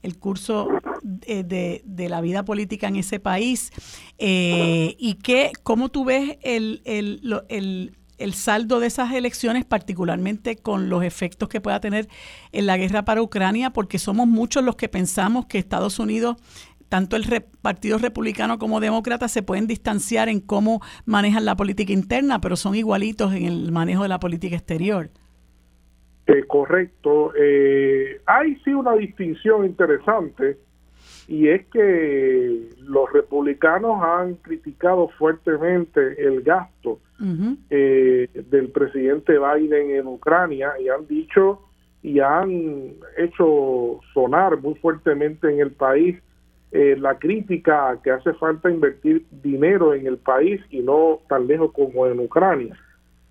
el 0.02 0.18
curso 0.18 0.68
de, 1.02 1.82
de, 1.84 2.08
la 2.08 2.20
vida 2.20 2.44
política 2.44 2.88
en 2.88 2.96
ese 2.96 3.20
país. 3.20 3.70
Eh, 4.18 4.94
y 4.98 5.14
que, 5.14 5.52
¿cómo 5.62 5.88
tú 5.88 6.04
ves 6.04 6.38
el, 6.42 6.82
el, 6.84 7.20
el 7.48 7.92
el 8.18 8.34
saldo 8.34 8.80
de 8.80 8.86
esas 8.86 9.12
elecciones, 9.12 9.64
particularmente 9.64 10.56
con 10.56 10.88
los 10.88 11.02
efectos 11.02 11.48
que 11.48 11.60
pueda 11.60 11.80
tener 11.80 12.08
en 12.52 12.66
la 12.66 12.76
guerra 12.76 13.04
para 13.04 13.22
Ucrania, 13.22 13.70
porque 13.70 13.98
somos 13.98 14.26
muchos 14.26 14.64
los 14.64 14.76
que 14.76 14.88
pensamos 14.88 15.46
que 15.46 15.58
Estados 15.58 15.98
Unidos, 15.98 16.36
tanto 16.88 17.16
el 17.16 17.24
Partido 17.62 17.98
Republicano 17.98 18.58
como 18.58 18.80
Demócrata, 18.80 19.28
se 19.28 19.42
pueden 19.42 19.66
distanciar 19.66 20.28
en 20.28 20.40
cómo 20.40 20.80
manejan 21.06 21.44
la 21.44 21.56
política 21.56 21.92
interna, 21.92 22.40
pero 22.40 22.56
son 22.56 22.74
igualitos 22.74 23.32
en 23.34 23.44
el 23.44 23.72
manejo 23.72 24.02
de 24.02 24.08
la 24.08 24.20
política 24.20 24.56
exterior. 24.56 25.10
correcto. 26.48 27.32
hay 28.26 28.56
sí 28.64 28.72
una 28.72 28.94
distinción 28.94 29.64
interesante 29.66 30.58
y 31.26 31.48
es 31.48 31.66
que 31.66 32.68
los 32.80 33.12
republicanos 33.12 34.02
han 34.02 34.34
criticado 34.34 35.08
fuertemente 35.08 36.22
el 36.22 36.42
gasto 36.42 36.98
eh, 37.70 38.28
del 38.50 38.70
presidente 38.70 39.38
Biden 39.38 39.90
en 39.90 40.06
Ucrania 40.06 40.72
y 40.78 40.88
han 40.88 41.06
dicho 41.06 41.60
y 42.02 42.20
han 42.20 42.92
hecho 43.16 44.00
sonar 44.12 44.60
muy 44.60 44.74
fuertemente 44.74 45.50
en 45.50 45.60
el 45.60 45.70
país 45.70 46.18
eh, 46.72 46.96
la 46.98 47.18
crítica 47.18 47.98
que 48.02 48.10
hace 48.10 48.34
falta 48.34 48.68
invertir 48.68 49.24
dinero 49.30 49.94
en 49.94 50.06
el 50.06 50.18
país 50.18 50.60
y 50.70 50.80
no 50.80 51.20
tan 51.28 51.46
lejos 51.46 51.72
como 51.72 52.06
en 52.06 52.20
Ucrania. 52.20 52.76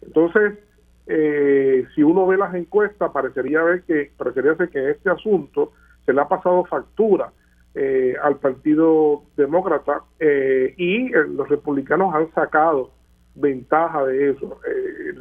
Entonces, 0.01 0.57
eh, 1.05 1.85
si 1.93 2.01
uno 2.01 2.25
ve 2.25 2.37
las 2.37 2.55
encuestas, 2.55 3.11
parecería 3.11 3.61
ver 3.61 3.83
que 3.83 4.11
parecería 4.17 4.55
ser 4.55 4.69
que 4.69 4.91
este 4.91 5.09
asunto 5.09 5.73
se 6.05 6.13
le 6.13 6.21
ha 6.21 6.27
pasado 6.27 6.65
factura 6.65 7.31
eh, 7.75 8.13
al 8.21 8.37
Partido 8.37 9.23
Demócrata 9.35 10.03
eh, 10.19 10.75
y 10.77 11.07
eh, 11.07 11.25
los 11.27 11.49
republicanos 11.49 12.13
han 12.13 12.31
sacado 12.33 12.91
ventaja 13.33 14.05
de 14.05 14.29
eso. 14.29 14.59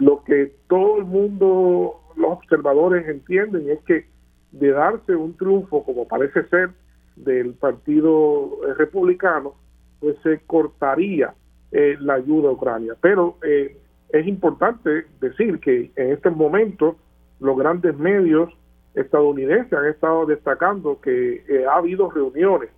lo 0.00 0.22
que 0.24 0.52
todo 0.68 0.98
el 0.98 1.04
mundo, 1.06 1.94
los 2.14 2.32
observadores 2.32 3.08
entienden 3.08 3.70
es 3.70 3.78
que 3.84 4.06
de 4.50 4.70
darse 4.70 5.16
un 5.16 5.34
triunfo, 5.34 5.82
como 5.82 6.06
parece 6.06 6.46
ser, 6.48 6.72
del 7.16 7.54
Partido 7.54 8.50
Republicano, 8.76 9.54
pues 9.98 10.16
se 10.22 10.40
cortaría 10.46 11.32
la 11.70 12.14
ayuda 12.14 12.50
a 12.50 12.52
Ucrania. 12.52 12.94
Pero 13.00 13.38
es 13.42 14.26
importante 14.26 15.06
decir 15.20 15.58
que 15.58 15.90
en 15.96 16.12
este 16.12 16.28
momento 16.28 16.96
los 17.40 17.56
grandes 17.56 17.96
medios 17.96 18.52
estadounidenses 18.94 19.72
han 19.72 19.86
estado 19.86 20.26
destacando 20.26 21.00
que 21.00 21.44
eh, 21.48 21.66
ha 21.66 21.76
habido 21.76 22.10
reuniones 22.10 22.70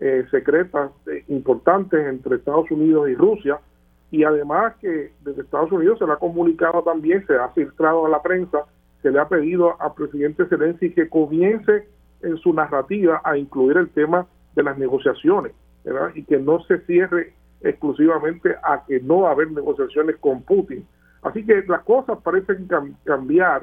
eh, 0.00 0.26
secretas 0.30 0.90
eh, 1.06 1.24
importantes 1.28 2.04
entre 2.06 2.36
Estados 2.36 2.70
Unidos 2.70 3.08
y 3.08 3.14
Rusia 3.14 3.60
y 4.10 4.24
además 4.24 4.74
que 4.80 5.12
desde 5.20 5.42
Estados 5.42 5.72
Unidos 5.72 5.98
se 5.98 6.06
le 6.06 6.12
ha 6.12 6.16
comunicado 6.16 6.82
también, 6.82 7.24
se 7.26 7.34
ha 7.34 7.48
filtrado 7.50 8.06
a 8.06 8.08
la 8.08 8.20
prensa, 8.20 8.64
se 9.00 9.10
le 9.10 9.18
ha 9.18 9.28
pedido 9.28 9.80
al 9.80 9.94
presidente 9.94 10.46
Zelensky 10.46 10.90
que 10.90 11.08
comience 11.08 11.88
en 12.22 12.36
su 12.38 12.52
narrativa 12.52 13.20
a 13.24 13.36
incluir 13.36 13.76
el 13.76 13.88
tema 13.90 14.26
de 14.54 14.62
las 14.62 14.76
negociaciones 14.76 15.52
y 16.14 16.24
que 16.24 16.38
no 16.38 16.62
se 16.64 16.78
cierre 16.80 17.32
exclusivamente 17.62 18.54
a 18.62 18.84
que 18.86 19.00
no 19.00 19.22
va 19.22 19.30
a 19.30 19.32
haber 19.32 19.50
negociaciones 19.50 20.16
con 20.18 20.42
Putin. 20.42 20.86
Así 21.22 21.44
que 21.44 21.64
las 21.66 21.82
cosas 21.82 22.18
parecen 22.22 22.68
cambiar 23.04 23.62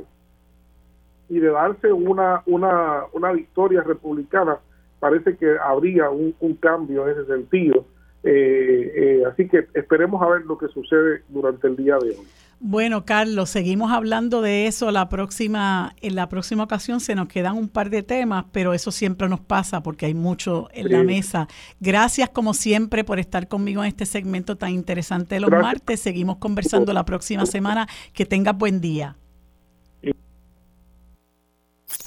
y 1.30 1.40
de 1.40 1.50
darse 1.50 1.94
una, 1.94 2.42
una, 2.48 3.04
una 3.14 3.32
victoria 3.32 3.84
republicana, 3.84 4.58
parece 5.00 5.38
que 5.38 5.58
habría 5.64 6.10
un, 6.10 6.34
cambio 6.60 7.08
en 7.08 7.18
ese 7.18 7.26
sentido. 7.28 7.86
Eh, 8.24 8.92
eh, 8.96 9.24
así 9.32 9.48
que 9.48 9.68
esperemos 9.74 10.22
a 10.22 10.28
ver 10.28 10.42
lo 10.46 10.58
que 10.58 10.68
sucede 10.68 11.22
durante 11.30 11.68
el 11.68 11.78
día 11.78 11.98
de 12.00 12.10
hoy. 12.10 12.28
Bueno, 12.62 13.06
Carlos, 13.06 13.50
seguimos 13.50 13.90
hablando 13.94 14.42
de 14.42 14.68
eso 14.68 14.92
la 14.92 15.08
próxima, 15.08 15.96
en 16.02 16.16
la 16.16 16.28
próxima 16.28 16.64
ocasión 16.64 17.00
se 17.00 17.16
nos 17.16 17.30
quedan 17.30 17.56
un 17.56 17.70
par 17.70 17.90
de 17.90 18.04
temas, 18.04 18.48
pero 18.52 18.74
eso 18.74 18.92
siempre 18.92 19.30
nos 19.30 19.40
pasa 19.40 19.82
porque 19.82 20.08
hay 20.08 20.14
mucho 20.14 20.68
en 20.74 20.92
la 20.92 21.02
mesa. 21.04 21.48
Gracias 21.80 22.30
como 22.30 22.54
siempre 22.54 23.06
por 23.06 23.18
estar 23.18 23.48
conmigo 23.48 23.82
en 23.82 23.88
este 23.88 24.06
segmento 24.06 24.58
tan 24.58 24.72
interesante 24.72 25.36
de 25.36 25.42
los 25.42 25.52
martes. 25.52 26.02
Seguimos 26.02 26.36
conversando 26.38 26.92
la 26.92 27.06
próxima 27.06 27.46
semana. 27.46 27.88
Que 28.12 28.26
tengas 28.26 28.58
buen 28.58 28.82
día. 28.82 29.16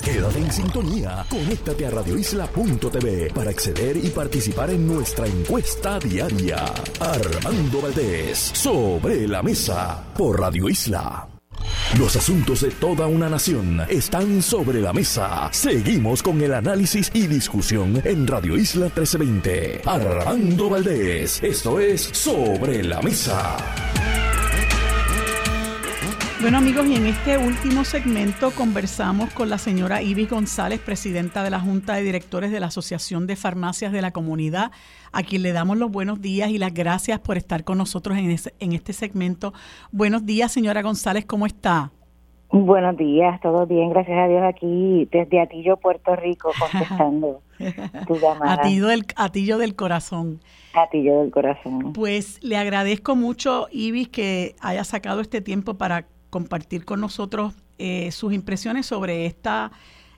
Quédate 0.02 0.38
en 0.38 0.52
sintonía. 0.52 1.24
Conéctate 1.28 1.86
a 1.86 1.90
radioisla.tv 1.90 3.30
para 3.34 3.50
acceder 3.50 3.96
y 3.96 4.10
participar 4.10 4.70
en 4.70 4.86
nuestra 4.86 5.26
encuesta 5.26 5.98
diaria. 5.98 6.64
Armando 7.00 7.82
Valdés, 7.82 8.38
sobre 8.38 9.26
la 9.28 9.42
mesa, 9.42 10.04
por 10.16 10.40
Radio 10.40 10.68
Isla. 10.68 11.28
Los 11.98 12.16
asuntos 12.16 12.62
de 12.62 12.70
toda 12.70 13.06
una 13.06 13.28
nación 13.28 13.80
están 13.88 14.42
sobre 14.42 14.80
la 14.80 14.92
mesa. 14.92 15.48
Seguimos 15.52 16.22
con 16.22 16.40
el 16.40 16.54
análisis 16.54 17.10
y 17.12 17.26
discusión 17.26 18.00
en 18.04 18.26
Radio 18.26 18.56
Isla 18.56 18.86
1320. 18.86 19.82
Armando 19.84 20.70
Valdés, 20.70 21.42
esto 21.42 21.78
es 21.78 22.02
Sobre 22.12 22.82
la 22.82 23.00
Mesa. 23.02 23.56
Bueno 26.42 26.58
amigos, 26.58 26.88
y 26.88 26.96
en 26.96 27.06
este 27.06 27.38
último 27.38 27.84
segmento 27.84 28.50
conversamos 28.50 29.32
con 29.32 29.48
la 29.48 29.58
señora 29.58 30.02
Ibis 30.02 30.28
González, 30.28 30.80
presidenta 30.80 31.44
de 31.44 31.50
la 31.50 31.60
Junta 31.60 31.94
de 31.94 32.02
Directores 32.02 32.50
de 32.50 32.58
la 32.58 32.66
Asociación 32.66 33.28
de 33.28 33.36
Farmacias 33.36 33.92
de 33.92 34.02
la 34.02 34.10
Comunidad, 34.10 34.72
a 35.12 35.22
quien 35.22 35.42
le 35.42 35.52
damos 35.52 35.76
los 35.76 35.92
buenos 35.92 36.20
días 36.20 36.50
y 36.50 36.58
las 36.58 36.74
gracias 36.74 37.20
por 37.20 37.36
estar 37.36 37.62
con 37.62 37.78
nosotros 37.78 38.18
en, 38.18 38.34
en 38.58 38.72
este 38.72 38.92
segmento. 38.92 39.52
Buenos 39.92 40.26
días, 40.26 40.50
señora 40.50 40.82
González, 40.82 41.26
¿cómo 41.26 41.46
está? 41.46 41.92
Buenos 42.50 42.96
días, 42.96 43.40
todo 43.40 43.64
bien, 43.64 43.90
gracias 43.90 44.18
a 44.18 44.26
Dios 44.26 44.42
aquí 44.42 45.08
desde 45.12 45.40
Atillo, 45.40 45.76
Puerto 45.76 46.16
Rico, 46.16 46.50
contestando 46.58 47.40
tu 48.08 48.16
llamada. 48.16 48.54
Atillo 48.54 48.88
del, 48.88 49.04
Atillo 49.14 49.58
del 49.58 49.76
corazón. 49.76 50.40
Atillo 50.74 51.20
del 51.20 51.30
corazón. 51.30 51.92
Pues 51.92 52.42
le 52.42 52.56
agradezco 52.56 53.14
mucho, 53.14 53.68
Ibis, 53.70 54.08
que 54.08 54.56
haya 54.60 54.82
sacado 54.82 55.20
este 55.20 55.40
tiempo 55.40 55.74
para 55.74 56.06
compartir 56.32 56.86
con 56.86 56.98
nosotros 56.98 57.52
eh, 57.76 58.10
sus 58.10 58.32
impresiones 58.32 58.86
sobre 58.86 59.26
esta 59.26 59.70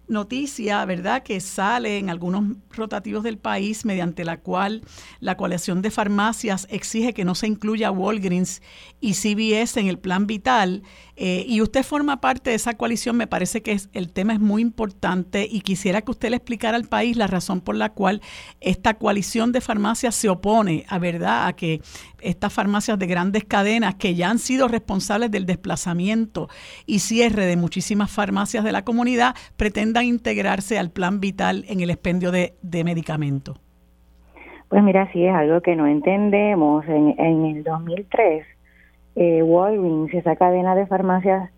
noticia, 0.06 0.84
¿verdad?, 0.84 1.24
que 1.24 1.40
sale 1.40 1.98
en 1.98 2.08
algunos 2.08 2.56
rotativos 2.70 3.24
del 3.24 3.36
país 3.36 3.84
mediante 3.84 4.24
la 4.24 4.38
cual 4.38 4.82
la 5.18 5.36
coalición 5.36 5.82
de 5.82 5.90
farmacias 5.90 6.68
exige 6.70 7.14
que 7.14 7.24
no 7.24 7.34
se 7.34 7.48
incluya 7.48 7.90
Walgreens 7.90 8.62
y 9.00 9.14
CVS 9.14 9.80
en 9.80 9.88
el 9.88 9.98
plan 9.98 10.28
vital. 10.28 10.84
Eh, 11.16 11.44
y 11.46 11.60
usted 11.60 11.84
forma 11.84 12.20
parte 12.20 12.50
de 12.50 12.56
esa 12.56 12.74
coalición, 12.74 13.16
me 13.16 13.26
parece 13.26 13.62
que 13.62 13.72
es, 13.72 13.88
el 13.92 14.12
tema 14.12 14.32
es 14.32 14.40
muy 14.40 14.62
importante 14.62 15.46
y 15.48 15.60
quisiera 15.60 16.02
que 16.02 16.10
usted 16.10 16.30
le 16.30 16.36
explicara 16.36 16.76
al 16.76 16.84
país 16.84 17.16
la 17.16 17.28
razón 17.28 17.60
por 17.60 17.76
la 17.76 17.90
cual 17.90 18.20
esta 18.60 18.94
coalición 18.94 19.52
de 19.52 19.60
farmacias 19.60 20.16
se 20.16 20.28
opone, 20.28 20.84
a 20.88 20.98
verdad, 20.98 21.46
a 21.46 21.52
que 21.52 21.80
estas 22.20 22.52
farmacias 22.52 22.98
de 22.98 23.06
grandes 23.06 23.44
cadenas 23.44 23.94
que 23.94 24.14
ya 24.14 24.30
han 24.30 24.38
sido 24.38 24.66
responsables 24.66 25.30
del 25.30 25.46
desplazamiento 25.46 26.48
y 26.84 26.98
cierre 26.98 27.46
de 27.46 27.56
muchísimas 27.56 28.10
farmacias 28.10 28.64
de 28.64 28.72
la 28.72 28.82
comunidad 28.82 29.36
pretendan 29.56 30.04
integrarse 30.06 30.78
al 30.78 30.90
plan 30.90 31.20
vital 31.20 31.64
en 31.68 31.80
el 31.80 31.90
expendio 31.90 32.32
de, 32.32 32.54
medicamentos. 32.84 33.60
Pues 34.68 34.82
mira, 34.82 35.10
sí 35.12 35.24
es 35.24 35.32
algo 35.32 35.60
que 35.60 35.76
no 35.76 35.86
entendemos. 35.86 36.84
En, 36.86 37.14
en 37.18 37.44
el 37.44 37.62
2003, 37.62 38.44
eh, 39.16 39.42
Walgreens, 39.42 40.12
esa 40.14 40.36
cadena 40.36 40.74
de 40.74 40.86
farmacias, 40.86 41.50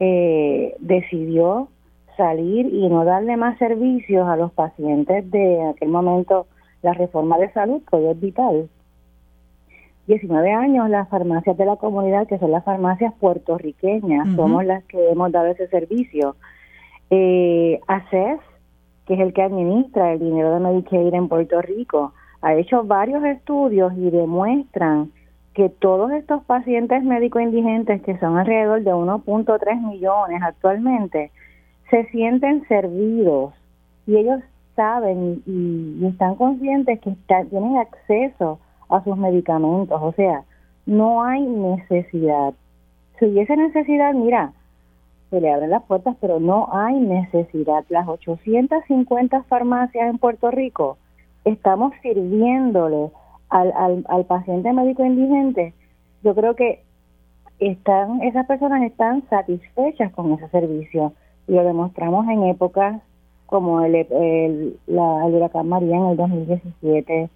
eh, 0.00 0.74
decidió 0.80 1.68
salir 2.16 2.66
y 2.66 2.88
no 2.88 3.04
darle 3.04 3.36
más 3.36 3.58
servicios 3.58 4.26
a 4.28 4.36
los 4.36 4.52
pacientes 4.52 5.30
de 5.30 5.68
aquel 5.68 5.88
momento 5.88 6.46
la 6.82 6.92
reforma 6.92 7.38
de 7.38 7.52
salud, 7.52 7.82
que 7.90 8.10
es 8.10 8.20
vital. 8.20 8.68
19 10.06 10.52
años 10.52 10.90
las 10.90 11.08
farmacias 11.08 11.56
de 11.56 11.64
la 11.64 11.76
comunidad, 11.76 12.26
que 12.26 12.38
son 12.38 12.50
las 12.50 12.64
farmacias 12.64 13.14
puertorriqueñas, 13.14 14.34
somos 14.36 14.64
las 14.64 14.84
que 14.84 15.10
hemos 15.10 15.32
dado 15.32 15.46
ese 15.46 15.66
servicio. 15.68 16.36
Eh, 17.08 17.80
ACES, 17.86 18.40
que 19.06 19.14
es 19.14 19.20
el 19.20 19.32
que 19.32 19.42
administra 19.42 20.12
el 20.12 20.18
dinero 20.18 20.54
de 20.54 20.60
Medicaid 20.60 21.14
en 21.14 21.28
Puerto 21.28 21.62
Rico, 21.62 22.12
ha 22.42 22.54
hecho 22.54 22.84
varios 22.84 23.24
estudios 23.24 23.94
y 23.96 24.10
demuestran 24.10 25.10
que 25.54 25.68
todos 25.68 26.10
estos 26.12 26.42
pacientes 26.44 27.02
médico 27.04 27.38
indigentes, 27.38 28.02
que 28.02 28.18
son 28.18 28.36
alrededor 28.36 28.82
de 28.82 28.92
1.3 28.92 29.80
millones 29.88 30.42
actualmente, 30.42 31.30
se 31.90 32.04
sienten 32.06 32.66
servidos 32.66 33.54
y 34.06 34.16
ellos 34.16 34.40
saben 34.74 35.42
y, 35.46 36.06
están 36.06 36.34
conscientes 36.34 37.00
que 37.00 37.16
tienen 37.50 37.76
acceso 37.78 38.58
a 38.88 39.02
sus 39.04 39.16
medicamentos. 39.16 40.00
O 40.02 40.12
sea, 40.12 40.42
no 40.86 41.22
hay 41.22 41.42
necesidad. 41.42 42.52
Si 43.18 43.26
hubiese 43.26 43.56
necesidad, 43.56 44.12
mira, 44.12 44.52
se 45.30 45.40
le 45.40 45.52
abren 45.52 45.70
las 45.70 45.84
puertas, 45.84 46.16
pero 46.20 46.40
no 46.40 46.68
hay 46.72 46.94
necesidad. 46.94 47.84
Las 47.88 48.08
850 48.08 49.44
farmacias 49.44 50.10
en 50.10 50.18
Puerto 50.18 50.50
Rico 50.50 50.98
estamos 51.44 51.92
sirviéndole 52.02 53.10
al, 53.48 53.72
al, 53.76 54.04
al 54.08 54.24
paciente 54.24 54.72
médico 54.72 55.04
indigente. 55.04 55.74
Yo 56.22 56.34
creo 56.34 56.54
que 56.54 56.82
están 57.58 58.22
esas 58.22 58.46
personas 58.46 58.82
están 58.82 59.22
satisfechas 59.28 60.12
con 60.12 60.32
ese 60.32 60.48
servicio 60.48 61.12
lo 61.46 61.64
demostramos 61.64 62.26
en 62.28 62.44
épocas 62.44 63.00
como 63.46 63.82
el, 63.82 63.94
el, 63.94 64.78
la, 64.86 65.26
el 65.26 65.34
huracán 65.34 65.68
María 65.68 65.96
en 65.96 66.06
el 66.06 66.16
2017 66.16 67.30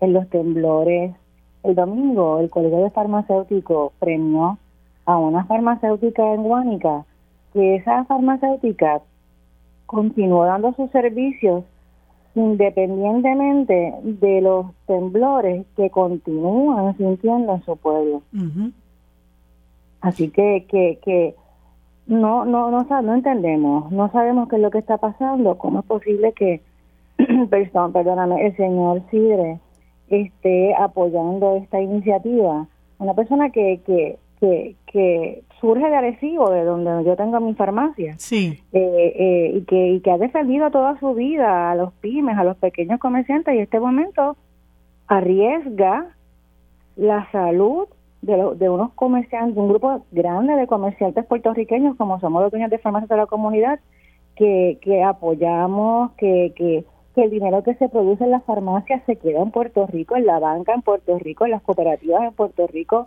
en 0.00 0.12
los 0.12 0.28
temblores. 0.30 1.14
El 1.62 1.74
domingo 1.74 2.40
el 2.40 2.48
Colegio 2.48 2.78
de 2.78 2.90
Farmacéuticos 2.90 3.92
premió 3.98 4.58
a 5.04 5.18
una 5.18 5.44
farmacéutica 5.44 6.34
en 6.34 6.42
Guánica 6.42 7.04
que 7.52 7.76
esa 7.76 8.04
farmacéutica 8.04 9.02
continuó 9.86 10.44
dando 10.44 10.72
sus 10.72 10.90
servicios 10.90 11.64
independientemente 12.34 13.94
de 14.02 14.40
los 14.40 14.66
temblores 14.86 15.66
que 15.76 15.90
continúan 15.90 16.96
sintiendo 16.96 17.54
en 17.54 17.64
su 17.64 17.76
pueblo. 17.76 18.22
Así 20.00 20.30
que, 20.30 20.66
que, 20.68 20.98
que 21.04 21.34
no, 22.06 22.44
no, 22.44 22.70
no, 22.70 22.86
no 23.02 23.14
entendemos, 23.14 23.90
no 23.92 24.10
sabemos 24.10 24.48
qué 24.48 24.56
es 24.56 24.62
lo 24.62 24.70
que 24.70 24.78
está 24.78 24.98
pasando, 24.98 25.58
cómo 25.58 25.80
es 25.80 25.84
posible 25.86 26.32
que, 26.32 26.60
perdón, 27.50 27.92
perdóname, 27.92 28.46
el 28.46 28.56
señor 28.56 29.02
Sidre 29.10 29.60
esté 30.08 30.74
apoyando 30.74 31.56
esta 31.56 31.80
iniciativa. 31.80 32.66
Una 32.98 33.14
persona 33.14 33.50
que, 33.50 33.80
que, 33.86 34.18
que, 34.40 34.74
que 34.90 35.44
surge 35.60 35.88
de 35.88 35.94
Arecibo, 35.94 36.50
de 36.50 36.64
donde 36.64 37.04
yo 37.04 37.14
tengo 37.14 37.38
mi 37.38 37.54
farmacia, 37.54 38.14
sí. 38.18 38.60
Eh, 38.72 39.12
eh, 39.16 39.52
y, 39.54 39.62
que, 39.62 39.88
y 39.88 40.00
que 40.00 40.10
ha 40.10 40.18
defendido 40.18 40.70
toda 40.72 40.98
su 40.98 41.14
vida 41.14 41.70
a 41.70 41.76
los 41.76 41.92
pymes, 41.94 42.36
a 42.36 42.42
los 42.42 42.56
pequeños 42.56 42.98
comerciantes, 42.98 43.54
y 43.54 43.58
en 43.58 43.62
este 43.62 43.78
momento 43.78 44.36
arriesga 45.06 46.08
la 46.96 47.30
salud 47.30 47.86
de, 48.22 48.36
de 48.56 48.68
unos 48.68 48.92
comerciantes, 48.94 49.56
un 49.56 49.68
grupo 49.68 50.04
grande 50.10 50.54
de 50.54 50.66
comerciantes 50.66 51.24
puertorriqueños, 51.24 51.96
como 51.96 52.18
somos 52.18 52.42
los 52.42 52.50
dueños 52.50 52.70
de 52.70 52.78
farmacias 52.78 53.10
de 53.10 53.16
la 53.16 53.26
comunidad, 53.26 53.78
que, 54.34 54.78
que 54.82 55.04
apoyamos, 55.04 56.10
que, 56.12 56.52
que, 56.56 56.84
que 57.14 57.22
el 57.22 57.30
dinero 57.30 57.62
que 57.62 57.74
se 57.76 57.88
produce 57.88 58.24
en 58.24 58.32
las 58.32 58.42
farmacias 58.42 59.02
se 59.06 59.14
queda 59.16 59.40
en 59.40 59.52
Puerto 59.52 59.86
Rico, 59.86 60.16
en 60.16 60.26
la 60.26 60.40
banca 60.40 60.74
en 60.74 60.82
Puerto 60.82 61.16
Rico, 61.16 61.44
en 61.44 61.52
las 61.52 61.62
cooperativas 61.62 62.22
en 62.22 62.32
Puerto 62.32 62.66
Rico 62.66 63.06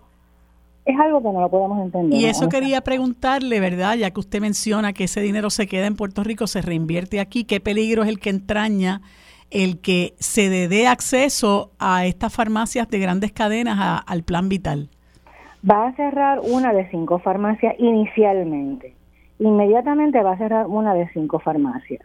es 0.86 1.00
algo 1.00 1.22
que 1.22 1.30
no 1.30 1.42
lo 1.42 1.50
podemos 1.50 1.82
entender. 1.82 2.20
Y 2.20 2.26
eso 2.26 2.50
quería 2.50 2.82
preguntarle, 2.82 3.60
¿verdad? 3.60 3.96
Ya 3.96 4.12
que 4.12 4.20
usted 4.20 4.42
menciona 4.42 4.94
que 4.94 5.06
ese 5.06 5.22
dinero 5.22 5.50
se 5.50 5.68
queda 5.68 5.88
en 5.88 5.96
Puerto 5.96 6.24
Rico, 6.24 6.48
se 6.48 6.62
reinvierte 6.62 7.20
aquí, 7.20 7.46
¿qué 7.46 7.60
peligro 7.60 8.04
es 8.04 8.10
el 8.10 8.20
que 8.20 8.30
entraña 8.30 9.02
el 9.50 9.80
que 9.80 10.14
se 10.20 10.50
dé 10.50 10.88
acceso 10.88 11.72
a 11.80 12.06
estas 12.06 12.34
farmacias 12.34 12.90
de 12.90 13.00
grandes 13.00 13.32
cadenas 13.32 14.04
al 14.06 14.24
plan 14.24 14.50
vital? 14.50 14.90
Va 15.70 15.88
a 15.88 15.96
cerrar 15.96 16.42
una 16.42 16.74
de 16.74 16.90
cinco 16.90 17.20
farmacias 17.20 17.76
inicialmente. 17.78 18.96
Inmediatamente 19.40 20.22
va 20.22 20.34
a 20.34 20.38
cerrar 20.38 20.68
una 20.68 20.94
de 20.94 21.08
cinco 21.14 21.40
farmacias. 21.40 22.02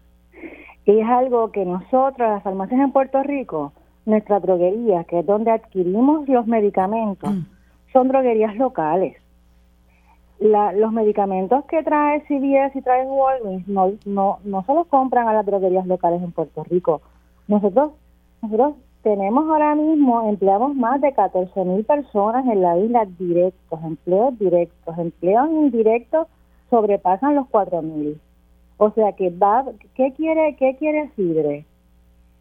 Y 0.84 1.00
es 1.00 1.08
algo 1.08 1.50
que 1.50 1.64
nosotros, 1.64 2.16
las 2.18 2.42
farmacias 2.42 2.80
en 2.80 2.92
Puerto 2.92 3.22
Rico, 3.22 3.72
nuestra 4.06 4.40
droguería, 4.40 5.04
que 5.04 5.20
es 5.20 5.26
donde 5.26 5.50
adquirimos 5.50 6.28
los 6.28 6.46
medicamentos, 6.46 7.30
mm 7.30 7.57
son 7.92 8.08
droguerías 8.08 8.56
locales. 8.56 9.16
los 10.40 10.92
medicamentos 10.92 11.64
que 11.64 11.82
trae 11.82 12.22
CVS 12.28 12.78
y 12.78 12.82
trae 12.82 13.06
Walgreens 13.06 13.66
no, 13.66 13.92
no, 14.04 14.38
no 14.44 14.62
se 14.64 14.74
los 14.74 14.86
compran 14.86 15.26
a 15.26 15.32
las 15.32 15.44
droguerías 15.44 15.86
locales 15.86 16.22
en 16.22 16.32
Puerto 16.32 16.64
Rico. 16.64 17.00
Nosotros, 17.48 17.92
nosotros 18.42 18.74
tenemos 19.02 19.48
ahora 19.48 19.74
mismo, 19.74 20.28
empleamos 20.28 20.74
más 20.74 21.00
de 21.00 21.12
14 21.12 21.64
mil 21.64 21.84
personas 21.84 22.46
en 22.46 22.60
la 22.62 22.78
isla 22.78 23.06
directos, 23.18 23.80
empleos 23.82 24.38
directos, 24.38 24.98
empleos 24.98 25.48
indirectos 25.50 26.26
sobrepasan 26.70 27.34
los 27.34 27.48
4 27.48 27.82
mil. 27.82 28.20
O 28.76 28.90
sea 28.90 29.12
que 29.12 29.30
va, 29.30 29.64
¿qué 29.94 30.12
quiere, 30.12 30.56
qué 30.56 30.76
quiere 30.76 31.10
Sidre? 31.16 31.64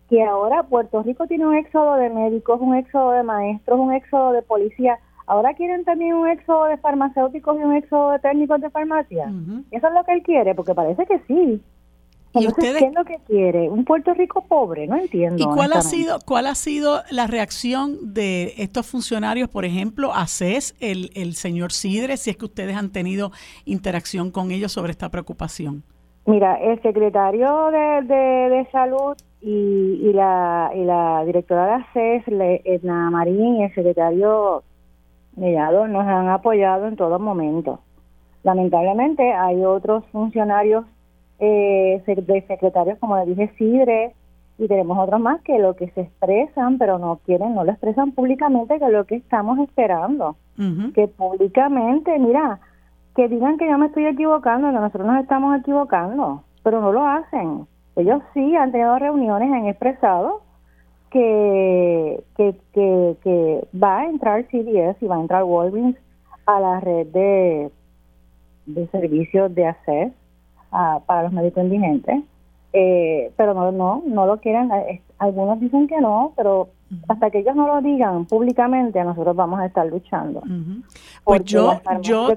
Que 0.10 0.24
ahora 0.24 0.64
Puerto 0.64 1.02
Rico 1.03 1.28
tiene 1.28 1.48
un 1.48 1.56
éxodo 1.56 1.95
de 1.95 2.10
médicos, 2.10 2.60
un 2.61 2.76
éxodo 2.76 3.11
de 3.11 3.24
maestros, 3.24 3.80
un 3.80 3.94
éxodo 3.94 4.32
de 4.32 4.41
policías 4.41 4.99
Ahora 5.28 5.54
quieren 5.54 5.84
también 5.84 6.14
un 6.14 6.30
éxodo 6.30 6.66
de 6.66 6.78
farmacéuticos 6.78 7.60
y 7.60 7.64
un 7.64 7.76
éxodo 7.76 8.12
de 8.12 8.20
técnicos 8.20 8.62
de 8.62 8.70
farmacia. 8.70 9.32
Eso 9.72 9.88
es 9.88 9.94
lo 9.94 10.04
que 10.06 10.14
él 10.14 10.24
quiere, 10.24 10.56
porque 10.56 10.74
parece 10.74 11.06
que 11.06 11.20
sí. 11.28 11.62
¿Y 12.34 12.48
ustedes, 12.48 12.82
¿qué 12.82 12.88
es 12.88 12.94
lo 12.94 13.04
que 13.04 13.18
quiere? 13.26 13.70
Un 13.70 13.84
Puerto 13.84 14.14
Rico 14.14 14.45
pobre, 14.48 14.88
no 14.88 14.95
entiendo. 14.95 15.41
¿Y 15.41 15.45
cuál 15.45 15.74
ha 15.74 15.82
sido 15.82 16.20
cuál 16.26 16.48
ha 16.48 16.56
sido 16.56 17.02
la 17.10 17.28
reacción 17.28 18.14
de 18.14 18.54
estos 18.58 18.86
funcionarios, 18.88 19.49
por 19.49 19.66
ejemplo, 19.66 20.14
a 20.14 20.28
CES, 20.28 20.76
el, 20.80 21.10
el 21.14 21.34
señor 21.34 21.72
Sidre, 21.72 22.16
si 22.18 22.30
es 22.30 22.38
que 22.38 22.45
ustedes 22.45 22.76
han 22.78 22.91
tenido 22.91 23.32
interacción 23.66 24.32
con 24.32 24.52
ellos 24.52 24.72
sobre 24.72 24.91
esta 24.91 25.10
preocupación? 25.10 25.84
Mira, 26.26 26.56
el 26.56 26.82
secretario 26.82 27.70
de, 27.72 28.02
de, 28.04 28.68
Salud 28.72 29.16
y, 29.41 30.10
y, 30.10 30.14
la, 30.14 30.72
y 30.76 30.84
la 30.84 31.24
directora 31.26 31.78
de 31.78 32.24
CES, 32.24 32.62
Edna 32.66 33.10
Marín, 33.10 33.58
y 33.58 33.64
el 33.64 33.74
secretario 33.74 34.64
Mellado 35.38 35.88
nos 35.88 36.06
han 36.06 36.30
apoyado 36.30 36.88
en 36.88 36.96
todo 36.96 37.20
momento. 37.20 37.80
Lamentablemente 38.44 39.34
hay 39.34 39.64
otros 39.64 40.04
funcionarios 40.12 40.86
eh, 41.40 42.02
de 42.06 42.42
secretarios, 42.48 42.98
como 43.00 43.18
le 43.18 43.26
dije, 43.28 43.52
Sidre, 43.58 44.14
y 44.58 44.68
tenemos 44.68 44.98
otros 44.98 45.20
más 45.20 45.42
que 45.42 45.60
lo 45.60 45.76
que 45.76 45.90
se 45.92 46.02
expresan, 46.02 46.80
pero 46.80 46.98
no 46.98 47.20
quieren, 47.26 47.54
no 47.54 47.64
lo 47.64 47.72
expresan 47.72 48.12
públicamente, 48.14 48.80
que 48.80 48.86
es 48.86 48.92
lo 48.92 49.06
que 49.06 49.16
estamos 49.16 49.60
esperando. 49.60 50.36
Que 50.96 51.08
públicamente, 51.08 52.18
mira, 52.18 52.60
que 53.16 53.28
digan 53.28 53.60
que 53.60 53.70
yo 53.70 53.78
me 53.78 53.88
estoy 53.88 54.08
equivocando, 54.08 54.70
que 54.70 54.74
nosotros 54.74 55.06
nos 55.06 55.22
estamos 55.22 55.60
equivocando, 55.60 56.42
pero 56.64 56.82
no 56.82 56.92
lo 56.92 57.06
hacen. 57.06 57.68
Ellos 57.96 58.24
sí 58.34 58.56
han 58.56 58.72
tenido 58.72 58.98
reuniones, 58.98 59.52
han 59.52 59.68
expresado 59.68 60.42
que, 61.12 62.24
que, 62.36 62.56
que, 62.74 63.68
va 63.74 64.00
a 64.00 64.06
entrar 64.06 64.46
CVS 64.48 64.98
y 65.02 65.08
va 65.08 65.18
a 65.18 65.22
entrar 65.22 65.44
Walgreens 65.44 65.98
a 66.46 66.60
la 66.60 66.80
red 66.80 67.08
de, 67.08 67.72
de 68.66 68.88
servicios 68.88 69.54
de 69.54 69.66
acceso 69.68 70.14
para 71.06 71.24
los 71.24 71.32
médicos 71.32 71.64
indigentes, 71.64 72.24
eh, 72.74 73.32
pero 73.38 73.54
no, 73.54 73.72
no, 73.72 74.04
no 74.06 74.26
lo 74.26 74.38
quieren. 74.38 74.72
Eh, 74.72 75.02
algunos 75.18 75.60
dicen 75.60 75.88
que 75.88 76.00
no, 76.00 76.34
pero 76.36 76.70
hasta 77.08 77.30
que 77.30 77.40
ellos 77.40 77.56
no 77.56 77.68
lo 77.68 77.82
digan 77.82 78.26
públicamente, 78.26 79.04
nosotros 79.04 79.36
vamos 79.36 79.60
a 79.60 79.66
estar 79.66 79.86
luchando. 79.88 80.42
Pues 81.24 81.44
yo, 81.44 81.82
yo 82.02 82.30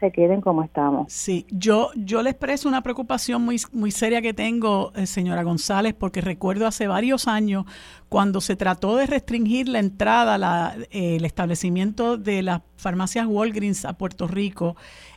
se 0.00 0.12
queden 0.12 0.40
como 0.40 0.62
estamos. 0.62 1.12
Sí, 1.12 1.46
yo, 1.50 1.90
yo 1.96 2.22
le 2.22 2.30
expreso 2.30 2.68
una 2.68 2.82
preocupación 2.82 3.42
muy, 3.42 3.56
muy 3.72 3.90
seria 3.90 4.20
que 4.20 4.34
tengo, 4.34 4.92
eh, 4.94 5.06
señora 5.06 5.42
González, 5.42 5.94
porque 5.94 6.20
recuerdo 6.20 6.66
hace 6.66 6.86
varios 6.86 7.28
años 7.28 7.64
cuando 8.08 8.40
se 8.40 8.56
trató 8.56 8.96
de 8.96 9.06
restringir 9.06 9.68
la 9.68 9.78
entrada, 9.78 10.38
la, 10.38 10.76
el 10.90 11.24
establecimiento 11.24 12.16
de 12.16 12.42
las 12.42 12.60
farmacias 12.76 13.26
Walgreens 13.26 13.84
a 13.84 13.94
Puerto 13.94 14.28
Rico, 14.28 14.76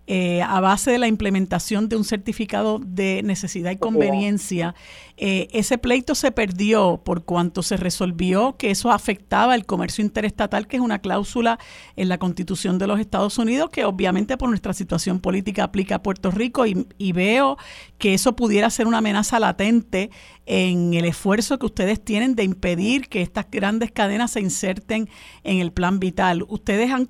eh, 0.10 0.42
a 0.42 0.62
base 0.62 0.92
de 0.92 1.00
la 1.00 1.08
implementación 1.08 1.90
de 1.90 1.98
un 1.98 2.06
certificado 2.06 2.80
de 2.80 3.22
necesidad 3.24 3.72
y 3.72 3.78
conveniencia, 3.78 4.74
eh, 5.18 5.50
ese 5.52 5.78
pleito 5.78 6.16
se 6.16 6.32
perdió 6.32 7.02
por 7.04 7.26
cuanto 7.26 7.62
se 7.62 7.76
resolvió 7.76 8.56
que 8.58 8.72
eso 8.78 8.92
afectaba 8.92 9.56
el 9.56 9.66
comercio 9.66 10.04
interestatal, 10.04 10.68
que 10.68 10.78
es 10.78 10.82
una 10.82 11.00
cláusula 11.00 11.58
en 11.96 12.10
la 12.10 12.20
Constitución 12.20 12.78
de 12.78 12.86
los 12.86 13.00
Estados 13.00 13.40
Unidos, 13.40 13.72
que 13.72 13.86
obviamente 13.86 14.38
por 14.38 14.50
nuestra 14.50 14.74
situación 14.74 15.20
política 15.20 15.64
aplica 15.64 15.96
a 15.96 16.04
Puerto 16.04 16.30
Rico 16.30 16.68
y, 16.68 16.86
y 17.00 17.12
veo 17.12 17.58
que 17.98 18.14
eso 18.14 18.36
pudiera 18.36 18.70
ser 18.70 18.86
una 18.86 19.00
amenaza 19.00 19.40
latente 19.40 20.12
en 20.46 20.94
el 20.94 21.06
esfuerzo 21.06 21.58
que 21.58 21.66
ustedes 21.66 22.04
tienen 22.04 22.36
de 22.36 22.44
impedir 22.44 23.10
que 23.10 23.24
estas 23.24 23.50
grandes 23.50 23.92
cadenas 23.92 24.32
se 24.32 24.42
inserten 24.42 25.10
en 25.44 25.60
el 25.60 25.72
plan 25.72 26.00
vital. 26.00 26.46
¿Ustedes 26.48 26.92
han 26.92 27.08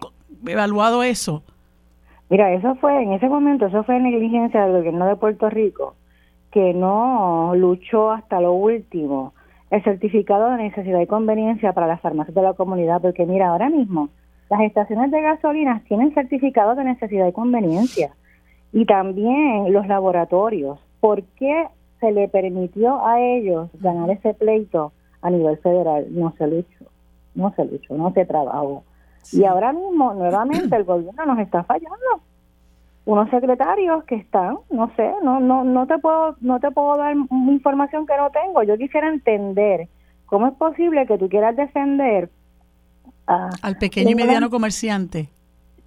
evaluado 0.48 1.04
eso? 1.04 1.44
Mira, 2.30 2.54
eso 2.54 2.76
fue, 2.76 3.04
en 3.04 3.12
ese 3.12 3.28
momento, 3.28 3.66
eso 3.66 3.84
fue 3.84 4.00
negligencia 4.00 4.64
del 4.66 4.78
gobierno 4.78 5.06
de 5.06 5.18
Puerto 5.18 5.50
Rico, 5.50 5.96
que 6.52 6.74
no 6.74 7.54
luchó 7.56 8.12
hasta 8.12 8.40
lo 8.40 8.54
último 8.54 9.34
el 9.70 9.84
certificado 9.84 10.50
de 10.52 10.64
necesidad 10.64 11.02
y 11.02 11.08
conveniencia 11.08 11.74
para 11.74 11.88
las 11.88 12.02
farmacias 12.02 12.36
de 12.36 12.42
la 12.42 12.54
comunidad, 12.54 13.02
porque 13.02 13.26
mira, 13.26 13.50
ahora 13.50 13.70
mismo 13.70 14.10
las 14.50 14.62
estaciones 14.62 15.12
de 15.12 15.22
gasolina 15.22 15.82
tienen 15.88 16.14
certificado 16.14 16.76
de 16.76 16.86
necesidad 16.86 17.28
y 17.28 17.34
conveniencia 17.34 18.12
y 18.72 18.86
también 18.86 19.72
los 19.74 19.88
laboratorios. 19.88 20.80
¿Por 21.00 21.24
qué 21.24 21.68
se 22.00 22.12
le 22.12 22.28
permitió 22.28 23.06
a 23.06 23.20
ellos 23.20 23.70
ganar 23.82 24.10
ese 24.10 24.34
pleito 24.34 24.94
a 25.22 25.30
nivel 25.30 25.58
federal? 25.58 26.08
No 26.12 26.34
se 26.38 26.48
luchó, 26.48 26.86
no 27.36 27.54
se 27.56 27.66
luchó, 27.66 27.96
no 27.96 28.12
se 28.14 28.26
trabajó. 28.26 28.84
Y 29.34 29.44
ahora 29.44 29.74
mismo, 29.74 30.14
nuevamente, 30.14 30.76
el 30.76 30.86
gobierno 30.86 31.26
nos 31.26 31.40
está 31.40 31.64
fallando. 31.64 32.22
Unos 33.08 33.30
secretarios 33.30 34.04
que 34.04 34.16
están, 34.16 34.58
no 34.70 34.92
sé, 34.96 35.12
no, 35.24 35.40
no, 35.40 35.64
no 35.64 35.88
te 35.88 35.98
puedo, 35.98 36.36
no 36.42 36.60
te 36.60 36.72
puedo 36.72 36.98
dar 36.98 37.16
información 37.32 38.06
que 38.06 38.18
no 38.18 38.30
tengo. 38.32 38.64
Yo 38.64 38.78
quisiera 38.78 39.08
entender 39.08 39.88
cómo 40.26 40.48
es 40.48 40.54
posible 40.56 41.08
que 41.08 41.18
tú 41.18 41.30
quieras 41.30 41.56
defender 41.56 42.30
al 43.26 43.78
pequeño 43.78 44.10
y 44.10 44.16
mediano 44.16 44.50
comerciante 44.50 45.30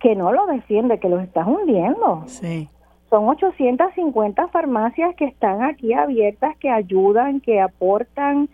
que 0.00 0.16
no 0.16 0.32
lo 0.32 0.46
defiende, 0.46 0.98
que 0.98 1.08
los 1.08 1.22
estás 1.22 1.46
hundiendo. 1.46 2.24
Sí. 2.26 2.68
Son 3.10 3.28
850 3.28 4.48
farmacias 4.48 5.14
que 5.14 5.26
están 5.26 5.62
aquí 5.62 5.92
abiertas, 5.92 6.56
que 6.58 6.70
ayudan, 6.70 7.40
que 7.40 7.60
aportan, 7.60 8.48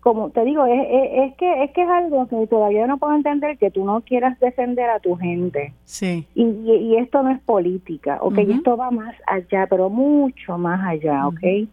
como 0.00 0.30
te 0.30 0.44
digo, 0.44 0.64
es, 0.66 0.86
es, 0.90 1.34
que 1.36 1.64
es 1.64 1.70
que 1.72 1.82
es 1.82 1.88
algo 1.88 2.26
que 2.28 2.46
todavía 2.46 2.86
no 2.86 2.98
puedo 2.98 3.14
entender 3.14 3.58
que 3.58 3.70
tú 3.70 3.84
no 3.84 4.00
quieras 4.02 4.38
defender 4.40 4.88
a 4.90 5.00
tu 5.00 5.16
gente. 5.16 5.74
Sí. 5.84 6.26
Y, 6.34 6.44
y, 6.44 6.96
esto 6.96 7.22
no 7.22 7.30
es 7.30 7.40
política, 7.40 8.18
¿ok? 8.20 8.38
Esto 8.38 8.76
va 8.76 8.90
más 8.90 9.14
allá, 9.26 9.66
pero 9.68 9.90
mucho 9.90 10.56
más 10.56 10.80
allá, 10.86 11.26
¿ok? 11.26 11.68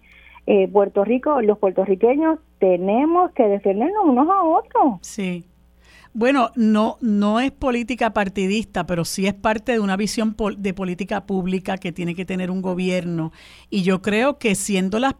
Eh, 0.47 0.67
Puerto 0.71 1.03
Rico, 1.03 1.41
los 1.41 1.57
puertorriqueños 1.57 2.39
tenemos 2.59 3.31
que 3.31 3.43
defendernos 3.43 4.05
unos 4.05 4.27
a 4.29 4.43
otros. 4.43 4.99
Sí. 5.01 5.45
Bueno, 6.13 6.51
no, 6.55 6.97
no 7.01 7.39
es 7.39 7.51
política 7.51 8.13
partidista, 8.13 8.85
pero 8.85 9.05
sí 9.05 9.27
es 9.27 9.33
parte 9.33 9.73
de 9.73 9.79
una 9.79 9.97
visión 9.97 10.35
de 10.57 10.73
política 10.73 11.25
pública 11.25 11.77
que 11.77 11.91
tiene 11.91 12.15
que 12.15 12.25
tener 12.25 12.51
un 12.51 12.61
gobierno. 12.61 13.31
Y 13.69 13.83
yo 13.83 14.01
creo 14.01 14.37
que 14.37 14.55
siendo 14.55 14.99
las, 14.99 15.15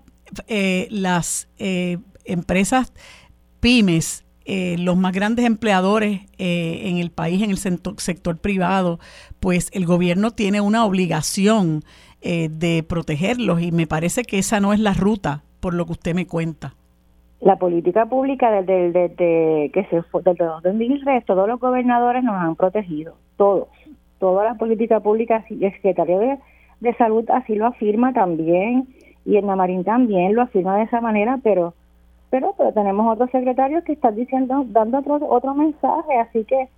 eh, 0.48 0.88
las 0.92 1.50
eh, 1.58 1.98
empresas 2.26 2.94
pymes 3.60 4.26
eh, 4.46 4.76
los 4.78 4.96
más 4.96 5.12
grandes 5.12 5.46
empleadores 5.46 6.22
en 6.38 6.98
el 6.98 7.10
país, 7.10 7.42
en 7.42 7.50
el 7.50 7.58
sector, 7.58 8.38
privado, 8.38 9.00
pues 9.40 9.72
el 9.74 9.88
gobierno 9.88 10.32
tiene 10.32 10.62
una 10.62 10.86
obligación 10.86 11.82
de 12.22 12.84
protegerlos 12.88 13.62
y 13.62 13.72
me 13.72 13.86
parece 13.86 14.24
que 14.24 14.40
esa 14.40 14.60
no 14.60 14.74
es 14.74 14.80
la 14.80 14.94
ruta, 14.94 15.44
por 15.60 15.74
lo 15.74 15.86
que 15.86 15.94
usted 15.94 16.16
me 16.16 16.28
cuenta. 16.28 16.74
La 17.42 17.58
política 17.58 18.06
pública 18.06 18.50
desde, 18.50 18.92
desde, 18.92 19.70
que 19.72 19.86
se 19.90 20.02
fue, 20.04 20.22
desde 20.24 20.46
2003, 20.46 21.26
todos 21.26 21.48
los 21.48 21.60
gobernadores 21.60 22.24
nos 22.24 22.36
han 22.36 22.56
protegido, 22.56 23.16
todos, 23.38 23.68
toda 24.20 24.46
la 24.46 24.56
política 24.56 25.00
pública, 25.00 25.46
el 25.50 25.72
secretario 25.74 26.20
de, 26.20 26.40
de 26.80 26.96
Salud 26.96 27.24
así 27.30 27.56
lo 27.56 27.68
afirma 27.68 28.14
también, 28.14 28.88
y 29.26 29.38
el 29.38 29.46
Namarín 29.46 29.84
también 29.84 30.34
lo 30.34 30.44
afirma 30.44 30.78
de 30.78 30.84
esa 30.86 31.02
manera, 31.02 31.40
pero 31.44 31.74
pero, 32.30 32.54
pero 32.58 32.74
tenemos 32.74 33.14
otros 33.14 33.30
secretarios 33.32 33.84
que 33.84 33.94
están 33.94 34.16
diciendo, 34.16 34.66
dando 34.68 35.00
otro, 35.00 35.20
otro 35.30 35.54
mensaje, 35.54 36.18
así 36.20 36.44
que 36.46 36.70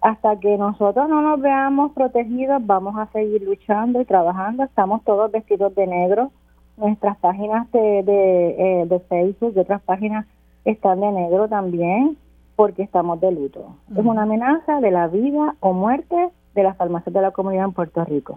hasta 0.00 0.38
que 0.38 0.58
nosotros 0.58 1.08
no 1.08 1.22
nos 1.22 1.40
veamos 1.40 1.92
protegidos, 1.92 2.64
vamos 2.64 2.96
a 2.96 3.06
seguir 3.06 3.42
luchando 3.42 4.00
y 4.00 4.04
trabajando, 4.04 4.64
estamos 4.64 5.02
todos 5.04 5.30
vestidos 5.32 5.74
de 5.74 5.86
negro, 5.86 6.30
Nuestras 6.76 7.16
páginas 7.18 7.70
de, 7.70 8.02
de, 8.02 8.80
eh, 8.82 8.86
de 8.86 9.00
Facebook 9.00 9.52
y 9.54 9.60
otras 9.60 9.80
páginas 9.82 10.26
están 10.64 11.00
de 11.00 11.12
negro 11.12 11.48
también 11.48 12.16
porque 12.56 12.82
estamos 12.82 13.20
de 13.20 13.30
luto. 13.30 13.76
Es 13.92 14.04
una 14.04 14.22
amenaza 14.22 14.80
de 14.80 14.90
la 14.90 15.06
vida 15.06 15.54
o 15.60 15.72
muerte 15.72 16.30
de 16.54 16.62
las 16.62 16.76
farmacias 16.76 17.14
de 17.14 17.22
la 17.22 17.30
comunidad 17.30 17.66
en 17.66 17.72
Puerto 17.72 18.04
Rico. 18.04 18.36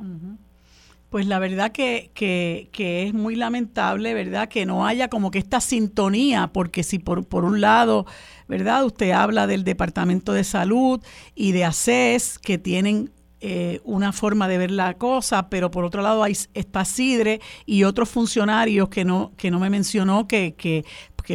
Pues 1.10 1.26
la 1.26 1.40
verdad 1.40 1.72
que, 1.72 2.12
que, 2.14 2.70
que, 2.74 3.04
es 3.08 3.14
muy 3.14 3.36
lamentable, 3.36 4.14
¿verdad? 4.14 4.50
Que 4.50 4.66
no 4.66 4.86
haya 4.86 5.08
como 5.08 5.32
que 5.32 5.40
esta 5.40 5.62
sintonía, 5.62 6.48
porque 6.48 6.84
si 6.84 7.00
por, 7.00 7.26
por 7.26 7.46
un 7.46 7.62
lado, 7.62 8.06
¿verdad? 8.50 8.84
Usted 8.86 9.12
habla 9.12 9.48
del 9.48 9.64
Departamento 9.64 10.34
de 10.34 10.44
Salud 10.44 11.02
y 11.34 11.54
de 11.54 11.64
ACES, 11.64 12.40
que 12.40 12.58
tienen 12.58 13.12
eh, 13.40 13.82
una 13.84 14.14
forma 14.14 14.48
de 14.48 14.58
ver 14.58 14.72
la 14.72 14.96
cosa, 14.96 15.48
pero 15.48 15.70
por 15.70 15.86
otro 15.86 16.02
lado 16.02 16.24
hay, 16.24 16.36
está 16.56 16.84
Sidre 16.86 17.40
y 17.68 17.84
otros 17.84 18.10
funcionarios 18.10 18.90
que 18.90 19.06
no, 19.06 19.32
que 19.38 19.52
no 19.52 19.60
me 19.60 19.70
mencionó 19.70 20.28
que, 20.28 20.56
que, 20.56 20.86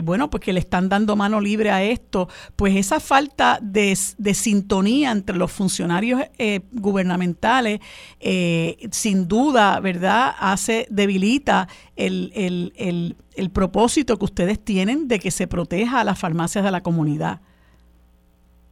bueno, 0.01 0.31
pues 0.31 0.43
que 0.43 0.52
le 0.52 0.60
están 0.60 0.89
dando 0.89 1.16
mano 1.16 1.40
libre 1.40 1.70
a 1.70 1.82
esto, 1.82 2.28
pues 2.56 2.77
esa 2.77 3.01
falta 3.01 3.59
de, 3.60 3.94
sintonía 3.94 5.10
entre 5.10 5.36
los 5.36 5.52
funcionarios 5.52 6.23
eh, 6.39 6.60
gubernamentales, 6.73 7.81
eh, 8.20 8.77
sin 8.90 9.28
duda, 9.28 9.78
¿verdad?, 9.81 10.32
hace, 10.39 10.86
debilita 10.90 11.69
el, 11.97 12.32
el, 12.35 12.73
el, 12.77 13.16
el 13.36 13.51
propósito 13.51 14.19
que 14.19 14.24
ustedes 14.24 14.59
tienen 14.59 15.09
de 15.09 15.19
que 15.19 15.31
se 15.31 15.47
proteja 15.47 16.01
a 16.01 16.05
las 16.05 16.19
farmacias 16.19 16.64
de 16.64 16.70
la 16.70 16.81
comunidad 16.81 17.40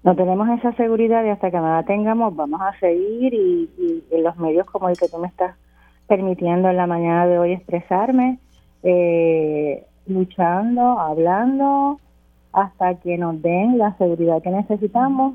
no 0.02 0.16
tenemos 0.16 0.48
esa 0.58 0.72
seguridad 0.72 1.24
y 1.24 1.28
hasta 1.28 1.50
que 1.50 1.58
no 1.58 1.68
la 1.68 1.82
tengamos 1.84 2.34
vamos 2.34 2.60
a 2.62 2.78
seguir 2.78 3.34
y, 3.34 3.68
en 4.10 4.22
los 4.22 4.36
medios 4.38 4.66
como 4.66 4.88
el 4.88 4.98
que 4.98 5.08
tú 5.08 5.18
me 5.18 5.28
estás 5.28 5.56
permitiendo 6.06 6.68
en 6.68 6.76
la 6.76 6.86
mañana 6.86 7.26
de 7.26 7.38
hoy 7.38 7.52
expresarme, 7.52 8.38
eh, 8.82 9.84
luchando, 10.06 10.98
hablando, 10.98 12.00
hasta 12.52 12.96
que 12.96 13.16
nos 13.18 13.40
den 13.42 13.78
la 13.78 13.96
seguridad 13.96 14.42
que 14.42 14.50
necesitamos 14.50 15.34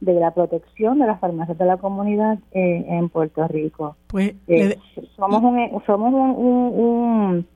de 0.00 0.14
la 0.14 0.30
protección 0.32 0.98
de 0.98 1.06
las 1.06 1.20
farmacias 1.20 1.58
de 1.58 1.64
la 1.66 1.76
comunidad 1.76 2.38
eh, 2.52 2.84
en 2.88 3.08
Puerto 3.08 3.46
Rico. 3.48 3.96
Pues 4.08 4.34
eh, 4.48 4.78
somos 5.16 5.42
un 5.42 5.82
somos 5.86 6.12
un, 6.12 7.46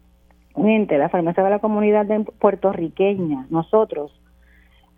un 0.55 0.69
ente, 0.69 0.99
la 0.99 1.09
farmacia 1.09 1.43
de 1.43 1.51
la 1.51 1.59
comunidad 1.59 2.07
de 2.07 2.25
puertorriqueña, 2.39 3.47
nosotros 3.51 4.13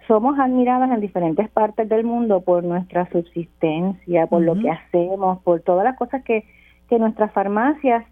somos 0.07 0.39
admiradas 0.39 0.91
en 0.91 1.01
diferentes 1.01 1.49
partes 1.51 1.89
del 1.89 2.05
mundo 2.05 2.41
por 2.41 2.63
nuestra 2.63 3.09
subsistencia, 3.11 4.27
por 4.27 4.43
lo 4.43 4.55
que 4.55 4.71
hacemos, 4.71 5.43
por 5.43 5.61
todas 5.61 5.85
las 5.85 5.97
cosas 5.97 6.23
que, 6.23 6.45
que 6.89 6.99
nuestras 6.99 7.33
farmacias 7.33 8.05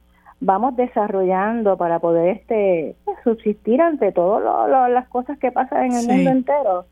vamos 0.45 0.77
desarrollando 0.77 1.77
para 1.77 1.99
poder 1.99 2.37
este 2.37 2.97
subsistir 3.25 3.81
ante 3.81 4.13
todas 4.13 4.91
las 4.91 5.09
cosas 5.09 5.39
que 5.39 5.51
pasan 5.51 5.87
en 5.87 5.93
el 5.95 6.07
mundo 6.07 6.31
entero. 6.31 6.87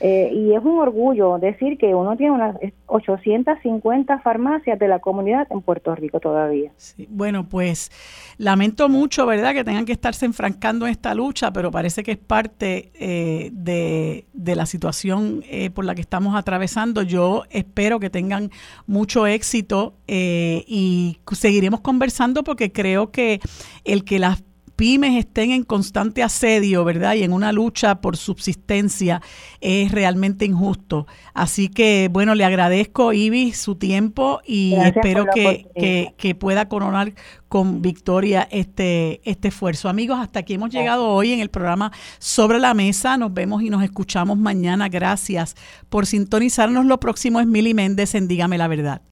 Eh, 0.00 0.30
y 0.32 0.52
es 0.52 0.62
un 0.62 0.78
orgullo 0.78 1.38
decir 1.38 1.78
que 1.78 1.94
uno 1.94 2.16
tiene 2.16 2.32
unas 2.32 2.56
850 2.86 4.18
farmacias 4.18 4.78
de 4.78 4.88
la 4.88 4.98
comunidad 4.98 5.46
en 5.50 5.62
Puerto 5.62 5.94
Rico 5.94 6.20
todavía. 6.20 6.70
bueno, 7.08 7.48
pues 7.48 7.90
lamento 8.36 8.88
mucho, 8.88 9.24
¿verdad?, 9.24 9.54
que 9.54 9.64
tengan 9.64 9.86
que 9.86 9.92
estarse 9.92 10.26
enfrancando 10.26 10.86
en 10.86 10.92
esta 10.92 11.14
lucha, 11.14 11.50
pero 11.52 11.70
parece 11.70 12.02
que 12.02 12.12
es 12.12 12.18
parte 12.18 12.90
eh, 12.94 13.50
de, 13.52 14.24
la 14.54 14.66
situación 14.66 15.42
eh, 15.48 15.70
por 15.70 15.84
la 15.84 15.94
que 15.94 16.02
estamos 16.02 16.36
atravesando. 16.36 17.02
Yo 17.02 17.44
espero 17.50 17.98
que 17.98 18.10
tengan 18.10 18.50
mucho 18.86 19.26
éxito 19.26 19.94
y 20.08 21.18
seguiremos 21.32 21.80
conversando 21.80 22.44
porque 22.44 22.72
creo 22.72 23.10
que 23.10 23.40
el 23.84 24.04
que 24.04 24.18
las 24.18 24.42
pymes 24.76 25.16
estén 25.16 25.50
en 25.50 25.64
constante 25.64 26.22
asedio, 26.22 26.84
¿verdad? 26.84 27.14
Y 27.14 27.22
en 27.22 27.32
una 27.32 27.50
lucha 27.50 28.00
por 28.00 28.16
subsistencia 28.16 29.22
es 29.60 29.90
realmente 29.90 30.44
injusto. 30.44 31.06
Así 31.34 31.68
que, 31.68 32.08
bueno, 32.12 32.34
le 32.34 32.44
agradezco, 32.44 33.12
Ibi, 33.12 33.52
su 33.52 33.76
tiempo 33.76 34.40
y 34.46 34.74
espero 34.74 35.26
que, 35.34 36.14
que, 36.16 36.34
pueda 36.34 36.68
coronar 36.68 37.14
con 37.48 37.80
victoria 37.80 38.46
este, 38.50 39.22
este 39.24 39.48
esfuerzo. 39.48 39.88
Amigos, 39.88 40.18
hasta 40.20 40.40
aquí 40.40 40.54
hemos 40.54 40.70
llegado 40.70 41.08
hoy 41.08 41.32
en 41.32 41.40
el 41.40 41.48
programa 41.48 41.92
Sobre 42.18 42.58
la 42.58 42.74
Mesa. 42.74 43.16
Nos 43.16 43.32
vemos 43.32 43.62
y 43.62 43.70
nos 43.70 43.82
escuchamos 43.82 44.36
mañana. 44.36 44.88
Gracias 44.88 45.56
por 45.88 46.06
sintonizarnos. 46.06 46.84
Lo 46.84 47.00
próximo 47.00 47.40
es 47.40 47.46
Mili 47.46 47.72
Méndez 47.72 48.14
en 48.14 48.28
Dígame 48.28 48.58
la 48.58 48.68
Verdad. 48.68 49.00